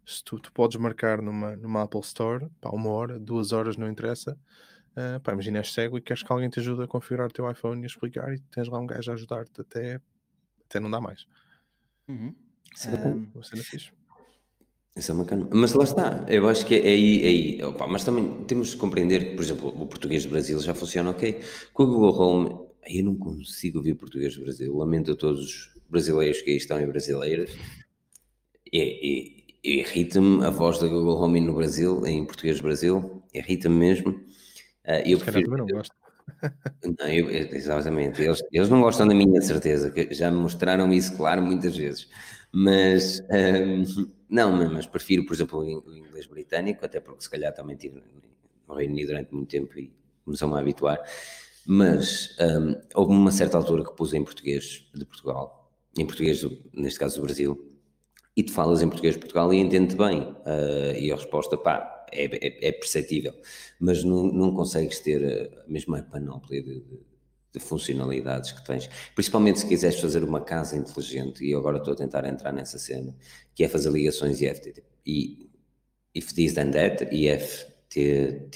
se 0.05 0.23
tu, 0.23 0.39
tu 0.39 0.53
podes 0.53 0.77
marcar 0.77 1.23
numa, 1.23 1.57
numa 1.57 1.85
Apple 1.85 2.01
Store, 2.01 2.51
pá, 2.61 2.69
uma 2.69 2.91
hora, 2.91 3.19
duas 3.19 3.51
horas, 3.51 3.79
não 3.79 3.89
interessa, 3.89 4.39
Uh, 4.93 5.19
pá, 5.21 5.33
imagina 5.33 5.59
és 5.59 5.73
cego 5.73 5.97
e 5.97 6.03
queres 6.03 6.23
que 6.23 6.31
alguém 6.31 6.51
te 6.51 6.61
ajude 6.61 6.83
a 6.83 6.87
configurar 6.87 7.27
o 7.27 7.33
teu 7.33 7.51
iPhone 7.51 7.81
e 7.81 7.85
a 7.85 7.87
explicar 7.87 8.33
e 8.35 8.39
tens 8.55 8.69
lá 8.69 8.79
um 8.79 8.87
gajo 8.87 9.11
a 9.11 9.15
ajudar-te 9.15 9.61
até, 9.61 10.01
até 10.69 10.81
não 10.81 10.91
dá 10.91 11.01
mais. 11.01 11.27
Uhum. 12.09 12.35
Isso 12.75 12.89
é 12.89 13.09
um... 13.09 13.27
Fiz. 13.63 13.91
Isso 14.95 15.11
é 15.11 15.15
bacana. 15.15 15.49
Mas 15.51 15.73
lá 15.73 15.85
está, 15.85 16.27
eu 16.29 16.47
acho 16.49 16.67
que 16.67 16.75
é 16.75 16.89
aí, 16.89 17.23
é 17.23 17.29
aí 17.29 17.65
opa, 17.65 17.87
mas 17.87 18.05
também 18.05 18.45
temos 18.45 18.75
que 18.75 18.81
compreender 18.81 19.31
que, 19.31 19.37
por 19.37 19.43
exemplo, 19.43 19.69
o 19.69 19.87
português 19.87 20.25
do 20.25 20.31
Brasil 20.31 20.61
já 20.61 20.75
funciona 20.75 21.11
ok. 21.11 21.41
Com 21.73 21.85
o 21.85 21.87
Google 21.87 22.21
Home, 22.21 22.69
eu 22.87 23.05
não 23.05 23.17
consigo 23.17 23.79
ouvir 23.79 23.95
português 23.95 24.37
do 24.37 24.43
Brasil. 24.43 24.77
Lamento 24.77 25.13
a 25.13 25.17
todos 25.17 25.41
os 25.41 25.71
brasileiros 25.89 26.43
que 26.43 26.51
aí 26.51 26.57
estão 26.59 26.79
e 26.79 26.87
brasileiras. 26.87 27.51
E, 28.71 29.43
e, 29.63 29.81
irrita-me 29.81 30.45
a 30.45 30.51
voz 30.51 30.79
da 30.79 30.89
Google 30.89 31.17
Home 31.17 31.41
no 31.41 31.55
Brasil, 31.55 32.05
em 32.07 32.27
português 32.27 32.59
do 32.59 32.65
Brasil, 32.65 33.23
irrita-me 33.33 33.77
mesmo. 33.77 34.21
Uh, 34.87 35.03
eu 35.07 35.19
prefiro, 35.19 35.51
também 35.51 35.67
não 35.67 35.67
gosto. 35.67 35.95
Não, 36.99 37.09
eu, 37.09 37.31
exatamente. 37.31 38.23
Eles, 38.23 38.43
eles 38.53 38.69
não 38.69 38.81
gostam 38.81 39.07
da 39.07 39.15
minha 39.15 39.41
certeza, 39.43 39.91
que 39.91 40.15
já 40.15 40.31
me 40.31 40.39
mostraram 40.39 40.93
isso 40.93 41.17
claro 41.17 41.43
muitas 41.43 41.77
vezes. 41.77 42.09
Mas 42.53 43.21
um, 43.31 44.11
não, 44.29 44.53
mas 44.71 44.87
prefiro, 44.87 45.25
por 45.25 45.35
exemplo, 45.35 45.61
o 45.61 45.97
inglês 45.97 46.27
britânico, 46.27 46.85
até 46.85 47.01
porque 47.01 47.23
se 47.23 47.31
calhar 47.31 47.53
também 47.53 47.77
tive 47.77 48.03
no 48.69 48.75
Reino 48.75 48.93
Unido 48.93 49.09
durante 49.09 49.35
muito 49.35 49.49
tempo 49.49 49.79
e 49.79 49.93
começou-me 50.25 50.55
a 50.55 50.59
habituar. 50.59 51.01
Mas 51.67 52.37
um, 52.41 52.75
houve 52.95 53.13
uma 53.13 53.31
certa 53.31 53.57
altura 53.57 53.85
que 53.85 53.95
pus 53.95 54.13
em 54.15 54.25
português 54.25 54.87
de 54.95 55.05
Portugal, 55.05 55.71
em 55.99 56.07
português, 56.07 56.45
neste 56.73 56.99
caso 56.99 57.17
do 57.17 57.23
Brasil, 57.23 57.73
e 58.37 58.43
te 58.43 58.53
falas 58.53 58.83
em 58.83 58.89
português 58.89 59.15
de 59.15 59.21
Portugal 59.21 59.53
e 59.53 59.59
entende 59.59 59.95
bem. 59.95 60.23
Uh, 60.23 60.99
e 60.99 61.13
a 61.13 61.17
resposta, 61.17 61.57
pá, 61.57 61.92
é, 62.13 62.25
é, 62.25 62.69
é 62.69 62.73
perceptível, 62.73 63.35
mas 63.81 64.05
não, 64.05 64.25
não 64.25 64.55
consegues 64.55 65.01
ter 65.01 65.51
a 65.65 65.71
mesma 65.71 66.03
panóplia 66.03 66.63
de, 66.63 66.81
de, 66.81 67.01
de, 67.53 67.61
funcionalidades 67.61 68.53
que 68.53 68.65
tens. 68.65 68.89
Principalmente 69.15 69.61
se 69.61 69.67
quiseres 69.67 69.99
fazer 70.01 70.23
uma 70.23 70.41
casa 70.41 70.77
inteligente, 70.77 71.45
e 71.45 71.55
agora 71.55 71.79
estou 71.79 71.95
a 71.95 71.97
tentar 71.97 72.25
entrar 72.27 72.53
nessa 72.53 72.79
cena, 72.79 73.17
que 73.55 73.65
é 73.65 73.69
fazer 73.69 73.91
ligações 73.91 74.41
IFTT. 74.41 74.83
E 75.07 75.51
if 76.15 76.33
this 76.33 76.55
then 76.55 76.71
that, 76.71 77.05
IFTTT, 77.11 78.53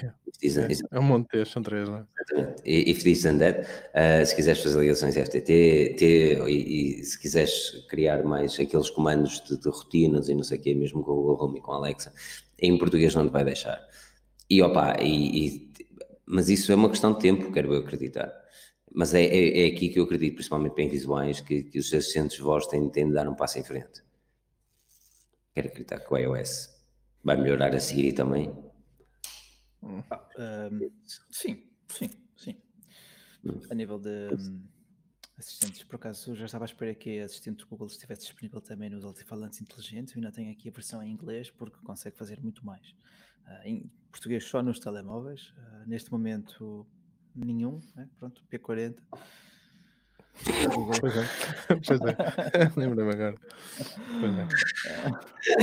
é, 0.00 0.68
é 0.90 0.98
um 0.98 1.02
monte 1.02 1.30
de 1.38 1.44
são 1.44 1.62
três, 1.62 1.88
não 1.88 1.98
é? 1.98 2.04
Exatamente. 2.18 2.62
If 2.64 3.02
this 3.02 3.24
and 3.26 3.38
that, 3.38 3.60
uh, 3.60 4.26
se 4.26 4.34
quiseres 4.34 4.62
fazer 4.62 4.80
ligações 4.80 5.14
FTT, 5.14 5.94
T, 5.98 6.04
e, 6.48 7.00
e, 7.00 7.04
se 7.04 7.18
quiseres 7.18 7.84
criar 7.88 8.24
mais 8.24 8.58
aqueles 8.58 8.90
comandos 8.90 9.42
de, 9.42 9.56
de, 9.58 9.68
rotinas 9.68 10.28
e 10.28 10.34
não 10.34 10.42
sei 10.42 10.58
o 10.58 10.60
quê, 10.60 10.74
mesmo 10.74 11.04
com 11.04 11.12
o 11.12 11.16
Google 11.16 11.44
Home 11.44 11.58
e 11.58 11.62
com 11.62 11.72
a 11.72 11.76
Alexa, 11.76 12.12
em 12.58 12.76
português 12.78 13.14
não 13.14 13.26
te 13.26 13.32
vai 13.32 13.44
deixar. 13.44 13.86
E 14.48 14.62
opa, 14.62 14.96
e, 15.00 15.46
e, 15.46 15.72
mas 16.26 16.48
isso 16.48 16.72
é 16.72 16.74
uma 16.74 16.88
questão 16.88 17.12
de 17.12 17.20
tempo, 17.20 17.52
quero 17.52 17.72
eu 17.74 17.80
acreditar. 17.80 18.32
Mas 18.94 19.14
é, 19.14 19.22
é, 19.22 19.64
é 19.64 19.66
aqui 19.68 19.88
que 19.88 19.98
eu 19.98 20.04
acredito, 20.04 20.34
principalmente 20.34 20.74
bem 20.74 20.88
visuais, 20.88 21.40
que, 21.40 21.62
que 21.62 21.78
os 21.78 21.92
assistentes 21.92 22.36
de 22.36 22.42
voz 22.42 22.66
têm, 22.66 22.88
têm 22.90 23.08
de 23.08 23.14
dar 23.14 23.28
um 23.28 23.34
passo 23.34 23.58
em 23.58 23.64
frente. 23.64 24.02
Quero 25.54 25.68
acreditar 25.68 26.00
que 26.00 26.12
o 26.12 26.16
iOS 26.16 26.70
vai 27.22 27.36
melhorar 27.36 27.74
a 27.74 27.80
seguir 27.80 28.12
também 28.12 28.52
sim, 31.30 31.68
sim, 31.88 32.10
sim. 32.36 32.56
A 33.70 33.74
nível 33.74 33.98
de 33.98 34.28
um, 34.34 34.62
assistentes, 35.36 35.82
por 35.82 35.96
acaso, 35.96 36.34
já 36.34 36.46
estava 36.46 36.64
à 36.64 36.66
espera 36.66 36.94
que 36.94 37.20
a 37.20 37.24
assistente 37.24 37.58
do 37.58 37.66
Google 37.66 37.88
estivesse 37.88 38.22
disponível 38.22 38.60
também 38.60 38.88
nos 38.88 39.04
altifalantes 39.04 39.60
inteligentes. 39.60 40.14
Eu 40.14 40.20
ainda 40.20 40.32
tenho 40.32 40.50
aqui 40.52 40.68
a 40.68 40.72
versão 40.72 41.02
em 41.02 41.10
inglês 41.10 41.50
porque 41.50 41.78
consegue 41.84 42.16
fazer 42.16 42.40
muito 42.40 42.64
mais. 42.64 42.94
Uh, 43.46 43.66
em 43.66 43.92
português 44.10 44.44
só 44.44 44.62
nos 44.62 44.78
telemóveis. 44.78 45.52
Uh, 45.56 45.88
neste 45.88 46.10
momento, 46.12 46.86
nenhum. 47.34 47.80
Né? 47.94 48.08
Pronto, 48.18 48.42
P40. 48.50 48.96
Pois 51.00 51.16
é, 51.16 51.28
pois 51.86 52.00
é. 52.00 52.72
Lembro-me 52.76 53.12
agora. 53.12 53.34
Pois 54.20 54.38
é. 54.38 54.48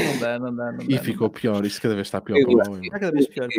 Não 0.06 0.20
dá, 0.20 0.40
não 0.40 0.56
dá, 0.56 0.72
não 0.72 0.78
dá. 0.78 0.86
E 0.88 0.98
ficou 1.00 1.30
pior, 1.30 1.66
isso 1.66 1.82
cada 1.82 1.96
vez 1.96 2.08
está 2.08 2.22
pior 2.22 2.42
para 2.42 2.52
o 2.52 2.58
Huawei. 2.58 2.82
Está 2.84 3.00
cada 3.00 3.12
vez 3.12 3.28
pior. 3.28 3.50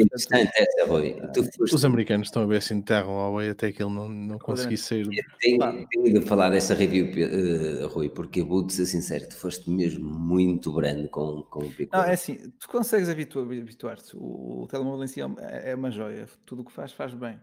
Os 1.61 1.85
americanos 1.85 2.29
estão 2.29 2.43
a 2.43 2.47
ver 2.47 2.63
se 2.63 2.73
enterram 2.73 3.11
o 3.11 3.17
Huawei 3.17 3.51
até 3.51 3.73
que 3.73 3.83
ele 3.83 3.93
não, 3.93 4.09
não 4.09 4.39
conseguir 4.39 4.79
sair. 4.79 5.09
Tenho, 5.41 5.87
tenho 5.89 6.21
de 6.21 6.27
falar 6.27 6.51
dessa 6.51 6.75
review, 6.75 7.07
uh, 7.07 7.89
Rui, 7.89 8.09
porque 8.09 8.43
vou-te 8.43 8.73
ser 8.73 8.87
sincero, 8.87 9.29
tu 9.29 9.37
foste 9.37 9.69
mesmo 9.71 10.09
muito 10.09 10.73
grande 10.73 11.09
com, 11.09 11.43
com 11.43 11.65
o 11.65 11.71
Pico. 11.71 11.95
Não, 11.95 12.05
é 12.05 12.13
assim, 12.13 12.37
tu 12.59 12.69
consegues 12.69 13.09
habituar-te. 13.09 14.17
O, 14.17 14.63
o 14.63 14.67
telemóvel 14.69 15.05
em 15.05 15.09
si 15.09 15.21
é, 15.21 15.71
é 15.71 15.75
uma 15.75 15.91
joia. 15.91 16.27
Tudo 16.47 16.63
o 16.63 16.65
que 16.65 16.73
faz, 16.73 16.93
faz 16.93 17.13
bem. 17.13 17.39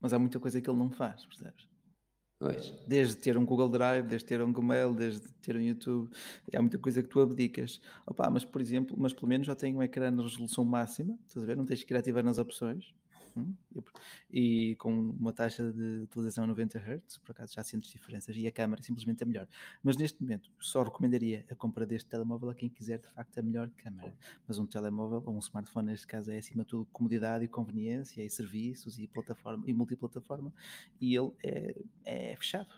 Mas 0.00 0.12
há 0.12 0.18
muita 0.18 0.38
coisa 0.38 0.60
que 0.60 0.68
ele 0.68 0.78
não 0.78 0.90
faz, 0.90 1.24
percebes? 1.24 1.73
Pois. 2.44 2.74
Desde 2.86 3.16
ter 3.16 3.38
um 3.38 3.46
Google 3.46 3.70
Drive, 3.70 4.06
desde 4.06 4.28
ter 4.28 4.42
um 4.42 4.52
Gmail, 4.52 4.92
desde 4.92 5.26
ter 5.40 5.56
um 5.56 5.60
YouTube, 5.62 6.10
há 6.54 6.60
muita 6.60 6.76
coisa 6.76 7.02
que 7.02 7.08
tu 7.08 7.18
abdicas. 7.20 7.80
Opa, 8.04 8.28
mas 8.28 8.44
por 8.44 8.60
exemplo, 8.60 8.94
mas 8.98 9.14
pelo 9.14 9.28
menos 9.28 9.46
já 9.46 9.54
tenho 9.54 9.78
um 9.78 9.82
ecrã 9.82 10.10
na 10.10 10.22
resolução 10.22 10.62
máxima, 10.62 11.18
estás 11.26 11.42
a 11.42 11.46
ver? 11.46 11.56
Não 11.56 11.64
tens 11.64 11.82
que 11.82 11.94
ir 11.94 11.96
ativar 11.96 12.22
nas 12.22 12.36
opções. 12.36 12.92
Hum? 13.36 13.54
E 14.30 14.76
com 14.76 14.92
uma 14.92 15.32
taxa 15.32 15.72
de 15.72 16.02
utilização 16.02 16.46
90 16.46 16.78
Hz, 16.78 17.18
por 17.18 17.32
acaso 17.32 17.54
já 17.54 17.62
sentes 17.62 17.90
diferenças 17.90 18.36
e 18.36 18.46
a 18.46 18.52
câmera 18.52 18.82
simplesmente 18.82 19.22
é 19.22 19.26
melhor. 19.26 19.48
Mas 19.82 19.96
neste 19.96 20.22
momento 20.22 20.50
só 20.60 20.82
recomendaria 20.82 21.44
a 21.50 21.54
compra 21.54 21.84
deste 21.84 22.08
telemóvel 22.08 22.50
a 22.50 22.54
quem 22.54 22.68
quiser 22.68 22.98
de 22.98 23.08
facto 23.08 23.38
a 23.38 23.42
melhor 23.42 23.70
câmera. 23.76 24.14
Mas 24.46 24.58
um 24.58 24.66
telemóvel 24.66 25.22
ou 25.26 25.34
um 25.34 25.38
smartphone 25.38 25.88
neste 25.88 26.06
caso 26.06 26.30
é 26.30 26.38
acima 26.38 26.62
de 26.62 26.70
tudo 26.70 26.86
comodidade 26.92 27.44
e 27.44 27.48
conveniência 27.48 28.22
e 28.22 28.30
serviços 28.30 28.98
e 28.98 29.06
plataforma 29.06 29.64
e 29.66 29.72
multiplataforma 29.72 30.52
e 31.00 31.16
ele 31.16 31.32
é, 31.42 31.82
é 32.04 32.36
fechado 32.36 32.68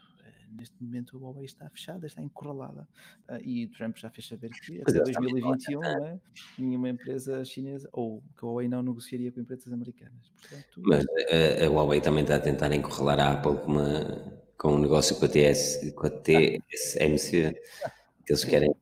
neste 0.50 0.74
momento 0.82 1.16
o 1.16 1.20
Huawei 1.20 1.44
está 1.44 1.68
fechada, 1.70 2.06
está 2.06 2.22
encurralada. 2.22 2.88
Uh, 3.28 3.40
e 3.42 3.64
o 3.64 3.70
Trump 3.70 3.96
já 3.96 4.10
fez 4.10 4.26
saber 4.28 4.50
que 4.50 4.80
até 4.80 5.00
2021 5.00 5.80
né, 5.80 6.20
nenhuma 6.58 6.88
empresa 6.88 7.44
chinesa, 7.44 7.88
ou 7.92 8.22
que 8.38 8.44
a 8.44 8.48
Huawei 8.48 8.68
não 8.68 8.82
negociaria 8.82 9.32
com 9.32 9.40
empresas 9.40 9.72
americanas. 9.72 10.30
Portanto, 10.40 10.82
Mas 10.84 11.04
a, 11.04 11.64
a, 11.64 11.70
Huawei 11.70 12.00
também 12.00 12.22
está 12.22 12.36
a 12.36 12.40
tentar 12.40 12.72
encurralar 12.72 13.20
a 13.20 13.32
Apple 13.32 13.56
com, 13.58 13.72
uma, 13.72 14.40
com 14.56 14.74
um 14.74 14.78
negócio 14.78 15.16
com 15.16 15.24
a, 15.24 15.28
TS, 15.28 15.92
com 15.94 16.06
a 16.06 16.10
TSMC, 16.10 17.56
que 18.24 18.32
eles 18.32 18.44
querem 18.44 18.74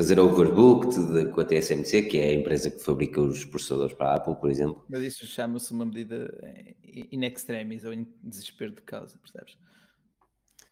fazer 0.00 0.18
overbook 0.18 0.88
de, 0.88 1.26
com 1.26 1.42
a 1.42 1.44
TSMC, 1.44 2.02
que 2.02 2.18
é 2.18 2.30
a 2.30 2.34
empresa 2.34 2.70
que 2.70 2.78
fabrica 2.78 3.20
os 3.20 3.44
processadores 3.44 3.94
para 3.94 4.12
a 4.12 4.14
Apple, 4.16 4.34
por 4.36 4.50
exemplo. 4.50 4.82
Mas 4.88 5.02
isso 5.02 5.26
chama-se 5.26 5.72
uma 5.72 5.84
medida 5.84 6.32
in 7.12 7.22
extremis 7.22 7.84
ou 7.84 7.92
em 7.92 8.06
desespero 8.22 8.72
de 8.72 8.80
causa, 8.80 9.18
percebes? 9.18 9.58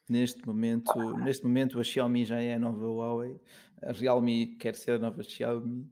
Neste 0.09 0.47
momento, 0.47 1.19
neste 1.19 1.45
momento 1.45 1.79
a 1.79 1.85
Xiaomi 1.85 2.25
já 2.25 2.41
é 2.41 2.55
a 2.55 2.59
nova 2.59 2.87
Huawei, 2.87 3.39
a 3.83 3.93
Realme 3.93 4.57
quer 4.57 4.75
ser 4.75 4.93
a 4.93 4.99
nova 4.99 5.23
Xiaomi 5.23 5.87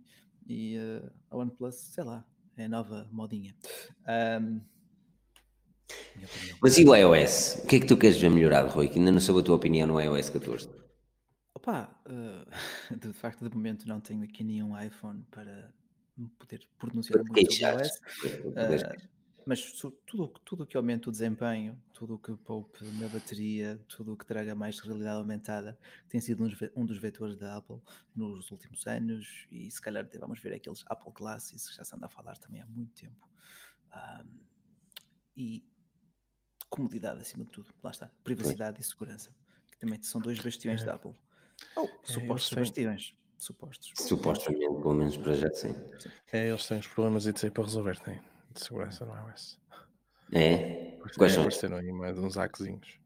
e 0.47 0.79
uh, 0.79 1.11
a 1.31 1.37
OnePlus, 1.37 1.75
sei 1.75 2.05
lá, 2.05 2.25
é 2.57 2.65
a 2.65 2.69
nova 2.69 3.07
modinha. 3.13 3.55
Um, 4.41 4.61
Mas 6.63 6.79
e 6.79 6.85
o 6.85 6.95
iOS? 6.95 7.61
O 7.63 7.67
que 7.67 7.77
é 7.77 7.81
que 7.81 7.87
tu 7.87 7.97
queres 7.97 8.17
ver 8.17 8.31
melhorado, 8.31 8.71
Rui? 8.71 8.89
Que 8.89 8.99
ainda 8.99 9.13
não 9.13 9.21
soube 9.21 9.41
a 9.41 9.45
tua 9.45 9.57
opinião 9.57 9.87
no 9.87 10.01
iOS 10.01 10.31
14. 10.31 10.69
Opa, 11.55 11.91
uh, 12.07 12.47
de 12.97 13.13
facto, 13.13 13.47
de 13.47 13.55
momento 13.55 13.87
não 13.87 14.01
tenho 14.01 14.25
aqui 14.25 14.43
nenhum 14.43 14.81
iPhone 14.81 15.23
para 15.31 15.71
poder 16.39 16.67
pronunciar 16.79 17.23
muito 17.23 17.39
o 17.39 17.43
iOS. 17.43 17.91
Uh, 18.47 19.16
mas 19.47 19.63
tudo, 19.73 20.29
tudo 20.45 20.67
que 20.67 20.77
aumente 20.77 21.09
o 21.09 21.13
desempenho, 21.13 21.81
tudo 21.93 22.17
o 22.17 22.19
que 22.19 22.35
poupe 22.35 22.85
na 22.99 23.07
bateria, 23.07 23.81
tudo 23.87 24.15
o 24.15 24.17
que 24.17 24.27
traga 24.27 24.57
mais 24.57 24.81
realidade 24.81 25.19
aumentada, 25.19 25.79
tem 26.09 26.21
sido 26.21 26.45
um 26.75 26.85
dos 26.85 26.99
vetores 26.99 27.37
da 27.37 27.57
Apple 27.57 27.81
nos 28.15 28.51
últimos 28.51 28.85
anos 28.89 29.47
e 29.53 29.71
se 29.71 29.81
calhar 29.81 30.05
vamos 30.19 30.41
ver 30.41 30.53
aqueles 30.53 30.83
Apple 30.89 31.13
Glasses 31.15 31.71
que 31.71 31.77
já 31.77 31.85
se 31.85 31.95
anda 31.95 32.07
a 32.07 32.09
falar 32.09 32.37
também 32.39 32.61
há 32.61 32.67
muito 32.67 32.93
tempo. 33.01 33.29
Um, 33.95 34.41
e 35.37 35.65
comodidade 36.69 37.21
acima 37.21 37.45
de 37.45 37.53
tudo, 37.53 37.73
lá 37.85 37.93
está, 37.93 38.11
privacidade 38.25 38.81
e 38.81 38.85
segurança, 38.85 39.31
que 39.71 39.79
também 39.79 40.03
são 40.03 40.21
dois 40.21 40.41
bastiões 40.41 40.83
é. 40.83 40.87
da 40.87 40.95
Apple. 40.95 41.15
Ou 41.77 41.85
oh, 41.85 42.07
supostos 42.13 42.53
é, 42.53 42.61
bastiões. 42.61 43.15
Supostos. 43.39 43.93
Supostamente, 43.95 44.75
pelo 44.83 44.95
menos 44.95 45.17
para 45.17 45.35
já 45.35 45.53
sim. 45.53 45.73
É, 46.33 46.49
eles 46.49 46.67
têm 46.67 46.81
os 46.81 46.89
problemas 46.89 47.27
e 47.27 47.51
para 47.51 47.63
resolver, 47.63 48.01
têm 48.01 48.21
de 48.57 48.65
segurança 48.65 49.05
no 49.05 49.15
iOS. 49.15 49.59
É? 50.33 50.99
Quais 51.17 51.33
são? 51.33 51.43
Apareceram 51.43 51.77
aí 51.77 51.93
mais 51.93 52.19
uns 52.19 52.37
hackzinhos. 52.37 52.99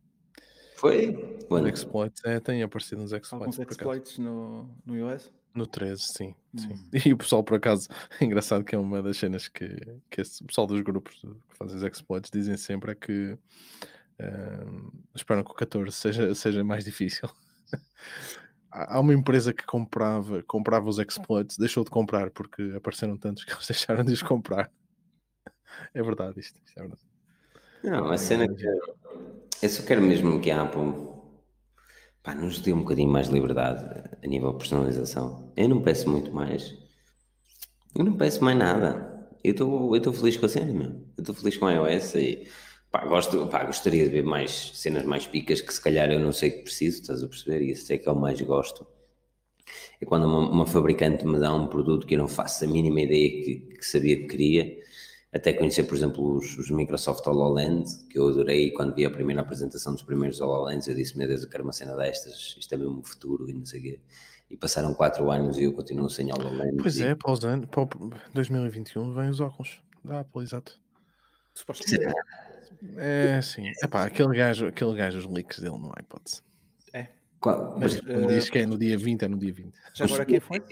Foi? 0.77 1.13
Quando? 1.47 1.69
Exploits, 1.69 2.25
é, 2.25 2.41
tem 2.41 2.63
aparecido 2.63 3.03
uns 3.03 3.13
exploits. 3.13 3.59
Alguns 3.59 3.71
exploits 3.71 4.19
no, 4.19 4.69
no 4.87 4.97
iOS? 4.97 5.31
No 5.55 5.67
13, 5.67 6.03
sim, 6.03 6.35
sim. 6.57 6.73
Hum. 6.73 6.91
E 7.05 7.13
o 7.13 7.19
pessoal, 7.19 7.43
por 7.43 7.57
acaso, 7.57 7.89
é 8.21 8.25
engraçado 8.25 8.65
que 8.65 8.75
é 8.75 8.79
uma 8.79 9.03
das 9.03 9.17
cenas 9.17 9.49
que, 9.49 9.69
que 10.09 10.21
esse, 10.21 10.43
o 10.43 10.47
pessoal 10.47 10.67
dos 10.67 10.81
grupos 10.81 11.21
que 11.21 11.57
fazem 11.57 11.77
os 11.77 11.83
exploits 11.83 12.31
dizem 12.31 12.57
sempre 12.57 12.93
é 12.93 12.95
que 12.95 13.33
uh, 13.33 14.93
esperam 15.15 15.43
que 15.43 15.51
o 15.51 15.55
14 15.55 15.93
seja, 15.93 16.35
seja 16.35 16.65
mais 16.65 16.85
difícil. 16.85 17.29
Há 18.73 19.01
uma 19.01 19.13
empresa 19.13 19.53
que 19.53 19.67
comprava, 19.67 20.45
comprava 20.45 20.89
os 20.89 21.01
exploits, 21.01 21.59
deixou 21.59 21.83
de 21.83 21.91
comprar 21.91 22.31
porque 22.31 22.73
apareceram 22.77 23.17
tantos 23.17 23.45
que 23.45 23.53
eles 23.53 23.67
deixaram 23.69 24.05
de 24.05 24.13
os 24.13 24.23
comprar. 24.23 24.71
É 25.95 26.03
verdade 26.03 26.39
isto, 26.41 26.59
isto 26.65 26.79
é 26.79 26.81
verdade. 26.83 27.03
Não, 27.83 28.11
a 28.11 28.19
cena 28.19 28.47
que 28.47 28.65
eu 29.63 29.69
só 29.69 29.83
quero 29.83 30.03
mesmo 30.03 30.41
que 30.41 30.51
a 30.51 30.63
Apple 30.63 30.93
pá, 32.23 32.35
nos 32.35 32.61
dê 32.61 32.73
um 32.73 32.81
bocadinho 32.81 33.11
mais 33.11 33.29
liberdade 33.29 34.09
a 34.23 34.27
nível 34.27 34.53
de 34.53 34.59
personalização. 34.59 35.53
Eu 35.57 35.69
não 35.69 35.83
peço 35.83 36.09
muito 36.09 36.33
mais. 36.33 36.77
Eu 37.95 38.05
não 38.05 38.17
peço 38.17 38.43
mais 38.45 38.57
nada. 38.57 39.29
Eu 39.43 39.53
estou 39.97 40.13
feliz 40.13 40.37
com 40.37 40.47
a 40.47 40.49
cena, 40.49 40.73
meu. 40.73 40.91
Eu 41.17 41.21
estou 41.21 41.35
feliz 41.35 41.57
com 41.57 41.67
a 41.67 41.73
iOS 41.73 42.15
e 42.15 42.49
pá, 42.91 43.05
gosto, 43.07 43.47
pá, 43.49 43.65
gostaria 43.65 44.05
de 44.05 44.11
ver 44.11 44.25
mais 44.25 44.73
cenas 44.75 45.05
mais 45.05 45.27
picas 45.27 45.61
que 45.61 45.73
se 45.73 45.81
calhar 45.81 46.11
eu 46.11 46.21
não 46.21 46.33
sei 46.33 46.51
que 46.51 46.63
preciso, 46.63 47.01
estás 47.01 47.23
a 47.23 47.29
perceber? 47.29 47.63
E 47.63 47.73
isso 47.73 47.93
é 47.93 47.99
que 47.99 48.09
eu 48.09 48.15
mais 48.15 48.41
gosto. 48.41 48.87
É 50.01 50.05
quando 50.05 50.25
uma, 50.27 50.39
uma, 50.51 50.67
fabricante 50.67 51.27
me 51.27 51.39
dá 51.39 51.55
um 51.55 51.67
produto 51.67 52.07
que 52.07 52.15
eu 52.15 52.19
não 52.19 52.29
faço 52.29 52.65
a 52.65 52.69
mínima 52.69 53.03
ideia 53.03 53.31
que, 53.31 53.55
que 53.79 53.87
sabia 53.87 54.17
que 54.17 54.27
queria 54.27 54.79
até 55.33 55.53
conhecer, 55.53 55.85
por 55.85 55.97
exemplo, 55.97 56.37
os, 56.37 56.59
os, 56.59 56.71
Microsoft 56.71 57.25
HoloLens, 57.27 58.05
que 58.11 58.19
eu 58.19 58.29
adorei 58.29 58.73
quando 58.73 58.95
vi 58.95 59.05
a 59.05 59.11
primeira 59.11 59.43
apresentação 59.43 59.93
dos 59.93 60.03
primeiros 60.03 60.41
HoloLens, 60.41 60.89
eu 60.89 60.95
disse, 60.95 61.17
meu 61.17 61.29
Deus, 61.29 61.43
eu 61.43 61.49
quero 61.49 61.63
uma 61.63 61.73
cena 61.73 61.97
destas, 61.97 62.57
isto 62.59 62.75
é 62.75 62.77
mesmo 62.77 62.99
o 62.99 63.05
futuro 63.05 63.49
e 63.49 63.53
não 63.53 63.65
sei 63.65 63.81
o 63.81 63.83
quê. 63.83 64.01
E 64.51 64.57
passaram 64.57 64.93
4 64.93 65.31
anos 65.31 65.57
e 65.59 65.65
eu 65.65 65.73
continuo 65.73 66.11
sem 66.11 66.33
HoloLens. 66.33 66.83
Pois 66.83 66.99
e... 66.99 67.05
é, 67.05 67.15
para 67.15 67.31
os 67.31 67.45
anos, 67.45 67.67
para 67.67 67.87
2021 68.35 69.15
vem 69.15 69.31
os 69.31 69.41
óculos 69.41 69.81
da 70.05 70.21
Apple, 70.21 70.43
exato. 70.43 70.79
Será? 71.75 72.13
É, 72.97 73.41
sim. 73.43 73.71
Epá, 73.83 74.05
aquele 74.05 74.37
gajo, 74.37 74.67
aquele 74.67 74.95
gajo, 74.95 75.19
os 75.19 75.27
leaks 75.27 75.61
dele 75.61 75.79
não 75.79 75.93
há 75.95 76.01
hipótese. 76.01 76.43
É. 76.93 77.09
Qual? 77.39 77.77
Mas, 77.79 77.99
uh... 77.99 78.27
diz 78.29 78.49
que 78.49 78.59
é 78.59 78.67
no 78.67 78.79
dia 78.79 78.97
20, 78.97 79.25
é 79.25 79.29
no 79.29 79.39
dia 79.39 79.53
20. 79.53 79.75
Já 79.95 80.05
agora 80.07 80.25
quem 80.25 80.41
foi? 80.41 80.63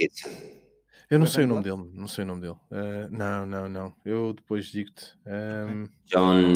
Eu 1.11 1.19
não 1.19 1.27
sei 1.27 1.45
o 1.45 1.47
nome 1.47 1.63
dele, 1.63 1.91
não 1.95 2.07
sei 2.07 2.25
o 2.25 2.27
nome 2.27 2.43
dele. 2.43 2.57
Uh, 2.71 3.09
não, 3.11 3.47
não, 3.47 3.69
não. 3.69 3.95
Eu 4.05 4.35
depois 4.35 4.67
digo-te. 4.67 5.15
Um... 5.27 5.85
John. 6.05 6.53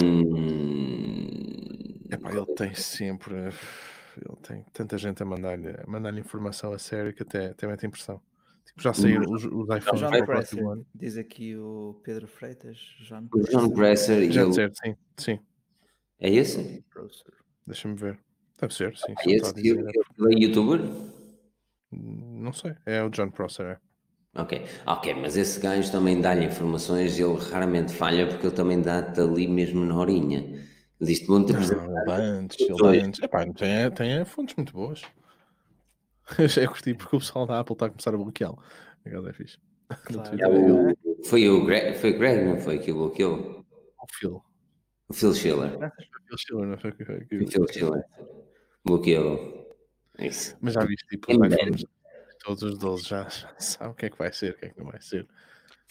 Epá, 2.11 2.31
ele 2.31 2.47
tem 2.55 2.75
sempre. 2.75 3.35
Ele 3.35 4.37
tem 4.43 4.63
tanta 4.75 4.99
gente 4.99 5.23
a 5.23 5.27
mandar-lhe 5.27 5.75
mandar 5.87 6.17
informação 6.19 6.73
a 6.73 6.79
sério 6.79 7.15
que 7.15 7.23
até, 7.23 7.47
até 7.47 7.67
mete 7.67 7.87
impressão. 7.87 8.21
Tipo, 8.67 8.83
já 8.83 8.93
saíram 8.93 9.25
os, 9.33 9.45
os 9.45 9.69
iPhones 9.75 10.01
John 10.01 10.11
para 10.11 10.23
o 10.23 10.27
próximo 10.27 10.71
ano. 10.71 10.87
Diz 10.95 11.17
aqui 11.17 11.57
o 11.57 11.99
Pedro 12.05 12.27
Freitas. 12.27 12.79
John 13.01 13.27
o 13.33 13.41
John 13.41 13.71
Presser. 13.71 14.31
Já 14.31 14.43
eu... 14.43 14.53
certo, 14.53 14.77
sim, 14.85 14.97
sim. 15.17 15.41
É 16.21 16.31
esse? 16.31 16.85
Deixa-me 17.67 17.95
ver. 17.95 18.19
Deve 18.61 18.75
ser, 18.75 18.97
sim. 18.99 19.15
É 19.27 19.31
esse? 19.33 19.59
Ele 19.59 20.35
é 20.35 20.39
youtuber? 20.39 20.81
Não 21.91 22.53
sei. 22.53 22.75
É 22.85 23.03
o 23.03 23.09
John 23.09 23.31
Prosser, 23.31 23.67
é. 23.67 23.92
Ok, 24.35 24.65
ok, 24.87 25.15
mas 25.15 25.37
esse 25.37 25.61
gajo 25.61 25.93
também 25.93 26.19
dá-lhe 26.19 26.47
informações 26.47 27.19
e 27.19 27.23
ele 27.23 27.39
raramente 27.39 27.93
falha 27.93 28.27
porque 28.27 28.47
ele 28.47 28.55
também 28.55 28.81
dá-te 28.81 29.21
ali 29.21 29.47
mesmo 29.47 29.85
na 29.85 29.95
horinha. 29.95 30.39
Ele 30.39 31.11
diz-te 31.11 31.27
bom 31.27 31.45
ter 31.45 31.57
antes, 32.09 32.59
ele 32.61 33.01
antes. 33.01 33.23
Epá, 33.23 33.45
tem, 33.45 33.91
tem 33.91 34.25
fontes 34.25 34.57
muito 34.57 34.73
boas. 34.73 35.03
Eu 36.39 36.49
já 36.49 36.67
curti 36.67 36.95
porque 36.95 37.17
o 37.17 37.19
pessoal 37.19 37.47
da 37.47 37.61
Apple 37.61 37.75
está 37.75 37.87
a 37.87 37.91
começar 37.91 38.15
a 38.15 38.17
bloqueá-lo. 38.17 38.59
Aquela 39.05 39.29
é 39.29 39.33
fixe. 39.33 39.59
Claro. 40.05 40.41
É 40.41 40.49
o, 40.49 41.25
foi 41.27 41.51
o 41.51 41.67
Greg, 41.67 41.99
foi 41.99 42.13
o 42.13 42.19
Greg, 42.19 42.47
não 42.47 42.57
foi 42.59 42.79
que 42.79 42.91
bloqueou? 42.91 43.63
O 44.01 44.07
Phil. 44.11 44.43
O 45.07 45.13
Phil 45.13 45.35
Schiller. 45.35 45.77
O 45.77 46.27
Phil 46.27 46.39
Schiller, 46.39 46.67
não 46.67 46.79
foi 46.79 46.91
o 46.93 46.95
que 46.95 47.03
O 47.03 47.47
Phil 47.47 47.69
Schiller. 47.69 48.05
Bloqueou. 48.83 49.77
Isso. 50.19 50.57
Mas 50.63 50.73
já 50.73 50.85
viste, 50.87 51.07
tipo, 51.09 51.31
iPhones 51.31 51.85
todos 52.43 52.63
os 52.63 52.79
12 52.79 53.09
já, 53.09 53.23
já 53.31 53.55
sabem 53.59 53.93
o 53.93 53.95
que 53.95 54.07
é 54.07 54.11
que 54.11 54.19
vai 54.19 54.33
ser, 54.33 54.53
o 54.53 54.59
que 54.59 54.67
é 54.67 54.69
que 54.71 54.79
não 54.79 54.91
vai 54.91 55.01
ser. 55.01 55.27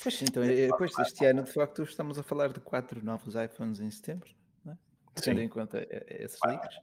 Pois 0.01 0.21
então, 0.21 0.43
depois 0.43 0.95
deste 0.95 1.25
ano, 1.25 1.43
de 1.43 1.51
facto, 1.51 1.83
estamos 1.83 2.17
a 2.17 2.23
falar 2.23 2.51
de 2.51 2.59
quatro 2.59 3.03
novos 3.03 3.35
iPhones 3.35 3.79
em 3.79 3.91
setembro, 3.91 4.29
não 4.65 4.73
é? 4.73 4.77
tendo 5.21 5.41
em 5.41 5.49
conta 5.49 5.85
esses 6.07 6.39
leaks. 6.43 6.77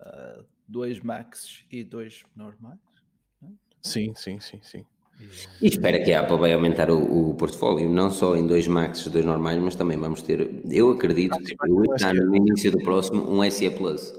Uh, 0.00 0.44
dois 0.66 1.00
Max 1.00 1.64
e 1.70 1.84
dois 1.84 2.22
normais. 2.34 2.78
É? 3.44 3.48
Sim, 3.82 4.14
sim, 4.14 4.40
sim, 4.40 4.60
sim. 4.62 4.86
E 5.60 5.66
espera 5.66 6.02
que 6.02 6.12
a 6.12 6.22
Apple 6.22 6.38
vai 6.38 6.52
aumentar 6.52 6.90
o, 6.90 7.30
o 7.30 7.34
portfólio, 7.34 7.88
não 7.90 8.10
só 8.10 8.34
em 8.36 8.46
dois 8.46 8.66
Max, 8.66 9.06
dois 9.08 9.24
normais, 9.24 9.58
mas 9.60 9.74
também 9.74 9.98
vamos 9.98 10.22
ter, 10.22 10.62
eu 10.70 10.90
acredito, 10.90 11.36
ah, 12.02 12.14
no 12.14 12.34
início 12.34 12.72
do 12.72 12.78
próximo, 12.78 13.30
um 13.30 13.48
SE 13.50 13.68
Plus. 13.70 14.14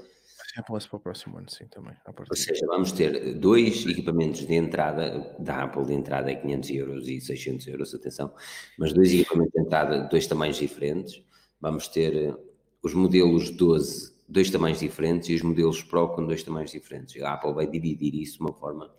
SE 0.54 0.62
Plus 0.62 0.86
para 0.86 0.96
o 0.96 1.00
próximo 1.00 1.38
ano, 1.38 1.50
sim, 1.50 1.66
também. 1.66 1.94
Ou 2.06 2.36
seja, 2.36 2.66
vamos 2.66 2.92
ter 2.92 3.34
dois 3.34 3.86
equipamentos 3.86 4.46
de 4.46 4.54
entrada, 4.54 5.34
da 5.38 5.62
Apple 5.64 5.86
de 5.86 5.94
entrada 5.94 6.30
é 6.30 6.34
500 6.34 6.70
euros 6.70 7.08
e 7.08 7.20
600 7.20 7.66
euros, 7.68 7.94
atenção, 7.94 8.34
mas 8.78 8.92
dois 8.92 9.12
equipamentos 9.12 9.52
de 9.52 9.60
entrada, 9.60 10.00
dois 10.08 10.26
tamanhos 10.26 10.58
diferentes. 10.58 11.22
Vamos 11.60 11.88
ter 11.88 12.36
os 12.82 12.92
modelos 12.92 13.50
12 13.50 14.12
dois 14.28 14.50
tamanhos 14.50 14.80
diferentes 14.80 15.28
e 15.28 15.34
os 15.34 15.42
modelos 15.42 15.82
Pro 15.82 16.08
com 16.08 16.24
dois 16.24 16.42
tamanhos 16.42 16.70
diferentes. 16.70 17.20
A 17.22 17.34
Apple 17.34 17.52
vai 17.52 17.66
dividir 17.66 18.14
isso 18.14 18.38
de 18.38 18.40
uma 18.40 18.52
forma 18.52 18.90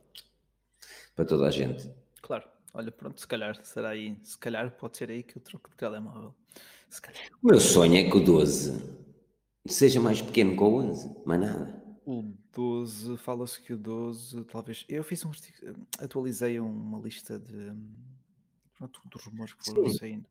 para 1.16 1.26
toda 1.26 1.48
a 1.48 1.52
gente. 1.52 1.90
Claro, 2.22 2.44
olha, 2.74 2.92
pronto, 2.92 3.20
se 3.20 3.28
calhar 3.28 3.56
será 3.64 3.90
aí, 3.90 4.16
se 4.24 4.38
calhar 4.38 4.72
pode 4.78 4.98
ser 4.98 5.10
aí 5.10 5.24
que 5.24 5.38
eu 5.38 5.42
troco 5.42 5.70
de 5.70 5.76
telemóvel. 5.76 6.34
O 7.42 7.48
meu 7.48 7.60
sonho 7.60 7.96
é 7.96 8.04
que 8.04 8.16
o 8.16 8.24
12 8.24 9.03
seja 9.68 9.99
mais 9.99 10.22
pequeno 10.22 10.56
que 10.56 10.64
o 10.64 10.76
11, 10.76 11.15
mais 11.26 11.41
nada. 11.41 11.84
O 12.06 12.34
12, 12.53 13.18
fala-se 13.18 13.61
que 13.61 13.73
o 13.73 13.77
12, 13.77 14.44
talvez. 14.45 14.85
Eu 14.90 15.03
fiz 15.03 15.23
um. 15.26 15.31
Atualizei 15.99 16.60
uma 16.60 16.99
lista 16.99 17.40
de. 17.40 17.72
Pronto, 18.77 19.02
dos 19.06 19.23
rumores 19.23 19.53
que 19.53 19.64
foram 19.64 19.90
Sim. 19.90 19.98
saindo 19.98 20.30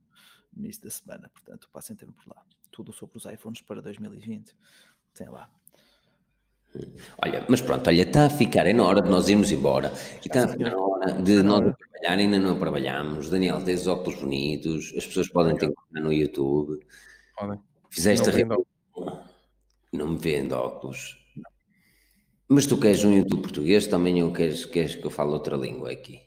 no 0.54 0.64
início 0.64 0.82
da 0.82 0.90
semana, 0.90 1.30
portanto, 1.32 1.68
passem 1.72 1.96
tempo 1.96 2.12
por 2.12 2.28
lá. 2.34 2.42
Tudo 2.70 2.92
sobre 2.92 3.16
os 3.16 3.24
iPhones 3.24 3.62
para 3.62 3.80
2020 3.80 4.54
tem 5.14 5.28
lá. 5.28 5.48
Olha, 7.18 7.44
mas 7.48 7.60
pronto, 7.60 7.86
olha, 7.88 8.02
está 8.02 8.26
a 8.26 8.30
ficar, 8.30 8.66
é 8.66 8.72
na 8.72 8.82
hora 8.82 9.02
de 9.02 9.10
nós 9.10 9.28
irmos 9.28 9.50
embora. 9.52 9.92
E 10.22 10.28
está 10.28 10.44
a 10.44 10.48
ficar 10.48 10.70
na 10.70 10.78
hora 10.78 11.12
de 11.12 11.42
nós 11.42 11.74
trabalhar, 11.76 12.18
ainda 12.18 12.38
não 12.38 12.58
trabalhamos. 12.58 13.28
Daniel, 13.28 13.62
tens 13.62 13.86
óculos 13.86 14.20
bonitos, 14.20 14.92
as 14.96 15.06
pessoas 15.06 15.28
podem 15.28 15.56
ter 15.56 15.72
no 15.90 16.12
YouTube. 16.12 16.80
Podem. 17.36 17.60
Fizeste 17.90 18.26
não, 18.44 18.56
a 18.56 18.58
não 19.92 20.12
me 20.12 20.18
vendo 20.18 20.52
óculos. 20.52 21.18
Mas 22.48 22.66
tu 22.66 22.78
queres 22.78 23.04
um 23.04 23.16
YouTube 23.16 23.42
português 23.42 23.86
também 23.86 24.22
ou 24.22 24.32
queres, 24.32 24.64
queres 24.64 24.94
que 24.94 25.06
eu 25.06 25.10
fale 25.10 25.30
outra 25.30 25.56
língua 25.56 25.90
aqui? 25.90 26.22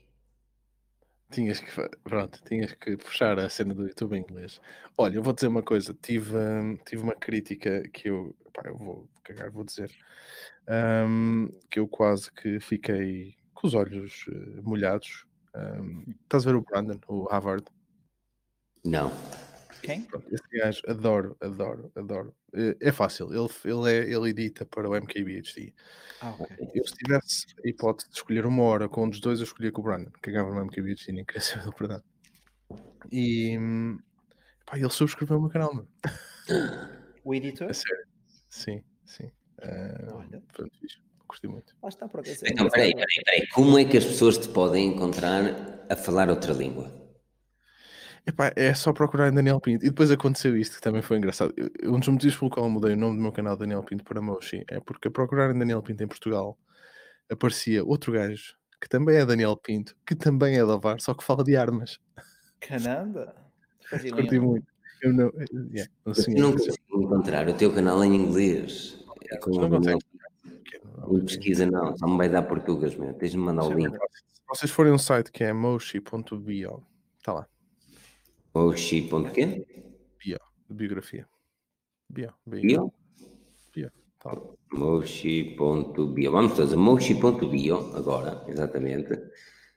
Tinhas 1.32 1.60
que, 1.60 1.70
pronto, 2.04 2.42
tinhas 2.48 2.74
que 2.74 2.96
puxar 2.98 3.38
a 3.40 3.50
cena 3.50 3.74
do 3.74 3.88
YouTube 3.88 4.16
em 4.16 4.22
inglês. 4.22 4.62
Olha, 4.98 5.16
eu 5.16 5.24
vou 5.24 5.34
dizer 5.34 5.48
uma 5.48 5.64
coisa, 5.64 5.94
tive, 6.02 6.36
hum, 6.36 6.78
tive 6.86 7.04
uma 7.04 7.16
crítica 7.16 7.84
que 7.90 8.10
eu, 8.10 8.36
pá, 8.54 8.64
eu 8.66 8.78
vou 8.78 9.10
cagar, 9.24 9.52
vou 9.52 9.64
dizer, 9.64 9.92
um, 11.08 11.50
que 11.70 11.80
eu 11.80 11.88
quase 11.88 12.32
que 12.32 12.60
fiquei 12.60 13.36
com 13.54 13.68
os 13.68 13.74
olhos 13.74 14.26
uh, 14.28 14.64
molhados. 14.64 15.26
Um, 15.56 16.06
estás 16.24 16.46
a 16.46 16.52
ver 16.52 16.56
o 16.58 16.62
Brandon, 16.62 17.00
o 17.08 17.26
Harvard? 17.26 17.66
Não. 18.84 19.12
Quem? 19.82 20.04
Pronto, 20.04 20.28
esse 20.34 20.48
gajo, 20.52 20.82
adoro, 20.88 21.38
adoro, 21.40 21.92
adoro. 21.96 22.36
É, 22.56 22.90
é 22.90 22.91
fácil, 22.91 23.27
ele, 23.34 23.49
ele, 23.65 23.91
é, 23.91 24.14
ele 24.15 24.30
edita 24.30 24.65
para 24.65 24.90
o 24.90 24.95
MKBHD. 24.95 25.73
Ah, 26.22 26.36
okay. 26.40 26.69
Eu, 26.73 26.88
se 26.88 26.95
tivesse 26.95 27.45
a 27.64 27.68
hipótese 27.68 28.10
de 28.10 28.15
escolher 28.15 28.45
uma 28.45 28.64
hora 28.64 28.88
com 28.88 29.06
um 29.06 29.10
dos 29.10 29.19
dois, 29.19 29.40
eu 29.40 29.44
escolhia 29.44 29.72
com 29.72 29.82
o 29.82 29.84
Brandon, 29.84 30.11
cagava 30.22 30.53
no 30.53 30.65
MKBHD, 30.65 31.11
nem 31.11 31.26
queria 31.26 31.41
saber 31.44 31.65
da 31.65 31.72
verdade. 31.72 32.03
E 33.11 33.57
pá, 34.65 34.77
ele 34.77 34.90
subscreveu 34.90 35.38
o 35.38 35.41
meu 35.41 35.49
canal, 35.49 35.73
mano. 35.73 35.88
O 37.23 37.34
editor? 37.34 37.69
É 37.69 37.73
sério. 37.73 38.06
Sim, 38.49 38.84
sim. 39.06 39.32
Uh, 39.60 40.15
Olha. 40.15 40.41
Pronto, 40.53 40.72
Gostei 41.27 41.49
muito. 41.49 41.76
Lá 41.82 41.90
está, 41.90 42.07
pronto. 42.07 42.30
Então, 42.30 42.69
peraí, 42.69 42.94
peraí, 42.94 43.23
peraí. 43.26 43.48
Como 43.48 43.77
é 43.77 43.86
que 43.86 43.98
as 43.98 44.06
pessoas 44.06 44.38
te 44.38 44.48
podem 44.48 44.88
encontrar 44.88 45.44
a 45.90 45.95
falar 45.95 46.30
outra 46.30 46.53
língua? 46.53 47.05
Epá, 48.27 48.52
é 48.56 48.73
só 48.73 48.91
procurar 48.91 49.30
em 49.30 49.35
Daniel 49.35 49.60
Pinto. 49.60 49.85
E 49.85 49.89
depois 49.89 50.10
aconteceu 50.10 50.57
isto, 50.57 50.77
que 50.77 50.81
também 50.81 51.02
foi 51.02 51.18
engraçado. 51.18 51.53
Um 51.84 51.99
dos 51.99 52.07
motivos 52.07 52.38
pelo 52.38 52.49
qual 52.49 52.65
eu 52.65 52.72
mudei 52.72 52.93
o 52.93 52.97
nome 52.97 53.18
do 53.18 53.22
meu 53.22 53.31
canal 53.31 53.56
Daniel 53.56 53.84
Pinto 53.84 54.03
para 54.03 54.22
Moshi 54.22 54.65
é 54.68 54.80
porque 54.80 55.10
a 55.10 55.11
procurar 55.11 55.53
Daniel 55.53 55.84
Pinto 55.84 56.03
em 56.03 56.07
Portugal 56.07 56.57
aparecia 57.30 57.84
outro 57.84 58.11
gajo 58.11 58.56
que 58.85 58.89
também 58.89 59.18
é 59.18 59.26
Daniel 59.26 59.57
Pinto, 59.57 59.95
que 60.06 60.15
também 60.15 60.60
é 60.60 60.65
da 60.65 60.76
VAR, 60.76 60.99
só 60.99 61.14
que 61.14 61.23
fala 61.23 61.43
de 61.43 61.56
armas. 61.56 61.99
Caramba! 62.60 63.35
Curti 64.14 64.39
muito. 64.39 64.68
Eu 65.02 65.14
não, 65.14 65.31
yeah, 65.72 65.91
assim, 66.06 66.34
não 66.34 66.52
consigo 66.52 66.77
encontrar 66.91 67.47
o 67.47 67.53
teu 67.53 67.73
canal 67.73 68.03
em 68.03 68.15
inglês. 68.15 68.97
É 69.30 69.38
como 69.38 69.61
não 69.61 69.69
consegue. 69.69 69.99
Não, 70.97 71.26
pesquisa 71.26 71.65
não, 71.65 71.97
só 71.97 72.07
me 72.07 72.18
vai 72.18 72.30
dar 72.30 72.43
português 72.43 72.95
mesmo. 72.95 73.14
Tens 73.15 73.31
de 73.31 73.38
me 73.38 73.43
mandar 73.43 73.65
o 73.65 73.73
link. 73.73 73.91
Se 73.91 74.41
vocês 74.47 74.72
forem 74.72 74.93
um 74.93 74.97
site 74.97 75.31
que 75.31 75.43
é 75.43 75.52
moshi.bio, 75.52 76.84
está 77.18 77.34
lá. 77.34 77.47
Moshi.quê? 78.56 79.65
Bio, 80.18 80.40
biografia. 80.69 81.27
Bio. 82.10 82.34
Bio? 82.48 82.94
Bio. 83.73 83.91
Tá. 84.18 84.32
Moshi.bio. 84.72 86.32
Vamos 86.32 86.56
fazer 86.56 86.77
Moshi.bio 86.77 87.94
agora, 87.94 88.45
exatamente. 88.48 89.11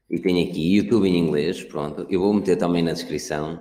E 0.09 0.21
tenho 0.21 0.49
aqui 0.49 0.77
YouTube 0.77 1.09
em 1.09 1.19
inglês, 1.19 1.65
pronto. 1.65 2.07
Eu 2.09 2.21
vou 2.21 2.33
meter 2.33 2.57
também 2.57 2.85
na 2.85 2.93
descrição. 2.93 3.61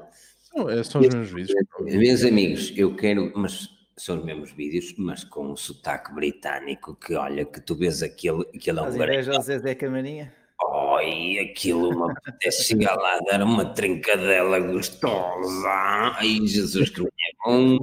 Não, 0.55 0.69
é, 0.69 0.83
são 0.83 1.01
os 1.01 1.09
meus 1.09 1.31
vídeos. 1.31 1.65
Meus 1.81 2.23
amigos, 2.23 2.71
eu 2.77 2.95
quero, 2.95 3.33
mas 3.35 3.69
são 3.97 4.19
os 4.19 4.23
mesmos 4.23 4.51
vídeos, 4.51 4.93
mas 4.99 5.23
com 5.23 5.51
um 5.51 5.57
sotaque 5.57 6.13
britânico, 6.13 6.95
que 6.95 7.15
olha, 7.15 7.43
que 7.43 7.59
tu 7.59 7.75
vês 7.75 8.03
aquele, 8.03 8.43
aquele 8.55 8.79
é 8.79 8.81
um 8.83 8.91
lugar. 8.91 9.41
Zé 9.41 9.73
Camarinha? 9.73 10.31
Ai, 10.59 11.39
aquilo 11.39 11.95
me 11.95 12.11
apetece 12.11 12.63
chegar 12.63 12.95
lá 12.95 13.19
dar 13.19 13.43
uma 13.43 13.73
trincadela 13.73 14.59
gostosa. 14.59 15.69
Ai, 16.17 16.39
Jesus, 16.45 16.89
que 16.89 17.01
é 17.01 17.05
bom. 17.45 17.77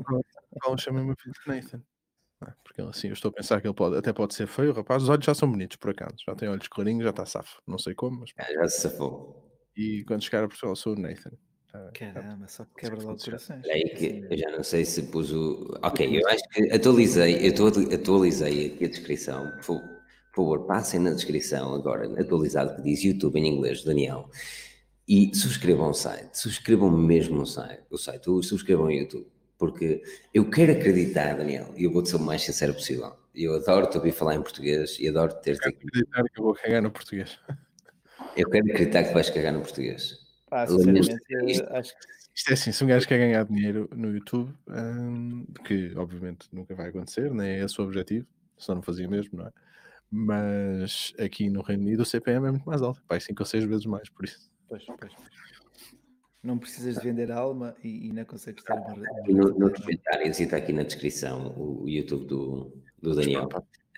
Então 0.57 0.77
chamei 0.79 1.03
o 1.03 1.07
meu 1.07 1.17
filho 1.17 1.35
de 1.35 1.55
Nathan. 1.55 1.83
Porque 2.63 2.83
assim, 2.83 3.09
eu 3.09 3.13
estou 3.15 3.31
a 3.31 3.33
pensar 3.33 3.61
que 3.61 3.67
ele 3.67 3.75
pode, 3.75 3.97
até 3.97 4.13
pode 4.13 4.35
ser 4.35 4.47
feio, 4.47 4.73
rapaz. 4.73 5.03
Os 5.03 5.09
olhos 5.09 5.25
já 5.25 5.35
são 5.35 5.51
bonitos, 5.51 5.77
por 5.77 5.91
acaso. 5.91 6.17
Já 6.27 6.35
tem 6.35 6.49
olhos 6.49 6.69
clarinhos, 6.69 7.05
já 7.05 7.11
está 7.11 7.25
safo. 7.25 7.63
Não 7.67 7.79
sei 7.79 7.95
como, 7.95 8.21
mas. 8.21 8.31
já 8.37 8.69
se 8.69 8.81
safou. 8.83 9.45
E 9.77 10.05
quando 10.07 10.23
chegar 10.23 10.45
a 10.45 10.49
Portugal, 10.49 10.77
sou 10.77 10.95
o 10.95 10.99
Nathan. 10.99 11.33
Tá, 11.73 11.91
Caramba, 11.93 12.47
só 12.47 12.65
quebra 12.77 13.03
logo 13.03 13.19
corações. 13.19 13.65
É 13.65 13.73
aí 13.73 13.89
que 13.91 14.27
eu 14.31 14.39
já 14.39 14.51
não 14.51 14.63
sei 14.63 14.85
se 14.85 15.03
pus 15.05 15.33
o. 15.33 15.77
Ok, 15.83 16.21
eu 16.21 16.29
acho 16.29 16.49
que 16.51 16.71
atualizei, 16.73 17.49
eu 17.49 17.95
atualizei 17.95 18.67
aqui 18.67 18.85
a 18.85 18.89
descrição. 18.89 19.51
Por 20.35 20.43
favor, 20.43 20.67
passem 20.67 20.99
na 20.99 21.11
descrição 21.11 21.75
agora, 21.75 22.21
atualizado, 22.21 22.75
que 22.75 22.83
diz 22.83 23.05
YouTube 23.05 23.39
em 23.39 23.47
inglês, 23.47 23.85
Daniel. 23.85 24.29
E 25.07 25.31
subscrevam 25.33 25.91
o 25.91 25.95
site, 25.95 26.37
subscrevam 26.37 26.91
mesmo 26.91 27.43
o 27.43 27.47
site, 27.47 27.85
o 27.89 27.97
site, 27.97 28.25
subscrevam 28.25 28.87
o 28.87 28.91
YouTube, 28.91 29.29
porque 29.57 30.03
eu 30.33 30.51
quero 30.51 30.73
acreditar, 30.73 31.37
Daniel, 31.37 31.73
e 31.77 31.85
eu 31.85 31.93
vou-te 31.93 32.09
ser 32.09 32.17
o 32.17 32.21
mais 32.21 32.43
sincero 32.43 32.75
possível. 32.75 33.13
Eu 33.33 33.55
adoro-te 33.55 33.97
ouvir 33.97 34.11
falar 34.11 34.35
em 34.35 34.43
português 34.43 34.97
e 34.99 35.09
adoro 35.09 35.35
ter-te 35.35 35.69
aqui. 35.69 35.87
acreditar 35.87 36.25
que 36.25 36.41
eu 36.41 36.45
vou 36.45 36.55
cagar 36.55 36.83
no 36.83 36.91
português. 36.91 37.39
Eu 38.37 38.51
quero 38.51 38.67
acreditar 38.67 39.05
que 39.05 39.15
vais 39.15 39.31
cagar 39.31 39.53
no 39.53 39.61
português. 39.61 40.19
Ah, 40.51 40.67
sinceramente, 40.67 41.17
isto, 41.47 41.65
acho 41.71 41.93
que... 41.93 42.07
isto 42.35 42.51
é 42.51 42.53
assim, 42.55 42.73
se 42.73 42.83
um 42.83 42.87
gajo 42.89 43.07
quer 43.07 43.19
ganhar 43.19 43.45
dinheiro 43.45 43.89
no 43.95 44.13
YouTube, 44.13 44.53
hum, 44.69 45.47
que 45.65 45.93
obviamente 45.97 46.49
nunca 46.53 46.75
vai 46.75 46.89
acontecer, 46.89 47.33
nem 47.33 47.51
é 47.51 47.65
esse 47.65 47.81
o 47.81 47.85
objetivo, 47.85 48.27
só 48.57 48.75
não 48.75 48.83
fazia 48.83 49.09
mesmo, 49.09 49.39
não 49.39 49.47
é? 49.47 49.53
Mas 50.17 51.13
aqui 51.19 51.51
no 51.51 51.61
Reino 51.61 51.83
Unido 51.83 52.05
o 52.05 52.07
CPM 52.07 52.47
é 52.47 52.51
muito 52.53 52.65
mais 52.65 52.81
alto, 52.81 53.03
pai, 53.09 53.19
5 53.19 53.43
ou 53.43 53.47
6 53.47 53.65
vezes 53.65 53.85
mais, 53.85 54.09
por 54.09 54.25
isso. 54.25 54.49
Pois, 54.69 54.85
pois, 54.87 55.13
Não 56.41 56.57
precisas 56.57 56.95
de 56.95 57.01
vender 57.01 57.33
alma 57.33 57.75
e, 57.83 58.07
e 58.07 58.13
não 58.13 58.25
consegues 58.25 58.63
ter 58.63 58.75
uma. 58.75 58.95
No, 59.27 59.59
no 59.59 59.73
comentário, 59.73 60.29
está 60.29 60.59
aqui 60.59 60.73
na 60.73 60.85
descrição 60.85 61.53
o, 61.57 61.89
YouTube 61.89 62.27
do, 62.27 62.73
do 63.03 63.17
Daniel, 63.17 63.49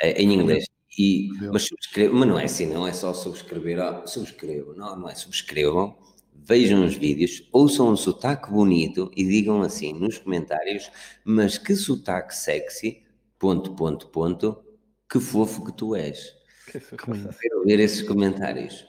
é, 0.01 0.13
em 0.13 0.33
inglês. 0.33 0.67
E, 0.99 1.29
mas, 1.53 1.69
mas 2.11 2.29
não 2.29 2.39
é 2.39 2.45
assim, 2.45 2.65
não 2.65 2.87
é 2.87 2.95
só 2.95 3.13
subscrever, 3.13 3.79
subscrevam, 4.07 4.75
não, 4.75 4.99
não 4.99 5.11
é 5.11 5.15
subscrevam, 5.15 5.99
vejam 6.35 6.83
os 6.83 6.97
vídeos, 6.97 7.47
ouçam 7.53 7.91
um 7.91 7.97
sotaque 7.97 8.51
bonito 8.51 9.11
e 9.15 9.23
digam 9.23 9.61
assim 9.61 9.93
nos 9.93 10.17
comentários, 10.17 10.91
mas 11.23 11.59
que 11.59 11.77
sotaque 11.77 12.35
sexy, 12.35 13.03
ponto, 13.39 13.75
ponto, 13.75 14.09
ponto, 14.09 14.65
que 15.09 15.21
fofo 15.21 15.65
que 15.65 15.73
tu 15.73 15.95
és. 15.95 16.35
Quero 16.71 17.65
ver 17.65 17.81
esses 17.81 18.03
comentários. 18.03 18.87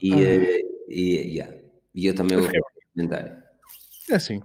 E, 0.00 0.12
uh, 0.12 0.88
e, 0.88 1.36
yeah. 1.36 1.56
e 1.94 2.06
eu 2.06 2.14
também 2.14 2.38
vou 2.38 2.48
comentário. 2.94 3.42
É 4.10 4.14
assim. 4.14 4.40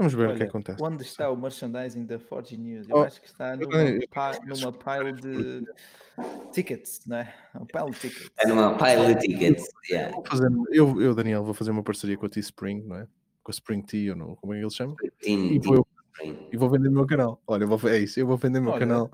Vamos 0.00 0.14
ver 0.14 0.28
Olha, 0.28 0.34
o 0.34 0.36
que 0.38 0.44
acontece. 0.44 0.82
Onde 0.82 1.02
está 1.02 1.30
o 1.30 1.36
merchandising 1.36 2.06
da 2.06 2.18
Forge 2.18 2.56
News? 2.56 2.88
Eu 2.88 2.96
oh, 2.96 3.02
acho 3.02 3.20
que 3.20 3.26
está 3.26 3.54
numa, 3.54 3.84
numa 4.46 4.72
pile 4.72 5.12
de 5.12 5.62
tickets, 6.52 7.02
não 7.06 7.18
é? 7.18 7.34
Um 7.54 7.66
pile 7.66 7.90
de 7.90 7.98
tickets. 7.98 8.30
É 8.38 8.46
numa 8.46 8.78
pile 8.78 9.14
de 9.14 9.20
tickets, 9.20 9.68
yeah. 9.90 10.16
fazer, 10.26 10.48
eu, 10.70 11.02
eu, 11.02 11.14
Daniel, 11.14 11.44
vou 11.44 11.52
fazer 11.52 11.70
uma 11.70 11.82
parceria 11.82 12.16
com 12.16 12.24
a 12.24 12.30
Teespring, 12.30 12.82
não 12.82 12.96
é? 12.96 13.06
Com 13.42 13.50
a 13.50 13.52
Spring 13.52 13.82
Tea, 13.82 14.12
ou 14.12 14.18
não, 14.18 14.34
como 14.36 14.54
é 14.54 14.56
que 14.56 14.62
eles 14.62 14.74
chamam? 14.74 14.96
Teen, 15.20 15.52
e, 15.52 15.58
vou, 15.58 15.86
e 16.50 16.56
vou 16.56 16.70
vender 16.70 16.88
o 16.88 16.92
meu 16.92 17.06
canal. 17.06 17.42
Olha, 17.46 17.66
vou, 17.66 17.78
é 17.90 17.98
isso, 17.98 18.18
eu 18.18 18.26
vou 18.26 18.38
vender 18.38 18.60
o 18.60 18.62
meu 18.62 18.72
Olha, 18.72 18.80
canal. 18.80 19.10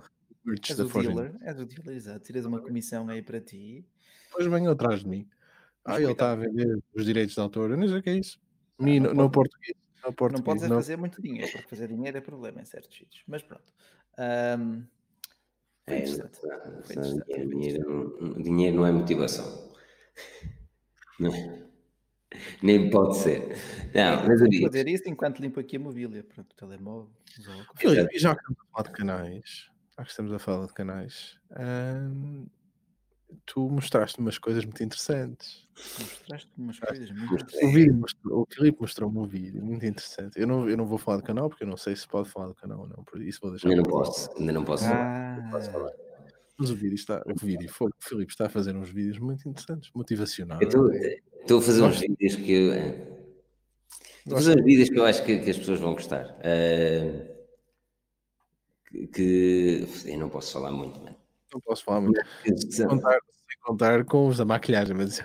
És 0.53 0.79
o 0.79 0.85
dealer, 0.85 1.35
és 1.41 1.59
o 1.59 1.67
dealer, 1.67 1.97
exato. 1.97 2.21
Tiras 2.21 2.45
uma 2.45 2.61
comissão 2.61 3.09
aí 3.09 3.23
para 3.23 3.41
ti. 3.41 3.85
Depois 4.27 4.47
venham 4.47 4.73
atrás 4.73 5.01
de 5.01 5.09
mim. 5.09 5.29
Ah, 5.85 6.01
ele 6.01 6.13
está 6.13 6.33
a 6.33 6.37
vender 6.37 6.79
os 6.95 7.05
direitos 7.05 7.35
de 7.35 7.41
autor. 7.41 7.71
Eu 7.71 7.77
não 7.77 7.89
sei 7.89 7.99
o 7.99 8.03
que 8.03 8.11
é 8.11 8.17
isso. 8.17 8.39
Ah, 8.79 8.85
não, 8.85 9.01
no, 9.01 9.15
no 9.15 9.31
português. 9.31 9.77
No 10.05 10.13
português, 10.13 10.41
não 10.41 10.45
podes 10.45 10.69
não. 10.69 10.77
fazer 10.77 10.97
muito 10.97 11.21
dinheiro, 11.21 11.51
porque 11.51 11.69
fazer 11.69 11.89
dinheiro 11.89 12.19
é 12.19 12.21
problema 12.21 12.61
em 12.61 12.65
certos 12.65 12.97
sítios. 12.97 13.23
Mas 13.27 13.43
pronto. 13.43 13.65
Um, 14.19 14.85
é, 15.87 16.01
dinheiro, 16.01 17.49
dinheiro, 17.49 18.43
dinheiro 18.43 18.77
não 18.77 18.87
é 18.87 18.93
motivação. 18.93 19.73
Não. 21.19 21.33
Nem 22.63 22.91
pode 22.91 23.17
ser. 23.19 23.57
Não, 23.95 24.27
mas 24.27 24.41
eu 24.41 24.49
digo. 24.49 24.67
fazer 24.67 24.89
isso 24.89 25.09
enquanto 25.09 25.41
limpo 25.41 25.61
aqui 25.61 25.77
a 25.77 25.81
mobília. 25.81 26.23
Pronto, 26.23 26.53
o 26.53 26.57
telemóvel. 26.57 27.11
E 28.13 28.19
já 28.19 28.33
a 28.33 28.37
falar 28.37 28.83
de 28.85 28.91
canais, 28.91 29.71
já 29.99 30.05
que 30.05 30.11
estamos 30.11 30.33
a 30.33 30.39
falar 30.39 30.67
de 30.67 30.75
canais, 30.75 31.39
hum, 31.59 32.47
tu 33.47 33.69
mostraste 33.69 34.19
umas 34.19 34.39
coisas 34.39 34.65
muito 34.65 34.83
interessantes. 34.83 35.67
Mostraste 35.75 36.51
umas 36.57 36.79
coisas 36.79 37.11
muito 37.11 37.35
interessantes. 37.35 38.17
O, 38.25 38.47
Filipe 38.47 38.81
mostrou-me 38.81 39.19
um 39.19 39.27
vídeo 39.27 39.63
muito 39.65 39.87
interessante. 39.87 40.39
Eu 40.39 40.47
não, 40.47 40.69
eu 40.69 40.77
não 40.77 40.87
vou 40.87 40.99
falar 40.99 41.19
do 41.19 41.23
canal 41.23 41.49
porque 41.49 41.65
eu 41.65 41.69
não 41.69 41.77
sei 41.77 41.97
se 41.97 42.07
pode 42.07 42.29
falar 42.29 42.49
do 42.49 42.55
canal 42.55 42.81
ou 42.81 42.89
não. 42.89 43.05
Por 43.05 43.23
isso 43.23 43.41
vou 43.41 43.51
deixar. 43.51 43.69
Ainda 43.69 43.83
não 43.83 43.91
posso, 43.91 44.31
ainda 44.39 44.53
não 44.53 44.65
posso, 44.65 44.85
ah. 44.85 45.41
não 45.43 45.51
posso 45.51 45.71
falar. 45.71 45.93
Mas 46.59 46.71
o 46.71 46.75
vídeo 46.75 46.95
está, 46.95 47.23
o 47.27 47.39
vídeo 47.39 47.69
foi, 47.71 47.89
o 47.89 47.95
Filipe 47.99 48.33
está 48.33 48.47
a 48.47 48.49
fazer 48.49 48.75
uns 48.75 48.89
vídeos 48.89 49.19
muito 49.19 49.47
interessantes, 49.47 49.91
motivacionais. 49.95 50.61
Estou 50.63 51.59
a 51.59 51.63
fazer 51.63 51.83
uns 51.83 52.01
vídeos 52.01 52.37
que 52.37 52.53
eu. 52.53 52.73
Estou 54.19 54.33
a 54.33 54.37
fazer 54.37 54.59
uns 54.59 54.65
vídeos 54.65 54.89
que 54.89 54.99
eu 54.99 55.05
acho 55.05 55.25
que, 55.25 55.39
que 55.39 55.51
as 55.51 55.59
pessoas 55.59 55.81
vão 55.81 55.93
gostar. 55.93 56.35
Uh, 56.39 57.36
que, 58.91 59.07
que 59.09 59.89
eu 60.07 60.19
não 60.19 60.29
posso 60.29 60.53
falar 60.53 60.71
muito, 60.71 60.99
mano. 61.01 61.17
Não 61.53 61.61
posso 61.61 61.85
falar 61.85 62.01
muito. 62.01 62.21
Sem 62.71 62.87
contar, 62.87 63.13
sem 63.13 63.59
contar 63.63 64.05
com 64.05 64.29
os 64.29 64.39
da 64.39 64.45
maquilhagem, 64.45 64.95
mas. 64.95 65.25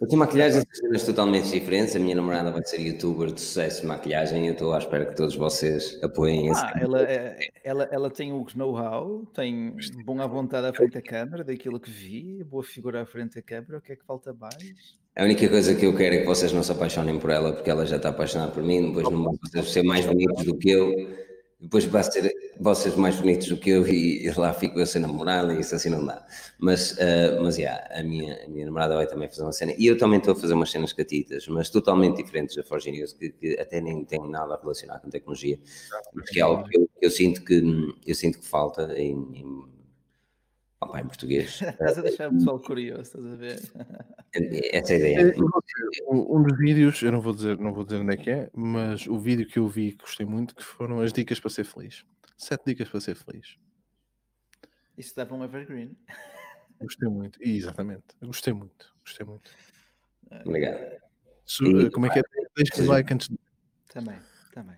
Eu 0.00 0.06
tenho 0.06 0.20
maquilhagem 0.20 0.62
de 0.62 0.76
cenas 0.78 1.02
totalmente 1.04 1.50
diferentes. 1.50 1.96
A 1.96 1.98
minha 1.98 2.14
namorada 2.14 2.52
vai 2.52 2.64
ser 2.64 2.80
youtuber 2.80 3.32
de 3.32 3.40
sucesso 3.40 3.80
de 3.80 3.88
maquilhagem. 3.88 4.46
Eu 4.46 4.52
estou 4.52 4.72
à 4.72 4.78
espera 4.78 5.06
que 5.06 5.16
todos 5.16 5.34
vocês 5.34 5.98
apoiem 6.04 6.52
ah, 6.54 6.72
ela, 6.80 7.02
é, 7.02 7.36
ela, 7.64 7.88
ela 7.90 8.08
tem 8.08 8.32
o 8.32 8.46
know-how, 8.54 9.26
tem 9.34 9.74
bom 10.04 10.20
à 10.20 10.26
vontade 10.28 10.68
à 10.68 10.72
frente 10.72 10.92
da 10.92 11.02
câmara, 11.02 11.42
daquilo 11.42 11.80
que 11.80 11.90
vi, 11.90 12.44
boa 12.44 12.62
figura 12.62 13.02
à 13.02 13.06
frente 13.06 13.34
da 13.34 13.42
câmara. 13.42 13.78
O 13.78 13.80
que 13.80 13.92
é 13.92 13.96
que 13.96 14.04
falta 14.04 14.32
mais? 14.32 14.96
A 15.16 15.24
única 15.24 15.48
coisa 15.48 15.74
que 15.74 15.84
eu 15.84 15.96
quero 15.96 16.14
é 16.14 16.18
que 16.20 16.26
vocês 16.26 16.52
não 16.52 16.62
se 16.62 16.70
apaixonem 16.70 17.18
por 17.18 17.30
ela, 17.30 17.52
porque 17.52 17.68
ela 17.68 17.84
já 17.84 17.96
está 17.96 18.10
apaixonada 18.10 18.52
por 18.52 18.62
mim. 18.62 18.92
Depois 18.92 19.10
não 19.10 19.24
vão 19.24 19.64
ser 19.64 19.82
mais 19.82 20.06
bonitos 20.06 20.44
do 20.44 20.56
que 20.56 20.70
eu 20.70 21.27
depois 21.60 21.84
vai 21.86 22.04
ser 22.04 22.32
vocês 22.60 22.94
mais 22.94 23.16
bonitos 23.16 23.48
do 23.48 23.56
que 23.56 23.70
eu 23.70 23.86
e, 23.86 24.30
lá 24.36 24.54
fico 24.54 24.78
eu 24.78 24.86
sem 24.86 25.02
namorada 25.02 25.52
e 25.52 25.60
isso 25.60 25.74
assim 25.74 25.90
não 25.90 26.04
dá. 26.04 26.24
Mas, 26.58 26.92
uh, 26.92 27.42
mas 27.42 27.58
yeah, 27.58 27.84
a, 27.92 28.02
minha, 28.02 28.44
a 28.44 28.48
minha 28.48 28.66
namorada 28.66 28.94
vai 28.94 29.06
também 29.06 29.28
fazer 29.28 29.42
uma 29.42 29.52
cena 29.52 29.74
e 29.76 29.86
eu 29.86 29.98
também 29.98 30.18
estou 30.18 30.32
a 30.32 30.36
fazer 30.36 30.54
umas 30.54 30.70
cenas 30.70 30.92
catitas, 30.92 31.48
mas 31.48 31.68
totalmente 31.68 32.22
diferentes 32.22 32.54
da 32.54 32.62
Forge 32.62 32.90
News, 32.92 33.12
que, 33.12 33.30
que, 33.30 33.58
até 33.58 33.80
nem 33.80 34.04
tem 34.04 34.20
nada 34.30 34.54
a 34.54 34.60
relacionar 34.60 35.00
com 35.00 35.10
tecnologia, 35.10 35.58
mas 36.14 36.30
que 36.30 36.38
é 36.38 36.42
algo 36.42 36.62
que 36.68 36.78
eu, 36.78 36.88
eu 37.02 37.10
sinto, 37.10 37.44
que, 37.44 37.62
eu 38.06 38.14
sinto 38.14 38.38
que 38.38 38.46
falta 38.46 38.92
em, 38.96 39.14
em 39.34 39.77
Opa, 40.80 41.00
em 41.00 41.06
português. 41.06 41.60
estás 41.62 41.98
a 41.98 42.02
deixar 42.02 42.28
o 42.28 42.34
pessoal 42.34 42.60
curioso, 42.60 43.02
estás 43.02 43.26
a 43.26 43.34
ver? 43.34 43.58
Essa 44.72 44.92
é 44.92 44.96
a 44.96 44.98
ideia. 44.98 45.34
Um 46.08 46.42
dos 46.42 46.58
vídeos, 46.58 47.02
eu 47.02 47.12
não 47.12 47.20
vou 47.20 47.34
dizer, 47.34 47.58
não 47.58 47.72
vou 47.72 47.84
dizer 47.84 48.00
onde 48.00 48.14
é 48.14 48.16
que 48.16 48.30
é, 48.30 48.50
mas 48.54 49.06
o 49.06 49.18
vídeo 49.18 49.46
que 49.46 49.58
eu 49.58 49.66
vi 49.66 49.92
que 49.92 50.04
gostei 50.04 50.24
muito 50.24 50.54
que 50.54 50.62
foram 50.62 51.00
as 51.00 51.12
dicas 51.12 51.40
para 51.40 51.50
ser 51.50 51.64
feliz. 51.64 52.04
Sete 52.36 52.62
dicas 52.66 52.88
para 52.88 53.00
ser 53.00 53.16
feliz. 53.16 53.56
Isso 54.96 55.14
dava 55.16 55.34
um 55.34 55.44
evergreen. 55.44 55.96
Gostei 56.80 57.08
muito, 57.08 57.40
exatamente. 57.42 58.04
Gostei 58.22 58.52
muito, 58.52 58.94
gostei 59.00 59.26
muito. 59.26 59.50
Obrigado. 60.44 61.00
Como 61.92 62.06
é 62.06 62.10
que 62.10 62.20
é? 62.20 62.22
Deixa 62.56 62.84
like 62.84 63.12
antes 63.12 63.28
de... 63.28 63.38
Também, 63.92 64.16
também. 64.52 64.76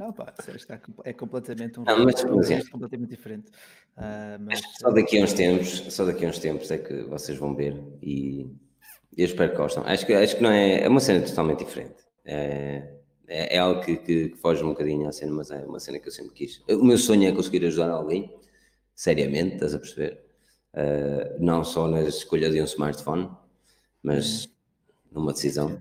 Não, 0.00 0.14
pá, 0.14 0.32
está, 0.56 0.80
é 1.04 1.12
completamente 1.12 1.78
um 1.78 1.84
não, 1.84 2.06
mas, 2.06 2.24
mas, 2.24 2.50
é. 2.50 2.62
completamente 2.70 3.10
diferente. 3.10 3.50
Uh, 3.98 4.40
mas... 4.40 4.62
Só 4.80 4.90
daqui 4.90 5.18
a 5.18 5.24
uns 5.24 5.34
tempos, 5.34 5.68
só 5.90 6.06
daqui 6.06 6.24
a 6.24 6.28
uns 6.30 6.38
tempos 6.38 6.70
é 6.70 6.78
que 6.78 7.02
vocês 7.02 7.36
vão 7.36 7.54
ver 7.54 7.78
e 8.02 8.50
eu 9.14 9.26
espero 9.26 9.50
que 9.50 9.58
gostem. 9.58 9.82
Acho 9.84 10.06
que, 10.06 10.14
acho 10.14 10.36
que 10.36 10.42
não 10.42 10.50
é, 10.50 10.84
é 10.84 10.88
uma 10.88 11.00
cena 11.00 11.20
totalmente 11.20 11.66
diferente. 11.66 11.96
É, 12.24 12.94
é, 13.28 13.56
é 13.56 13.58
algo 13.58 13.82
que, 13.82 13.98
que, 13.98 14.28
que, 14.30 14.36
foge 14.38 14.64
um 14.64 14.70
bocadinho 14.70 15.06
à 15.06 15.12
cena, 15.12 15.32
mas 15.32 15.50
é 15.50 15.58
uma 15.66 15.78
cena 15.78 15.98
que 15.98 16.08
eu 16.08 16.12
sempre 16.12 16.32
quis. 16.32 16.62
O 16.66 16.82
meu 16.82 16.96
sonho 16.96 17.28
é 17.28 17.32
conseguir 17.32 17.62
ajudar 17.66 17.90
alguém, 17.90 18.34
seriamente, 18.94 19.56
estás 19.56 19.74
a 19.74 19.78
perceber? 19.78 20.18
Uh, 20.72 21.44
não 21.44 21.62
só 21.62 21.86
na 21.86 22.00
escolha 22.00 22.48
de 22.48 22.58
um 22.58 22.64
smartphone, 22.64 23.30
mas 24.02 24.46
hum. 24.46 24.50
numa 25.12 25.34
decisão. 25.34 25.78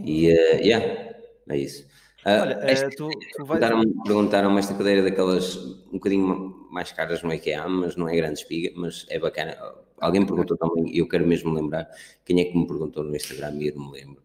E, 0.00 0.32
uh, 0.32 0.56
yeah, 0.56 1.14
é 1.48 1.56
isso. 1.56 1.86
Ah, 2.24 2.42
Olha, 2.42 2.58
esta, 2.62 2.88
tu, 2.90 3.08
tu 3.08 3.44
vais... 3.44 3.60
perguntaram-me 3.60 4.02
perguntaram 4.04 4.58
esta 4.58 4.74
cadeira 4.74 5.02
daquelas 5.02 5.56
um 5.56 5.94
bocadinho 5.94 6.66
mais 6.70 6.92
caras 6.92 7.22
no 7.22 7.32
IKEA, 7.32 7.68
mas 7.68 7.96
não 7.96 8.08
é 8.08 8.16
grande 8.16 8.38
espiga, 8.40 8.72
mas 8.76 9.06
é 9.08 9.18
bacana. 9.18 9.56
Alguém 10.00 10.20
me 10.20 10.26
perguntou 10.26 10.56
também, 10.56 10.94
e 10.94 10.98
eu 10.98 11.08
quero 11.08 11.26
mesmo 11.26 11.52
lembrar, 11.52 11.88
quem 12.24 12.40
é 12.40 12.44
que 12.44 12.56
me 12.56 12.66
perguntou 12.66 13.04
no 13.04 13.14
Instagram 13.14 13.56
e 13.60 13.68
eu 13.68 13.74
não 13.76 13.90
me 13.90 13.98
lembro, 13.98 14.22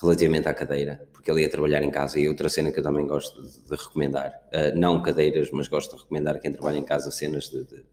relativamente 0.00 0.48
à 0.48 0.54
cadeira, 0.54 1.06
porque 1.12 1.30
ele 1.30 1.42
ia 1.42 1.48
trabalhar 1.48 1.82
em 1.82 1.90
casa 1.90 2.18
e 2.18 2.28
outra 2.28 2.48
cena 2.48 2.72
que 2.72 2.78
eu 2.78 2.82
também 2.82 3.06
gosto 3.06 3.42
de, 3.42 3.60
de 3.60 3.76
recomendar, 3.76 4.32
uh, 4.48 4.78
não 4.78 5.02
cadeiras, 5.02 5.50
mas 5.52 5.68
gosto 5.68 5.96
de 5.96 6.02
recomendar 6.02 6.36
a 6.36 6.38
quem 6.38 6.52
trabalha 6.52 6.78
em 6.78 6.84
casa 6.84 7.10
cenas 7.10 7.50
de, 7.50 7.64
de, 7.64 7.84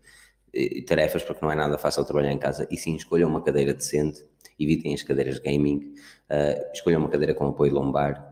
de, 0.54 0.82
tarefas, 0.84 1.24
porque 1.24 1.44
não 1.44 1.52
é 1.52 1.56
nada 1.56 1.78
fácil 1.78 2.04
trabalhar 2.06 2.32
em 2.32 2.40
casa, 2.40 2.68
e 2.72 2.78
sim, 2.78 2.96
escolham 2.96 3.30
uma 3.30 3.42
cadeira 3.44 3.74
decente, 3.74 4.24
evitem 4.60 4.94
as 4.94 5.04
cadeiras 5.04 5.40
gaming, 5.40 5.94
uh, 6.30 6.72
escolham 6.74 7.00
uma 7.00 7.10
cadeira 7.10 7.34
com 7.34 7.48
apoio 7.48 7.74
lombar, 7.74 8.29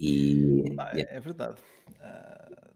e, 0.00 0.74
ah, 0.78 0.90
yeah. 0.92 1.14
É 1.14 1.20
verdade. 1.20 1.58
Uh, 1.88 2.66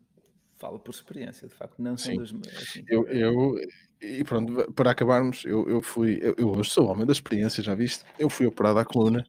falo 0.59 0.79
por 0.79 0.95
experiência, 0.95 1.49
de 1.49 1.55
facto, 1.55 1.81
não 1.81 1.97
são 1.97 2.15
dos 2.17 2.35
assim, 2.55 2.85
eu, 2.87 3.07
eu, 3.09 3.57
e 4.01 4.23
pronto, 4.25 4.71
para 4.73 4.91
acabarmos, 4.91 5.43
eu, 5.45 5.67
eu 5.69 5.81
fui, 5.81 6.19
eu, 6.21 6.35
eu, 6.37 6.51
hoje 6.51 6.71
sou 6.71 6.87
homem 6.87 7.07
da 7.07 7.13
experiência, 7.13 7.63
já 7.63 7.75
viste? 7.75 8.05
Eu 8.19 8.29
fui 8.29 8.47
operado 8.47 8.79
à 8.79 8.85
coluna 8.85 9.25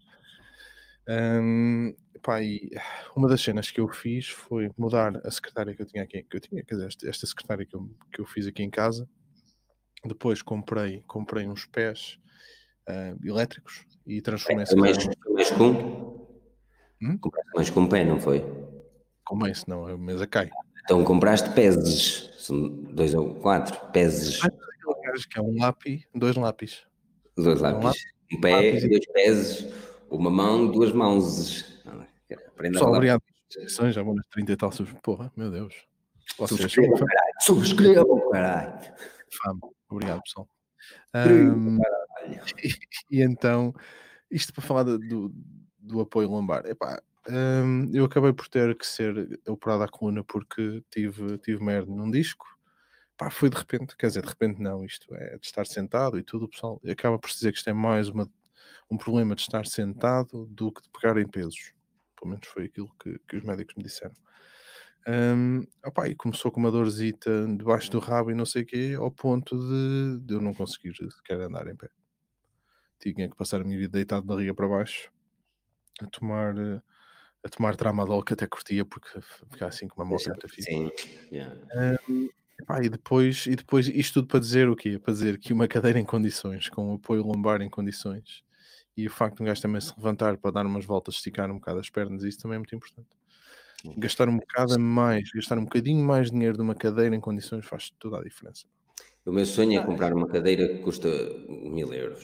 Um, 1.08 1.96
pá, 2.22 2.42
e 2.42 2.70
uma 3.16 3.28
das 3.28 3.42
cenas 3.42 3.72
que 3.72 3.80
eu 3.82 3.88
fiz 3.88 4.28
foi 4.30 4.70
mudar 4.78 5.20
a 5.26 5.32
secretária 5.32 5.76
que 5.76 5.82
eu 5.82 5.86
tinha 5.86 6.04
aqui, 6.04 6.24
que 6.24 6.38
eu 6.38 6.40
tinha, 6.40 6.64
quer 6.64 6.76
dizer, 6.76 7.10
esta 7.10 7.26
secretária 7.26 7.66
que 7.66 7.76
eu, 7.76 7.90
que 8.14 8.22
eu 8.22 8.26
fiz 8.26 8.48
aqui 8.48 8.64
em 8.64 8.70
casa. 8.70 9.08
Depois 10.06 10.42
comprei, 10.42 11.04
comprei 11.08 11.48
uns 11.48 11.66
pés 11.66 12.18
uh, 12.90 13.28
elétricos 13.28 13.86
e 14.06 14.22
transformei 14.22 14.64
essa 14.64 14.76
mais, 14.76 14.98
mais? 14.98 15.18
Hum? 17.02 17.18
Compraste 17.18 17.52
mais 17.56 17.70
com 17.70 17.88
pé, 17.88 18.06
não 18.06 18.20
foi? 18.20 18.46
Com 19.26 19.48
isso, 19.48 19.70
não, 19.70 19.88
a 19.88 19.98
mesa 19.98 20.28
cai. 20.28 20.50
Então 20.84 21.04
compraste 21.04 21.50
pesos, 21.52 22.32
são 22.38 22.70
dois 22.70 23.14
ou 23.14 23.36
quatro 23.36 23.80
pesos. 23.92 24.40
Ah, 24.44 24.50
que 25.30 25.40
é 25.40 25.42
um 25.42 25.60
lápis, 25.60 26.06
dois 26.14 26.36
lápis. 26.36 26.84
Dois 27.38 27.60
lápis. 27.60 27.80
Um, 27.80 27.88
lápis, 27.88 28.06
um 28.34 28.42
pé, 28.42 28.56
lápis 28.56 28.90
dois 28.90 29.06
pesos, 29.08 29.74
uma 30.10 30.30
mão, 30.30 30.68
duas 30.70 30.92
mãos. 30.92 31.82
Aprenda 32.62 32.74
Pessoal, 32.74 32.94
obrigado. 32.94 33.22
São 33.68 33.92
já 33.92 34.02
vão 34.02 34.16
nas 34.16 34.26
30 34.28 34.52
e 34.52 34.56
tal. 34.56 34.72
Porra, 35.02 35.32
meu 35.36 35.52
Deus. 35.52 35.74
Subscrevam, 36.48 36.98
caralho. 36.98 37.34
Subscrevam, 37.42 38.30
caralho. 38.30 38.80
Obrigado, 39.90 40.22
pessoal. 40.22 40.48
Um, 41.16 41.78
e, 42.64 42.70
e, 43.20 43.22
então, 43.22 43.74
isto 44.30 44.54
para 44.54 44.64
falar 44.64 44.84
do, 44.84 45.34
do 45.92 46.02
apoio 46.02 46.30
lombar. 46.30 46.66
Epá, 46.66 47.02
um, 47.30 47.92
eu 47.94 48.06
acabei 48.06 48.34
por 48.34 48.48
ter 48.48 48.76
que 48.76 48.86
ser 48.86 49.40
operado 49.48 49.84
à 49.84 49.88
coluna 49.88 50.24
porque 50.24 50.84
tive, 50.90 51.38
tive 51.40 51.64
merda 51.64 51.92
num 51.92 52.10
disco. 52.10 52.46
Foi 53.30 53.52
de 53.52 53.58
repente, 53.58 53.96
quer 53.96 54.08
dizer, 54.08 54.24
de 54.24 54.30
repente 54.30 54.60
não, 54.60 54.84
isto 54.84 55.14
é 55.14 55.38
de 55.38 55.46
estar 55.46 55.68
sentado 55.68 56.18
e 56.18 56.24
tudo, 56.24 56.46
o 56.46 56.50
pessoal 56.50 56.82
acaba 56.90 57.20
por 57.20 57.30
dizer 57.30 57.52
que 57.52 57.60
isto 57.60 57.70
é 57.70 57.74
mais 57.74 58.10
uma, 58.10 58.28
um 58.90 58.98
problema 58.98 59.36
de 59.36 59.42
estar 59.42 59.64
sentado 59.68 60.48
do 60.48 60.72
que 60.72 60.82
de 60.82 60.90
pegar 60.90 61.16
em 61.18 61.28
pesos. 61.28 61.72
Pelo 62.20 62.32
menos 62.32 62.48
foi 62.48 62.66
aquilo 62.66 62.92
que, 63.00 63.20
que 63.28 63.38
os 63.38 63.44
médicos 63.44 63.76
me 63.76 63.84
disseram. 63.84 64.16
Um, 65.08 65.64
opa, 65.86 66.08
e 66.10 66.16
começou 66.16 66.52
com 66.52 66.60
uma 66.60 66.72
dorzita 66.72 67.46
debaixo 67.58 67.92
do 67.92 68.00
rabo 68.00 68.32
e 68.32 68.36
não 68.36 68.46
sei 68.46 68.64
o 68.64 68.66
quê, 68.66 68.96
ao 68.98 69.12
ponto 69.12 69.56
de, 69.56 70.26
de, 70.26 70.34
eu 70.34 70.42
não 70.42 70.54
conseguir 70.56 70.96
sequer 70.96 71.42
andar 71.42 71.68
em 71.68 71.76
pé. 71.76 71.90
Tinha 73.00 73.30
que 73.30 73.36
passar 73.36 73.62
a 73.62 73.64
minha 73.64 73.78
vida 73.78 73.92
deitado 73.94 74.24
de 74.24 74.28
barriga 74.28 74.54
para 74.56 74.68
baixo 74.68 75.12
a 76.04 76.08
tomar 76.08 76.56
a 77.44 77.50
tomar 77.50 77.76
tramadol 77.76 78.24
que 78.24 78.34
até 78.34 78.46
curtia 78.46 78.86
porque 78.86 79.20
ficava 79.52 79.70
assim 79.70 79.88
com 79.88 80.02
uma 80.02 80.10
moça 80.10 80.30
muito 80.30 80.48
fixe. 80.48 80.72
Sim, 80.72 80.92
yeah. 81.32 81.56
um, 82.08 82.30
e 82.84 82.90
depois, 82.90 83.48
e 83.48 83.56
depois 83.56 83.88
isto 83.88 84.16
tudo 84.16 84.28
para 84.28 84.40
dizer 84.40 84.70
o 84.70 84.76
quê? 84.76 85.00
Para 85.00 85.14
dizer 85.14 85.40
que 85.40 85.52
uma 85.52 85.68
cadeira 85.68 86.00
em 86.00 86.06
condições, 86.06 86.70
com 86.70 86.92
o 86.92 86.96
apoio 86.96 87.24
lombar 87.24 87.62
em 87.62 87.70
condições, 87.70 88.44
e 88.96 89.08
o 89.08 89.10
facto 89.10 89.38
de 89.38 89.44
um 89.44 89.46
gajo 89.46 89.62
também 89.62 89.82
se 89.82 89.94
levantar 89.98 90.38
para 90.38 90.52
dar 90.52 90.66
umas 90.66 90.86
voltas, 90.86 91.16
esticar 91.16 91.50
um 91.50 91.56
bocado 91.56 91.80
as 91.80 91.90
pernas, 91.90 92.24
isso 92.24 92.40
também 92.40 92.56
é 92.56 92.60
muito 92.60 92.76
importante. 92.76 93.10
Gastar 93.98 94.30
um 94.30 94.38
bocado 94.38 94.80
mais, 94.80 95.32
gastar 95.34 95.58
um 95.58 95.64
bocadinho 95.64 96.06
mais 96.06 96.30
dinheiro 96.30 96.56
de 96.56 96.62
uma 96.62 96.76
cadeira 96.76 97.16
em 97.16 97.20
condições 97.20 97.66
faz 97.66 97.90
toda 97.98 98.20
a 98.20 98.24
diferença. 98.24 98.68
O 99.26 99.32
meu 99.32 99.46
sonho 99.46 99.80
é 99.80 99.84
comprar 99.84 100.14
uma 100.14 100.28
cadeira 100.28 100.68
que 100.68 100.80
custa 100.80 101.08
mil 101.48 101.92
euros. 101.92 102.24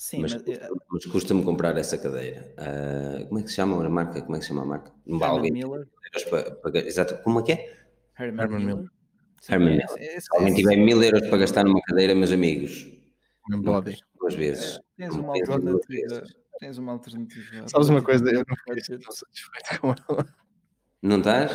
Sim, 0.00 0.22
mas, 0.22 0.32
mas, 0.32 0.48
eh, 0.48 0.68
mas 0.90 1.04
custa-me 1.04 1.44
comprar 1.44 1.76
essa 1.76 1.98
cadeira. 1.98 2.54
Uh, 2.56 3.26
como 3.26 3.38
é 3.38 3.42
que 3.42 3.50
se 3.50 3.56
chama 3.56 3.84
a 3.84 3.88
marca? 3.90 4.22
Como 4.22 4.34
é 4.34 4.38
que 4.38 4.46
se 4.46 4.48
chama 4.48 4.62
a 4.62 4.64
marca? 4.64 4.90
Herman 5.06 5.50
Miller. 5.52 5.86
Para, 6.30 6.50
para, 6.52 6.78
exato, 6.78 7.22
como 7.22 7.40
é 7.40 7.42
que 7.42 7.52
é? 7.52 7.78
Herman, 8.18 8.44
Herman 8.44 8.64
Miller. 8.64 8.90
Herman 9.46 9.70
Miller. 9.72 10.20
Se 10.22 10.28
alguém 10.34 10.54
tiver 10.54 10.76
mil 10.76 11.02
euros 11.02 11.28
para 11.28 11.36
gastar 11.36 11.64
numa 11.66 11.82
cadeira, 11.82 12.14
meus 12.14 12.32
amigos, 12.32 12.90
body. 13.46 13.98
duas 14.18 14.34
vezes. 14.34 14.80
É, 14.98 15.06
tens 15.06 15.16
uma 15.16 15.34
alternativa. 15.34 16.22
Tens 16.58 16.78
uma 16.78 16.92
alternativa. 16.92 17.68
Sabes 17.68 17.88
uma 17.90 18.02
coisa? 18.02 18.24
Eu 18.24 18.42
não 18.48 18.56
fiquei 18.56 18.98
tão 18.98 19.12
satisfeito 19.12 19.80
com 19.82 19.94
ela. 20.08 20.26
Não 21.02 21.18
estás? 21.18 21.52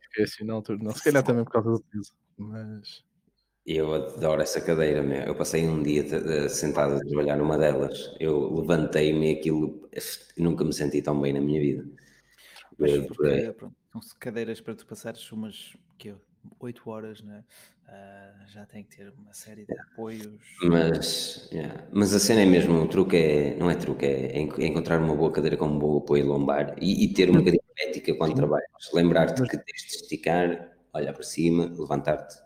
Fiquei 0.00 0.24
assim 0.24 0.44
na 0.44 0.54
altura. 0.54 0.78
Não, 0.80 0.92
se 0.92 1.04
calhar 1.04 1.22
também 1.22 1.44
por 1.44 1.52
causa 1.52 1.72
do 1.72 1.82
peso, 1.82 2.14
mas. 2.38 3.04
Eu 3.66 3.92
adoro 3.94 4.40
essa 4.40 4.60
cadeira, 4.60 5.02
meu. 5.02 5.22
Eu 5.22 5.34
passei 5.34 5.66
um 5.66 5.82
dia 5.82 6.48
sentado 6.48 6.94
a 6.94 7.00
trabalhar 7.00 7.36
numa 7.36 7.58
delas. 7.58 8.14
Eu 8.20 8.54
levantei-me 8.54 9.32
e 9.32 9.38
aquilo 9.38 9.90
nunca 10.38 10.64
me 10.64 10.72
senti 10.72 11.02
tão 11.02 11.20
bem 11.20 11.32
na 11.32 11.40
minha 11.40 11.60
vida. 11.60 11.84
Mas, 12.78 13.06
porque, 13.06 13.52
pronto, 13.52 13.74
são 13.92 14.18
cadeiras 14.20 14.60
para 14.60 14.74
tu 14.74 14.86
passares 14.86 15.32
umas 15.32 15.76
que 15.98 16.14
8 16.60 16.88
horas, 16.88 17.22
né? 17.22 17.42
Uh, 17.88 18.48
já 18.48 18.66
tem 18.66 18.84
que 18.84 18.96
ter 18.96 19.12
uma 19.18 19.32
série 19.32 19.64
de 19.64 19.78
apoios. 19.78 20.40
Mas, 20.62 21.48
yeah. 21.52 21.86
mas 21.92 22.14
a 22.14 22.18
cena 22.18 22.42
é 22.42 22.44
mesmo, 22.44 22.82
o 22.82 22.88
truque 22.88 23.16
é, 23.16 23.56
não 23.56 23.70
é 23.70 23.74
truque, 23.74 24.04
é, 24.04 24.36
é 24.36 24.66
encontrar 24.66 25.00
uma 25.00 25.14
boa 25.14 25.32
cadeira 25.32 25.56
com 25.56 25.66
um 25.66 25.78
bom 25.78 25.98
apoio 25.98 26.26
lombar 26.26 26.76
e, 26.80 27.04
e 27.04 27.12
ter 27.12 27.30
uma 27.30 27.38
bocadinho 27.38 27.62
de 27.76 27.82
ética 27.84 28.14
quando 28.14 28.34
trabalhas. 28.34 28.68
Lembrar-te 28.92 29.42
que 29.42 29.56
tens 29.56 29.82
de 29.82 29.96
esticar, 29.96 30.72
olhar 30.92 31.12
para 31.12 31.22
cima, 31.22 31.66
levantar-te. 31.78 32.36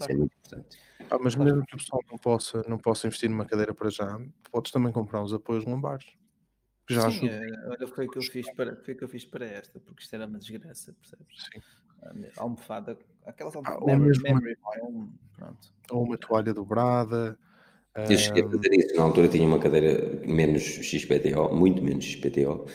Isso 0.00 0.10
é 0.10 0.14
muito 0.14 0.32
importante. 0.54 0.78
Ah, 1.10 1.18
mas 1.20 1.34
claro. 1.34 1.50
mesmo 1.50 1.66
que 1.66 1.74
o 1.74 1.78
pessoal 1.78 2.02
não 2.10 2.18
possa, 2.18 2.64
não 2.68 2.78
possa 2.78 3.06
investir 3.06 3.28
numa 3.28 3.44
cadeira 3.44 3.74
para 3.74 3.90
já, 3.90 4.18
podes 4.50 4.72
também 4.72 4.92
comprar 4.92 5.22
uns 5.22 5.32
apoios 5.32 5.64
lombares. 5.64 6.06
Já 6.88 7.10
Sim, 7.10 7.28
é, 7.28 7.40
olha, 7.68 7.88
foi 7.88 8.06
o 8.06 8.10
que 8.10 8.18
eu 8.18 8.22
fiz 8.22 8.50
para, 8.52 8.76
foi 8.76 8.94
que 8.94 9.02
eu 9.04 9.08
fiz 9.08 9.24
para 9.24 9.46
esta, 9.46 9.80
porque 9.80 10.02
isto 10.02 10.14
era 10.14 10.26
uma 10.26 10.38
desgraça, 10.38 10.92
percebes? 10.92 11.46
Sim. 11.52 11.62
A 12.36 12.42
almofada, 12.42 12.98
aquelas 13.24 13.56
almofadas, 13.56 13.82
ah, 13.82 13.86
memory, 13.86 14.22
memory 14.22 14.56
foam, 14.56 15.08
pronto. 15.36 15.72
Ou 15.90 16.04
uma 16.04 16.18
toalha 16.18 16.52
dobrada. 16.52 17.38
Eu 17.96 18.18
cheguei 18.18 18.42
a 18.42 18.50
fazer 18.50 18.74
isso, 18.74 18.96
na 18.96 19.04
altura 19.04 19.28
tinha 19.28 19.46
uma 19.46 19.58
cadeira 19.58 20.20
menos 20.26 20.62
XPTO, 20.62 21.54
muito 21.54 21.82
menos 21.82 22.04
XPTO, 22.04 22.66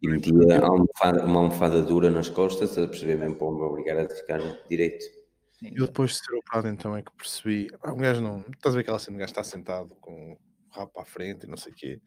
e 0.00 0.08
metia 0.08 0.60
almofada, 0.60 1.26
uma 1.26 1.40
almofada 1.40 1.82
dura 1.82 2.10
nas 2.10 2.28
costas, 2.30 2.78
a 2.78 2.86
perceber 2.86 3.16
mesmo 3.16 3.34
para 3.34 3.50
me 3.50 3.60
obrigar 3.60 3.98
a 3.98 4.08
ficar 4.08 4.40
direito. 4.68 5.17
Eu 5.62 5.86
depois 5.86 6.12
de 6.12 6.18
ser 6.18 6.34
operado 6.36 6.68
então 6.68 6.96
é 6.96 7.02
que 7.02 7.10
percebi, 7.12 7.68
ah, 7.82 7.92
um 7.92 7.98
gajo 7.98 8.20
não, 8.20 8.40
estás 8.40 8.74
a 8.74 8.76
ver 8.76 8.82
aquela 8.82 8.98
cena, 8.98 9.16
um 9.16 9.18
gajo 9.18 9.30
está 9.30 9.42
sentado 9.42 9.94
com 9.96 10.32
o 10.32 10.38
rabo 10.70 10.92
para 10.92 11.02
a 11.02 11.06
frente 11.06 11.44
e 11.44 11.48
não 11.48 11.56
sei 11.56 11.72
o 11.72 11.74
quê, 11.74 12.00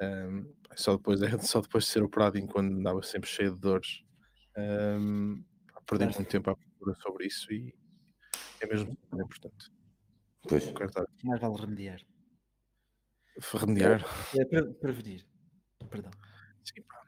um, 0.00 0.52
só, 0.76 0.96
depois, 0.96 1.20
só 1.48 1.60
depois 1.60 1.84
de 1.84 1.90
ser 1.90 2.02
operado 2.02 2.38
enquanto 2.38 2.72
andava 2.72 3.02
sempre 3.02 3.28
cheio 3.28 3.54
de 3.54 3.60
dores, 3.60 4.02
um, 4.56 5.42
perdi 5.86 6.04
muito 6.04 6.24
tempo 6.24 6.50
à 6.50 6.56
procura 6.56 6.94
sobre 7.00 7.26
isso 7.26 7.52
e 7.52 7.74
é 8.60 8.66
mesmo 8.66 8.96
importante. 9.12 9.70
Pois. 10.46 10.72
Mais 11.22 11.40
vale 11.40 11.56
remediar. 11.56 12.00
Remediar? 13.52 14.04
É, 14.36 14.56
é 14.56 14.62
prevenir. 14.62 15.26
Perdão. 15.90 16.10
Sim, 16.62 16.82
pá. 16.82 17.04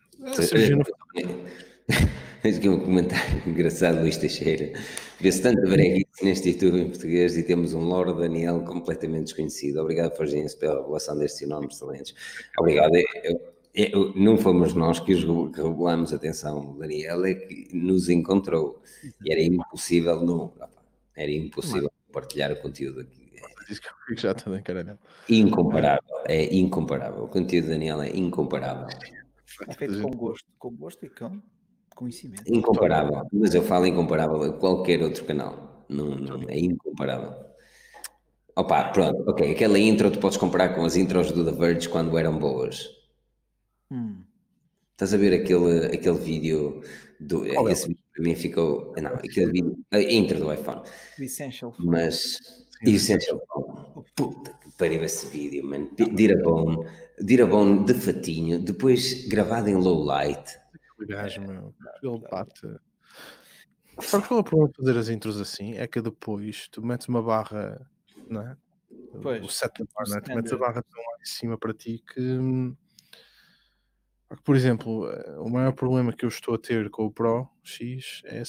Tens 2.46 2.58
aqui 2.58 2.68
um 2.68 2.78
comentário 2.78 3.42
engraçado, 3.44 4.02
Luís 4.02 4.18
Teixeira. 4.18 4.72
Vê-se 5.18 5.42
tanta 5.42 5.62
breguice 5.62 6.24
neste 6.24 6.50
YouTube 6.50 6.78
em 6.78 6.88
português 6.90 7.36
e 7.36 7.42
temos 7.42 7.74
um 7.74 7.80
Lord 7.80 8.20
Daniel 8.20 8.60
completamente 8.60 9.24
desconhecido. 9.24 9.80
Obrigado, 9.80 10.16
Forginhas, 10.16 10.54
pela 10.54 10.80
revelação 10.80 11.18
destes 11.18 11.48
nomes 11.48 11.74
excelentes. 11.74 12.14
Obrigado. 12.56 12.94
Eu, 12.94 13.52
eu, 13.74 14.12
não 14.14 14.38
fomos 14.38 14.74
nós 14.74 15.00
que 15.00 15.12
os 15.12 15.24
revelamos, 15.56 16.12
atenção, 16.12 16.76
Daniel 16.78 17.24
é 17.24 17.34
que 17.34 17.68
nos 17.76 18.08
encontrou. 18.08 18.80
E 19.24 19.32
era 19.32 19.42
impossível 19.42 20.24
não. 20.24 20.52
Era 21.16 21.32
impossível 21.32 21.90
partilhar 22.12 22.52
o 22.52 22.62
conteúdo 22.62 23.00
aqui. 23.00 23.28
É, 23.34 24.56
encarando. 24.56 24.96
Incomparável, 25.28 26.14
é 26.26 26.54
incomparável. 26.54 27.24
O 27.24 27.28
conteúdo 27.28 27.64
de 27.64 27.70
Daniel 27.70 28.02
é 28.02 28.16
incomparável. 28.16 28.86
É 29.66 29.74
feito 29.74 30.00
com 30.00 30.10
gosto, 30.12 30.46
com 30.60 30.70
gosto 30.70 31.04
e 31.04 31.10
com 31.10 31.42
conhecimento. 31.96 32.44
Incomparável, 32.46 33.26
mas 33.32 33.54
eu 33.54 33.62
falo 33.62 33.86
incomparável 33.86 34.40
a 34.42 34.52
qualquer 34.52 35.02
outro 35.02 35.24
canal. 35.24 35.84
Não, 35.88 36.14
não 36.14 36.48
é 36.48 36.58
incomparável. 36.58 37.34
Opa, 38.54 38.84
pronto, 38.90 39.28
ok. 39.28 39.50
Aquela 39.50 39.78
intro 39.78 40.10
tu 40.10 40.18
podes 40.18 40.38
comparar 40.38 40.74
com 40.74 40.84
as 40.84 40.96
intros 40.96 41.32
do 41.32 41.44
The 41.44 41.52
Verge 41.52 41.88
quando 41.88 42.16
eram 42.16 42.38
boas. 42.38 42.88
Hum. 43.90 44.22
Estás 44.92 45.12
a 45.12 45.16
ver 45.16 45.34
aquele, 45.34 45.86
aquele 45.86 46.18
vídeo 46.18 46.82
do. 47.20 47.44
É? 47.44 47.72
esse 47.72 47.88
vídeo 47.88 48.02
para 48.14 48.24
mim 48.24 48.34
ficou. 48.34 48.94
Não, 48.96 49.12
aquele 49.12 49.52
vídeo. 49.52 49.76
A 49.90 50.00
intro 50.00 50.38
do 50.38 50.52
iPhone. 50.52 50.82
O 51.18 51.22
Essential 51.22 51.72
Phone. 51.72 51.88
Mas. 51.88 52.38
Sim, 52.82 52.94
Essential 52.94 53.42
Phone. 53.46 54.04
Puta 54.14 54.52
que 54.52 54.70
pariu 54.78 55.04
esse 55.04 55.26
vídeo, 55.26 55.64
mano. 55.64 55.90
Dirabone. 56.14 56.86
Dirabone 57.20 57.84
de 57.84 57.94
fatinho. 57.94 58.58
Depois 58.58 59.28
gravado 59.28 59.68
em 59.68 59.74
low 59.74 60.02
light. 60.02 60.58
O 60.98 61.06
gajo, 61.06 61.40
meu. 61.42 61.74
Ele 62.02 62.18
bate. 62.30 62.80
Sabe 64.00 64.26
qual 64.28 64.38
é 64.38 64.40
o 64.40 64.44
problema 64.44 64.70
de 64.70 64.76
fazer 64.76 64.98
as 64.98 65.08
intros 65.08 65.40
assim? 65.40 65.74
É 65.74 65.86
que 65.86 66.00
depois 66.00 66.68
tu 66.68 66.84
metes 66.84 67.08
uma 67.08 67.22
barra, 67.22 67.90
não 68.28 68.42
é? 68.42 68.56
Pois, 69.22 69.44
o 69.44 69.48
set 69.48 69.72
bar, 69.94 70.08
não 70.08 70.16
é? 70.16 70.20
Tu 70.20 70.34
metes 70.34 70.52
a 70.52 70.56
barra 70.56 70.82
tão 70.82 71.00
lá 71.00 71.18
em 71.20 71.24
cima 71.24 71.58
para 71.58 71.72
ti 71.72 72.02
que 72.06 72.20
hum, 72.20 72.76
por 74.44 74.56
exemplo, 74.56 75.08
eh, 75.08 75.38
o 75.38 75.48
maior 75.48 75.72
problema 75.72 76.12
que 76.12 76.24
eu 76.24 76.28
estou 76.28 76.54
a 76.54 76.58
ter 76.58 76.90
com 76.90 77.06
o 77.06 77.12
Pro 77.12 77.48
X 77.62 78.22
é, 78.24 78.42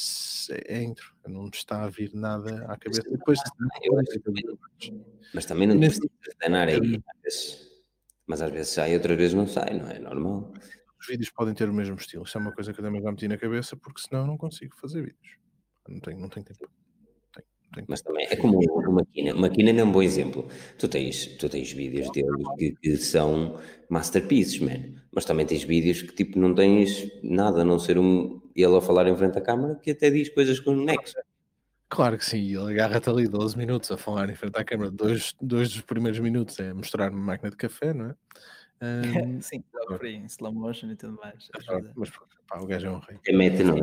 é 0.73 0.81
intro. 0.81 1.13
Não 1.27 1.43
me 1.43 1.49
está 1.53 1.83
a 1.83 1.89
vir 1.89 2.11
nada 2.15 2.65
à 2.65 2.77
cabeça. 2.77 3.03
Depois, 3.09 3.39
mas 5.33 5.45
também 5.45 5.67
não 5.67 5.79
precisa 5.79 6.09
danar 6.41 6.67
aí. 6.67 6.77
Às 6.77 7.21
vezes, 7.21 7.71
mas 8.25 8.41
às 8.41 8.51
vezes 8.51 8.69
sai, 8.69 8.95
outras 8.95 9.17
vezes 9.17 9.33
não 9.35 9.47
sai, 9.47 9.77
não 9.77 9.87
é 9.87 9.99
normal. 9.99 10.51
Os 10.99 11.07
vídeos 11.07 11.29
podem 11.29 11.53
ter 11.53 11.69
o 11.69 11.73
mesmo 11.73 11.95
estilo. 11.95 12.23
Isso 12.23 12.37
é 12.37 12.41
uma 12.41 12.51
coisa 12.51 12.73
que 12.73 12.79
eu 12.79 12.83
também 12.83 13.01
já 13.01 13.11
meti 13.11 13.27
na 13.27 13.37
cabeça, 13.37 13.75
porque 13.75 14.01
senão 14.01 14.21
eu 14.21 14.27
não 14.27 14.37
consigo 14.37 14.75
fazer 14.77 15.01
vídeos. 15.01 15.37
Não 15.87 15.99
tenho, 15.99 16.19
não 16.19 16.29
tenho 16.29 16.45
tempo. 16.45 16.69
Mas 17.87 18.01
também 18.01 18.25
é 18.29 18.35
como 18.35 18.59
o 18.59 18.91
Maquina. 18.91 19.33
Maquina 19.33 19.69
é 19.69 19.83
um 19.83 19.91
bom 19.91 20.01
exemplo. 20.01 20.47
Tu 20.79 20.87
tens, 20.87 21.27
tu 21.37 21.49
tens 21.49 21.71
vídeos 21.71 22.09
dele 22.11 22.43
que, 22.57 22.71
que, 22.81 22.97
são 22.97 23.59
masterpieces, 23.89 24.59
man. 24.59 24.95
Mas 25.11 25.25
também 25.25 25.45
tens 25.45 25.63
vídeos 25.63 26.01
que 26.01 26.13
tipo 26.13 26.39
não 26.39 26.55
tens 26.55 27.11
nada 27.21 27.61
a 27.61 27.65
não 27.65 27.77
ser 27.77 27.99
um 27.99 28.41
ele 28.55 28.75
a 28.75 28.81
falar 28.81 29.07
em 29.07 29.15
frente 29.15 29.37
à 29.37 29.41
câmara 29.41 29.75
que 29.75 29.91
até 29.91 30.09
diz 30.09 30.29
coisas 30.29 30.59
com 30.59 30.75
nexo. 30.75 31.15
Claro 31.89 32.17
que 32.17 32.25
sim, 32.25 32.55
ele 32.55 32.71
agarra-te 32.71 33.09
ali 33.09 33.27
12 33.27 33.57
minutos 33.57 33.91
a 33.91 33.97
falar 33.97 34.29
em 34.29 34.35
frente 34.35 34.57
à 34.57 34.63
câmara. 34.63 34.91
Dois, 34.91 35.33
dois 35.39 35.69
dos 35.71 35.81
primeiros 35.81 36.19
minutos 36.19 36.59
é 36.59 36.73
mostrar 36.73 37.11
uma 37.11 37.19
máquina 37.19 37.49
de 37.49 37.55
café, 37.55 37.93
não 37.93 38.07
é? 38.07 38.15
Um, 38.81 39.41
sim, 39.41 39.63
por 39.71 40.05
aí, 40.05 40.15
em 40.15 40.25
slow 40.25 40.53
motion 40.53 40.91
e 40.91 40.95
tudo 40.95 41.17
mais. 41.17 41.49
Ajuda. 41.55 41.91
Mas 41.95 42.11
pá, 42.47 42.59
o 42.59 42.65
gajo 42.67 42.87
é 42.87 42.91
um 42.91 42.99
rei. 42.99 43.17
Até 43.17 43.31
mete 43.31 43.63
no 43.63 43.75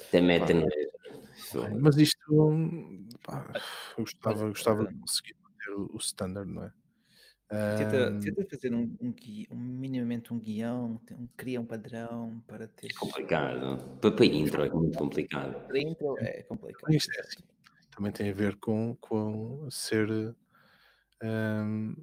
Até 0.00 0.20
mete 0.20 0.54
no 0.54 0.68
Mas 1.80 1.96
isto, 1.96 2.52
pá, 3.22 3.50
eu 3.98 4.04
gostava, 4.04 4.48
gostava 4.48 4.86
de 4.86 4.94
conseguir 4.94 5.36
manter 5.42 5.70
o, 5.70 5.90
o 5.92 5.98
standard, 5.98 6.48
não 6.48 6.64
é? 6.64 6.72
Tenta, 7.76 8.18
tenta 8.18 8.46
fazer 8.48 8.74
um, 8.74 8.96
um, 8.98 9.12
guia, 9.12 9.46
um, 9.50 9.56
minimamente 9.56 10.32
um 10.32 10.38
guião, 10.38 10.98
um, 11.10 11.28
cria 11.36 11.60
um 11.60 11.66
padrão 11.66 12.42
para 12.46 12.66
ter. 12.66 12.86
É 12.90 12.94
complicado. 12.94 13.98
Para, 14.00 14.10
para 14.10 14.24
intro 14.24 14.64
é 14.64 14.70
muito 14.70 14.96
complicado. 14.96 15.66
Para 15.66 15.78
intro 15.78 16.16
é 16.18 16.42
complicado. 16.44 16.90
Isto 16.94 17.12
é 17.14 17.20
assim. 17.20 17.42
Também 17.94 18.10
tem 18.10 18.30
a 18.30 18.32
ver 18.32 18.56
com, 18.56 18.96
com 18.96 19.68
ser. 19.70 20.34
Um, 21.22 21.94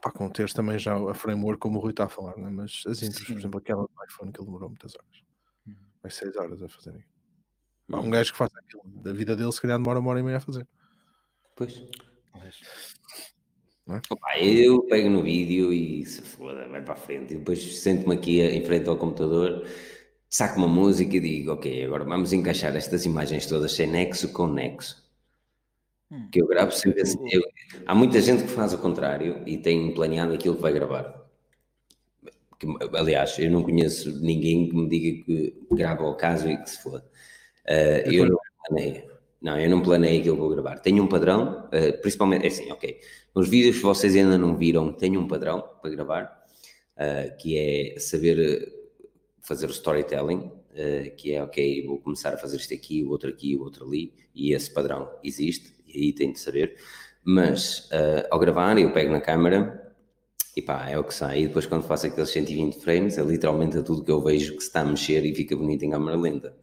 com 0.00 0.28
teres 0.30 0.52
também 0.52 0.78
já 0.78 0.94
a 0.94 1.14
framework 1.14 1.60
como 1.60 1.78
o 1.78 1.80
Rui 1.80 1.90
está 1.90 2.04
a 2.04 2.08
falar, 2.08 2.36
né? 2.36 2.48
mas 2.50 2.82
as 2.86 3.02
intros, 3.02 3.26
Sim. 3.26 3.32
por 3.32 3.38
exemplo, 3.38 3.58
aquela 3.58 3.82
do 3.82 4.04
iPhone 4.08 4.32
que 4.32 4.40
ele 4.40 4.46
demorou 4.46 4.68
muitas 4.68 4.94
horas. 4.94 5.22
Hum. 5.66 5.74
Vai 6.02 6.10
seis 6.10 6.36
horas 6.36 6.62
a 6.62 6.68
fazer. 6.68 7.04
Hum. 7.88 7.98
Um 7.98 8.10
gajo 8.10 8.32
que 8.32 8.38
faz 8.38 8.50
aquilo 8.56 8.82
da 9.02 9.12
vida 9.12 9.34
dele, 9.34 9.52
se 9.52 9.60
calhar 9.60 9.78
demora 9.78 9.98
uma 9.98 10.10
hora 10.10 10.20
e 10.20 10.22
meia 10.22 10.38
a 10.38 10.40
fazer. 10.40 10.66
Pois. 11.56 11.74
Pois. 12.32 12.60
É? 13.90 14.00
Opa, 14.10 14.38
eu 14.38 14.82
pego 14.82 15.08
no 15.08 15.22
vídeo 15.22 15.72
e 15.72 16.04
se 16.04 16.20
foda, 16.20 16.68
vai 16.68 16.82
para 16.82 16.92
a 16.92 16.96
frente. 16.96 17.32
E 17.32 17.38
depois 17.38 17.80
sento-me 17.80 18.14
aqui 18.14 18.40
em 18.42 18.62
frente 18.64 18.88
ao 18.88 18.98
computador, 18.98 19.66
saco 20.28 20.58
uma 20.58 20.68
música 20.68 21.16
e 21.16 21.20
digo: 21.20 21.52
Ok, 21.52 21.84
agora 21.84 22.04
vamos 22.04 22.32
encaixar 22.32 22.76
estas 22.76 23.06
imagens 23.06 23.46
todas 23.46 23.72
sem 23.72 23.86
nexo 23.86 24.30
com 24.32 24.46
nexo. 24.46 25.07
Hum. 26.10 26.28
Que 26.30 26.40
eu 26.40 26.46
gravo 26.46 26.72
sempre 26.72 27.02
assim. 27.02 27.18
Eu, 27.30 27.42
há 27.86 27.94
muita 27.94 28.20
gente 28.20 28.44
que 28.44 28.48
faz 28.48 28.72
o 28.72 28.78
contrário 28.78 29.42
e 29.46 29.58
tem 29.58 29.92
planeado 29.92 30.32
aquilo 30.32 30.56
que 30.56 30.62
vai 30.62 30.72
gravar. 30.72 31.26
Que, 32.58 32.66
aliás, 32.94 33.38
eu 33.38 33.50
não 33.50 33.62
conheço 33.62 34.10
ninguém 34.20 34.68
que 34.68 34.74
me 34.74 34.88
diga 34.88 35.24
que 35.24 35.66
grava 35.72 36.02
ao 36.02 36.16
caso 36.16 36.48
e 36.48 36.56
que 36.56 36.70
se 36.70 36.82
foda. 36.82 37.04
Uh, 37.66 38.10
eu 38.10 38.26
não 38.26 38.38
planeio. 38.66 39.18
Não, 39.40 39.58
eu 39.58 39.70
não 39.70 39.82
planei 39.82 40.20
que 40.20 40.28
eu 40.28 40.36
vou 40.36 40.48
gravar. 40.48 40.78
Tenho 40.80 41.02
um 41.02 41.06
padrão, 41.06 41.66
uh, 41.66 42.00
principalmente, 42.00 42.44
é 42.44 42.48
assim, 42.48 42.72
ok. 42.72 42.98
Nos 43.34 43.48
vídeos 43.48 43.76
que 43.76 43.82
vocês 43.82 44.16
ainda 44.16 44.36
não 44.36 44.56
viram, 44.56 44.92
tenho 44.92 45.20
um 45.20 45.28
padrão 45.28 45.62
para 45.80 45.90
gravar, 45.90 46.44
uh, 46.96 47.36
que 47.36 47.56
é 47.56 48.00
saber 48.00 48.72
fazer 49.40 49.66
o 49.66 49.70
storytelling, 49.70 50.38
uh, 50.38 51.16
que 51.16 51.32
é, 51.32 51.42
ok, 51.42 51.86
vou 51.86 51.98
começar 52.00 52.34
a 52.34 52.36
fazer 52.36 52.56
isto 52.56 52.74
aqui, 52.74 53.04
o 53.04 53.10
outro 53.10 53.30
aqui, 53.30 53.54
o 53.56 53.62
outro 53.62 53.86
ali, 53.86 54.12
e 54.34 54.52
esse 54.52 54.72
padrão 54.72 55.08
existe, 55.22 55.72
e 55.88 56.06
aí 56.06 56.12
tenho 56.12 56.32
de 56.32 56.40
saber. 56.40 56.76
Mas, 57.24 57.88
ao 58.30 58.38
gravar, 58.38 58.78
eu 58.78 58.92
pego 58.92 59.12
na 59.12 59.20
câmera, 59.20 59.88
e 60.58 60.62
pá, 60.62 60.88
é 60.90 60.98
o 60.98 61.04
que 61.04 61.14
sai. 61.14 61.42
E 61.42 61.46
depois, 61.46 61.66
quando 61.66 61.84
faço 61.84 62.06
aqueles 62.06 62.30
120 62.30 62.80
frames, 62.80 63.16
é 63.16 63.22
literalmente 63.22 63.80
tudo 63.82 64.04
que 64.04 64.10
eu 64.10 64.20
vejo 64.20 64.56
que 64.56 64.60
se 64.60 64.66
está 64.66 64.80
a 64.80 64.84
mexer 64.84 65.24
e 65.24 65.34
fica 65.34 65.56
bonito 65.56 65.84
em 65.84 65.90
câmera 65.90 66.16
lenta. 66.16 66.56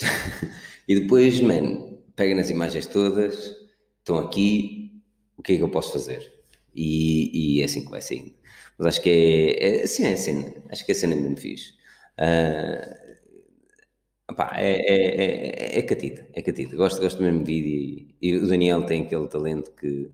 e 0.88 1.00
depois, 1.00 1.40
man, 1.40 1.98
pega 2.16 2.34
nas 2.34 2.50
imagens 2.50 2.86
todas, 2.86 3.54
estão 3.98 4.18
aqui, 4.18 5.02
o 5.36 5.42
que 5.42 5.52
é 5.52 5.56
que 5.56 5.62
eu 5.62 5.68
posso 5.68 5.92
fazer? 5.92 6.32
E, 6.74 7.58
e 7.58 7.62
é 7.62 7.64
assim 7.64 7.84
que 7.84 7.90
vai 7.90 8.00
saindo. 8.00 8.34
Mas 8.76 8.88
acho 8.88 9.02
que 9.02 9.10
é, 9.10 9.80
é 9.80 9.82
assim, 9.84 10.04
é 10.04 10.12
assim, 10.14 10.54
acho 10.68 10.84
que 10.84 10.92
a 10.92 10.94
cena 10.94 11.14
é 11.14 11.16
mesmo 11.16 11.36
fixe. 11.36 11.74
Uh, 12.18 13.01
opá, 14.32 14.52
é, 14.56 14.72
é, 14.72 15.76
é, 15.76 15.78
é 15.78 15.82
catita, 15.82 16.26
é 16.32 16.42
catita. 16.42 16.76
Gosto, 16.76 17.00
gosto 17.00 17.22
mesmo 17.22 17.44
de 17.44 17.44
vídeo 17.44 18.16
e, 18.20 18.28
e 18.30 18.36
o 18.36 18.46
Daniel 18.46 18.84
tem 18.84 19.02
aquele 19.02 19.28
talento 19.28 19.72
que. 19.72 20.10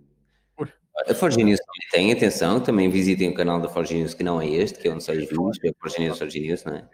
A 1.07 1.15
Forge 1.15 1.43
News 1.43 1.61
também 1.61 1.89
tem, 1.93 2.13
atenção, 2.13 2.61
também 2.61 2.91
visitem 2.91 3.31
o 3.31 3.35
canal 3.35 3.61
da 3.61 3.69
Forge 3.69 3.95
News 3.95 4.15
que 4.15 4.25
não 4.25 4.41
é 4.41 4.49
este, 4.49 4.81
que 4.81 4.89
é 4.89 4.93
onde 4.93 5.05
sai 5.05 5.19
os 5.19 5.29
vídeos, 5.29 5.57
que 5.57 5.69
é 5.69 5.71
a 5.71 5.75
Forge 5.81 6.01
News, 6.01 6.19
Forge 6.19 6.41
News, 6.41 6.65
não 6.65 6.75
é? 6.75 6.89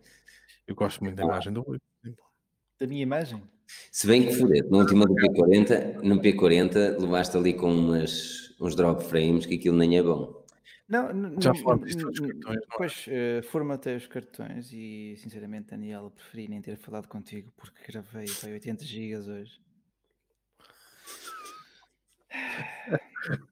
Eu 0.67 0.75
gosto 0.75 1.03
muito 1.03 1.17
da 1.17 1.25
imagem 1.25 1.53
do 1.53 1.63
Rui. 1.63 1.79
Da 2.79 2.87
minha 2.87 3.03
imagem? 3.03 3.43
Se 3.91 4.07
bem 4.07 4.27
que 4.27 4.35
fudete, 4.35 4.69
no 4.69 4.79
último 4.79 5.07
do 5.07 5.15
P40, 5.15 6.03
no 6.03 6.21
P40 6.21 7.01
levaste 7.01 7.37
ali 7.37 7.55
com 7.55 7.73
umas, 7.73 8.55
uns 8.61 8.75
drop 8.75 9.03
frames 9.05 9.47
que 9.47 9.55
aquilo 9.55 9.77
nem 9.77 9.97
é 9.97 10.03
bom. 10.03 10.44
Não, 10.89 11.41
já 11.41 11.53
disto 11.53 12.11
dos 12.11 12.21
cartões. 12.21 12.57
É? 12.57 12.61
Pois, 12.77 13.07
uh, 13.07 13.43
formatei 13.51 13.97
os 13.97 14.07
cartões 14.07 14.71
e, 14.71 15.17
sinceramente, 15.17 15.71
Daniel, 15.71 16.11
preferi 16.11 16.47
nem 16.49 16.61
ter 16.61 16.77
falado 16.77 17.09
contigo 17.09 17.51
porque 17.57 17.91
gravei 17.91 18.27
foi 18.27 18.53
80 18.53 18.85
GB 18.85 19.17
hoje. 19.31 19.61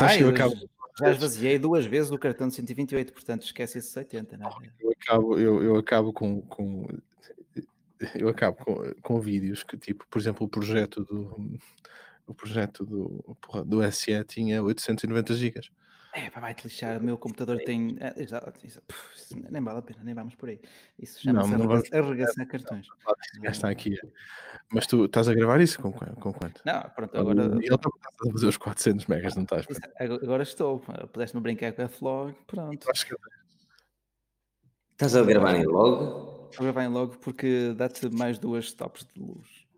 Mais, 0.00 0.20
eu 0.20 0.30
acabo... 0.30 0.54
já 0.98 1.12
esvaziei 1.12 1.58
duas 1.58 1.86
vezes 1.86 2.10
o 2.10 2.18
cartão 2.18 2.48
de 2.48 2.54
128, 2.54 3.12
portanto 3.12 3.44
esquece 3.44 3.78
esses 3.78 3.96
80, 3.96 4.36
não 4.36 4.48
é? 4.48 4.72
Eu 4.80 4.90
acabo, 4.90 5.38
eu, 5.38 5.62
eu 5.62 5.76
acabo 5.76 6.12
com, 6.12 6.42
com 6.42 6.88
eu 8.14 8.28
acabo 8.28 8.56
com, 8.64 8.94
com 9.00 9.20
vídeos 9.20 9.62
que, 9.62 9.76
tipo, 9.76 10.04
por 10.08 10.18
exemplo, 10.20 10.46
o 10.46 10.48
projeto 10.48 11.04
do 11.04 11.58
o 12.26 12.34
projeto 12.34 12.84
do, 12.84 13.36
do 13.64 13.92
SE 13.92 14.24
tinha 14.24 14.62
890 14.62 15.34
GB. 15.34 15.60
É, 16.14 16.30
vai-te 16.30 16.64
lixar, 16.64 16.98
o 16.98 17.04
meu 17.04 17.18
computador 17.18 17.58
tem. 17.58 17.96
É, 18.00 18.22
exato, 18.22 18.52
nem 19.50 19.62
vale 19.62 19.78
a 19.78 19.82
pena, 19.82 20.00
nem 20.02 20.14
vamos 20.14 20.34
por 20.34 20.48
aí. 20.48 20.60
Isso 20.98 21.20
chama-se 21.20 21.94
arregaçar 21.94 22.46
cartões. 22.46 22.86
Já 23.42 23.50
está 23.50 23.68
aqui. 23.68 23.96
Mas 24.72 24.86
tu 24.86 25.04
estás 25.04 25.28
a 25.28 25.34
gravar 25.34 25.60
isso 25.60 25.80
com, 25.80 25.92
com 25.92 26.32
quanto? 26.32 26.62
Não, 26.64 26.80
pronto, 26.90 27.16
agora. 27.16 27.44
Ele 27.44 27.74
está 27.74 27.88
a 27.88 28.32
fazer 28.32 28.46
os 28.46 28.56
400 28.56 29.06
megas, 29.06 29.36
não 29.36 29.42
estás? 29.42 29.66
Agora 29.98 30.42
estou. 30.42 30.80
Pudeste-me 31.12 31.42
brincar 31.42 31.72
com 31.72 31.82
a 31.82 31.88
Flog, 31.88 32.34
pronto. 32.46 32.90
Acho 32.90 33.06
que... 33.06 33.14
Estás 34.92 35.14
a 35.14 35.22
gravar 35.22 35.54
em 35.54 35.64
log? 35.64 36.38
Agora 36.56 36.72
vai 36.72 36.88
logo 36.88 37.18
porque 37.18 37.72
dá-te 37.76 38.08
mais 38.08 38.38
duas 38.38 38.72
tops 38.72 39.06
de 39.14 39.22
luz. 39.22 39.68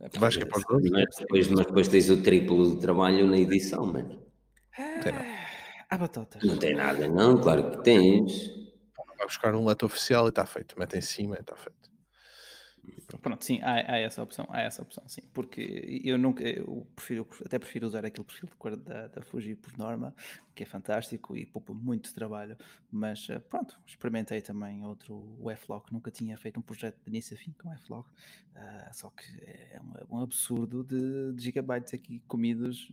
É 0.00 0.18
Vais 0.18 0.36
que 0.36 0.42
é 0.42 0.46
para 0.46 0.60
mas 0.60 1.16
depois, 1.18 1.48
mas 1.48 1.66
depois 1.66 1.88
tens 1.88 2.10
o 2.10 2.22
triplo 2.22 2.74
de 2.74 2.80
trabalho 2.80 3.26
na 3.26 3.38
edição, 3.38 3.86
mano. 3.86 4.22
Ah, 5.90 5.96
batotas. 5.96 6.42
Não 6.42 6.58
tem 6.58 6.74
nada, 6.74 7.08
não, 7.08 7.40
claro 7.40 7.70
que 7.70 7.82
tens. 7.82 8.50
Vai 9.16 9.26
buscar 9.26 9.54
um 9.54 9.66
leto 9.66 9.86
oficial 9.86 10.26
e 10.26 10.28
está 10.28 10.46
feito. 10.46 10.78
Mete 10.78 10.96
em 10.96 11.00
cima 11.00 11.36
e 11.36 11.40
está 11.40 11.56
feito. 11.56 11.78
Pronto, 13.20 13.44
sim, 13.44 13.60
há, 13.62 13.92
há, 13.92 13.98
essa 13.98 14.22
opção, 14.22 14.46
há 14.50 14.60
essa 14.60 14.82
opção, 14.82 15.02
sim, 15.06 15.22
porque 15.32 16.00
eu 16.04 16.18
nunca, 16.18 16.42
eu 16.42 16.86
prefiro, 16.94 17.26
até 17.44 17.58
prefiro 17.58 17.86
usar 17.86 18.04
aquele 18.04 18.24
perfil 18.24 18.48
de 18.48 18.54
cor 18.56 18.76
da, 18.76 19.08
da 19.08 19.22
Fuji 19.22 19.54
por 19.54 19.76
norma, 19.78 20.14
que 20.54 20.62
é 20.62 20.66
fantástico 20.66 21.36
e 21.36 21.46
poupa 21.46 21.72
muito 21.72 22.14
trabalho, 22.14 22.56
mas 22.90 23.28
eh, 23.30 23.38
pronto, 23.38 23.78
experimentei 23.86 24.40
também 24.40 24.84
outro, 24.84 25.36
o 25.40 25.50
F-Log, 25.50 25.92
nunca 25.92 26.10
tinha 26.10 26.36
feito 26.36 26.60
um 26.60 26.62
projeto 26.62 26.96
de 27.02 27.08
início 27.08 27.36
a 27.36 27.38
fim 27.38 27.52
com 27.52 27.72
F-Log, 27.72 28.06
uh, 28.06 28.94
só 28.94 29.10
que 29.10 29.24
é 29.42 29.80
um, 30.10 30.16
um 30.16 30.22
absurdo 30.22 30.84
de, 30.84 31.32
de, 31.32 31.42
gigabytes 31.42 31.94
aqui 31.94 32.20
comidos. 32.26 32.90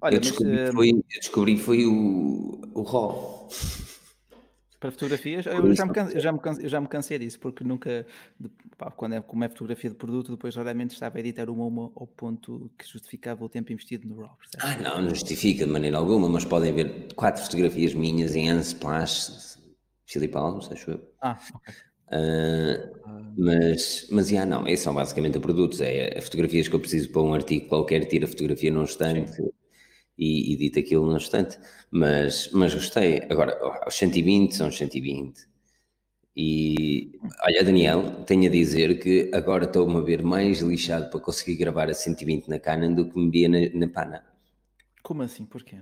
Olha, 0.00 0.14
eu 0.14 0.20
descobri, 0.20 0.52
mas, 0.52 0.70
uh, 0.70 0.72
foi, 0.72 0.90
eu 0.90 1.20
descobri 1.20 1.58
foi 1.58 1.86
o, 1.86 2.60
o 2.74 2.82
RAW. 2.82 3.48
Para 4.78 4.92
fotografias, 4.92 5.44
eu 5.46 5.74
já, 5.74 5.84
me 5.84 5.92
cansei, 5.92 6.16
eu, 6.16 6.20
já 6.20 6.32
me 6.32 6.38
cansei, 6.38 6.68
já 6.68 6.80
me 6.80 6.86
cansei 6.86 7.18
disso, 7.18 7.40
porque 7.40 7.64
nunca, 7.64 8.06
pá, 8.76 8.92
quando 8.92 9.16
é, 9.16 9.20
como 9.20 9.42
é 9.42 9.48
fotografia 9.48 9.90
de 9.90 9.96
produto, 9.96 10.30
depois 10.30 10.54
raramente 10.54 10.94
estava 10.94 11.16
a 11.16 11.20
editar 11.20 11.50
uma 11.50 11.66
uma 11.66 11.90
ao 11.96 12.06
ponto 12.06 12.70
que 12.78 12.86
justificava 12.86 13.44
o 13.44 13.48
tempo 13.48 13.72
investido 13.72 14.06
no 14.06 14.20
RAW. 14.20 14.38
Ah, 14.60 14.76
não, 14.76 15.02
não 15.02 15.10
justifica 15.10 15.66
de 15.66 15.72
maneira 15.72 15.98
alguma, 15.98 16.28
mas 16.28 16.44
podem 16.44 16.72
ver 16.72 17.12
quatro 17.16 17.42
fotografias 17.42 17.92
minhas 17.92 18.36
em 18.36 18.52
Unsplash, 18.52 19.58
Philip 20.06 20.36
Alves, 20.36 20.70
acho 20.70 20.92
eu. 20.92 21.12
Ah, 21.20 21.36
ok. 21.52 21.74
Uh, 22.10 23.34
mas, 23.36 24.06
mas 24.12 24.28
já 24.28 24.46
não, 24.46 24.66
esses 24.68 24.84
são 24.84 24.94
basicamente 24.94 25.40
produtos, 25.40 25.80
é, 25.80 26.16
é 26.16 26.20
fotografias 26.20 26.68
que 26.68 26.74
eu 26.74 26.80
preciso 26.80 27.10
para 27.10 27.20
um 27.20 27.34
artigo 27.34 27.68
qualquer, 27.68 28.04
tira 28.06 28.26
a 28.26 28.28
fotografia 28.28 28.70
num 28.70 28.84
instante, 28.84 29.34
Sim 29.34 29.57
e, 30.18 30.52
e 30.52 30.56
dito 30.56 30.78
aquilo 30.78 31.06
no 31.06 31.16
instante, 31.16 31.58
mas, 31.90 32.50
mas 32.52 32.74
gostei. 32.74 33.22
Agora, 33.30 33.56
os 33.86 33.94
120 33.94 34.54
são 34.54 34.68
os 34.68 34.76
120. 34.76 35.46
E 36.36 37.18
olha, 37.42 37.64
Daniel, 37.64 38.24
tenho 38.24 38.46
a 38.46 38.50
dizer 38.50 38.98
que 39.00 39.30
agora 39.32 39.64
estou-me 39.64 39.96
a 39.96 40.00
ver 40.00 40.22
mais 40.22 40.60
lixado 40.60 41.10
para 41.10 41.20
conseguir 41.20 41.56
gravar 41.56 41.88
a 41.88 41.94
120 41.94 42.48
na 42.48 42.58
Canon 42.58 42.94
do 42.94 43.08
que 43.08 43.18
me 43.18 43.30
via 43.30 43.48
na, 43.48 43.58
na 43.74 43.88
Pana. 43.88 44.24
Como 45.02 45.22
assim? 45.22 45.44
Porquê? 45.44 45.78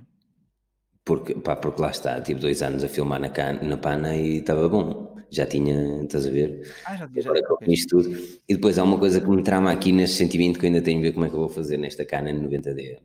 Porque, 1.04 1.34
pá, 1.34 1.54
porque 1.54 1.80
lá 1.80 1.90
está, 1.90 2.20
tive 2.20 2.40
dois 2.40 2.62
anos 2.62 2.82
a 2.82 2.88
filmar 2.88 3.20
na, 3.20 3.28
can, 3.28 3.60
na 3.62 3.76
pana 3.76 4.16
e 4.16 4.38
estava 4.38 4.68
bom. 4.68 5.14
Já 5.30 5.46
tinha, 5.46 6.02
estás 6.02 6.26
a 6.26 6.30
ver? 6.30 6.72
Ah, 6.84 6.96
já 6.96 7.08
tinha, 7.08 7.22
já 7.22 7.30
Agora 7.30 7.42
com 7.44 7.70
isto 7.70 8.02
tudo. 8.02 8.16
E 8.48 8.54
depois 8.54 8.78
há 8.78 8.82
uma 8.82 8.98
coisa 8.98 9.20
que 9.20 9.28
me 9.28 9.42
trama 9.42 9.70
aqui 9.70 9.92
neste 9.92 10.16
sentimento 10.16 10.58
que 10.58 10.66
eu 10.66 10.68
ainda 10.68 10.82
tenho 10.82 10.98
a 10.98 11.02
ver 11.02 11.12
como 11.12 11.26
é 11.26 11.28
que 11.28 11.34
eu 11.34 11.40
vou 11.40 11.48
fazer 11.48 11.76
nesta 11.76 12.04
Canon 12.04 12.48
90D. 12.48 12.98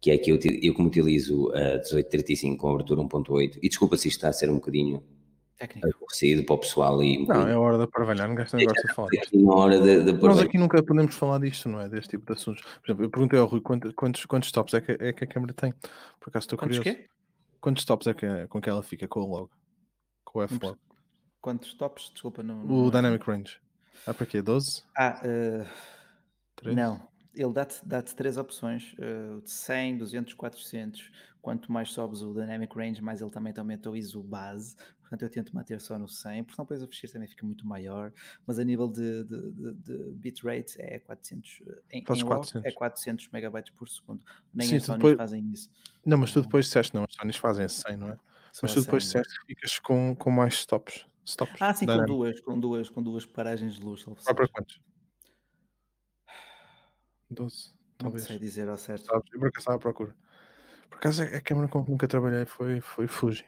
Que 0.00 0.10
é 0.12 0.18
que 0.18 0.30
eu, 0.32 0.38
eu 0.62 0.72
como 0.74 0.88
utilizo 0.88 1.50
a 1.52 1.58
1835 1.78 2.56
com 2.56 2.72
abertura 2.72 3.02
1.8, 3.02 3.58
e 3.62 3.68
desculpa 3.68 3.96
se 3.96 4.08
isto 4.08 4.16
está 4.16 4.28
a 4.28 4.32
ser 4.32 4.48
um 4.50 4.54
bocadinho 4.54 5.02
Técnico. 5.58 5.88
aborrecido 5.94 6.42
para 6.44 6.54
o 6.54 6.58
pessoal 6.58 7.02
e 7.02 7.18
um 7.18 7.26
Não, 7.26 7.46
é 7.46 7.54
hora 7.54 7.76
de 7.76 7.84
aparvalhar, 7.84 8.26
ninguém 8.28 8.44
está 8.44 8.56
gosta 8.58 8.88
de 8.88 8.94
falar 8.94 9.08
aqui 9.08 9.36
na 9.42 9.54
hora 9.54 9.78
de, 9.80 10.04
de 10.04 10.12
Nós 10.14 10.38
aqui 10.40 10.56
nunca 10.56 10.82
podemos 10.82 11.14
falar 11.14 11.38
disto, 11.40 11.68
não 11.68 11.80
é? 11.80 11.88
Deste 11.88 12.10
tipo 12.16 12.24
de 12.24 12.32
assuntos. 12.32 12.62
Por 12.62 12.86
exemplo, 12.86 13.04
eu 13.04 13.10
perguntei 13.10 13.38
ao 13.38 13.46
Rui 13.46 13.60
quantos, 13.60 13.92
quantos, 13.92 14.24
quantos 14.24 14.50
tops 14.50 14.72
é 14.72 14.80
que, 14.80 14.92
é 14.92 15.12
que 15.12 15.24
a 15.24 15.26
câmera 15.26 15.52
tem. 15.52 15.72
Por 16.18 16.30
acaso 16.30 16.44
estou 16.44 16.58
Quantos 16.58 16.78
curioso. 16.78 16.98
quê? 16.98 17.06
Quantos 17.60 17.84
tops 17.84 18.06
é 18.06 18.14
que, 18.14 18.46
com 18.48 18.58
que 18.58 18.70
ela 18.70 18.82
fica 18.82 19.06
com 19.06 19.20
o 19.20 19.26
log? 19.26 19.50
Com 20.24 20.38
o 20.38 20.42
F-log? 20.44 20.78
Quantos 21.42 21.74
tops? 21.74 22.10
Desculpa, 22.10 22.42
não. 22.42 22.64
O 22.64 22.84
não- 22.84 22.90
Dynamic 22.90 23.22
Range. 23.26 23.58
Ah, 24.06 24.14
para 24.14 24.24
quê? 24.24 24.40
12? 24.40 24.82
Ah, 24.96 25.20
eh, 25.22 25.66
3? 26.56 26.74
não. 26.74 27.09
Ele 27.34 27.52
dá-te 27.52 27.84
dá 27.86 28.02
três 28.02 28.36
opções: 28.36 28.94
de 29.42 29.50
100, 29.50 29.98
200, 29.98 30.34
400. 30.34 31.10
Quanto 31.40 31.72
mais 31.72 31.90
sobes 31.92 32.20
o 32.20 32.34
Dynamic 32.34 32.76
Range, 32.76 33.00
mais 33.00 33.22
ele 33.22 33.30
também 33.30 33.50
te 33.52 33.58
aumenta 33.58 33.90
o 33.90 33.96
ISO 33.96 34.22
base. 34.22 34.76
Portanto, 35.00 35.22
eu 35.22 35.30
tento 35.30 35.54
manter 35.56 35.80
só 35.80 35.98
no 35.98 36.06
100, 36.06 36.44
porque 36.44 36.60
depois 36.60 36.82
o 36.82 36.86
ficheiro 36.86 37.14
também 37.14 37.28
fica 37.28 37.44
muito 37.46 37.66
maior. 37.66 38.12
Mas 38.46 38.58
a 38.58 38.64
nível 38.64 38.86
de, 38.86 39.24
de, 39.24 39.50
de, 39.52 39.72
de 39.74 39.94
bitrate 40.12 40.74
é 40.80 40.98
400. 41.00 41.62
eh, 41.66 41.78
Em, 41.92 41.98
em 42.00 42.04
RAW 42.04 42.26
400. 42.26 42.64
é 42.66 42.70
400 42.72 43.28
megabytes 43.32 43.72
por 43.74 43.88
segundo. 43.88 44.22
Nem 44.52 44.68
Sim, 44.68 44.76
as 44.76 44.82
tu 44.82 44.86
Sony 44.86 44.98
depois- 44.98 45.16
fazem 45.16 45.50
isso. 45.50 45.70
Não, 46.04 46.18
mas 46.18 46.32
tu 46.32 46.42
depois 46.42 46.66
disseste, 46.66 46.94
não, 46.94 47.04
as 47.04 47.14
Sonys 47.14 47.36
fazem 47.36 47.64
esse 47.66 47.80
100, 47.82 47.96
não 47.96 48.10
é? 48.10 48.16
Só 48.52 48.60
Mas 48.62 48.74
tu 48.74 48.82
depois 48.82 49.04
100. 49.06 49.20
disseste 49.22 49.40
que 49.40 49.46
ficas 49.54 49.78
com, 49.78 50.14
com 50.14 50.30
mais 50.30 50.54
stops. 50.54 51.06
stops 51.24 51.56
Ah, 51.60 51.72
sim, 51.74 51.86
com 51.86 52.04
duas, 52.04 52.40
com 52.40 52.60
duas, 52.60 52.88
com 52.90 53.02
duas 53.02 53.24
paragens 53.26 53.76
de 53.76 53.82
luz. 53.82 54.04
Vai 54.04 54.34
para 54.34 54.46
quantos? 54.48 54.78
12, 57.30 57.72
Não 58.02 58.10
talvez. 58.10 58.24
sei 58.24 58.38
dizer 58.38 58.68
ao 58.68 58.76
certo. 58.76 59.06
Sabes? 59.06 59.32
Eu 59.32 59.38
por 59.38 59.48
acaso 59.48 59.60
estava 59.60 59.76
à 59.76 59.80
procura. 59.80 60.14
Por 60.88 60.96
acaso 60.98 61.22
a 61.22 61.26
a 61.26 61.40
câmera 61.40 61.68
com 61.68 61.84
que 61.84 61.90
nunca 61.90 62.08
trabalhei 62.08 62.44
foi, 62.44 62.80
foi 62.80 63.06
Fuji. 63.06 63.44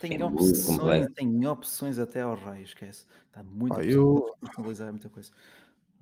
Tem 0.00 0.14
É 0.20 0.24
opções, 0.24 1.06
tem 1.14 1.46
opções 1.46 1.98
até 1.98 2.22
ao 2.22 2.34
raio, 2.34 2.64
esquece. 2.64 3.06
Está 3.28 3.42
muito 3.44 3.74
Pá, 3.74 3.80
a 3.82 3.84
eu- 3.84 4.34
personalizar 4.40 4.90
muita 4.90 5.08
coisa. 5.08 5.30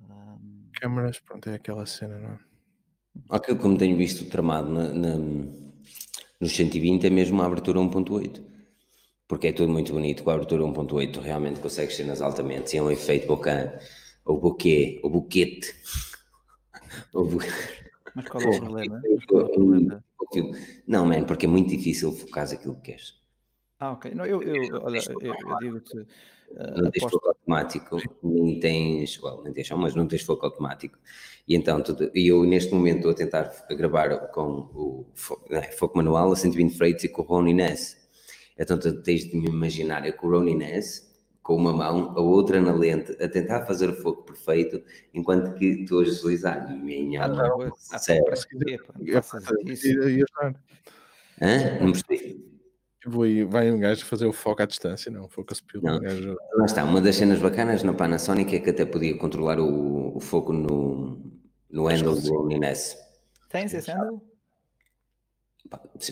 Ahm, 0.09 0.69
Câmaras, 0.73 1.19
pronto, 1.19 1.47
é 1.49 1.53
aquela 1.55 1.85
cena, 1.85 2.17
não 2.17 2.29
é? 2.31 2.39
Aquilo 3.29 3.59
como 3.59 3.77
tenho 3.77 3.95
visto 3.97 4.25
tramado 4.29 4.69
na, 4.71 4.87
na, 4.93 5.17
nos 6.39 6.51
120 6.55 7.05
é 7.05 7.09
mesmo 7.09 7.41
a 7.41 7.45
abertura 7.45 7.79
1.8. 7.79 8.41
Porque 9.27 9.47
é 9.47 9.53
tudo 9.53 9.71
muito 9.71 9.93
bonito. 9.93 10.23
Com 10.23 10.31
a 10.31 10.33
abertura 10.33 10.63
1.8 10.63 11.11
tu 11.13 11.19
realmente 11.21 11.59
consegues 11.59 11.95
cenas 11.95 12.21
altamente. 12.21 12.73
E 12.75 12.79
é 12.79 12.81
um 12.81 12.89
efeito 12.89 13.27
bacana. 13.27 13.79
O 14.25 14.37
buquê, 14.37 14.99
o 15.03 15.09
buquete. 15.09 15.73
Bu... 17.13 17.39
mas 18.15 18.27
qual 18.27 18.43
é 18.43 18.47
o 18.47 18.59
problema? 18.59 19.01
É? 19.03 20.01
Não, 20.87 21.05
man, 21.05 21.23
porque 21.25 21.45
é 21.45 21.49
muito 21.49 21.69
difícil 21.69 22.11
focar 22.13 22.51
aquilo 22.51 22.75
que 22.75 22.91
queres. 22.91 23.19
Ah, 23.79 23.91
ok. 23.91 24.13
Não, 24.13 24.25
eu, 24.25 24.41
eu, 24.43 24.81
olha, 24.83 24.99
eu, 25.19 25.21
eu 25.21 25.57
digo-te, 25.59 26.05
ah, 26.57 26.81
Não 26.81 26.91
tens 26.91 27.03
foco 27.03 27.27
automático, 27.29 27.97
nem 28.21 28.59
tens, 28.59 29.21
well, 29.21 29.41
nem 29.43 29.53
tens 29.53 29.69
mas 29.71 29.95
não 29.95 30.07
tens 30.07 30.21
foco 30.21 30.45
automático. 30.45 30.97
E 31.47 31.55
então, 31.55 31.81
tu- 31.81 32.11
e 32.13 32.27
eu 32.27 32.43
neste 32.43 32.73
momento 32.73 32.97
estou 32.97 33.11
a 33.11 33.15
tentar 33.15 33.51
gravar 33.71 34.27
com 34.27 34.69
o 34.73 35.05
é, 35.49 35.63
foco 35.71 35.97
manual 35.97 36.31
a 36.31 36.35
120 36.35 36.77
frames 36.77 37.03
e 37.03 37.09
com 37.09 37.21
o 37.23 37.25
Ronin 37.25 37.61
S. 37.61 37.97
Então, 38.57 38.77
tu 38.77 39.01
tens 39.01 39.23
de 39.25 39.35
me 39.35 39.47
imaginar 39.47 40.05
eu 40.05 40.13
com 40.13 40.27
o 40.27 40.31
Ronin 40.31 40.61
S, 40.63 41.10
com 41.51 41.57
uma 41.57 41.73
mão, 41.73 42.13
a 42.15 42.21
outra 42.21 42.61
na 42.61 42.71
lente, 42.71 43.11
a 43.21 43.27
tentar 43.27 43.65
fazer 43.65 43.89
o 43.89 43.93
foco 43.93 44.23
perfeito, 44.23 44.81
enquanto 45.13 45.53
que 45.55 45.65
estou 45.65 45.99
a 45.99 46.03
deslizar. 46.03 46.73
Minha 46.77 47.25
ah, 47.25 47.27
mão, 47.27 47.57
pois, 47.57 47.89
ah, 47.91 47.99
sério. 47.99 48.23
Hã? 51.41 51.79
Não 51.81 51.91
percebi. 51.91 52.51
Ir, 53.27 53.45
vai 53.45 53.71
um 53.71 53.79
gajo 53.79 54.05
fazer 54.05 54.27
o 54.27 54.31
foco 54.31 54.61
à 54.61 54.65
distância, 54.65 55.11
não, 55.11 55.27
foco 55.27 55.51
a 55.51 55.55
spill. 55.55 55.81
Não. 55.81 55.97
Um 55.97 55.99
gajo, 55.99 56.37
Lá 56.53 56.65
está, 56.65 56.83
uma 56.83 57.01
das 57.01 57.15
cenas 57.15 57.39
bacanas 57.39 57.83
na 57.83 57.93
Panasonic 57.93 58.55
é 58.55 58.59
que 58.59 58.69
até 58.69 58.85
podia 58.85 59.17
controlar 59.17 59.59
o, 59.59 60.15
o 60.15 60.19
foco 60.19 60.53
no, 60.53 61.19
no 61.69 61.87
handle 61.87 62.15
do 62.15 62.33
Ronin 62.33 62.63
S. 62.63 62.95
Tens 63.49 63.73
esse 63.73 63.91
handle? 63.91 64.21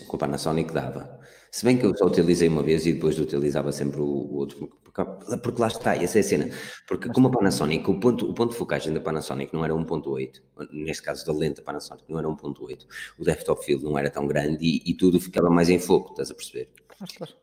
Com 0.06 0.16
a 0.16 0.18
Panasonic 0.18 0.72
dava. 0.74 1.20
Se 1.50 1.64
bem 1.64 1.76
que 1.76 1.84
eu 1.84 1.96
só 1.96 2.06
utilizei 2.06 2.48
uma 2.48 2.62
vez 2.62 2.86
e 2.86 2.92
depois 2.92 3.18
utilizava 3.18 3.72
sempre 3.72 4.00
o, 4.00 4.04
o 4.04 4.36
outro, 4.36 4.70
porque, 4.84 5.02
porque 5.38 5.60
lá 5.60 5.68
está, 5.68 5.96
essa 5.96 6.18
é 6.18 6.20
a 6.20 6.24
cena. 6.24 6.50
Porque 6.86 7.08
como 7.08 7.28
a 7.28 7.30
Panasonic, 7.30 7.90
o 7.90 7.98
ponto, 7.98 8.30
o 8.30 8.34
ponto 8.34 8.52
de 8.52 8.56
focagem 8.56 8.92
da 8.92 9.00
Panasonic 9.00 9.52
não 9.52 9.64
era 9.64 9.74
1.8, 9.74 10.40
neste 10.72 11.02
caso 11.02 11.26
da 11.26 11.32
lente 11.32 11.56
da 11.56 11.62
Panasonic 11.62 12.04
não 12.08 12.18
era 12.18 12.28
1.8, 12.28 12.86
o 13.18 13.24
desktop 13.24 13.64
field 13.64 13.84
não 13.84 13.98
era 13.98 14.10
tão 14.10 14.26
grande 14.26 14.64
e, 14.64 14.82
e 14.90 14.94
tudo 14.94 15.20
ficava 15.20 15.50
mais 15.50 15.68
em 15.68 15.78
foco, 15.78 16.10
estás 16.10 16.30
a 16.30 16.34
perceber? 16.34 16.68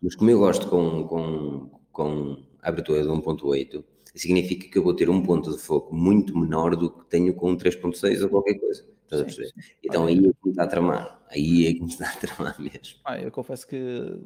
Mas 0.01 0.15
como 0.15 0.29
eu 0.29 0.39
gosto 0.39 0.67
com, 0.67 1.07
com, 1.07 1.71
com 1.91 2.38
a 2.61 2.69
abertura 2.69 3.01
de 3.01 3.09
1.8, 3.09 3.84
significa 4.15 4.69
que 4.69 4.77
eu 4.77 4.84
vou 4.84 4.93
ter 4.93 5.09
um 5.09 5.21
ponto 5.21 5.51
de 5.51 5.57
foco 5.57 5.93
muito 5.95 6.38
menor 6.38 6.75
do 6.75 6.91
que 6.91 7.05
tenho 7.09 7.34
com 7.34 7.51
um 7.51 7.57
3.6 7.57 8.23
ou 8.23 8.29
qualquer 8.29 8.55
coisa. 8.59 8.85
Estás 9.03 9.21
a 9.21 9.25
perceber? 9.25 9.51
Então 9.84 10.05
aí 10.05 10.31
está 10.45 10.63
a 10.63 10.67
tramar. 10.67 11.16
Aí 11.29 11.67
é 11.67 11.73
que 11.73 11.81
me 11.81 11.87
está 11.89 12.09
a 12.09 12.15
tramar 12.15 12.59
mesmo. 12.59 12.99
Ah, 13.03 13.19
eu 13.19 13.31
confesso 13.31 13.67
que 13.67 14.19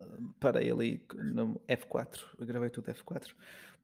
ah, 0.00 0.04
parei 0.38 0.70
ali 0.70 1.02
no 1.12 1.60
F4, 1.68 2.18
eu 2.38 2.46
gravei 2.46 2.70
tudo 2.70 2.92
F4, 2.92 3.28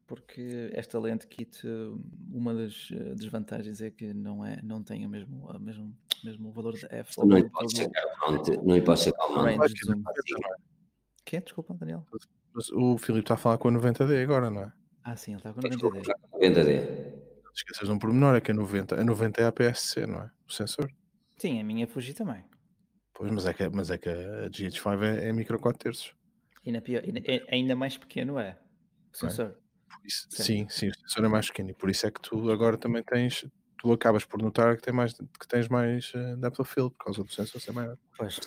porque 0.07 0.71
esta 0.73 0.99
lente 0.99 1.27
kit, 1.27 1.61
ah, 1.67 1.97
uma 2.33 2.55
das 2.55 2.89
ah, 2.93 3.15
desvantagens 3.15 3.81
é 3.81 3.91
que 3.91 4.13
não, 4.15 4.45
é, 4.45 4.61
não 4.63 4.83
tem 4.83 5.05
o 5.05 5.09
mesmo, 5.09 5.51
a 5.51 5.59
mesmo, 5.59 5.95
mesmo 6.25 6.53
valor 6.53 6.75
de 6.75 6.87
F. 6.87 7.19
Não 7.19 7.37
lhe 7.37 7.49
posso 7.51 7.77
não 8.65 8.75
lhe 8.75 8.83
posso 8.83 9.13
zoom. 9.85 10.03
é? 11.33 11.41
Desculpa, 11.41 11.75
Daniel. 11.75 12.07
Mas 12.55 12.71
o 12.71 12.97
Filipe 12.97 13.25
está 13.25 13.35
a 13.35 13.37
falar 13.37 13.59
com 13.59 13.69
a 13.69 13.73
90D 13.73 14.23
agora, 14.23 14.49
não 14.49 14.63
é? 14.63 14.73
Ah, 15.05 15.15
sim, 15.15 15.33
ele 15.33 15.41
está 15.41 15.53
com 15.53 15.61
Desculpa, 15.61 15.99
90D. 15.99 16.07
já 16.07 16.15
com 16.15 16.39
90D. 16.39 17.13
Não 17.45 17.53
esqueças 17.53 17.87
de 17.87 17.93
um 17.93 17.99
pormenor, 17.99 18.35
é 18.35 18.41
que 18.41 18.51
a 18.51 18.55
90, 18.55 19.01
a 19.01 19.05
90 19.05 19.41
é 19.43 19.47
a 19.47 19.53
PSC, 19.53 20.07
não 20.07 20.21
é? 20.21 20.31
O 20.49 20.53
sensor. 20.53 20.91
Sim, 21.37 21.61
a 21.61 21.65
minha 21.65 21.87
Fuji 21.87 22.15
também. 22.15 22.45
Pois, 23.15 23.31
mas 23.31 23.47
é 23.47 23.55
que, 23.55 23.69
mas 23.69 23.91
é 23.91 23.99
que 23.99 24.09
a 24.09 24.49
GH5 24.51 25.03
é, 25.05 25.29
é 25.29 25.33
micro 25.33 25.59
4 25.59 25.79
terços. 25.79 26.15
E 26.65 26.73
na 26.73 26.81
pior, 26.81 27.03
e 27.05 27.13
é- 27.27 27.47
ainda 27.55 27.77
mais 27.77 27.97
pequeno 27.97 28.39
é 28.39 28.43
o 28.43 28.47
é? 28.47 28.59
sensor. 29.13 29.57
Por 29.89 30.07
isso- 30.07 30.27
sim, 30.31 30.67
sim, 30.69 30.89
o 30.89 30.95
sensor 30.95 31.25
é 31.25 31.29
mais 31.29 31.47
pequeno 31.49 31.71
e 31.71 31.75
por 31.75 31.89
isso 31.89 32.07
é 32.07 32.11
que 32.11 32.21
tu 32.21 32.51
agora 32.51 32.77
também 32.77 33.03
tens, 33.03 33.47
tu 33.79 33.93
acabas 33.93 34.25
por 34.25 34.43
notar 34.43 34.77
que, 34.77 34.83
tem 34.83 34.93
mais, 34.93 35.13
que 35.15 35.49
tens 35.49 35.69
mais 35.69 36.13
uh, 36.15 36.37
depth 36.37 36.61
of 36.61 36.73
field 36.75 36.91
por 36.97 37.05
causa 37.05 37.23
do 37.23 37.31
sensor 37.33 37.61
ser 37.61 37.73
maior. 37.73 37.97
Pois. 38.19 38.39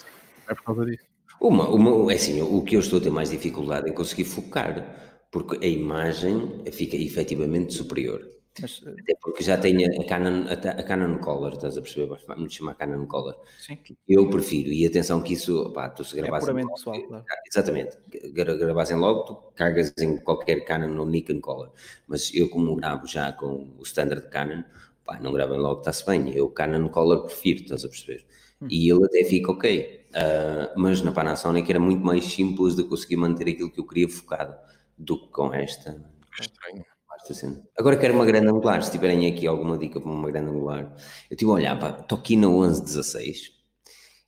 É 0.47 0.53
por 0.53 0.63
causa 0.63 0.85
disso. 0.85 1.03
Uma, 1.39 1.69
uma, 1.69 2.11
é 2.11 2.15
assim, 2.15 2.41
o 2.41 2.61
que 2.63 2.75
eu 2.75 2.81
estou 2.81 2.99
a 2.99 3.01
ter 3.01 3.09
mais 3.09 3.29
dificuldade 3.29 3.89
é 3.89 3.93
conseguir 3.93 4.25
focar, 4.25 5.21
porque 5.31 5.63
a 5.65 5.67
imagem 5.67 6.65
fica 6.71 6.97
efetivamente 6.97 7.73
superior. 7.73 8.21
Mas, 8.61 8.81
ah, 8.85 8.91
Até 8.99 9.15
porque 9.21 9.43
já 9.43 9.57
tenho 9.57 10.01
a 10.01 10.05
Canon, 10.05 10.45
a, 10.49 10.83
Canon 10.83 11.17
Color, 11.19 11.53
estás 11.53 11.77
a 11.77 11.81
perceber? 11.81 12.17
Vamos 12.27 12.53
chamar 12.53 12.75
Canon 12.75 13.05
Color. 13.05 13.35
sim, 13.59 13.77
Eu 14.07 14.29
prefiro, 14.29 14.69
e 14.69 14.85
atenção 14.85 15.21
que 15.21 15.33
isso, 15.33 15.71
pá, 15.71 15.89
tu 15.89 16.03
se 16.03 16.17
é 16.17 16.21
gravasse. 16.21 16.45
puramente 16.47 16.71
pessoal, 16.73 17.01
claro. 17.03 17.25
Exatamente, 17.47 17.97
gra- 18.33 18.55
gravassem 18.55 18.97
logo, 18.97 19.23
tu 19.23 19.35
cargas 19.55 19.93
em 19.99 20.17
qualquer 20.17 20.65
Canon 20.65 20.97
ou 20.99 21.05
Nikon 21.05 21.39
Color. 21.41 21.71
Mas 22.07 22.33
eu, 22.33 22.49
como 22.49 22.75
gravo 22.75 23.07
já 23.07 23.31
com 23.33 23.69
o 23.77 23.83
standard 23.83 24.27
Canon, 24.29 24.63
pá, 25.05 25.19
não 25.19 25.31
gravem 25.33 25.57
logo, 25.59 25.79
está-se 25.79 26.05
bem. 26.05 26.33
Eu, 26.35 26.49
Canon 26.49 26.89
Color, 26.89 27.25
prefiro, 27.25 27.61
estás 27.61 27.85
a 27.85 27.87
perceber? 27.89 28.25
E 28.69 28.89
ele 28.91 29.05
até 29.05 29.23
fica 29.23 29.51
ok. 29.51 30.05
Ah, 30.13 30.73
mas 30.75 31.01
na 31.01 31.11
Panasonic 31.11 31.69
era 31.69 31.79
muito 31.79 32.03
mais 32.03 32.25
simples 32.25 32.75
de 32.75 32.83
conseguir 32.83 33.15
manter 33.15 33.47
aquilo 33.49 33.71
que 33.71 33.79
eu 33.79 33.87
queria 33.87 34.09
focado 34.09 34.55
do 34.97 35.17
que 35.19 35.27
com 35.29 35.53
esta. 35.53 35.93
Que 36.35 36.41
estranho. 36.41 36.83
Esta 37.29 37.33
cena. 37.33 37.61
Agora 37.77 37.97
quero 37.97 38.13
uma 38.13 38.25
grande 38.25 38.47
angular. 38.47 38.81
Se 38.83 38.91
tiverem 38.91 39.27
aqui 39.27 39.45
alguma 39.47 39.77
dica 39.77 39.99
para 40.01 40.11
uma 40.11 40.29
grande 40.29 40.49
angular, 40.49 40.83
eu 41.29 41.35
estive 41.35 41.51
a 41.51 41.53
olhar 41.53 41.79
para 41.79 41.93
Tokina 41.93 42.47
1116 42.47 43.59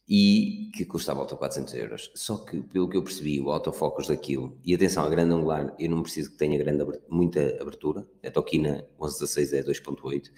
e 0.08 0.70
que 0.76 0.84
custa 0.84 1.14
a 1.14 1.16
volta 1.16 1.36
de 1.36 1.40
400 1.40 1.74
euros. 1.76 2.12
Só 2.16 2.38
que, 2.38 2.62
pelo 2.62 2.90
que 2.90 2.98
eu 2.98 3.04
percebi, 3.04 3.40
o 3.40 3.50
autofocus 3.50 4.08
daquilo, 4.08 4.58
e 4.66 4.74
atenção, 4.76 5.06
a 5.06 5.10
grande 5.10 5.34
angular, 5.34 5.74
eu 5.80 5.90
não 5.90 6.04
preciso 6.04 6.32
que 6.32 6.38
tenha 6.38 6.58
grande, 6.58 6.82
aber- 6.82 7.00
muita 7.10 7.40
abertura, 7.62 8.06
a 8.26 8.30
Tokina 8.30 8.86
1116 9.00 9.54
é 9.54 9.64
2.8, 9.64 10.30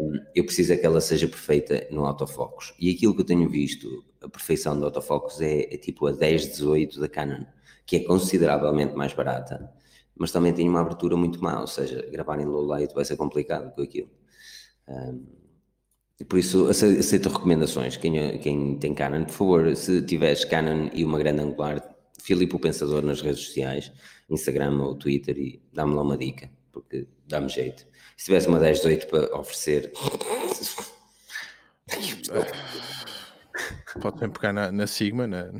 Um, 0.00 0.20
eu 0.36 0.44
preciso 0.44 0.72
é 0.72 0.76
que 0.76 0.86
ela 0.86 1.00
seja 1.00 1.26
perfeita 1.26 1.88
no 1.90 2.06
autofocus. 2.06 2.72
E 2.78 2.90
aquilo 2.94 3.12
que 3.14 3.22
eu 3.22 3.26
tenho 3.26 3.48
visto, 3.48 4.04
a 4.22 4.28
perfeição 4.28 4.78
do 4.78 4.84
autofocus 4.84 5.40
é, 5.40 5.74
é 5.74 5.76
tipo 5.76 6.06
a 6.06 6.12
10-18 6.12 7.00
da 7.00 7.08
Canon, 7.08 7.44
que 7.84 7.96
é 7.96 8.00
consideravelmente 8.04 8.94
mais 8.94 9.12
barata, 9.12 9.68
mas 10.16 10.30
também 10.30 10.52
tem 10.52 10.68
uma 10.68 10.80
abertura 10.80 11.16
muito 11.16 11.42
má, 11.42 11.60
ou 11.60 11.66
seja, 11.66 12.06
gravar 12.10 12.38
em 12.40 12.44
low 12.44 12.64
light 12.64 12.94
vai 12.94 13.04
ser 13.04 13.16
complicado 13.16 13.74
com 13.74 13.82
aquilo. 13.82 14.10
Um, 14.88 15.24
Por 16.28 16.38
isso, 16.38 16.68
aceito 16.68 17.28
recomendações. 17.28 17.96
Quem, 17.96 18.38
quem 18.38 18.78
tem 18.78 18.94
Canon, 18.94 19.24
por 19.24 19.32
favor, 19.32 19.76
se 19.76 20.02
tiveres 20.02 20.44
Canon 20.44 20.88
e 20.92 21.04
uma 21.04 21.18
grande 21.18 21.40
angular, 21.40 21.82
Filipe 22.20 22.54
o 22.54 22.60
Pensador 22.60 23.02
nas 23.02 23.20
redes 23.20 23.44
sociais, 23.46 23.92
Instagram 24.30 24.80
ou 24.82 24.94
Twitter, 24.94 25.36
e 25.38 25.60
dá-me 25.72 25.94
lá 25.94 26.02
uma 26.02 26.16
dica, 26.16 26.48
porque 26.70 27.08
dá-me 27.26 27.48
jeito. 27.48 27.84
Se 28.16 28.26
tivesse 28.26 28.46
uma 28.46 28.60
10-18 28.60 29.06
para 29.06 29.36
oferecer. 29.36 29.92
Pode 34.00 34.20
bem 34.20 34.30
pegar 34.30 34.52
na, 34.52 34.70
na 34.70 34.86
Sigma, 34.86 35.26
na, 35.26 35.52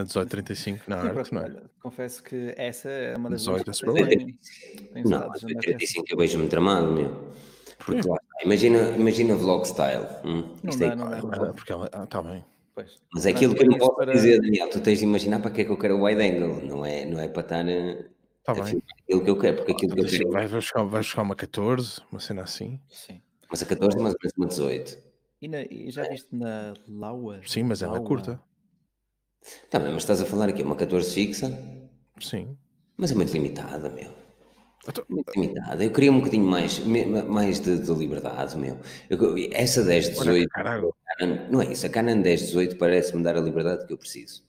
na 0.00 0.04
1835, 0.04 0.84
na 0.88 0.96
arte, 0.96 1.34
não 1.34 1.42
é? 1.42 1.52
Confesso 1.82 2.22
que 2.22 2.54
essa 2.56 2.88
é 2.88 3.16
uma 3.16 3.30
das 3.30 3.40
18 3.40 3.64
coisas 3.64 3.84
é 3.84 5.02
Não, 5.04 5.18
a 5.18 5.30
1835 5.30 6.06
eu 6.10 6.16
vejo-me 6.16 6.48
tramado, 6.48 6.90
meu. 6.92 7.30
Porque 7.84 8.06
lá, 8.08 8.16
imagina, 8.44 8.90
imagina 8.96 9.34
vlog 9.36 9.64
style. 9.66 10.06
Hum, 10.24 10.54
Não 10.62 10.70
isto 10.70 10.84
é 10.84 10.88
dá, 10.90 10.96
não 10.96 11.10
dá. 11.10 11.18
Ah, 11.48 11.52
Porque 11.54 11.72
ela. 11.72 11.88
Ah, 11.92 12.06
tá 12.06 12.22
bem. 12.22 12.44
Pois. 12.74 13.00
Mas 13.14 13.26
é 13.26 13.30
aquilo 13.30 13.54
que 13.54 13.62
eu 13.62 13.66
não 13.70 13.78
posso 13.78 13.96
para- 13.96 14.12
dizer, 14.12 14.40
Daniel. 14.40 14.68
Tu 14.68 14.80
tens 14.80 14.98
de 14.98 15.04
imaginar 15.04 15.40
para 15.40 15.50
que 15.50 15.62
é 15.62 15.64
que 15.64 15.70
eu 15.70 15.78
quero 15.78 15.96
o 15.96 16.04
wide 16.04 16.20
angle, 16.22 16.66
não 16.66 16.84
é, 16.84 17.04
não 17.06 17.18
é 17.20 17.28
para 17.28 17.40
estar 17.42 17.60
a, 17.66 17.96
Tá 18.44 18.52
a 18.52 18.54
bem. 18.54 18.64
filmar 18.64 18.84
aquilo 19.02 19.24
que 19.24 19.30
eu 19.30 19.38
quero, 19.38 19.56
porque 19.56 19.72
aquilo 19.72 19.94
que 19.94 20.00
eu 20.02 20.06
quero. 20.06 20.30
Vai 20.30 20.48
buscar, 20.48 20.82
vai 20.84 21.00
buscar 21.00 21.22
uma 21.22 21.34
14, 21.34 22.00
uma 22.12 22.20
cena 22.20 22.42
assim. 22.42 22.78
Sim. 22.88 23.20
Mas 23.50 23.62
a 23.62 23.66
14 23.66 23.98
é 23.98 24.02
mais 24.02 24.14
ou 24.14 24.20
menos 24.22 24.34
uma 24.36 24.46
18. 24.46 24.98
E, 25.42 25.48
na- 25.48 25.62
e 25.62 25.90
já 25.90 26.06
viste 26.06 26.28
na 26.32 26.74
Laua? 26.86 27.40
Sim, 27.46 27.62
mas 27.64 27.80
ela 27.82 27.92
é 27.92 27.96
Laua? 27.96 28.06
curta. 28.06 28.40
Tá 29.70 29.78
bem, 29.78 29.92
mas 29.92 30.02
estás 30.02 30.20
a 30.20 30.26
falar 30.26 30.48
aqui, 30.48 30.62
uma 30.62 30.76
14 30.76 31.12
fixa, 31.14 31.48
Sim. 32.20 32.56
mas 32.96 33.10
é 33.10 33.14
muito 33.14 33.32
limitada, 33.32 33.88
meu. 33.88 34.10
Então, 34.88 35.04
Muito 35.08 35.30
limitada. 35.38 35.84
Eu 35.84 35.90
queria 35.92 36.10
um 36.10 36.18
bocadinho 36.18 36.44
mais, 36.46 36.78
mais 37.28 37.60
de, 37.60 37.78
de 37.78 37.92
liberdade, 37.92 38.56
meu. 38.56 38.78
Eu- 39.10 39.34
essa 39.52 39.84
10, 39.84 40.06
olha, 40.18 40.32
18, 40.32 40.48
caralho. 40.50 40.94
Canon- 41.18 41.46
não 41.50 41.60
é 41.62 41.72
isso, 41.72 41.84
a 41.86 41.88
Canon 41.90 42.22
10, 42.22 42.40
18 42.46 42.76
parece-me 42.76 43.22
dar 43.22 43.36
a 43.36 43.40
liberdade 43.40 43.86
que 43.86 43.92
eu 43.92 43.98
preciso. 43.98 44.42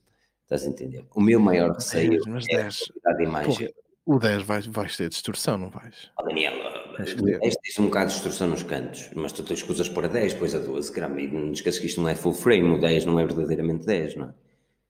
Estás 0.44 0.64
a 0.64 0.68
entender? 0.68 1.04
O 1.14 1.20
meu 1.20 1.38
maior 1.40 1.72
receio 1.72 2.20
Mas 2.26 2.46
é 2.48 2.54
a 2.54 2.62
10. 2.64 2.78
qualidade 2.78 3.16
de 3.18 3.24
imagem. 3.24 3.54
Porra, 3.56 3.70
o 4.06 4.18
10 4.18 4.42
vais, 4.42 4.66
vais 4.66 4.96
ter 4.96 5.08
distorção, 5.08 5.58
não 5.58 5.70
vais? 5.70 6.10
Oh, 6.18 6.24
Daniel, 6.24 6.54
ver. 6.98 7.38
tens 7.40 7.56
tens 7.56 7.78
um 7.78 7.84
bocado 7.86 8.08
de 8.08 8.14
distorção 8.14 8.48
nos 8.48 8.62
cantos, 8.62 9.10
mas 9.14 9.32
tu 9.32 9.42
tens 9.42 9.62
coisas 9.62 9.88
para 9.88 10.08
10, 10.08 10.32
depois 10.34 10.54
a 10.54 10.58
12, 10.58 10.90
caramba, 10.92 11.20
e 11.20 11.28
não 11.28 11.52
esqueças 11.52 11.78
que 11.80 11.86
isto 11.86 12.00
não 12.00 12.08
é 12.08 12.14
full 12.14 12.34
frame, 12.34 12.70
o 12.74 12.80
10 12.80 13.04
não 13.04 13.18
é 13.20 13.24
verdadeiramente 13.26 13.84
10, 13.86 14.16
não 14.16 14.26
é? 14.30 14.34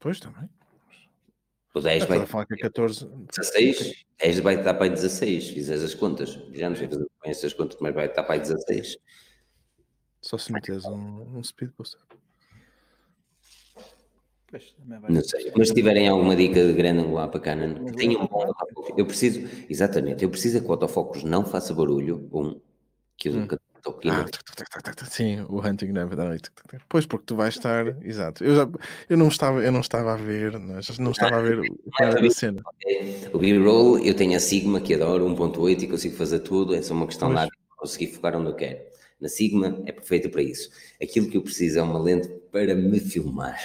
Pois 0.02 0.18
também. 0.18 0.50
O 1.72 1.80
10 1.80 2.02
Estás 2.02 2.18
vai 2.18 2.26
falar 2.26 2.46
que 2.46 2.54
a 2.54 2.58
14. 2.58 3.06
16, 3.06 4.04
10 4.20 4.38
vai 4.40 4.56
estar 4.56 4.74
para 4.74 4.84
aí 4.84 4.90
16, 4.90 5.48
fizeres 5.50 5.82
as 5.82 5.94
contas, 5.94 6.30
já 6.52 6.68
não 6.68 6.76
sei 6.76 6.88
fazer 6.88 7.06
bem 7.22 7.30
essas 7.30 7.54
contas, 7.54 7.78
mas 7.80 7.94
vai 7.94 8.06
estar 8.06 8.24
para 8.24 8.34
aí 8.34 8.40
16. 8.40 8.98
Só 10.20 10.36
se 10.36 10.52
meteres 10.52 10.84
um, 10.84 11.38
um 11.38 11.42
speed 11.42 11.70
booster. 11.78 12.00
Não 15.08 15.22
sei, 15.24 15.50
mas 15.56 15.68
se 15.68 15.74
tiverem 15.74 16.08
alguma 16.08 16.36
dica 16.36 16.66
de 16.66 16.74
grande 16.74 17.00
angular 17.00 17.28
para 17.28 17.40
Canon, 17.40 17.74
Mas 17.80 17.92
que 17.92 17.96
tenham 17.96 18.22
um 18.22 18.26
bom 18.26 18.42
autofocus. 18.42 18.98
Eu 18.98 19.06
preciso, 19.06 19.40
exatamente, 19.70 20.22
eu 20.22 20.28
preciso 20.28 20.58
é 20.58 20.60
que 20.60 20.66
o 20.66 20.72
autofocus 20.72 21.24
não 21.24 21.42
faça 21.42 21.72
barulho, 21.72 22.28
um, 22.30 22.60
que 23.16 23.30
eu 23.30 23.34
Hum. 23.34 23.46
Ah, 24.10 24.26
sim, 25.08 25.40
o 25.48 25.60
hunting. 25.60 25.92
Tuc, 25.92 26.54
tuc, 26.54 26.68
tuc. 26.68 26.80
Pois, 26.88 27.06
porque 27.06 27.26
tu 27.26 27.36
vais 27.36 27.54
estar. 27.54 27.86
Exato. 28.04 28.42
Eu, 28.42 28.56
já, 28.56 28.68
eu, 29.08 29.16
não, 29.16 29.28
estava, 29.28 29.62
eu 29.62 29.70
não 29.70 29.80
estava 29.80 30.12
a 30.14 30.16
ver, 30.16 30.58
não, 30.58 30.78
é? 30.78 30.80
Não 30.98 31.10
estava 31.12 31.36
a 31.38 31.42
ver 31.42 31.60
o 31.70 31.78
era 32.00 32.26
a 32.26 32.30
cena. 32.30 32.62
O 33.32 33.38
B-roll, 33.38 33.98
eu 33.98 34.14
tenho 34.14 34.36
a 34.36 34.40
Sigma, 34.40 34.80
que 34.80 34.94
adoro, 34.94 35.26
1.8 35.26 35.82
e 35.82 35.86
consigo 35.86 36.16
fazer 36.16 36.40
tudo, 36.40 36.74
é 36.74 36.82
só 36.82 36.94
uma 36.94 37.06
questão 37.06 37.28
de 37.28 37.34
Pois. 37.34 37.46
hábito, 37.46 37.62
conseguir 37.76 38.06
focar 38.08 38.36
onde 38.36 38.50
eu 38.50 38.56
quero. 38.56 38.80
Na 39.20 39.28
Sigma 39.28 39.82
é 39.86 39.92
perfeita 39.92 40.28
para 40.28 40.42
isso. 40.42 40.70
Aquilo 41.00 41.28
que 41.28 41.36
eu 41.36 41.42
preciso 41.42 41.78
é 41.78 41.82
uma 41.82 42.00
lente 42.00 42.28
para 42.50 42.74
me 42.74 42.98
filmar. 42.98 43.60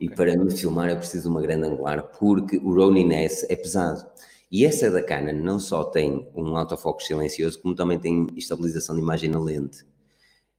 E 0.00 0.08
para 0.08 0.36
me 0.36 0.50
filmar 0.50 0.90
eu 0.90 0.96
preciso 0.96 1.24
de 1.24 1.28
uma 1.28 1.40
grande 1.40 1.66
angular, 1.66 2.02
porque 2.02 2.58
o 2.58 2.74
Ronin 2.74 3.12
S 3.14 3.46
é 3.48 3.56
pesado. 3.56 4.06
E 4.50 4.64
essa 4.64 4.90
da 4.90 5.02
Canon 5.02 5.34
não 5.34 5.60
só 5.60 5.84
tem 5.84 6.26
um 6.34 6.56
autofoco 6.56 7.02
silencioso, 7.02 7.60
como 7.60 7.74
também 7.74 7.98
tem 7.98 8.26
estabilização 8.34 8.94
de 8.96 9.02
imagem 9.02 9.28
na 9.28 9.38
lente. 9.38 9.84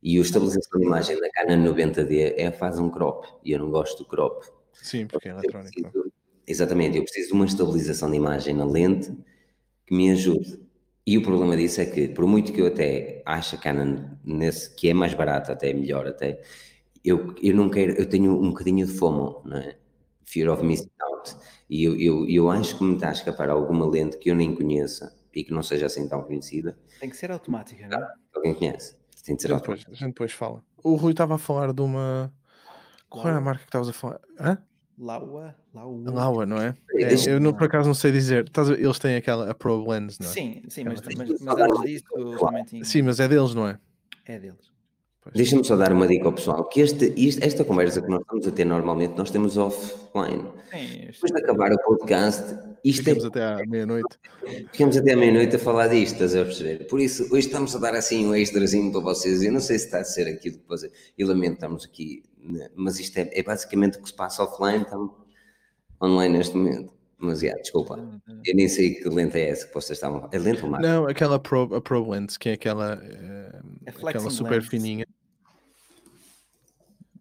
E 0.02 0.18
a 0.18 0.22
estabilização 0.22 0.80
de 0.80 0.86
imagem 0.86 1.20
da 1.20 1.30
Canon 1.32 1.74
90D 1.74 2.36
é 2.38 2.52
faz 2.52 2.80
um 2.80 2.90
crop, 2.90 3.28
e 3.44 3.52
eu 3.52 3.60
não 3.60 3.72
gosto 3.72 4.03
do 4.03 4.10
crop. 4.10 4.45
Sim, 4.74 5.07
porque 5.07 5.28
é 5.28 5.32
eletrónico. 5.32 6.11
exatamente, 6.48 6.98
eu 6.98 7.03
preciso 7.03 7.30
de 7.30 7.34
uma 7.34 7.45
estabilização 7.45 8.10
de 8.10 8.18
imagem 8.18 8.56
na 8.56 8.66
lente 8.66 9.11
que 9.86 9.95
me 9.95 10.11
ajude. 10.11 10.60
E 11.06 11.18
o 11.18 11.24
problema 11.24 11.57
disso 11.57 11.82
é 11.82 11.86
que, 11.88 12.07
por 12.10 12.28
muito 12.28 12.53
que 12.53 12.61
eu 12.61 12.68
até 12.68 13.24
ache 13.26 13.56
a 13.56 13.60
Canon 13.60 14.10
nesse, 14.24 14.74
que 14.76 14.90
é 14.90 14.94
mais 14.94 15.14
barata, 15.16 15.53
até 15.53 15.72
é 15.72 15.74
melhor 15.74 16.06
até, 16.06 16.40
eu, 17.03 17.34
eu 17.41 17.56
não 17.56 17.70
quero, 17.70 17.94
eu 17.94 18.07
tenho 18.07 18.40
um 18.40 18.49
bocadinho 18.49 18.86
de 18.86 18.94
FOMO, 18.94 19.41
não 19.44 19.57
é? 19.57 19.76
Fear 20.26 20.53
of 20.53 20.64
missing 20.64 20.91
out. 21.02 21.36
E 21.70 21.84
eu, 21.84 21.96
eu, 22.00 22.28
eu 22.28 22.50
acho 22.50 22.78
que 22.78 22.84
me 22.84 22.96
está 22.96 23.10
a 23.10 23.12
escapar 23.12 23.50
alguma 23.50 23.86
lente 23.88 24.18
que 24.18 24.32
eu 24.32 24.36
nem 24.36 24.56
conheça 24.56 25.16
e 25.34 25.44
que 25.44 25.54
não 25.54 25.62
seja 25.62 25.86
assim 25.86 26.08
tão 26.10 26.24
conhecida. 26.24 26.78
Tem 27.00 27.10
que 27.10 27.16
ser 27.16 27.32
automática, 27.32 27.88
não 27.88 28.00
é? 28.00 28.14
Alguém 28.36 28.54
conhece? 28.56 28.98
Tem 29.24 29.36
A 29.36 29.40
ser 29.40 29.54
depois, 29.54 29.86
a 29.88 29.94
gente 29.94 30.08
depois 30.08 30.32
fala. 30.32 30.64
O 30.84 30.96
Rui 30.96 31.12
estava 31.12 31.36
a 31.36 31.38
falar 31.38 31.72
de 31.72 31.82
uma. 31.82 32.34
Qual 33.08 33.28
era 33.28 33.38
a 33.38 33.41
marca 33.41 33.62
que 33.62 33.68
estavas 33.70 33.90
a 33.90 33.94
falar? 33.94 34.20
Hã? 34.40 34.58
Laua? 34.98 35.56
Laua? 35.74 36.12
Laua, 36.12 36.46
não 36.46 36.58
é? 36.58 36.76
É, 36.96 37.06
deixa- 37.06 37.30
eu 37.30 37.40
não, 37.40 37.54
por 37.54 37.66
acaso 37.66 37.88
não 37.88 37.94
sei 37.94 38.12
dizer. 38.12 38.50
Eles 38.78 38.98
têm 39.00 39.16
aquela 39.16 39.50
a 39.52 39.54
Pro 39.54 39.88
Lens, 39.88 40.18
não 40.20 40.28
é? 40.28 40.32
Sim, 40.34 40.62
sim, 40.70 40.84
mas, 40.84 41.02
Mas- 41.02 41.16
mas, 41.16 41.40
mas 41.41 41.60
antes 41.60 41.82
disso 41.84 42.04
tinha. 42.68 42.86
Sim, 42.86 43.02
mas 43.04 43.20
é 43.20 43.28
deles, 43.28 43.54
não 43.54 43.68
é? 43.68 43.80
É 44.26 44.40
deles. 44.40 44.69
Deixa-me 45.34 45.64
só 45.64 45.76
dar 45.76 45.91
uma 45.93 46.07
dica 46.07 46.26
ao 46.26 46.34
pessoal, 46.34 46.64
que 46.65 46.81
este, 46.81 47.14
isto- 47.18 47.43
esta 47.43 47.64
conversa 47.64 48.01
que 48.01 48.07
nós 48.10 48.22
estamos 48.22 48.47
a 48.47 48.51
ter 48.51 48.65
normalmente, 48.65 49.15
nós 49.18 49.30
temos 49.31 49.57
offline. 49.57 50.43
Sim, 50.72 51.07
Depois 51.11 51.31
de 51.31 51.38
acabar 51.39 51.72
o 51.73 51.77
podcast, 51.84 52.43
isto 52.84 53.01
é 53.01 53.14
Ficamos 53.14 53.26
até 53.26 53.43
à 53.43 53.65
meia-noite. 53.68 54.18
Ficamos 54.72 54.97
até 54.97 55.14
à 55.14 55.18
meia-noite 55.18 55.56
a 55.56 55.60
falar 55.60 55.88
disto, 55.88 56.14
estás 56.14 56.35
a 56.35 56.43
perceber? 56.45 56.88
Por 56.88 56.99
isso, 56.99 57.23
hoje 57.26 57.47
estamos 57.47 57.76
a 57.76 57.80
dar 57.80 57.95
assim 57.95 58.26
um 58.27 58.35
extrazinho 58.35 58.91
para 58.91 59.01
vocês. 59.01 59.41
Eu 59.43 59.51
não 59.51 59.60
sei 59.60 59.77
se 59.80 59.85
está 59.85 59.99
a 59.99 60.03
ser 60.03 60.27
aquilo 60.27 60.57
que 60.57 60.68
vocês. 60.68 60.91
E 61.18 61.23
lamentamos 61.23 61.85
aqui, 61.85 62.23
né? 62.41 62.69
mas 62.76 62.99
isto 62.99 63.18
é, 63.18 63.30
é 63.34 63.43
basicamente 63.43 63.97
o 63.97 64.01
que 64.01 64.10
se 64.10 64.15
passa 64.15 64.43
offline, 64.43 64.84
estamos 64.84 65.11
online 66.01 66.38
neste 66.38 66.56
momento. 66.56 66.93
Mas, 67.22 67.41
já, 67.41 67.53
desculpa. 67.56 67.99
Eu 68.45 68.56
nem 68.56 68.69
sei 68.69 68.93
que 68.93 69.10
lente 69.10 69.38
é 69.38 69.49
essa 69.49 69.68
que 69.68 69.73
vocês 69.73 69.97
estavam. 69.97 70.30
É 70.31 70.39
lente 70.39 70.64
ou 70.64 70.69
mais? 70.69 70.81
Não, 70.81 71.06
aquela 71.06 71.38
Pro, 71.38 71.76
a 71.76 71.81
Pro 71.81 72.10
Lens, 72.10 72.38
que 72.38 72.47
é 72.47 72.53
aquela, 72.53 72.93
eh, 73.03 73.60
É 73.88 73.89
aquela 73.89 74.30
super 74.30 74.53
lens. 74.61 74.68
fininha. 74.68 75.06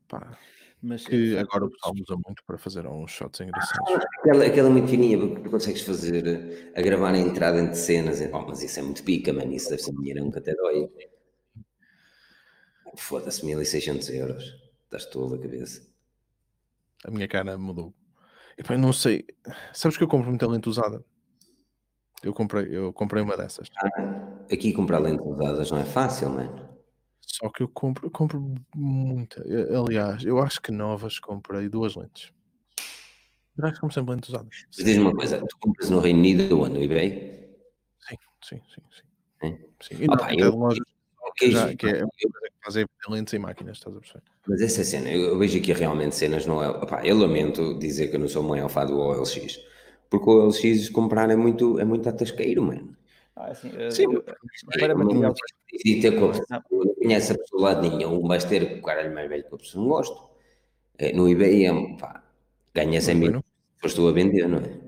Pá, 0.09 0.39
mas 0.81 1.07
que 1.07 1.35
eh, 1.35 1.41
agora 1.41 1.67
o 1.67 1.71
pessoal 1.71 1.95
usa 1.95 2.15
muito 2.25 2.43
para 2.45 2.57
fazer 2.57 2.87
uns 2.87 3.11
shots 3.11 3.41
engraçados. 3.41 4.07
Aquela, 4.21 4.47
aquela 4.47 4.71
muito 4.71 4.89
fininha, 4.89 5.19
porque 5.19 5.41
tu 5.43 5.51
consegues 5.51 5.83
fazer 5.83 6.27
eh, 6.27 6.73
a 6.75 6.81
gravar 6.81 7.15
a 7.15 7.19
entrada 7.19 7.59
entre 7.59 7.75
cenas. 7.77 8.21
Oh, 8.33 8.41
mas 8.43 8.63
isso 8.63 8.79
é 8.79 8.83
muito 8.83 9.03
pica, 9.03 9.33
mano. 9.33 9.53
Isso 9.53 9.71
deve 9.71 9.83
ser 9.83 9.93
dinheirão 9.93 10.31
que 10.31 10.39
até 10.39 10.55
dói. 10.55 10.89
Foda-se, 12.97 13.45
1600 13.45 14.09
euros. 14.11 14.45
Estás 14.85 15.07
tolo 15.07 15.35
a 15.35 15.39
cabeça. 15.39 15.87
A 17.05 17.11
minha 17.11 17.29
cara 17.29 17.59
mudou. 17.59 17.93
E 18.57 18.63
pá, 18.63 18.75
eu 18.75 18.79
não 18.79 18.93
sei. 18.93 19.27
Sabes 19.73 19.97
que 19.97 20.05
eu 20.05 20.09
compro 20.09 20.29
muita 20.29 20.47
lente 20.47 20.69
usada? 20.69 21.05
Eu 22.23 22.33
comprei, 22.33 22.67
eu 22.71 22.93
comprei 22.93 23.23
uma 23.23 23.37
dessas. 23.37 23.69
Aqui 24.51 24.73
comprar 24.73 24.99
lentes 24.99 25.25
usadas 25.25 25.71
não 25.71 25.79
é 25.79 25.85
fácil, 25.85 26.31
mano. 26.31 26.68
Só 27.39 27.49
que 27.51 27.63
eu 27.63 27.69
compro, 27.69 28.07
eu 28.07 28.11
compro 28.11 28.55
muita. 28.75 29.41
Eu- 29.47 29.85
Aliás, 29.85 30.25
eu 30.25 30.41
acho 30.43 30.61
que 30.61 30.73
novas 30.73 31.21
comprei 31.21 31.69
duas 31.69 31.95
lentes. 31.95 32.33
Acho 33.63 33.75
que 33.75 33.81
compro 33.81 33.95
sempre 33.95 34.15
lentes 34.15 34.29
usadas. 34.29 34.67
Mas 34.77 34.85
diz-me 34.85 35.03
uma 35.05 35.15
coisa, 35.15 35.39
tu 35.47 35.57
compras 35.61 35.89
no 35.89 36.01
Reino 36.01 36.19
Unido 36.19 36.59
ou 36.59 36.69
no 36.69 36.83
eBay? 36.83 37.49
Sim, 38.09 38.17
sim, 38.45 38.61
sim. 38.75 38.83
sim. 38.91 39.47
É? 39.47 39.51
sim. 39.81 40.03
E 40.03 40.05
Ah, 40.07 40.09
não, 40.09 40.17
pá, 40.17 40.33
até 40.33 40.43
eu- 40.43 40.55
lojas 40.57 40.85
Que 41.37 41.51
já, 41.53 41.67
isso? 41.69 41.77
que 41.77 41.87
é 41.87 42.03
lentes 43.09 43.35
em 43.35 43.39
máquinas, 43.39 43.77
estás 43.77 43.97
a 43.97 44.01
perceber? 44.01 44.25
Mas 44.49 44.61
essa 44.61 44.83
cena, 44.83 45.09
eu, 45.11 45.39
vejo 45.39 45.59
aqui 45.59 45.73
realmente 45.73 46.17
cenas 46.17 46.45
no 46.47 46.57
OL. 46.57 46.83
Opá, 46.83 47.07
eu 47.07 47.17
lamento 47.17 47.79
dizer 47.79 48.09
que 48.09 48.17
eu 48.17 48.21
não 48.21 48.29
sou 48.29 48.43
maior 48.43 48.69
fã 48.69 48.85
do 48.85 48.99
OLX. 48.99 49.61
Porque 50.11 50.29
o 50.29 50.47
OLX 50.49 50.89
comprar 50.91 51.31
é 51.31 51.37
muito, 51.37 51.79
é 51.79 51.85
muito 51.85 52.09
atasqueiro, 52.09 52.63
mano. 52.65 52.97
Ah, 53.39 53.51
assim, 53.51 53.71
eh, 53.77 53.91
Sim, 53.91 54.05
eu- 54.13 54.23
para 54.23 54.95
Não 54.95 55.05
material. 55.05 55.35
E 55.85 56.01
ter 56.01 56.19
com 56.19 56.27
a 56.27 56.29
pessoa, 56.31 56.63
não 56.71 56.95
conhece 56.95 57.33
a 57.33 57.39
pessoa 57.39 57.63
lá 57.63 57.75
de 57.75 57.89
nenhum, 57.89 58.27
vais 58.27 58.45
ter 58.45 58.79
o 58.79 58.83
caralho 58.83 59.15
mais 59.15 59.29
velho 59.29 59.45
que 59.49 59.55
a 59.55 59.59
pessoa 59.59 59.83
não 59.83 59.91
gosto. 59.91 60.29
É, 60.99 61.13
no 61.13 61.29
eBay, 61.29 61.67
é, 61.67 61.97
pá, 61.97 62.23
ganha 62.75 63.01
100 63.01 63.15
Mas 63.15 63.31
mil, 63.31 63.45
depois 63.77 63.93
estou 63.93 64.09
a 64.09 64.13
vender, 64.13 64.49
não 64.49 64.59
é? 64.59 64.81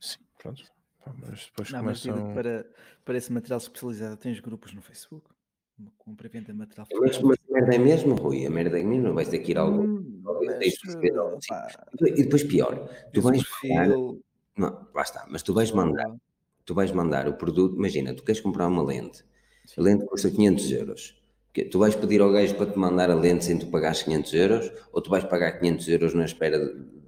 Sim, 0.00 0.18
pronto. 0.38 0.62
Pá, 1.04 1.12
Mas 1.18 1.46
depois 1.46 1.70
Não, 1.70 1.82
mas 1.82 2.02
começam. 2.02 2.34
para, 2.34 2.66
para 3.04 3.18
esse 3.18 3.32
material 3.32 3.58
especializado 3.58 4.16
tens 4.16 4.40
grupos 4.40 4.72
no 4.72 4.82
Facebook. 4.82 5.28
Uma 5.76 5.90
compra 5.98 6.28
e 6.28 6.30
venda 6.30 6.52
de 6.52 6.58
material 6.58 6.86
Mas, 7.00 7.18
mas 7.20 7.36
a 7.36 7.52
merda 7.52 7.74
é 7.74 7.78
mesmo, 7.78 8.14
Rui, 8.14 8.46
a 8.46 8.50
merda 8.50 8.78
é 8.78 8.84
mesmo, 8.84 9.12
vais 9.12 9.28
ter 9.28 9.40
que 9.40 9.50
ir 9.50 9.58
a 9.58 9.62
algum. 9.62 9.82
Hum, 9.82 10.22
mas, 10.22 10.56
eh, 10.62 12.14
E 12.16 12.22
depois 12.22 12.44
pior, 12.44 12.88
tu 13.12 13.20
vais 13.20 13.42
mandar, 13.42 13.84
perfil, 13.88 14.22
não, 14.56 14.88
lá 14.94 15.02
está, 15.02 15.26
mas 15.28 15.42
tu 15.42 15.52
vais 15.52 15.72
mandar, 15.72 16.14
tu 16.64 16.74
vais 16.74 16.90
mandar 16.92 17.28
o 17.28 17.34
produto, 17.34 17.76
imagina, 17.76 18.14
tu 18.14 18.22
queres 18.22 18.40
comprar 18.40 18.68
uma 18.68 18.82
lente, 18.82 19.24
a 19.76 19.82
lente 19.82 20.06
custa 20.06 20.30
500 20.30 20.72
euros, 20.72 21.24
Tu 21.70 21.78
vais 21.78 21.94
pedir 21.94 22.20
ao 22.20 22.32
gajo 22.32 22.56
para 22.56 22.72
te 22.72 22.76
mandar 22.76 23.10
a 23.10 23.14
lente 23.14 23.44
sem 23.44 23.56
tu 23.56 23.68
pagares 23.68 24.02
500 24.02 24.34
euros 24.34 24.72
ou 24.92 25.00
tu 25.00 25.08
vais 25.08 25.24
pagar 25.24 25.52
500 25.52 25.88
euros 25.88 26.12
na, 26.12 26.24
espera, 26.24 26.58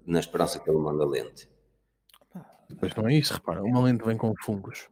na 0.07 0.20
esperança 0.20 0.61
que 0.61 0.70
ele 0.70 0.78
manda 0.78 1.03
a 1.03 1.07
lente? 1.07 1.49
Mas 2.81 2.95
não 2.95 3.09
é 3.09 3.15
isso, 3.15 3.35
repara, 3.35 3.62
uma 3.65 3.83
lente 3.83 4.05
vem 4.05 4.16
com 4.16 4.33
fungos. 4.41 4.89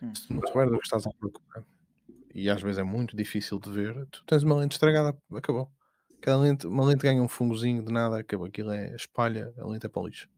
Hum. 0.00 0.14
Se 0.14 0.28
tu 0.28 0.34
não 0.34 0.46
souberes 0.46 0.72
o 0.72 0.78
que 0.78 0.84
estás 0.84 1.04
a 1.04 1.10
procurar, 1.18 1.64
e 2.32 2.48
às 2.48 2.62
vezes 2.62 2.78
é 2.78 2.84
muito 2.84 3.16
difícil 3.16 3.58
de 3.58 3.70
ver, 3.72 4.06
tu 4.06 4.22
tens 4.24 4.44
uma 4.44 4.54
lente 4.54 4.72
estragada, 4.72 5.16
acabou. 5.32 5.68
Cada 6.20 6.38
lente, 6.38 6.66
uma 6.68 6.84
lente 6.84 7.02
ganha 7.02 7.20
um 7.20 7.28
fungozinho 7.28 7.82
de 7.82 7.92
nada, 7.92 8.20
acabou. 8.20 8.46
Aquilo 8.46 8.70
é 8.70 8.94
espalha, 8.94 9.52
a 9.58 9.66
lente 9.66 9.86
é 9.86 9.88
para 9.88 10.02
o 10.02 10.06
lixo. 10.06 10.28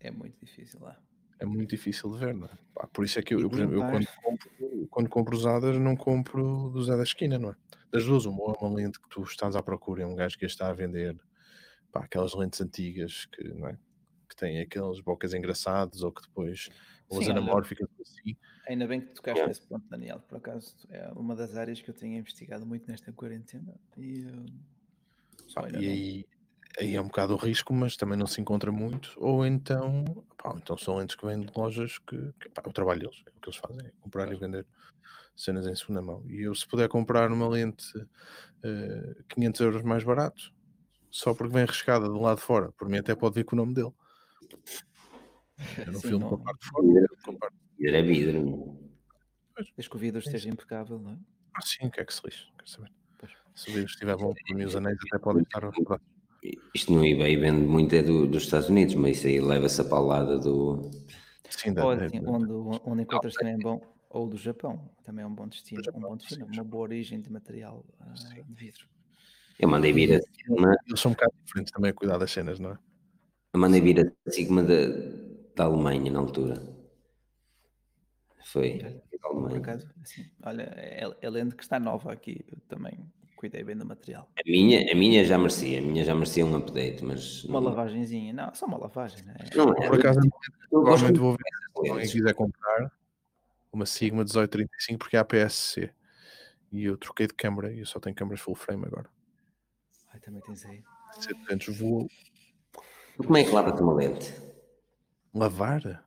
É 0.00 0.10
muito 0.10 0.38
difícil 0.40 0.80
lá. 0.80 0.98
É 1.40 1.44
muito 1.44 1.70
difícil 1.70 2.10
de 2.12 2.18
ver, 2.18 2.34
não 2.34 2.46
é? 2.46 2.50
Pá, 2.74 2.86
por 2.88 3.04
isso 3.04 3.18
é 3.18 3.22
que 3.22 3.34
eu, 3.34 3.40
eu 3.40 3.48
por 3.48 3.56
exemplo, 3.56 3.76
eu 3.76 3.80
quando 3.80 4.06
compro, 4.22 4.50
quando 4.90 5.08
compro 5.08 5.36
usadas, 5.36 5.78
não 5.78 5.96
compro 5.96 6.70
do 6.70 6.82
Zé 6.82 6.96
da 6.96 7.02
esquina, 7.02 7.38
não 7.38 7.50
é? 7.50 7.56
Das 7.92 8.04
duas, 8.04 8.26
uma 8.26 8.52
é 8.52 8.58
uma 8.60 8.74
lente 8.74 9.00
que 9.00 9.08
tu 9.08 9.22
estás 9.22 9.56
à 9.56 9.62
procura, 9.62 10.02
é 10.02 10.06
um 10.06 10.14
gajo 10.14 10.38
que 10.38 10.44
está 10.44 10.68
a 10.68 10.74
vender 10.74 11.16
pá, 11.90 12.00
aquelas 12.00 12.34
lentes 12.34 12.60
antigas 12.60 13.26
que, 13.26 13.44
não 13.48 13.68
é? 13.68 13.78
que 14.28 14.36
têm 14.36 14.60
aquelas 14.60 15.00
bocas 15.00 15.32
engraçadas 15.32 16.02
ou 16.02 16.12
que 16.12 16.22
depois 16.22 16.68
ou 17.08 17.20
as 17.20 17.28
anamórficas 17.28 17.88
assim. 18.00 18.36
Ainda 18.68 18.86
bem 18.86 19.00
que 19.00 19.14
tocaste 19.14 19.46
nesse 19.46 19.62
ponto, 19.62 19.88
Daniel. 19.88 20.20
Por 20.20 20.36
acaso 20.36 20.76
é 20.90 21.10
uma 21.12 21.34
das 21.34 21.56
áreas 21.56 21.80
que 21.80 21.88
eu 21.88 21.94
tenho 21.94 22.18
investigado 22.18 22.66
muito 22.66 22.86
nesta 22.86 23.12
quarentena. 23.12 23.74
E, 23.96 24.26
ah, 25.56 25.68
e 25.80 25.88
aí, 25.88 26.26
aí 26.78 26.94
é 26.94 27.00
um 27.00 27.06
bocado 27.06 27.34
o 27.34 27.36
risco, 27.36 27.72
mas 27.74 27.96
também 27.96 28.16
não 28.18 28.26
se 28.26 28.40
encontra 28.40 28.70
muito. 28.70 29.12
Ou 29.16 29.44
então, 29.44 30.04
pá, 30.36 30.54
então 30.56 30.76
são 30.78 30.96
lentes 30.96 31.16
que 31.16 31.26
vêm 31.26 31.40
de 31.40 31.52
lojas 31.56 31.98
que, 31.98 32.32
que 32.40 32.48
pá, 32.50 32.62
o 32.66 32.72
trabalho 32.72 33.00
deles, 33.00 33.22
é 33.26 33.30
o 33.30 33.40
que 33.40 33.48
eles 33.48 33.58
fazem, 33.58 33.86
é 33.86 33.92
comprar 34.00 34.32
e 34.32 34.36
vender 34.36 34.66
cenas 35.36 35.66
em 35.66 35.74
segunda 35.74 36.02
mão. 36.02 36.24
E 36.26 36.42
eu, 36.42 36.54
se 36.54 36.66
puder 36.66 36.88
comprar 36.88 37.30
uma 37.30 37.48
lente 37.48 37.96
uh, 37.96 38.06
eh, 38.64 39.16
500 39.28 39.60
euros 39.60 39.82
mais 39.82 40.02
barato, 40.02 40.52
só 41.10 41.34
porque 41.34 41.52
vem 41.52 41.62
arriscada 41.62 42.06
do 42.06 42.20
lado 42.20 42.38
de 42.38 42.44
fora, 42.44 42.72
por 42.72 42.88
mim 42.88 42.98
até 42.98 43.14
pode 43.14 43.34
vir 43.34 43.44
com 43.44 43.54
o 43.54 43.58
nome 43.58 43.74
dele. 43.74 43.92
Eu 45.78 45.92
não 45.92 46.00
filmo 46.00 46.28
com 46.28 46.34
a 46.36 46.38
parte 46.38 46.60
de 46.60 46.70
fora. 46.70 47.52
Vidro 47.78 47.96
é 47.96 48.02
vidro. 48.02 48.78
Desde 49.76 49.90
que 49.90 49.96
o 49.96 49.98
vidro 49.98 50.20
esteja 50.20 50.48
impecável, 50.48 50.98
não 50.98 51.12
é? 51.12 51.18
Ah, 51.54 51.62
sim, 51.62 51.86
o 51.86 51.90
que 51.90 52.00
é 52.00 52.04
que 52.04 52.14
se 52.14 52.20
lixa? 52.24 52.46
Quer 52.58 52.68
saber? 52.68 52.92
Se 53.54 53.70
o 53.70 53.72
vidro 53.72 53.90
estiver 53.90 54.16
bom, 54.16 54.32
para 54.32 54.56
mim 54.56 54.64
os 54.64 54.76
anéis 54.76 54.98
até 55.06 55.18
podem 55.18 55.42
estar 55.42 55.64
a 55.64 55.72
Isto 56.74 56.92
no 56.92 57.04
eBay 57.04 57.36
vende 57.36 57.66
muito 57.66 57.94
é 57.94 58.02
do, 58.02 58.26
dos 58.26 58.44
Estados 58.44 58.68
Unidos, 58.68 58.94
mas 58.94 59.18
isso 59.18 59.26
aí 59.26 59.40
leva-se 59.40 59.80
a 59.80 59.84
paulada 59.84 60.38
do. 60.38 60.90
Sim, 61.50 61.72
da, 61.72 61.82
Pode, 61.82 62.16
é, 62.16 62.20
onde, 62.24 62.52
onde 62.84 63.02
encontras 63.02 63.34
também 63.34 63.58
bom, 63.58 63.80
ou 64.10 64.28
do 64.28 64.36
Japão, 64.36 64.88
também 65.02 65.24
é 65.24 65.26
um 65.26 65.34
bom 65.34 65.48
destino, 65.48 65.82
Japão, 65.82 66.00
um 66.00 66.08
bom 66.10 66.16
destino, 66.16 66.46
sim, 66.46 66.52
uma 66.52 66.64
boa 66.64 66.82
origem 66.84 67.20
de 67.20 67.32
material 67.32 67.84
uh, 68.00 68.44
de 68.44 68.54
vidro. 68.54 68.86
Eu 69.58 69.68
mandei 69.68 69.92
vir 69.92 70.14
a 70.14 70.20
Sigma. 70.20 70.76
Eles 70.86 71.00
são 71.00 71.10
um 71.10 71.14
bocado 71.14 71.32
diferentes 71.44 71.72
também 71.72 71.90
a 71.90 71.94
cuidar 71.94 72.18
das 72.18 72.30
cenas, 72.30 72.60
não 72.60 72.72
é? 72.72 72.78
Eu 73.52 73.60
mandei 73.60 73.80
vir 73.80 74.14
a 74.26 74.30
Sigma 74.30 74.62
da, 74.62 74.74
da 75.56 75.64
Alemanha 75.64 76.12
na 76.12 76.20
altura. 76.20 76.62
Foi. 78.44 78.78
Por 79.20 79.56
acaso, 79.56 79.88
assim, 80.02 80.30
olha, 80.42 80.62
é, 80.76 81.10
é 81.20 81.30
lendo 81.30 81.56
que 81.56 81.62
está 81.62 81.80
nova 81.80 82.12
aqui, 82.12 82.44
eu 82.50 82.58
também 82.68 82.98
cuidei 83.38 83.62
bem 83.62 83.76
do 83.76 83.86
material. 83.86 84.28
A 84.36 84.42
minha, 84.44 84.92
a 84.92 84.94
minha 84.96 85.24
já 85.24 85.38
merecia, 85.38 85.78
a 85.78 85.82
minha 85.82 86.04
já 86.04 86.12
merecia 86.12 86.44
um 86.44 86.56
update, 86.56 87.04
mas. 87.04 87.44
Uma 87.44 87.60
não... 87.60 87.68
lavagenzinha, 87.68 88.32
não, 88.32 88.52
só 88.52 88.66
uma 88.66 88.78
lavagem, 88.78 89.24
né? 89.24 89.36
Não, 89.54 89.72
é, 89.74 89.86
por 89.86 89.98
acaso, 89.98 90.20
provavelmente 90.68 91.20
vou 91.20 91.32
ver 91.32 91.44
se 91.84 91.90
alguém 91.90 92.08
quiser 92.08 92.34
comprar 92.34 92.92
uma 93.72 93.86
Sigma 93.86 94.24
1835 94.24 94.98
porque 94.98 95.16
é 95.16 95.20
APS-C 95.20 95.90
e 96.72 96.84
eu 96.84 96.96
troquei 96.96 97.28
de 97.28 97.34
câmera 97.34 97.72
e 97.72 97.78
eu 97.78 97.86
só 97.86 98.00
tenho 98.00 98.16
câmeras 98.16 98.40
full 98.40 98.56
frame 98.56 98.84
agora. 98.84 99.08
Ai, 100.12 100.18
também 100.18 100.42
tens 100.42 100.64
aí. 100.66 100.82
700 101.20 101.78
voou. 101.78 102.08
Como 103.16 103.36
é 103.36 103.44
que 103.44 103.50
lava-te 103.50 103.80
uma 103.80 103.94
lente? 103.94 104.34
Lavar? 105.32 106.04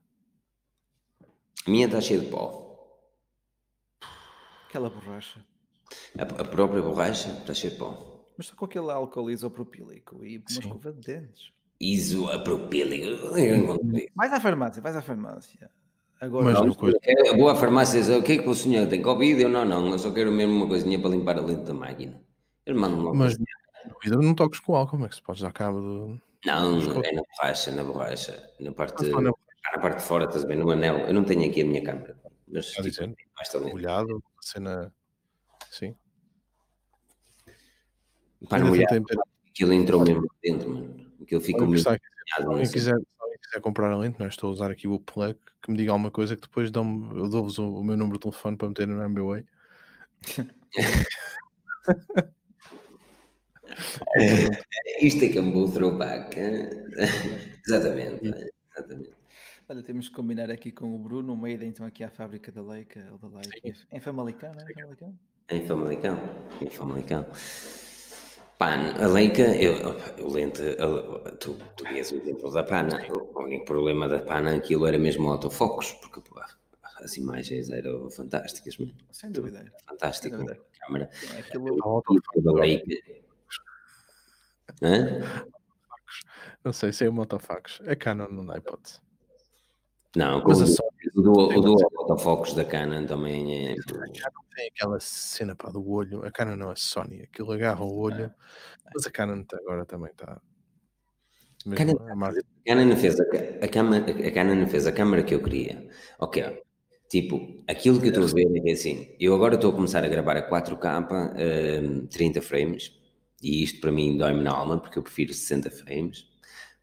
A 1.65 1.69
minha 1.69 1.85
está 1.85 2.01
cheia 2.01 2.19
de 2.19 2.27
pó. 2.27 2.59
Aquela 4.67 4.89
borracha. 4.89 5.45
A, 6.17 6.23
a 6.23 6.45
própria 6.45 6.81
borracha 6.81 7.29
está 7.29 7.53
cheia 7.53 7.71
de 7.71 7.79
pó. 7.79 8.25
Mas 8.37 8.47
está 8.47 8.55
com 8.55 8.65
aquele 8.65 8.91
álcool 8.91 9.29
isopropílico 9.29 10.25
e 10.25 10.37
uma 10.37 10.45
escova 10.49 10.91
de 10.91 11.01
dentes. 11.01 11.51
Isopropílico? 11.79 13.33
Vais 14.15 14.33
à 14.33 14.39
farmácia, 14.39 14.81
vais 14.81 14.95
à 14.95 15.01
farmácia. 15.01 15.69
Agora, 16.19 16.45
mas 16.45 16.61
não, 16.61 16.73
coisa... 16.75 16.99
é, 17.01 17.35
vou 17.35 17.49
à 17.49 17.55
farmácia 17.55 17.99
o 18.15 18.21
que 18.21 18.33
é 18.33 18.37
que 18.37 18.47
o 18.47 18.53
senhor 18.53 18.87
tem? 18.87 19.01
Covid? 19.01 19.41
Eu 19.41 19.49
não, 19.49 19.65
não, 19.65 19.89
eu 19.89 19.97
só 19.97 20.11
quero 20.11 20.31
mesmo 20.31 20.53
uma 20.53 20.67
coisinha 20.67 20.99
para 20.99 21.09
limpar 21.09 21.39
a 21.39 21.41
lente 21.41 21.63
da 21.63 21.73
máquina. 21.73 22.21
Eu 22.63 22.75
mando 22.75 22.97
uma 22.97 23.13
Mas 23.13 23.39
não 24.05 24.35
toques 24.35 24.59
com 24.59 24.75
álcool, 24.75 24.91
como 24.91 25.05
é 25.05 25.09
que 25.09 25.15
se 25.15 25.21
pode 25.23 25.41
dar 25.41 25.51
cabo 25.51 25.81
do. 25.81 26.21
Não, 26.45 26.79
é 27.03 27.11
na 27.11 27.23
borracha, 27.23 27.71
na 27.71 27.83
borracha. 27.83 28.49
Na 28.59 28.71
parte, 28.71 29.05
ah, 29.11 29.21
na... 29.21 29.31
na 29.73 29.81
parte 29.81 29.97
de 29.97 30.03
fora, 30.03 30.25
estás 30.25 30.43
bem, 30.43 30.57
no 30.57 30.69
anel. 30.69 30.99
Eu 30.99 31.13
não 31.13 31.23
tenho 31.23 31.49
aqui 31.49 31.61
a 31.61 31.65
minha 31.65 31.83
câmera. 31.83 32.15
Mas 32.47 32.65
Está 32.67 32.83
tipo, 32.83 32.89
dizendo? 32.89 33.15
Olhado, 33.73 34.23
cena. 34.41 34.93
Sim. 35.71 35.95
Para 38.49 38.65
molhar, 38.65 38.89
aquilo 39.49 39.73
entrou 39.73 40.03
mesmo 40.03 40.27
dentro, 40.43 40.69
mano. 40.69 41.11
Aquilo 41.21 41.41
ficou 41.41 41.65
mesmo. 41.65 41.89
Se 41.89 42.43
alguém 42.43 42.69
quiser, 42.69 42.97
quiser 43.41 43.61
comprar 43.61 43.91
a 43.91 43.97
lente, 43.97 44.19
não 44.19 44.25
é? 44.25 44.29
estou 44.29 44.49
a 44.49 44.53
usar 44.53 44.69
aqui 44.69 44.87
o 44.87 44.99
plug, 44.99 45.37
que 45.61 45.71
me 45.71 45.77
diga 45.77 45.91
alguma 45.91 46.11
coisa 46.11 46.35
que 46.35 46.41
depois 46.41 46.69
eu 46.73 47.29
dou-vos 47.29 47.57
o, 47.57 47.75
o, 47.75 47.83
meu 47.83 47.95
número 47.95 48.17
de 48.17 48.23
telefone 48.23 48.57
para 48.57 48.67
meter 48.67 48.87
no 48.87 49.01
MBWay. 49.01 49.45
Isto 55.01 55.25
é 55.25 55.29
que 55.29 55.37
é 55.37 55.41
um 55.41 55.51
bom 55.51 55.71
throwback. 55.71 56.37
exatamente, 57.65 58.51
exatamente. 58.75 59.20
Olha, 59.71 59.81
temos 59.81 60.09
que 60.09 60.15
combinar 60.15 60.51
aqui 60.51 60.69
com 60.69 60.93
o 60.93 60.97
Bruno, 60.97 61.31
uma 61.31 61.49
ida 61.49 61.63
então 61.63 61.85
aqui 61.85 62.03
à 62.03 62.09
fábrica 62.09 62.51
da 62.51 62.61
Leica, 62.61 63.07
ou 63.09 63.17
da 63.17 63.37
Leica, 63.37 63.73
em 63.93 64.01
Famalicão, 64.01 64.53
não 64.53 64.67
é? 64.67 64.73
Famalicão? 64.73 65.19
Em 65.49 65.65
Famalicão, 65.65 66.19
em 66.59 66.69
Famalicão. 66.69 67.25
PAN, 68.57 68.93
a 69.01 69.07
Leica, 69.07 69.43
eu, 69.55 69.97
eu 70.17 70.27
lente, 70.27 70.61
tu, 71.39 71.57
tu 71.77 71.85
vias 71.85 72.11
o 72.11 72.15
exemplo 72.17 72.51
da 72.51 72.63
PAN, 72.63 72.89
o 73.33 73.43
único 73.43 73.63
problema 73.63 74.09
da 74.09 74.19
PAN 74.19 74.53
aquilo 74.53 74.85
era 74.85 74.97
mesmo 74.97 75.29
o 75.29 75.31
autofocus, 75.31 75.93
porque 75.93 76.19
pô, 76.19 76.37
as 76.97 77.15
imagens 77.15 77.69
eram 77.69 78.09
fantásticas, 78.09 78.77
mesmo. 78.77 78.97
Sem 79.09 79.31
dúvida. 79.31 79.71
Fantástico, 79.87 80.35
Sem 80.35 80.45
dúvida. 80.47 80.61
a 80.81 80.85
câmera. 80.85 81.09
É 81.33 81.39
aquilo... 81.39 82.03
da 82.43 82.51
Leica. 82.51 82.93
Hã? 84.81 85.47
Não 86.61 86.73
sei 86.73 86.91
se 86.91 87.05
é 87.05 87.09
o 87.09 87.13
Motofacos. 87.13 87.79
É 87.85 87.95
Canon, 87.95 88.27
não 88.27 88.45
dá 88.45 88.57
hipótese. 88.57 88.99
Não, 90.15 90.43
mas 90.45 90.77
o, 90.77 90.83
o, 91.15 91.21
do, 91.21 91.31
o 91.31 91.61
do 91.61 91.77
autofocus 91.97 92.53
da 92.53 92.65
Canon 92.65 93.05
também 93.05 93.69
é. 93.69 93.71
A 93.71 93.75
Canon 93.75 94.43
tem 94.55 94.67
aquela 94.67 94.99
cena 94.99 95.55
pá, 95.55 95.69
do 95.69 95.89
olho. 95.89 96.25
A 96.25 96.31
Canon 96.31 96.57
não 96.57 96.71
é 96.71 96.75
Sony, 96.75 97.21
aquilo 97.21 97.53
agarra 97.53 97.83
o 97.83 97.97
olho, 97.97 98.33
mas 98.93 99.05
a 99.07 99.11
Canon 99.11 99.45
agora 99.53 99.85
também 99.85 100.11
está. 100.11 100.41
Canon, 101.75 101.93
a 101.93 102.33
Canon 102.65 102.95
fez 102.97 103.19
a, 103.19 103.23
a, 103.63 103.67
câmera, 103.67 104.27
a 104.27 104.31
Canon 104.31 104.67
fez 104.67 104.87
a 104.87 104.91
câmera 104.91 105.23
que 105.23 105.33
eu 105.33 105.41
queria. 105.41 105.87
Ok. 106.19 106.61
Tipo, 107.07 107.63
aquilo 107.67 107.99
que 107.99 108.07
eu 108.07 108.09
estou 108.09 108.23
a 108.23 108.27
ver 108.27 108.57
é 108.57 108.61
que 108.61 108.71
assim, 108.71 109.15
eu 109.19 109.33
agora 109.33 109.55
estou 109.55 109.71
a 109.71 109.75
começar 109.75 110.03
a 110.03 110.07
gravar 110.07 110.37
a 110.37 110.49
4K, 110.49 111.83
um, 111.83 112.07
30 112.07 112.41
frames, 112.41 112.93
e 113.41 113.63
isto 113.63 113.81
para 113.81 113.91
mim 113.91 114.17
dói-me 114.17 114.41
na 114.41 114.51
alma, 114.51 114.79
porque 114.79 114.97
eu 114.97 115.03
prefiro 115.03 115.33
60 115.33 115.69
frames, 115.71 116.25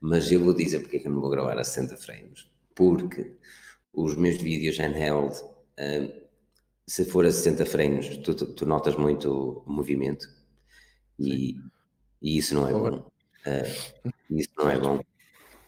mas 0.01 0.31
eu 0.31 0.41
vou 0.41 0.55
dizer 0.55 0.81
porque 0.81 0.99
é 0.99 1.01
que 1.01 1.09
eu 1.09 1.13
não 1.13 1.21
vou 1.21 1.31
gravar 1.31 1.59
a 1.59 1.65
60 1.65 1.97
frames 1.97 2.48
porque 2.79 3.35
os 3.93 4.15
meus 4.15 4.37
vídeos 4.37 4.79
handheld, 4.79 5.35
uh, 5.35 6.29
se 6.87 7.05
for 7.05 7.27
a 7.27 7.33
60 7.33 7.67
frames, 7.67 8.17
tu, 8.19 8.35
tu, 8.35 8.65
notas 8.65 8.95
muito 8.95 9.65
o 9.67 9.71
movimento 9.71 10.29
e, 11.19 11.57
e 12.23 12.39
isso 12.39 12.55
não 12.55 12.69
é 12.69 12.73
bom. 12.73 12.99
Uh, 13.45 14.13
isso 14.31 14.51
não 14.57 14.71
é 14.71 14.79
bom. 14.79 15.01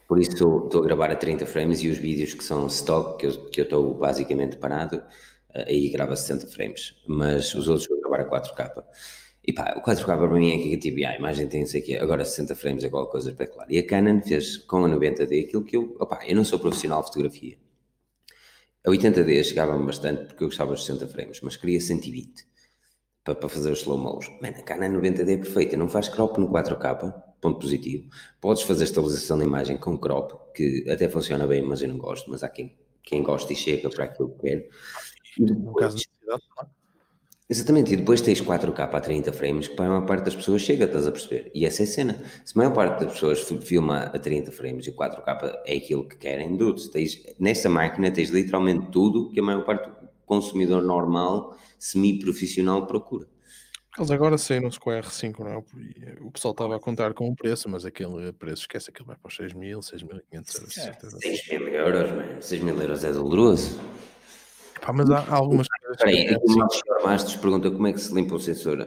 Por 0.07 0.21
isso 0.21 0.31
estou 0.31 0.83
a 0.83 0.85
gravar 0.85 1.11
a 1.11 1.17
30 1.17 1.47
frames 1.47 1.83
e 1.83 1.89
os 1.89 1.99
vídeos 1.99 2.33
que 2.33 2.45
são 2.45 2.69
stock, 2.69 3.19
que 3.51 3.61
eu 3.61 3.65
estou 3.65 3.93
basicamente 3.95 4.57
parado, 4.57 4.99
uh, 4.99 5.65
aí 5.67 5.89
grava 5.91 6.13
a 6.13 6.17
60 6.17 6.47
frames. 6.47 6.95
Mas 7.09 7.53
os 7.57 7.67
outros 7.67 7.89
vou 7.89 8.01
gravar 8.01 8.21
a 8.21 8.31
4K. 8.31 8.85
E 9.47 9.53
pá, 9.53 9.75
o 9.77 9.83
4K 9.83 10.05
para 10.05 10.29
mim 10.29 10.53
é 10.53 10.59
que 10.59 10.77
tipo, 10.77 10.99
a 11.07 11.17
imagem 11.17 11.49
tem 11.49 11.63
isso 11.63 11.77
aqui, 11.77 11.97
agora 11.97 12.25
60 12.25 12.55
frames 12.55 12.85
é 12.85 12.91
qualquer 12.91 13.13
coisa 13.13 13.31
espetacular. 13.31 13.67
E 13.71 13.79
a 13.79 13.87
Canon 13.87 14.21
fez 14.21 14.59
com 14.59 14.85
a 14.85 14.89
90D 14.89 15.47
aquilo 15.47 15.65
que 15.65 15.77
eu, 15.77 15.97
opá, 15.99 16.21
eu 16.27 16.37
não 16.37 16.45
sou 16.45 16.59
profissional 16.59 17.01
de 17.01 17.09
fotografia. 17.09 17.57
A 18.85 18.91
80D 18.91 19.45
chegava-me 19.45 19.85
bastante 19.87 20.27
porque 20.27 20.45
eu 20.45 20.49
gostava 20.49 20.75
de 20.75 20.81
60 20.81 21.09
frames, 21.09 21.41
mas 21.43 21.57
queria 21.57 21.81
120 21.81 22.47
para, 23.25 23.35
para 23.35 23.49
fazer 23.49 23.73
os 23.73 23.81
slow 23.81 23.99
motion. 23.99 24.33
Man, 24.41 24.49
a 24.49 24.63
Canon 24.63 25.01
90D 25.01 25.29
é 25.29 25.37
perfeita, 25.37 25.77
não 25.77 25.89
faz 25.89 26.09
crop 26.09 26.39
no 26.39 26.49
4K, 26.49 27.13
ponto 27.41 27.59
positivo. 27.59 28.09
Podes 28.41 28.63
fazer 28.63 28.85
estabilização 28.85 29.39
da 29.39 29.45
imagem 29.45 29.77
com 29.79 29.99
crop, 29.99 30.33
que 30.55 30.89
até 30.89 31.09
funciona 31.09 31.47
bem, 31.47 31.63
mas 31.63 31.83
eu 31.83 31.89
não 31.89 31.99
gosto, 31.99 32.31
mas 32.31 32.43
há 32.43 32.49
quem, 32.49 32.77
quem 33.03 33.23
gosta 33.23 33.53
e 33.53 33.57
chega 33.57 33.89
para 33.89 34.05
aquilo 34.05 34.31
que 34.35 34.43
quer. 34.43 34.69
no 35.39 35.75
caso 35.75 35.97
de 35.97 36.03
cidade, 36.21 36.43
Exatamente, 37.51 37.93
e 37.93 37.97
depois 37.97 38.21
tens 38.21 38.41
4K 38.41 38.95
a 38.95 39.01
30 39.01 39.33
frames 39.33 39.67
que 39.67 39.75
para 39.75 39.87
a 39.87 39.89
maior 39.89 40.07
parte 40.07 40.25
das 40.25 40.37
pessoas 40.37 40.63
chega, 40.63 40.85
estás 40.85 41.05
a 41.09 41.11
perceber? 41.11 41.51
E 41.53 41.67
essa 41.67 41.83
é 41.83 41.85
a 41.85 41.89
cena. 41.89 42.23
Se 42.45 42.53
a 42.55 42.59
maior 42.59 42.73
parte 42.73 43.05
das 43.05 43.15
pessoas 43.15 43.41
filma 43.65 44.03
a 44.03 44.19
30 44.21 44.53
frames 44.53 44.87
e 44.87 44.93
4K 44.93 45.59
é 45.67 45.77
aquilo 45.77 46.07
que 46.07 46.17
querem, 46.17 46.57
dudes, 46.57 46.87
tens, 46.87 47.21
nessa 47.41 47.69
máquina 47.69 48.09
tens 48.09 48.31
literalmente 48.31 48.87
tudo 48.93 49.31
que 49.31 49.41
a 49.41 49.43
maior 49.43 49.65
parte 49.65 49.89
do 49.89 50.09
consumidor 50.25 50.81
normal, 50.81 51.57
semi-profissional 51.77 52.87
procura. 52.87 53.27
Eles 53.99 54.13
agora 54.13 54.39
saíram-se 54.39 54.79
com 54.79 54.91
o 54.91 54.93
R5, 54.93 55.41
não 55.41 55.49
é? 55.49 55.57
O 56.21 56.31
pessoal 56.31 56.53
estava 56.53 56.77
a 56.77 56.79
contar 56.79 57.13
com 57.15 57.29
um 57.29 57.35
preço, 57.35 57.69
mas 57.69 57.85
aquele 57.85 58.33
preço, 58.33 58.63
esquece, 58.63 58.91
aquilo 58.91 59.09
vai 59.09 59.17
para 59.17 59.29
os 59.29 59.35
6 59.35 59.55
mil, 59.55 59.81
6.500 59.81 60.05
euros. 60.55 60.79
É, 60.79 60.95
6 61.19 61.49
mil 61.49 61.69
euros, 61.75 62.11
mano. 62.13 62.41
6 62.41 62.63
mil 62.63 62.81
euros 62.81 63.03
é 63.03 63.13
doloroso. 63.13 63.81
Pá, 64.81 64.93
mas 64.93 65.11
há, 65.11 65.19
há 65.19 65.37
algumas 65.37 65.67
coisas. 65.69 66.03
Aí, 66.03 66.37
o 66.37 66.57
Marcos 66.57 66.83
Bastos 67.03 67.37
pergunta 67.37 67.71
como 67.71 67.87
é 67.87 67.93
que 67.93 68.01
se 68.01 68.15
limpa 68.15 68.35
o 68.35 68.41
sensor 68.41 68.81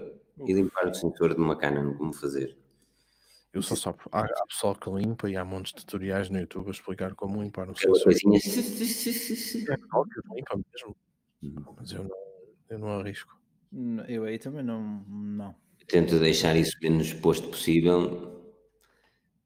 e 0.45 0.53
limpar 0.53 0.87
o 0.87 0.93
sensor 0.93 1.35
de 1.35 1.41
uma 1.41 1.55
Canon, 1.55 1.93
como 1.95 2.13
fazer? 2.13 2.57
Eu 3.53 3.61
só 3.61 3.75
sabe, 3.75 3.99
há, 4.11 4.21
há, 4.21 4.45
pessoal 4.47 4.73
que 4.73 4.89
limpa 4.89 5.29
e 5.29 5.37
há 5.37 5.45
montes 5.45 5.73
de 5.73 5.85
tutoriais 5.85 6.27
no 6.29 6.39
YouTube 6.39 6.69
a 6.69 6.71
explicar 6.71 7.13
como 7.13 7.41
limpar 7.41 7.69
o 7.69 7.75
sensor. 7.77 8.03
Coisinha... 8.03 8.37
É 8.37 8.41
que 8.41 8.49
limpa 10.35 10.59
mesmo, 10.73 10.95
uhum. 11.43 11.75
mas 11.77 11.91
eu 11.91 12.03
não, 12.03 12.17
eu 12.69 12.79
não 12.79 12.99
arrisco. 12.99 13.39
Eu 14.07 14.23
aí 14.23 14.39
também 14.39 14.63
não. 14.63 15.03
não. 15.07 15.55
Tento 15.87 16.17
deixar 16.19 16.55
isso 16.55 16.75
o 16.77 16.83
menos 16.83 17.07
exposto 17.07 17.49
possível 17.49 18.33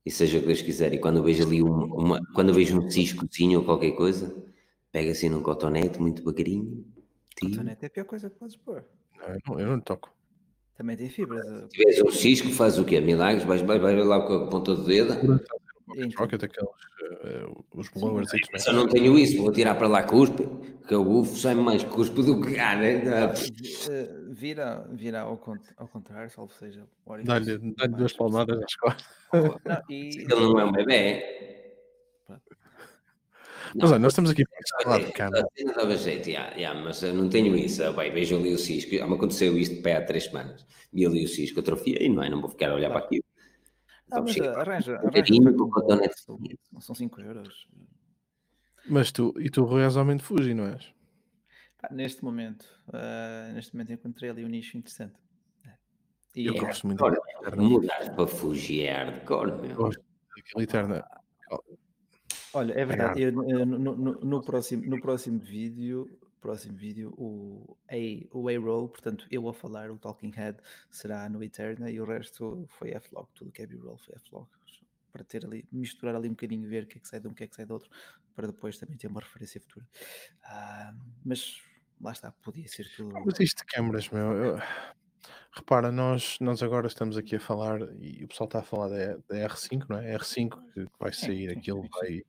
e 0.05 0.11
seja 0.11 0.37
o 0.37 0.41
que 0.41 0.47
Deus 0.47 0.61
quiser. 0.61 0.93
E 0.93 0.99
quando 0.99 1.17
eu 1.17 1.23
vejo 1.23 1.43
ali 1.43 1.61
um, 1.61 1.93
uma, 1.93 2.21
quando 2.33 2.49
eu 2.49 2.55
vejo 2.55 2.79
um 2.79 2.89
ciscozinho 2.89 3.59
ou 3.59 3.65
qualquer 3.65 3.91
coisa, 3.91 4.33
Pega 4.97 5.11
assim 5.11 5.29
num 5.29 5.43
cotonete, 5.43 6.01
muito 6.01 6.23
devagarinho. 6.23 6.83
Cotonete 7.39 7.83
é 7.83 7.85
a 7.85 7.89
pior 7.91 8.05
coisa 8.05 8.31
que 8.31 8.35
podes 8.39 8.55
pôr. 8.55 8.83
Não, 9.45 9.59
eu 9.59 9.67
não 9.67 9.79
toco. 9.79 10.11
Também 10.75 10.97
tem 10.97 11.07
fibras. 11.07 11.45
Se 11.45 11.67
tiveres 11.67 12.01
um 12.01 12.09
cisco, 12.09 12.49
faz 12.49 12.79
o 12.79 12.83
quê? 12.83 12.99
Milagres? 12.99 13.43
Vais, 13.43 13.61
vais, 13.61 13.79
vais 13.79 14.07
lá 14.07 14.25
com 14.25 14.33
a 14.33 14.47
ponta 14.47 14.73
do 14.73 14.83
dedo? 14.83 15.13
Rocket, 16.17 16.43
aqueles, 16.43 16.67
uh, 16.67 17.63
os 17.75 17.89
blowers. 17.89 18.31
Sim, 18.31 18.39
só 18.57 18.73
não 18.73 18.87
tenho 18.87 19.19
isso, 19.19 19.37
vou 19.37 19.51
tirar 19.51 19.75
para 19.75 19.87
lá 19.87 20.01
cuspe, 20.01 20.49
que 20.87 20.95
o 20.95 21.03
bufo 21.03 21.35
sai 21.37 21.53
mais 21.53 21.83
cuspe 21.83 22.23
do 22.23 22.41
que 22.41 22.57
ah, 22.57 22.75
né? 22.75 23.03
Uh, 23.05 24.33
vira, 24.33 24.83
vira 24.91 25.21
ao, 25.21 25.39
ao 25.77 25.87
contrário, 25.87 26.31
salvo 26.31 26.51
seja. 26.53 26.87
Dá-lhe 27.23 27.59
dá 27.75 27.85
duas 27.85 28.13
palmadas 28.13 28.59
nas 28.59 28.75
costas. 28.77 29.05
Não, 29.31 29.83
e... 29.91 30.21
Ele 30.21 30.35
não 30.35 30.59
é 30.59 30.65
um 30.65 30.71
bebê. 30.71 31.56
Mas 33.79 33.91
olha, 33.91 33.99
nós 33.99 34.11
estamos 34.11 34.31
aqui 34.31 34.43
para 34.45 34.83
falar 34.83 35.05
de 35.05 35.11
câmera. 35.11 35.47
Dava 35.75 35.95
jeito, 35.95 36.29
yeah, 36.29 36.55
yeah, 36.55 36.79
mas 36.79 37.03
eu 37.03 37.13
não 37.13 37.29
tenho 37.29 37.55
isso. 37.55 37.83
Ah, 37.83 37.91
bem, 37.91 38.11
vejo 38.11 38.35
ali 38.35 38.53
o 38.53 38.57
cisco. 38.57 38.91
Me 38.91 39.01
aconteceu 39.01 39.57
isto 39.57 39.81
pé 39.81 39.97
há 39.97 40.05
três 40.05 40.25
semanas. 40.25 40.65
Vi 40.91 41.05
ali 41.05 41.25
o 41.25 41.27
cisco, 41.27 41.59
atrofia 41.59 42.01
e 42.01 42.09
não 42.09 42.23
é? 42.23 42.29
Não 42.29 42.41
vou 42.41 42.49
ficar 42.49 42.71
a 42.71 42.75
olhar 42.75 42.89
para 42.89 42.99
aquilo. 42.99 43.23
Não, 44.09 44.23
mas 44.23 44.39
arranja, 44.39 44.95
arranja 44.95 45.33
um 46.73 46.81
são 46.81 46.95
5 46.95 47.21
euros. 47.21 47.67
Mas 48.89 49.11
tu, 49.11 49.33
e 49.37 49.49
tu 49.49 49.65
realmente 49.65 50.23
Fuji, 50.23 50.53
não 50.53 50.67
és? 50.67 50.93
Ah, 51.83 51.93
neste 51.93 52.23
momento, 52.23 52.65
uh, 52.87 53.53
neste 53.53 53.75
momento 53.75 53.93
encontrei 53.93 54.29
ali 54.29 54.45
um 54.45 54.47
nicho 54.47 54.77
interessante. 54.77 55.15
E 56.35 56.45
eu 56.45 56.55
é 56.55 56.59
gosto 56.59 56.87
muito 56.87 57.03
de 57.03 57.57
mudar 57.57 58.15
para 58.15 58.27
Fuji 58.27 58.83
é 58.83 58.93
hardcore, 58.93 59.61
meu. 59.61 59.75
Gosto 59.75 60.03
daquela 60.35 60.63
eterna. 60.63 61.05
Olha, 62.57 62.73
é 62.73 62.85
verdade. 62.85 63.21
Eu, 63.21 63.29
eu, 63.47 63.65
no, 63.65 63.95
no, 63.95 64.13
no, 64.13 64.41
próximo, 64.41 64.83
no 64.85 64.99
próximo 64.99 65.39
vídeo, 65.39 66.09
próximo 66.41 66.75
vídeo 66.75 67.13
o, 67.15 67.77
A, 67.87 68.35
o 68.35 68.49
A-Roll, 68.49 68.89
portanto, 68.89 69.27
eu 69.29 69.47
a 69.47 69.53
falar, 69.53 69.91
o 69.91 69.97
Talking 69.99 70.31
Head, 70.31 70.57
será 70.89 71.29
no 71.29 71.43
Eterna 71.43 71.91
e 71.91 72.01
o 72.01 72.05
resto 72.05 72.65
foi 72.69 72.91
F-Log, 72.91 73.27
tudo 73.35 73.51
que 73.51 73.61
é 73.61 73.67
B-Roll 73.67 73.99
foi 73.99 74.15
F-Log. 74.15 74.47
Para 75.11 75.23
ter 75.23 75.45
ali, 75.45 75.67
misturar 75.71 76.15
ali 76.15 76.27
um 76.27 76.31
bocadinho, 76.31 76.67
ver 76.67 76.85
o 76.85 76.87
que 76.87 76.97
é 76.97 77.01
que 77.01 77.07
sai 77.07 77.19
de 77.19 77.27
um, 77.27 77.31
o 77.31 77.35
que 77.35 77.43
é 77.43 77.47
que 77.47 77.55
sai 77.55 77.65
do 77.65 77.75
outro, 77.75 77.89
para 78.35 78.47
depois 78.47 78.77
também 78.79 78.97
ter 78.97 79.07
uma 79.07 79.21
referência 79.21 79.61
futura. 79.61 79.85
Ah, 80.43 80.95
mas 81.23 81.61
lá 82.01 82.11
está, 82.11 82.31
podia 82.31 82.67
ser 82.67 82.87
tudo. 82.95 83.13
Mas 83.23 83.39
isto 83.39 83.59
de 83.59 83.65
câmaras, 83.65 84.09
meu. 84.09 84.31
Eu 84.31 84.59
Repara, 85.57 85.91
nós, 85.91 86.37
nós 86.39 86.61
agora 86.61 86.85
estamos 86.85 87.17
aqui 87.17 87.35
a 87.35 87.39
falar, 87.39 87.81
e 87.99 88.23
o 88.23 88.27
pessoal 88.27 88.45
está 88.47 88.59
a 88.59 88.63
falar 88.63 88.89
da, 88.89 89.17
da 89.27 89.49
R5, 89.49 89.85
não 89.89 89.97
é? 89.97 90.15
R5 90.15 90.51
que 90.71 90.85
vai 90.99 91.11
sair, 91.11 91.49
aquilo 91.49 91.83
vai 91.89 92.23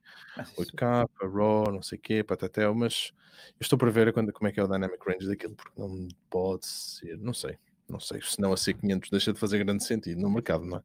8K, 0.57 1.07
RAW, 1.21 1.71
não 1.71 1.83
sei 1.83 1.99
o 1.99 2.01
quê, 2.01 2.23
patatel, 2.23 2.73
mas 2.73 3.11
eu 3.51 3.61
estou 3.61 3.77
para 3.77 3.91
ver 3.91 4.11
quando, 4.13 4.33
como 4.33 4.47
é 4.47 4.51
que 4.51 4.59
é 4.59 4.63
o 4.63 4.67
Dynamic 4.67 4.97
Range 5.07 5.27
daquilo, 5.27 5.53
porque 5.53 5.79
não 5.79 6.07
pode 6.27 6.65
ser, 6.65 7.19
não 7.19 7.31
sei, 7.31 7.55
não 7.87 7.99
sei, 7.99 8.19
senão 8.23 8.51
a 8.51 8.55
C500 8.55 9.11
deixa 9.11 9.31
de 9.31 9.39
fazer 9.39 9.63
grande 9.63 9.83
sentido 9.83 10.19
no 10.19 10.31
mercado, 10.31 10.65
não 10.65 10.81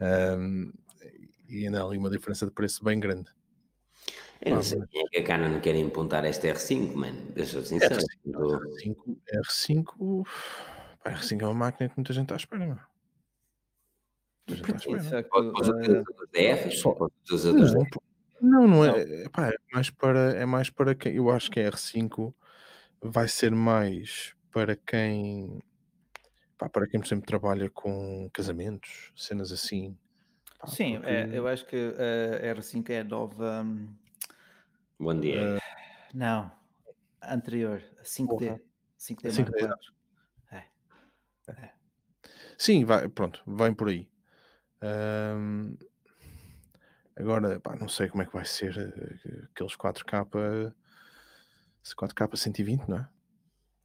é? 0.00 0.36
Um, 0.38 0.72
e 1.50 1.66
ainda 1.66 1.82
há 1.82 1.84
ali 1.84 1.98
uma 1.98 2.08
diferença 2.08 2.46
de 2.46 2.52
preço 2.52 2.82
bem 2.82 2.98
grande. 2.98 3.28
Eu 4.40 4.54
não 4.54 4.62
sei 4.62 4.80
quem 4.90 5.02
é 5.02 5.08
que 5.08 5.18
a 5.18 5.24
Canon 5.24 5.60
quer 5.60 5.74
impuntar 5.74 6.24
esta 6.24 6.46
R5, 6.46 6.94
mano, 6.94 7.20
deixa-eu 7.34 7.62
sincero. 7.62 7.94
R5, 8.26 8.96
R5 9.34 10.26
a 11.08 11.14
R5 11.14 11.42
é 11.42 11.44
uma 11.46 11.54
máquina 11.54 11.88
que 11.88 11.96
muita 11.96 12.12
gente 12.12 12.24
está 12.24 12.34
à 12.34 12.36
espera, 12.36 12.66
não 12.66 12.78
Muita 14.48 14.78
gente 14.78 15.04
está 15.04 15.16
à 15.16 15.20
espera. 15.20 15.28
Não, 18.40 18.66
não 18.66 18.84
é. 18.84 19.24
Epá, 19.24 19.48
é 19.48 19.56
mais 19.72 19.90
para. 19.90 20.32
É 20.34 20.46
mais 20.46 20.70
para 20.70 20.94
quem. 20.94 21.14
Eu 21.14 21.30
acho 21.30 21.50
que 21.50 21.60
a 21.60 21.70
R5 21.70 22.32
vai 23.02 23.28
ser 23.28 23.50
mais 23.50 24.34
para 24.52 24.76
quem. 24.76 25.62
Pá, 26.56 26.68
para 26.68 26.86
quem, 26.86 27.00
exemplo, 27.00 27.26
trabalha 27.26 27.68
com 27.70 28.28
casamentos, 28.32 29.12
cenas 29.16 29.52
assim. 29.52 29.96
Pá, 30.58 30.66
Sim, 30.68 30.96
porque... 30.96 31.10
é, 31.10 31.30
eu 31.32 31.46
acho 31.46 31.66
que 31.66 31.76
a 31.76 32.54
R5 32.54 32.90
é 32.90 33.00
a 33.00 33.04
nova. 33.04 33.66
Bom 34.98 35.18
dia. 35.18 35.56
Uh, 35.56 35.60
não, 36.14 36.50
anterior, 37.22 37.82
5D. 38.02 38.60
5D, 38.98 39.30
5D. 39.30 39.78
É. 41.48 41.70
Sim, 42.58 42.84
vai, 42.84 43.08
pronto, 43.08 43.42
vem 43.46 43.72
por 43.72 43.88
aí. 43.88 44.08
Um, 44.82 45.76
agora, 47.16 47.60
pá, 47.60 47.76
não 47.76 47.88
sei 47.88 48.08
como 48.08 48.22
é 48.22 48.26
que 48.26 48.32
vai 48.32 48.44
ser 48.44 48.76
eh, 48.76 49.44
aqueles 49.52 49.76
4K, 49.76 50.74
4K 51.84 52.36
120, 52.36 52.88
não 52.88 52.98
é? 52.98 53.08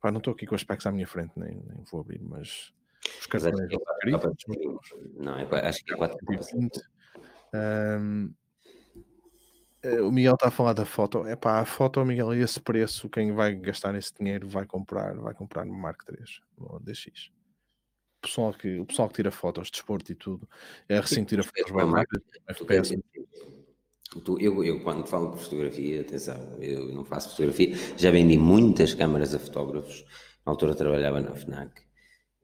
Pá, 0.01 0.11
não 0.11 0.17
estou 0.17 0.33
aqui 0.33 0.45
com 0.45 0.55
as 0.55 0.61
specs 0.61 0.85
à 0.85 0.91
minha 0.91 1.07
frente, 1.07 1.31
nem, 1.37 1.55
nem 1.55 1.83
vou 1.91 2.01
abrir, 2.01 2.21
mas 2.21 2.73
os 3.19 3.27
cartões 3.27 3.59
é 3.59 3.77
Não, 5.15 5.37
é, 5.37 5.67
acho 5.67 5.85
que 5.85 5.93
é 5.93 5.97
4K. 5.97 6.81
Um, 7.55 8.33
eh, 9.83 10.01
o 10.01 10.11
Miguel 10.11 10.33
está 10.33 10.47
a 10.47 10.51
falar 10.51 10.73
da 10.73 10.85
foto. 10.85 11.27
É 11.27 11.35
pá, 11.35 11.59
a 11.59 11.65
foto, 11.65 12.03
Miguel, 12.03 12.33
esse 12.33 12.59
preço, 12.59 13.09
quem 13.09 13.33
vai 13.33 13.53
gastar 13.55 13.93
esse 13.95 14.13
dinheiro 14.13 14.47
vai 14.47 14.65
comprar, 14.65 15.15
vai 15.15 15.33
comprar 15.33 15.65
no 15.65 15.73
Mark 15.73 16.03
3, 16.05 16.41
no 16.57 16.79
DX 16.79 17.31
pessoal 18.23 18.53
que, 18.53 18.79
o 18.79 18.85
pessoal 18.85 19.07
que 19.09 19.15
tira 19.15 19.31
fotos 19.31 19.67
de 19.67 19.73
desporto 19.73 20.11
e 20.11 20.15
tudo, 20.15 20.47
é 20.89 20.99
recém 20.99 21.23
tira 21.23 21.43
fotos 21.43 21.71
bem 21.71 21.91
rápidas, 21.91 22.23
FPS. 22.47 23.03
Eu, 24.39 24.63
eu, 24.63 24.79
quando 24.81 25.07
falo 25.07 25.35
de 25.35 25.43
fotografia, 25.43 26.01
atenção, 26.01 26.37
eu 26.59 26.93
não 26.93 27.03
faço 27.03 27.31
fotografia, 27.31 27.75
já 27.97 28.11
vendi 28.11 28.37
muitas 28.37 28.93
câmaras 28.93 29.33
a 29.33 29.39
fotógrafos, 29.39 30.05
na 30.45 30.51
altura 30.51 30.75
trabalhava 30.75 31.19
na 31.19 31.35
FNAC, 31.35 31.81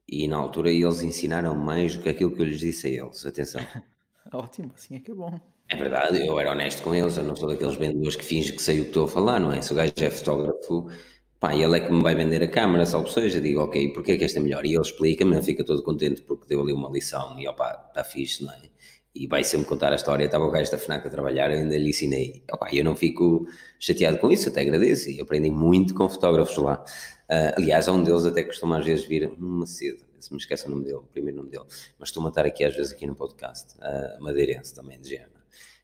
e 0.08 0.26
na 0.26 0.36
altura 0.36 0.70
eles 0.70 1.02
ensinaram 1.02 1.54
mais 1.54 1.96
do 1.96 2.02
que 2.02 2.08
aquilo 2.08 2.34
que 2.34 2.42
eu 2.42 2.46
lhes 2.46 2.58
disse 2.58 2.88
a 2.88 2.90
eles, 2.90 3.24
atenção. 3.24 3.60
Ótimo, 4.32 4.72
assim 4.74 4.96
é 4.96 5.00
que 5.00 5.12
é 5.12 5.14
bom. 5.14 5.40
É 5.68 5.76
verdade, 5.76 6.26
eu 6.26 6.38
era 6.38 6.50
honesto 6.50 6.82
com 6.82 6.92
eles, 6.92 7.16
eu 7.16 7.22
não 7.22 7.36
sou 7.36 7.48
daqueles 7.48 7.76
vendedores 7.76 8.16
que 8.16 8.24
fingem 8.24 8.54
que 8.54 8.62
sei 8.62 8.80
o 8.80 8.82
que 8.82 8.88
estou 8.88 9.04
a 9.04 9.08
falar, 9.08 9.38
não 9.38 9.52
é? 9.52 9.62
Se 9.62 9.72
o 9.72 9.76
gajo 9.76 9.92
é 9.96 10.10
fotógrafo, 10.10 10.90
pá, 11.40 11.54
ele 11.56 11.78
é 11.78 11.80
que 11.80 11.90
me 11.90 12.02
vai 12.02 12.14
vender 12.14 12.42
a 12.42 12.48
câmara, 12.48 12.84
salvo 12.84 13.08
seja, 13.08 13.40
digo, 13.40 13.62
ok, 13.62 13.88
porque 13.94 14.12
é 14.12 14.18
que 14.18 14.24
esta 14.24 14.38
é 14.38 14.42
melhor? 14.42 14.64
E 14.66 14.74
ele 14.74 14.82
explica-me, 14.82 15.42
fica 15.42 15.64
todo 15.64 15.82
contente 15.82 16.20
porque 16.20 16.46
deu 16.46 16.60
ali 16.60 16.72
uma 16.72 16.90
lição 16.90 17.40
e 17.40 17.48
opá, 17.48 17.86
está 17.88 18.04
fixe, 18.04 18.44
não 18.44 18.52
é? 18.52 18.60
E 19.14 19.26
vai 19.26 19.42
sempre 19.42 19.66
contar 19.66 19.90
a 19.90 19.96
história, 19.96 20.26
estava 20.26 20.44
o 20.44 20.50
gajo 20.50 20.70
da 20.70 20.78
FNAC 20.78 21.06
a 21.06 21.10
trabalhar, 21.10 21.50
ainda 21.50 21.76
lhe 21.76 21.88
ensinei, 21.88 22.44
opá, 22.52 22.68
eu 22.72 22.84
não 22.84 22.94
fico 22.94 23.46
chateado 23.80 24.18
com 24.18 24.30
isso, 24.30 24.50
até 24.50 24.60
agradeço 24.60 25.10
e 25.10 25.20
aprendi 25.20 25.50
muito 25.50 25.94
com 25.94 26.08
fotógrafos 26.08 26.56
lá. 26.58 26.84
Uh, 27.30 27.56
aliás, 27.56 27.88
há 27.88 27.92
um 27.92 28.04
deles 28.04 28.26
até 28.26 28.44
costuma 28.44 28.78
às 28.78 28.84
vezes 28.84 29.06
vir, 29.06 29.32
Macedo, 29.38 30.04
se 30.20 30.32
me 30.32 30.38
esquece 30.38 30.66
o 30.66 30.70
nome 30.70 30.84
dele, 30.84 30.96
o 30.96 31.02
primeiro 31.02 31.38
nome 31.38 31.50
dele, 31.50 31.64
mas 31.98 32.10
estou 32.10 32.24
a 32.26 32.28
estar 32.28 32.44
aqui 32.44 32.64
às 32.64 32.76
vezes 32.76 32.92
aqui 32.92 33.06
no 33.06 33.14
podcast, 33.14 33.74
uh, 33.78 34.22
madeirense 34.22 34.74
também, 34.74 35.00
de 35.00 35.08
género. 35.08 35.40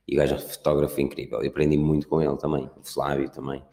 E 0.06 0.14
o 0.14 0.18
gajo 0.18 0.34
é 0.34 0.36
um 0.36 0.40
fotógrafo 0.40 1.00
incrível, 1.00 1.42
e 1.42 1.48
aprendi 1.48 1.78
muito 1.78 2.06
com 2.06 2.20
ele 2.20 2.36
também, 2.36 2.70
o 2.76 2.84
Flávio 2.84 3.30
também. 3.30 3.64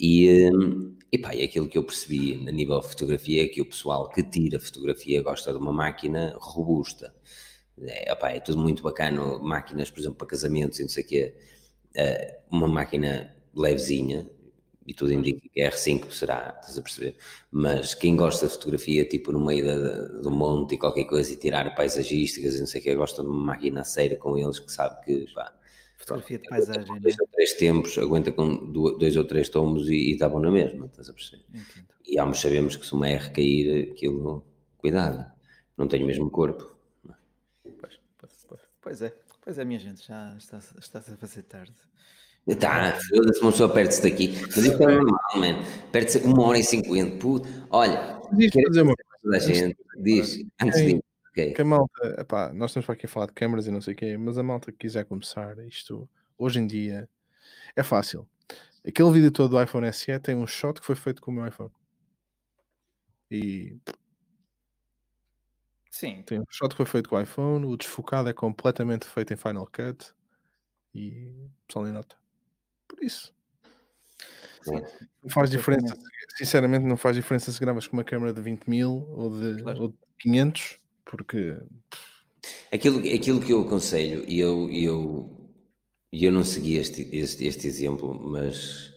E, 0.00 0.50
um, 0.52 0.96
epá, 1.12 1.34
e 1.34 1.42
aquilo 1.42 1.68
que 1.68 1.76
eu 1.78 1.84
percebi 1.84 2.34
a 2.48 2.52
nível 2.52 2.80
de 2.80 2.88
fotografia 2.88 3.44
é 3.44 3.48
que 3.48 3.60
o 3.60 3.66
pessoal 3.66 4.08
que 4.10 4.22
tira 4.22 4.60
fotografia 4.60 5.22
gosta 5.22 5.52
de 5.52 5.58
uma 5.58 5.72
máquina 5.72 6.36
robusta. 6.38 7.14
É, 7.82 8.12
epá, 8.12 8.30
é 8.30 8.40
tudo 8.40 8.58
muito 8.58 8.82
bacana, 8.82 9.38
máquinas, 9.38 9.90
por 9.90 10.00
exemplo, 10.00 10.18
para 10.18 10.28
casamentos 10.28 10.78
e 10.80 10.82
não 10.82 10.88
sei 10.88 11.04
o 11.04 11.06
quê, 11.06 11.34
uh, 11.96 12.56
uma 12.56 12.68
máquina 12.68 13.34
levezinha, 13.54 14.28
e 14.88 14.94
tudo 14.94 15.12
indica 15.12 15.46
que 15.52 15.60
R5 15.60 16.10
será, 16.10 16.56
estás 16.60 16.78
a 16.78 16.82
perceber? 16.82 17.16
Mas 17.50 17.94
quem 17.94 18.16
gosta 18.16 18.46
de 18.46 18.52
fotografia, 18.54 19.04
tipo 19.04 19.30
no 19.30 19.44
meio 19.44 20.22
do 20.22 20.30
monte 20.30 20.76
e 20.76 20.78
qualquer 20.78 21.04
coisa, 21.04 21.30
e 21.30 21.36
tirar 21.36 21.74
paisagísticas 21.74 22.54
e 22.54 22.60
não 22.60 22.66
sei 22.66 22.80
o 22.80 22.84
que, 22.84 22.94
gosta 22.94 23.22
de 23.22 23.28
uma 23.28 23.38
máquina 23.38 23.84
séria 23.84 24.16
com 24.16 24.38
eles 24.38 24.58
que 24.58 24.72
sabe 24.72 25.04
que, 25.04 25.26
pá, 25.34 25.52
Fotografia 26.08 26.38
de 26.38 26.48
paisagem, 26.48 26.94
né? 26.94 27.00
dois 27.00 27.16
ou 27.20 27.26
três 27.28 27.52
tempos, 27.54 27.98
aguenta 27.98 28.32
com 28.32 28.72
dois 28.72 29.16
ou 29.16 29.24
três 29.24 29.48
tomos 29.48 29.88
e, 29.88 30.12
está 30.12 30.28
bom 30.28 30.40
na 30.40 30.50
mesma, 30.50 30.86
estás 30.86 31.08
a 31.08 31.12
perceber? 31.12 31.44
Entendo. 31.50 31.86
E 32.06 32.18
ambos 32.18 32.40
sabemos 32.40 32.76
que 32.76 32.86
se 32.86 32.92
uma 32.94 33.08
R 33.08 33.30
cair, 33.30 33.90
aquilo, 33.92 34.44
cuidado, 34.78 35.30
não 35.76 35.86
tenho 35.86 36.04
o 36.04 36.06
mesmo 36.06 36.30
corpo. 36.30 36.76
Pois, 37.62 38.00
pois, 38.18 38.60
pois 38.80 39.02
é, 39.02 39.14
pois 39.42 39.58
é, 39.58 39.64
minha 39.64 39.78
gente, 39.78 40.06
já 40.06 40.34
está, 40.36 40.58
está 40.78 40.98
a 40.98 41.02
fazer 41.02 41.42
tarde. 41.42 41.74
Tá, 42.56 42.98
foda-se, 43.10 43.40
uma 43.42 43.50
pessoa 43.52 43.68
perde-se 43.68 44.02
daqui. 44.02 44.34
Mas 44.56 44.56
isso 44.56 44.82
é 44.82 44.86
normal, 44.86 45.20
mano. 45.36 45.58
Perde-se 45.92 46.18
uma 46.18 46.46
hora 46.46 46.58
e 46.58 46.64
cinquenta. 46.64 47.18
Puto. 47.18 47.46
Olha, 47.68 48.18
diz 48.32 48.50
dizer 48.50 48.82
uma 48.82 48.94
coisa. 48.94 49.08
Da 49.24 49.38
gente, 49.38 49.76
diz, 49.98 50.46
antes 50.62 50.80
de. 50.80 51.02
Okay. 51.38 51.54
Que 51.54 51.62
a 51.62 51.64
malta, 51.64 52.20
epá, 52.20 52.52
nós 52.52 52.70
estamos 52.70 52.86
para 52.86 52.94
aqui 52.94 53.06
a 53.06 53.08
falar 53.08 53.26
de 53.26 53.32
câmaras 53.32 53.66
e 53.68 53.70
não 53.70 53.80
sei 53.80 53.94
o 53.94 53.96
quê, 53.96 54.16
mas 54.16 54.36
a 54.38 54.42
malta 54.42 54.72
que 54.72 54.78
quiser 54.78 55.04
começar 55.04 55.56
isto 55.66 56.08
hoje 56.36 56.58
em 56.58 56.66
dia 56.66 57.08
é 57.76 57.82
fácil. 57.84 58.28
Aquele 58.86 59.12
vídeo 59.12 59.30
todo 59.30 59.50
do 59.50 59.62
iPhone 59.62 59.92
SE 59.92 60.18
tem 60.18 60.34
um 60.34 60.46
shot 60.46 60.80
que 60.80 60.86
foi 60.86 60.96
feito 60.96 61.22
com 61.22 61.30
o 61.30 61.34
meu 61.34 61.46
iPhone. 61.46 61.70
E 63.30 63.76
Sim. 65.90 66.22
Tem 66.22 66.40
um 66.40 66.44
shot 66.50 66.70
que 66.70 66.76
foi 66.76 66.86
feito 66.86 67.08
com 67.08 67.16
o 67.16 67.20
iPhone, 67.20 67.66
o 67.66 67.76
desfocado 67.76 68.28
é 68.28 68.32
completamente 68.32 69.06
feito 69.06 69.32
em 69.32 69.36
Final 69.36 69.66
Cut 69.66 70.12
e 70.94 71.28
o 71.28 71.50
pessoal 71.66 71.84
nem 71.84 71.94
nota. 71.94 72.16
Por 72.86 73.02
isso. 73.02 73.34
Sim. 74.62 74.82
Não 75.22 75.30
faz 75.30 75.50
diferença. 75.50 75.96
Sinceramente, 76.36 76.84
não 76.84 76.96
faz 76.96 77.16
diferença 77.16 77.52
se 77.52 77.60
gravas 77.60 77.86
com 77.86 77.96
uma 77.96 78.04
câmera 78.04 78.32
de 78.32 78.40
20 78.40 78.66
mil 78.66 79.08
ou 79.10 79.30
de, 79.30 79.62
claro. 79.62 79.82
ou 79.82 79.88
de 79.88 79.96
500, 80.18 80.80
porque. 81.08 81.56
Aquilo, 82.72 82.98
aquilo 82.98 83.40
que 83.40 83.52
eu 83.52 83.62
aconselho, 83.62 84.24
e 84.28 84.38
eu, 84.38 84.70
eu, 84.70 85.52
eu 86.12 86.30
não 86.30 86.44
segui 86.44 86.76
este, 86.76 87.08
este, 87.12 87.46
este 87.46 87.66
exemplo, 87.66 88.14
mas 88.14 88.94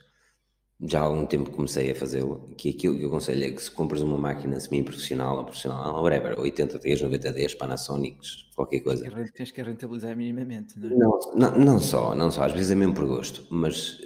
já 0.79 0.99
há 0.99 1.03
algum 1.03 1.25
tempo 1.25 1.51
comecei 1.51 1.91
a 1.91 1.95
fazê-lo, 1.95 2.49
que 2.57 2.69
aquilo 2.69 2.97
que 2.97 3.03
eu 3.03 3.07
aconselho 3.07 3.45
é 3.45 3.51
que 3.51 3.61
se 3.61 3.71
compras 3.71 4.01
uma 4.01 4.17
máquina 4.17 4.59
semi-profissional 4.59 5.38
ou 5.38 5.45
profissional, 5.45 6.03
whatever, 6.03 6.38
80D, 6.38 7.01
90D, 7.01 7.57
Panasonics, 7.57 8.49
qualquer 8.55 8.81
coisa. 8.81 9.09
Tens 9.33 9.51
que 9.51 9.61
rentabilizar 9.61 10.15
minimamente, 10.15 10.77
não 10.79 10.89
é? 10.89 10.95
Não, 10.95 11.19
não, 11.35 11.65
não, 11.65 11.79
só, 11.79 12.13
não 12.13 12.29
só, 12.29 12.43
às 12.43 12.51
vezes 12.51 12.71
é 12.71 12.75
mesmo 12.75 12.93
por 12.93 13.05
gosto, 13.05 13.45
mas 13.49 13.99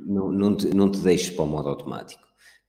não, 0.00 0.32
não, 0.32 0.56
te, 0.56 0.68
não 0.74 0.90
te 0.90 1.00
deixes 1.00 1.30
para 1.30 1.44
o 1.44 1.48
modo 1.48 1.68
automático. 1.68 2.22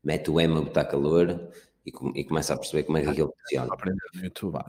Mete 0.03 0.29
o 0.29 0.39
M 0.39 0.57
a 0.57 0.61
botar 0.61 0.85
calor 0.85 1.51
e, 1.85 1.91
e 2.19 2.23
começa 2.23 2.53
a 2.53 2.57
perceber 2.57 2.83
como 2.83 2.97
é 2.97 3.01
que 3.01 3.09
aquilo 3.09 3.33
funciona. 3.41 3.75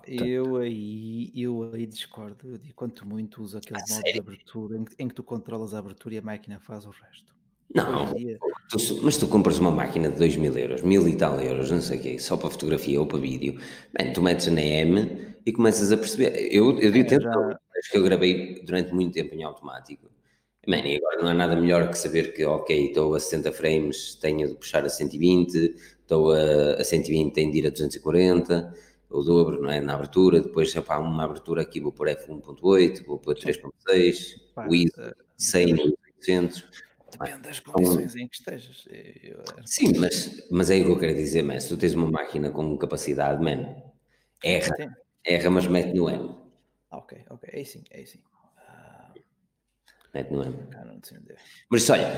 Eu 0.07 0.57
aí, 0.57 1.33
eu 1.35 1.71
aí 1.73 1.87
discordo, 1.87 2.51
eu 2.51 2.59
digo, 2.59 2.75
quanto 2.75 3.07
muito 3.07 3.43
uso 3.43 3.59
aquele 3.59 3.79
ah, 3.79 3.85
modo 3.89 4.03
sério? 4.03 4.13
de 4.13 4.19
abertura 4.29 4.77
em 4.79 4.85
que, 4.85 4.95
em 4.99 5.09
que 5.09 5.15
tu 5.15 5.23
controlas 5.23 5.75
a 5.75 5.79
abertura 5.79 6.15
e 6.15 6.19
a 6.19 6.23
máquina 6.23 6.61
faz 6.61 6.85
o 6.85 6.91
resto. 6.91 7.35
Não, 7.75 8.13
tu, 8.69 8.79
mas 9.03 9.17
tu 9.17 9.27
compras 9.27 9.59
uma 9.59 9.71
máquina 9.71 10.11
de 10.11 10.19
2 10.19 10.37
mil 10.37 10.57
euros, 10.57 10.83
mil 10.83 11.09
e 11.09 11.17
tal 11.17 11.41
euros, 11.41 11.71
não 11.71 11.81
sei 11.81 11.99
o 11.99 12.03
quê, 12.03 12.19
só 12.19 12.37
para 12.37 12.51
fotografia 12.51 13.01
ou 13.01 13.07
para 13.07 13.19
vídeo, 13.19 13.59
bem, 13.93 14.13
tu 14.13 14.23
metes 14.23 14.47
na 14.49 14.61
M 14.61 15.35
e 15.45 15.53
começas 15.53 15.91
a 15.91 15.97
perceber. 15.97 16.49
Eu, 16.55 16.79
eu 16.79 16.93
digo 16.93 17.13
é, 17.13 17.21
já... 17.21 17.31
acho 17.31 17.91
que 17.91 17.97
eu 17.97 18.05
gravei 18.05 18.63
durante 18.65 18.93
muito 18.93 19.15
tempo 19.15 19.35
em 19.35 19.43
automático. 19.43 20.09
Man, 20.67 20.87
e 20.87 20.97
agora 20.97 21.23
não 21.23 21.29
há 21.29 21.35
nada 21.35 21.57
melhor 21.57 21.89
que 21.91 21.99
saber 21.99 22.33
que, 22.33 22.45
ok, 22.45 22.89
estou 22.89 23.15
a 23.15 23.21
60 23.21 23.53
frames, 23.53 24.15
tenho 24.17 24.49
de 24.49 24.55
puxar 24.55 24.85
a 24.85 24.89
120, 24.89 25.75
estou 26.01 26.33
a, 26.33 26.75
a 26.81 26.85
120, 26.85 27.33
tenho 27.33 27.53
de 27.53 27.59
ir 27.59 27.67
a 27.67 27.71
240, 27.71 28.75
o 29.11 29.23
dobro, 29.23 29.63
não 29.63 29.71
é? 29.71 29.81
Na 29.81 29.95
abertura, 29.95 30.41
depois, 30.41 30.71
se 30.71 30.79
há 30.79 30.99
uma 30.99 31.25
abertura 31.25 31.63
aqui, 31.63 31.81
vou 31.81 31.93
por 31.93 32.09
F1.8, 32.09 33.05
vou 33.05 33.19
por 33.19 33.35
3.6, 33.35 34.41
o 34.69 34.75
ISO 34.75 35.15
100, 35.37 35.95
800 36.19 36.85
Depende 37.19 37.43
das 37.43 37.61
condições 37.61 38.17
em 38.17 38.27
que 38.27 38.37
estejas. 38.37 38.85
Eu... 39.23 39.43
Sim, 39.65 39.99
mas, 39.99 40.45
mas 40.51 40.71
é 40.71 40.79
o 40.81 40.85
que 40.85 40.91
eu 40.91 40.99
quero 40.99 41.15
dizer, 41.15 41.43
mas 41.43 41.65
se 41.65 41.69
tu 41.69 41.77
tens 41.77 41.95
uma 41.95 42.11
máquina 42.11 42.51
com 42.51 42.77
capacidade, 42.77 43.43
man, 43.43 43.77
erra, 44.43 44.97
erra, 45.25 45.51
mas 45.51 45.67
mete 45.67 45.95
no 45.95 46.11
M. 46.11 46.35
Ok, 46.91 47.19
ok, 47.31 47.51
é 47.53 47.65
sim, 47.65 47.85
é 47.91 48.05
sim. 48.05 48.21
Mete 50.15 50.31
no 50.31 50.43
M. 50.43 50.55
Mas 51.69 51.83
isso, 51.83 51.93
olha, 51.93 52.11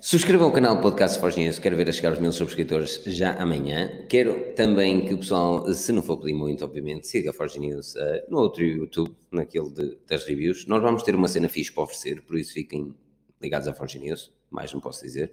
subscrevam 0.00 0.48
o 0.48 0.52
canal 0.52 0.76
do 0.76 0.82
Podcast 0.82 1.18
Forginhas, 1.18 1.58
quero 1.58 1.76
ver 1.76 1.88
a 1.88 1.92
chegar 1.92 2.10
aos 2.10 2.18
mil 2.18 2.32
subscritores 2.32 3.02
já 3.06 3.34
amanhã. 3.34 4.04
Quero 4.08 4.52
também 4.54 5.06
que 5.06 5.14
o 5.14 5.18
pessoal, 5.18 5.72
se 5.72 5.92
não 5.92 6.02
for 6.02 6.18
pedir 6.18 6.34
muito, 6.34 6.64
obviamente, 6.64 7.06
siga 7.06 7.30
a 7.30 7.32
Forge 7.32 7.58
News 7.58 7.94
uh, 7.94 8.22
no 8.28 8.38
outro 8.38 8.62
YouTube, 8.62 9.14
naquele 9.30 9.70
de, 9.70 9.98
das 10.06 10.24
reviews. 10.24 10.66
Nós 10.66 10.82
vamos 10.82 11.02
ter 11.02 11.14
uma 11.14 11.28
cena 11.28 11.48
fixe 11.48 11.72
para 11.72 11.84
oferecer, 11.84 12.20
por 12.22 12.36
isso 12.36 12.52
fiquem 12.52 12.94
ligados 13.40 13.68
à 13.68 13.72
Forge 13.72 13.98
News 13.98 14.32
mais 14.50 14.72
não 14.72 14.80
posso 14.80 15.02
dizer. 15.02 15.30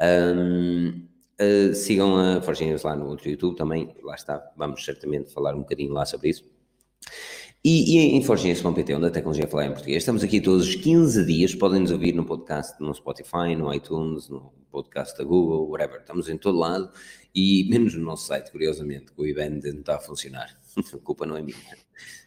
Um, 0.00 1.06
uh, 1.40 1.74
sigam 1.74 2.16
a 2.16 2.40
Forge 2.42 2.64
News 2.64 2.82
lá 2.82 2.96
no 2.96 3.06
outro 3.06 3.28
YouTube 3.28 3.56
também, 3.56 3.94
lá 4.02 4.14
está, 4.14 4.52
vamos 4.56 4.84
certamente 4.84 5.32
falar 5.32 5.54
um 5.54 5.60
bocadinho 5.60 5.92
lá 5.92 6.04
sobre 6.04 6.30
isso. 6.30 6.44
E, 7.68 7.96
e 7.96 7.98
em 8.14 8.22
forginhas.pt, 8.22 8.94
onde 8.94 9.06
a 9.06 9.10
tecnologia 9.10 9.48
falar 9.48 9.66
em 9.66 9.72
português, 9.72 9.96
estamos 9.96 10.22
aqui 10.22 10.40
todos 10.40 10.68
os 10.68 10.76
15 10.76 11.26
dias, 11.26 11.52
podem 11.52 11.80
nos 11.80 11.90
ouvir 11.90 12.14
no 12.14 12.24
podcast, 12.24 12.80
no 12.80 12.94
Spotify, 12.94 13.56
no 13.58 13.74
iTunes, 13.74 14.28
no 14.28 14.52
podcast 14.70 15.18
da 15.18 15.24
Google, 15.24 15.68
whatever, 15.68 15.98
estamos 15.98 16.28
em 16.28 16.38
todo 16.38 16.56
lado, 16.58 16.88
e 17.34 17.68
menos 17.68 17.92
no 17.96 18.04
nosso 18.04 18.28
site, 18.28 18.52
curiosamente, 18.52 19.06
que 19.06 19.20
o 19.20 19.26
IBAN 19.26 19.58
não 19.64 19.80
está 19.80 19.96
a 19.96 19.98
funcionar, 19.98 20.56
a 20.94 20.98
culpa 20.98 21.26
não 21.26 21.36
é 21.36 21.42
minha, 21.42 21.76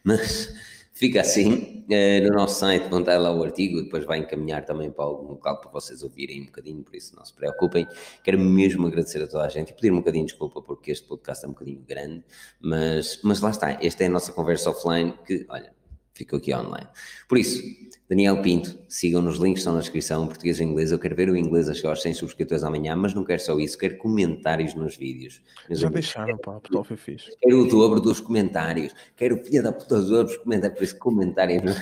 mas 0.04 0.54
Fica 1.00 1.22
assim, 1.22 1.86
uh, 1.88 2.28
no 2.28 2.34
nosso 2.34 2.60
site 2.60 2.90
vão 2.90 3.00
estar 3.00 3.18
lá 3.18 3.34
o 3.34 3.42
artigo, 3.42 3.82
depois 3.82 4.04
vai 4.04 4.18
encaminhar 4.18 4.66
também 4.66 4.92
para 4.92 5.06
algum 5.06 5.30
local 5.30 5.62
para 5.62 5.72
vocês 5.72 6.04
ouvirem 6.04 6.42
um 6.42 6.46
bocadinho, 6.48 6.84
por 6.84 6.94
isso 6.94 7.16
não 7.16 7.24
se 7.24 7.34
preocupem. 7.34 7.88
Quero 8.22 8.38
mesmo 8.38 8.86
agradecer 8.86 9.24
a 9.24 9.28
toda 9.28 9.46
a 9.46 9.48
gente 9.48 9.70
e 9.70 9.74
pedir 9.74 9.94
um 9.94 10.00
bocadinho 10.00 10.26
de 10.26 10.34
desculpa 10.34 10.62
porque 10.62 10.92
este 10.92 11.08
podcast 11.08 11.46
é 11.46 11.48
um 11.48 11.52
bocadinho 11.54 11.82
grande, 11.88 12.22
mas, 12.60 13.22
mas 13.24 13.40
lá 13.40 13.50
está, 13.50 13.80
esta 13.82 14.04
é 14.04 14.08
a 14.08 14.10
nossa 14.10 14.34
conversa 14.34 14.72
offline 14.72 15.14
que, 15.26 15.46
olha, 15.48 15.74
ficou 16.20 16.38
aqui 16.38 16.54
online. 16.54 16.88
Por 17.28 17.38
isso, 17.38 17.64
Daniel 18.10 18.42
Pinto, 18.42 18.78
sigam 18.88 19.22
nos 19.22 19.38
links, 19.38 19.62
estão 19.62 19.74
na 19.74 19.80
descrição, 19.80 20.28
português 20.28 20.60
e 20.60 20.64
inglês. 20.64 20.92
Eu 20.92 21.00
quero 21.00 21.16
ver 21.16 21.30
o 21.30 21.38
inglês 21.38 21.70
a 21.70 21.74
chegar 21.74 21.90
aos 21.90 22.02
100 22.02 22.16
subscritores 22.16 22.64
amanhã, 22.64 22.96
mas 22.96 23.14
não 23.14 23.24
quero 23.24 23.42
só 23.42 23.58
isso, 23.60 23.78
quero 23.78 23.98
comentários 23.98 24.74
nos 24.74 24.98
vídeos. 24.98 25.42
Já 25.70 25.88
amigos, 25.88 26.06
deixaram, 26.06 26.38
pá, 26.38 26.60
o 26.72 26.84
foi 26.84 26.98
fixe. 26.98 27.32
Quero 27.42 27.62
o 27.62 27.68
dobro 27.68 28.02
dos 28.02 28.20
comentários, 28.20 28.94
quero 29.16 29.36
o 29.36 29.44
filho 29.44 29.64
da 29.64 29.72
puta 29.72 30.02
dos 30.02 30.12
outros 30.12 30.38
comentários, 30.38 30.78
por 30.78 30.84
isso 30.84 30.98
comentário, 30.98 31.62
no, 31.64 31.74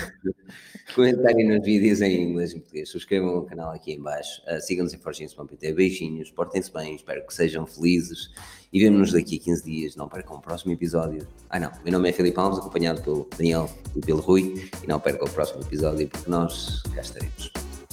comentário 0.93 1.47
nos 1.47 1.65
vídeos 1.65 2.01
em 2.01 2.29
inglês 2.29 2.51
e 2.51 2.59
português. 2.59 2.89
Subscrevam 2.89 3.37
o 3.39 3.43
canal 3.43 3.71
aqui 3.71 3.93
em 3.93 4.01
baixo, 4.01 4.41
uh, 4.47 4.61
sigam-nos 4.61 4.93
em 4.93 4.99
forginhos.pt, 4.99 5.73
beijinhos, 5.73 6.29
portem-se 6.29 6.71
bem, 6.71 6.95
espero 6.95 7.25
que 7.25 7.33
sejam 7.33 7.65
felizes 7.65 8.29
e 8.71 8.79
vemo-nos 8.79 9.11
daqui 9.11 9.37
a 9.37 9.43
15 9.43 9.63
dias. 9.63 9.95
Não 9.95 10.07
percam 10.07 10.37
o 10.37 10.41
próximo 10.41 10.71
episódio. 10.71 11.27
Ah, 11.49 11.59
não. 11.59 11.71
Meu 11.83 11.93
nome 11.93 12.09
é 12.09 12.13
Felipe 12.13 12.39
Alves, 12.39 12.59
acompanhado 12.59 13.01
pelo 13.01 13.27
Daniel 13.37 13.69
e 13.95 14.01
pelo 14.01 14.21
Rui. 14.21 14.69
E 14.83 14.87
não 14.87 14.99
percam 14.99 15.27
o 15.27 15.31
próximo 15.31 15.61
episódio, 15.61 16.07
porque 16.07 16.29
nós 16.29 16.81
cá 16.93 17.01
estaremos. 17.01 17.51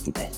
Até. 0.08 0.30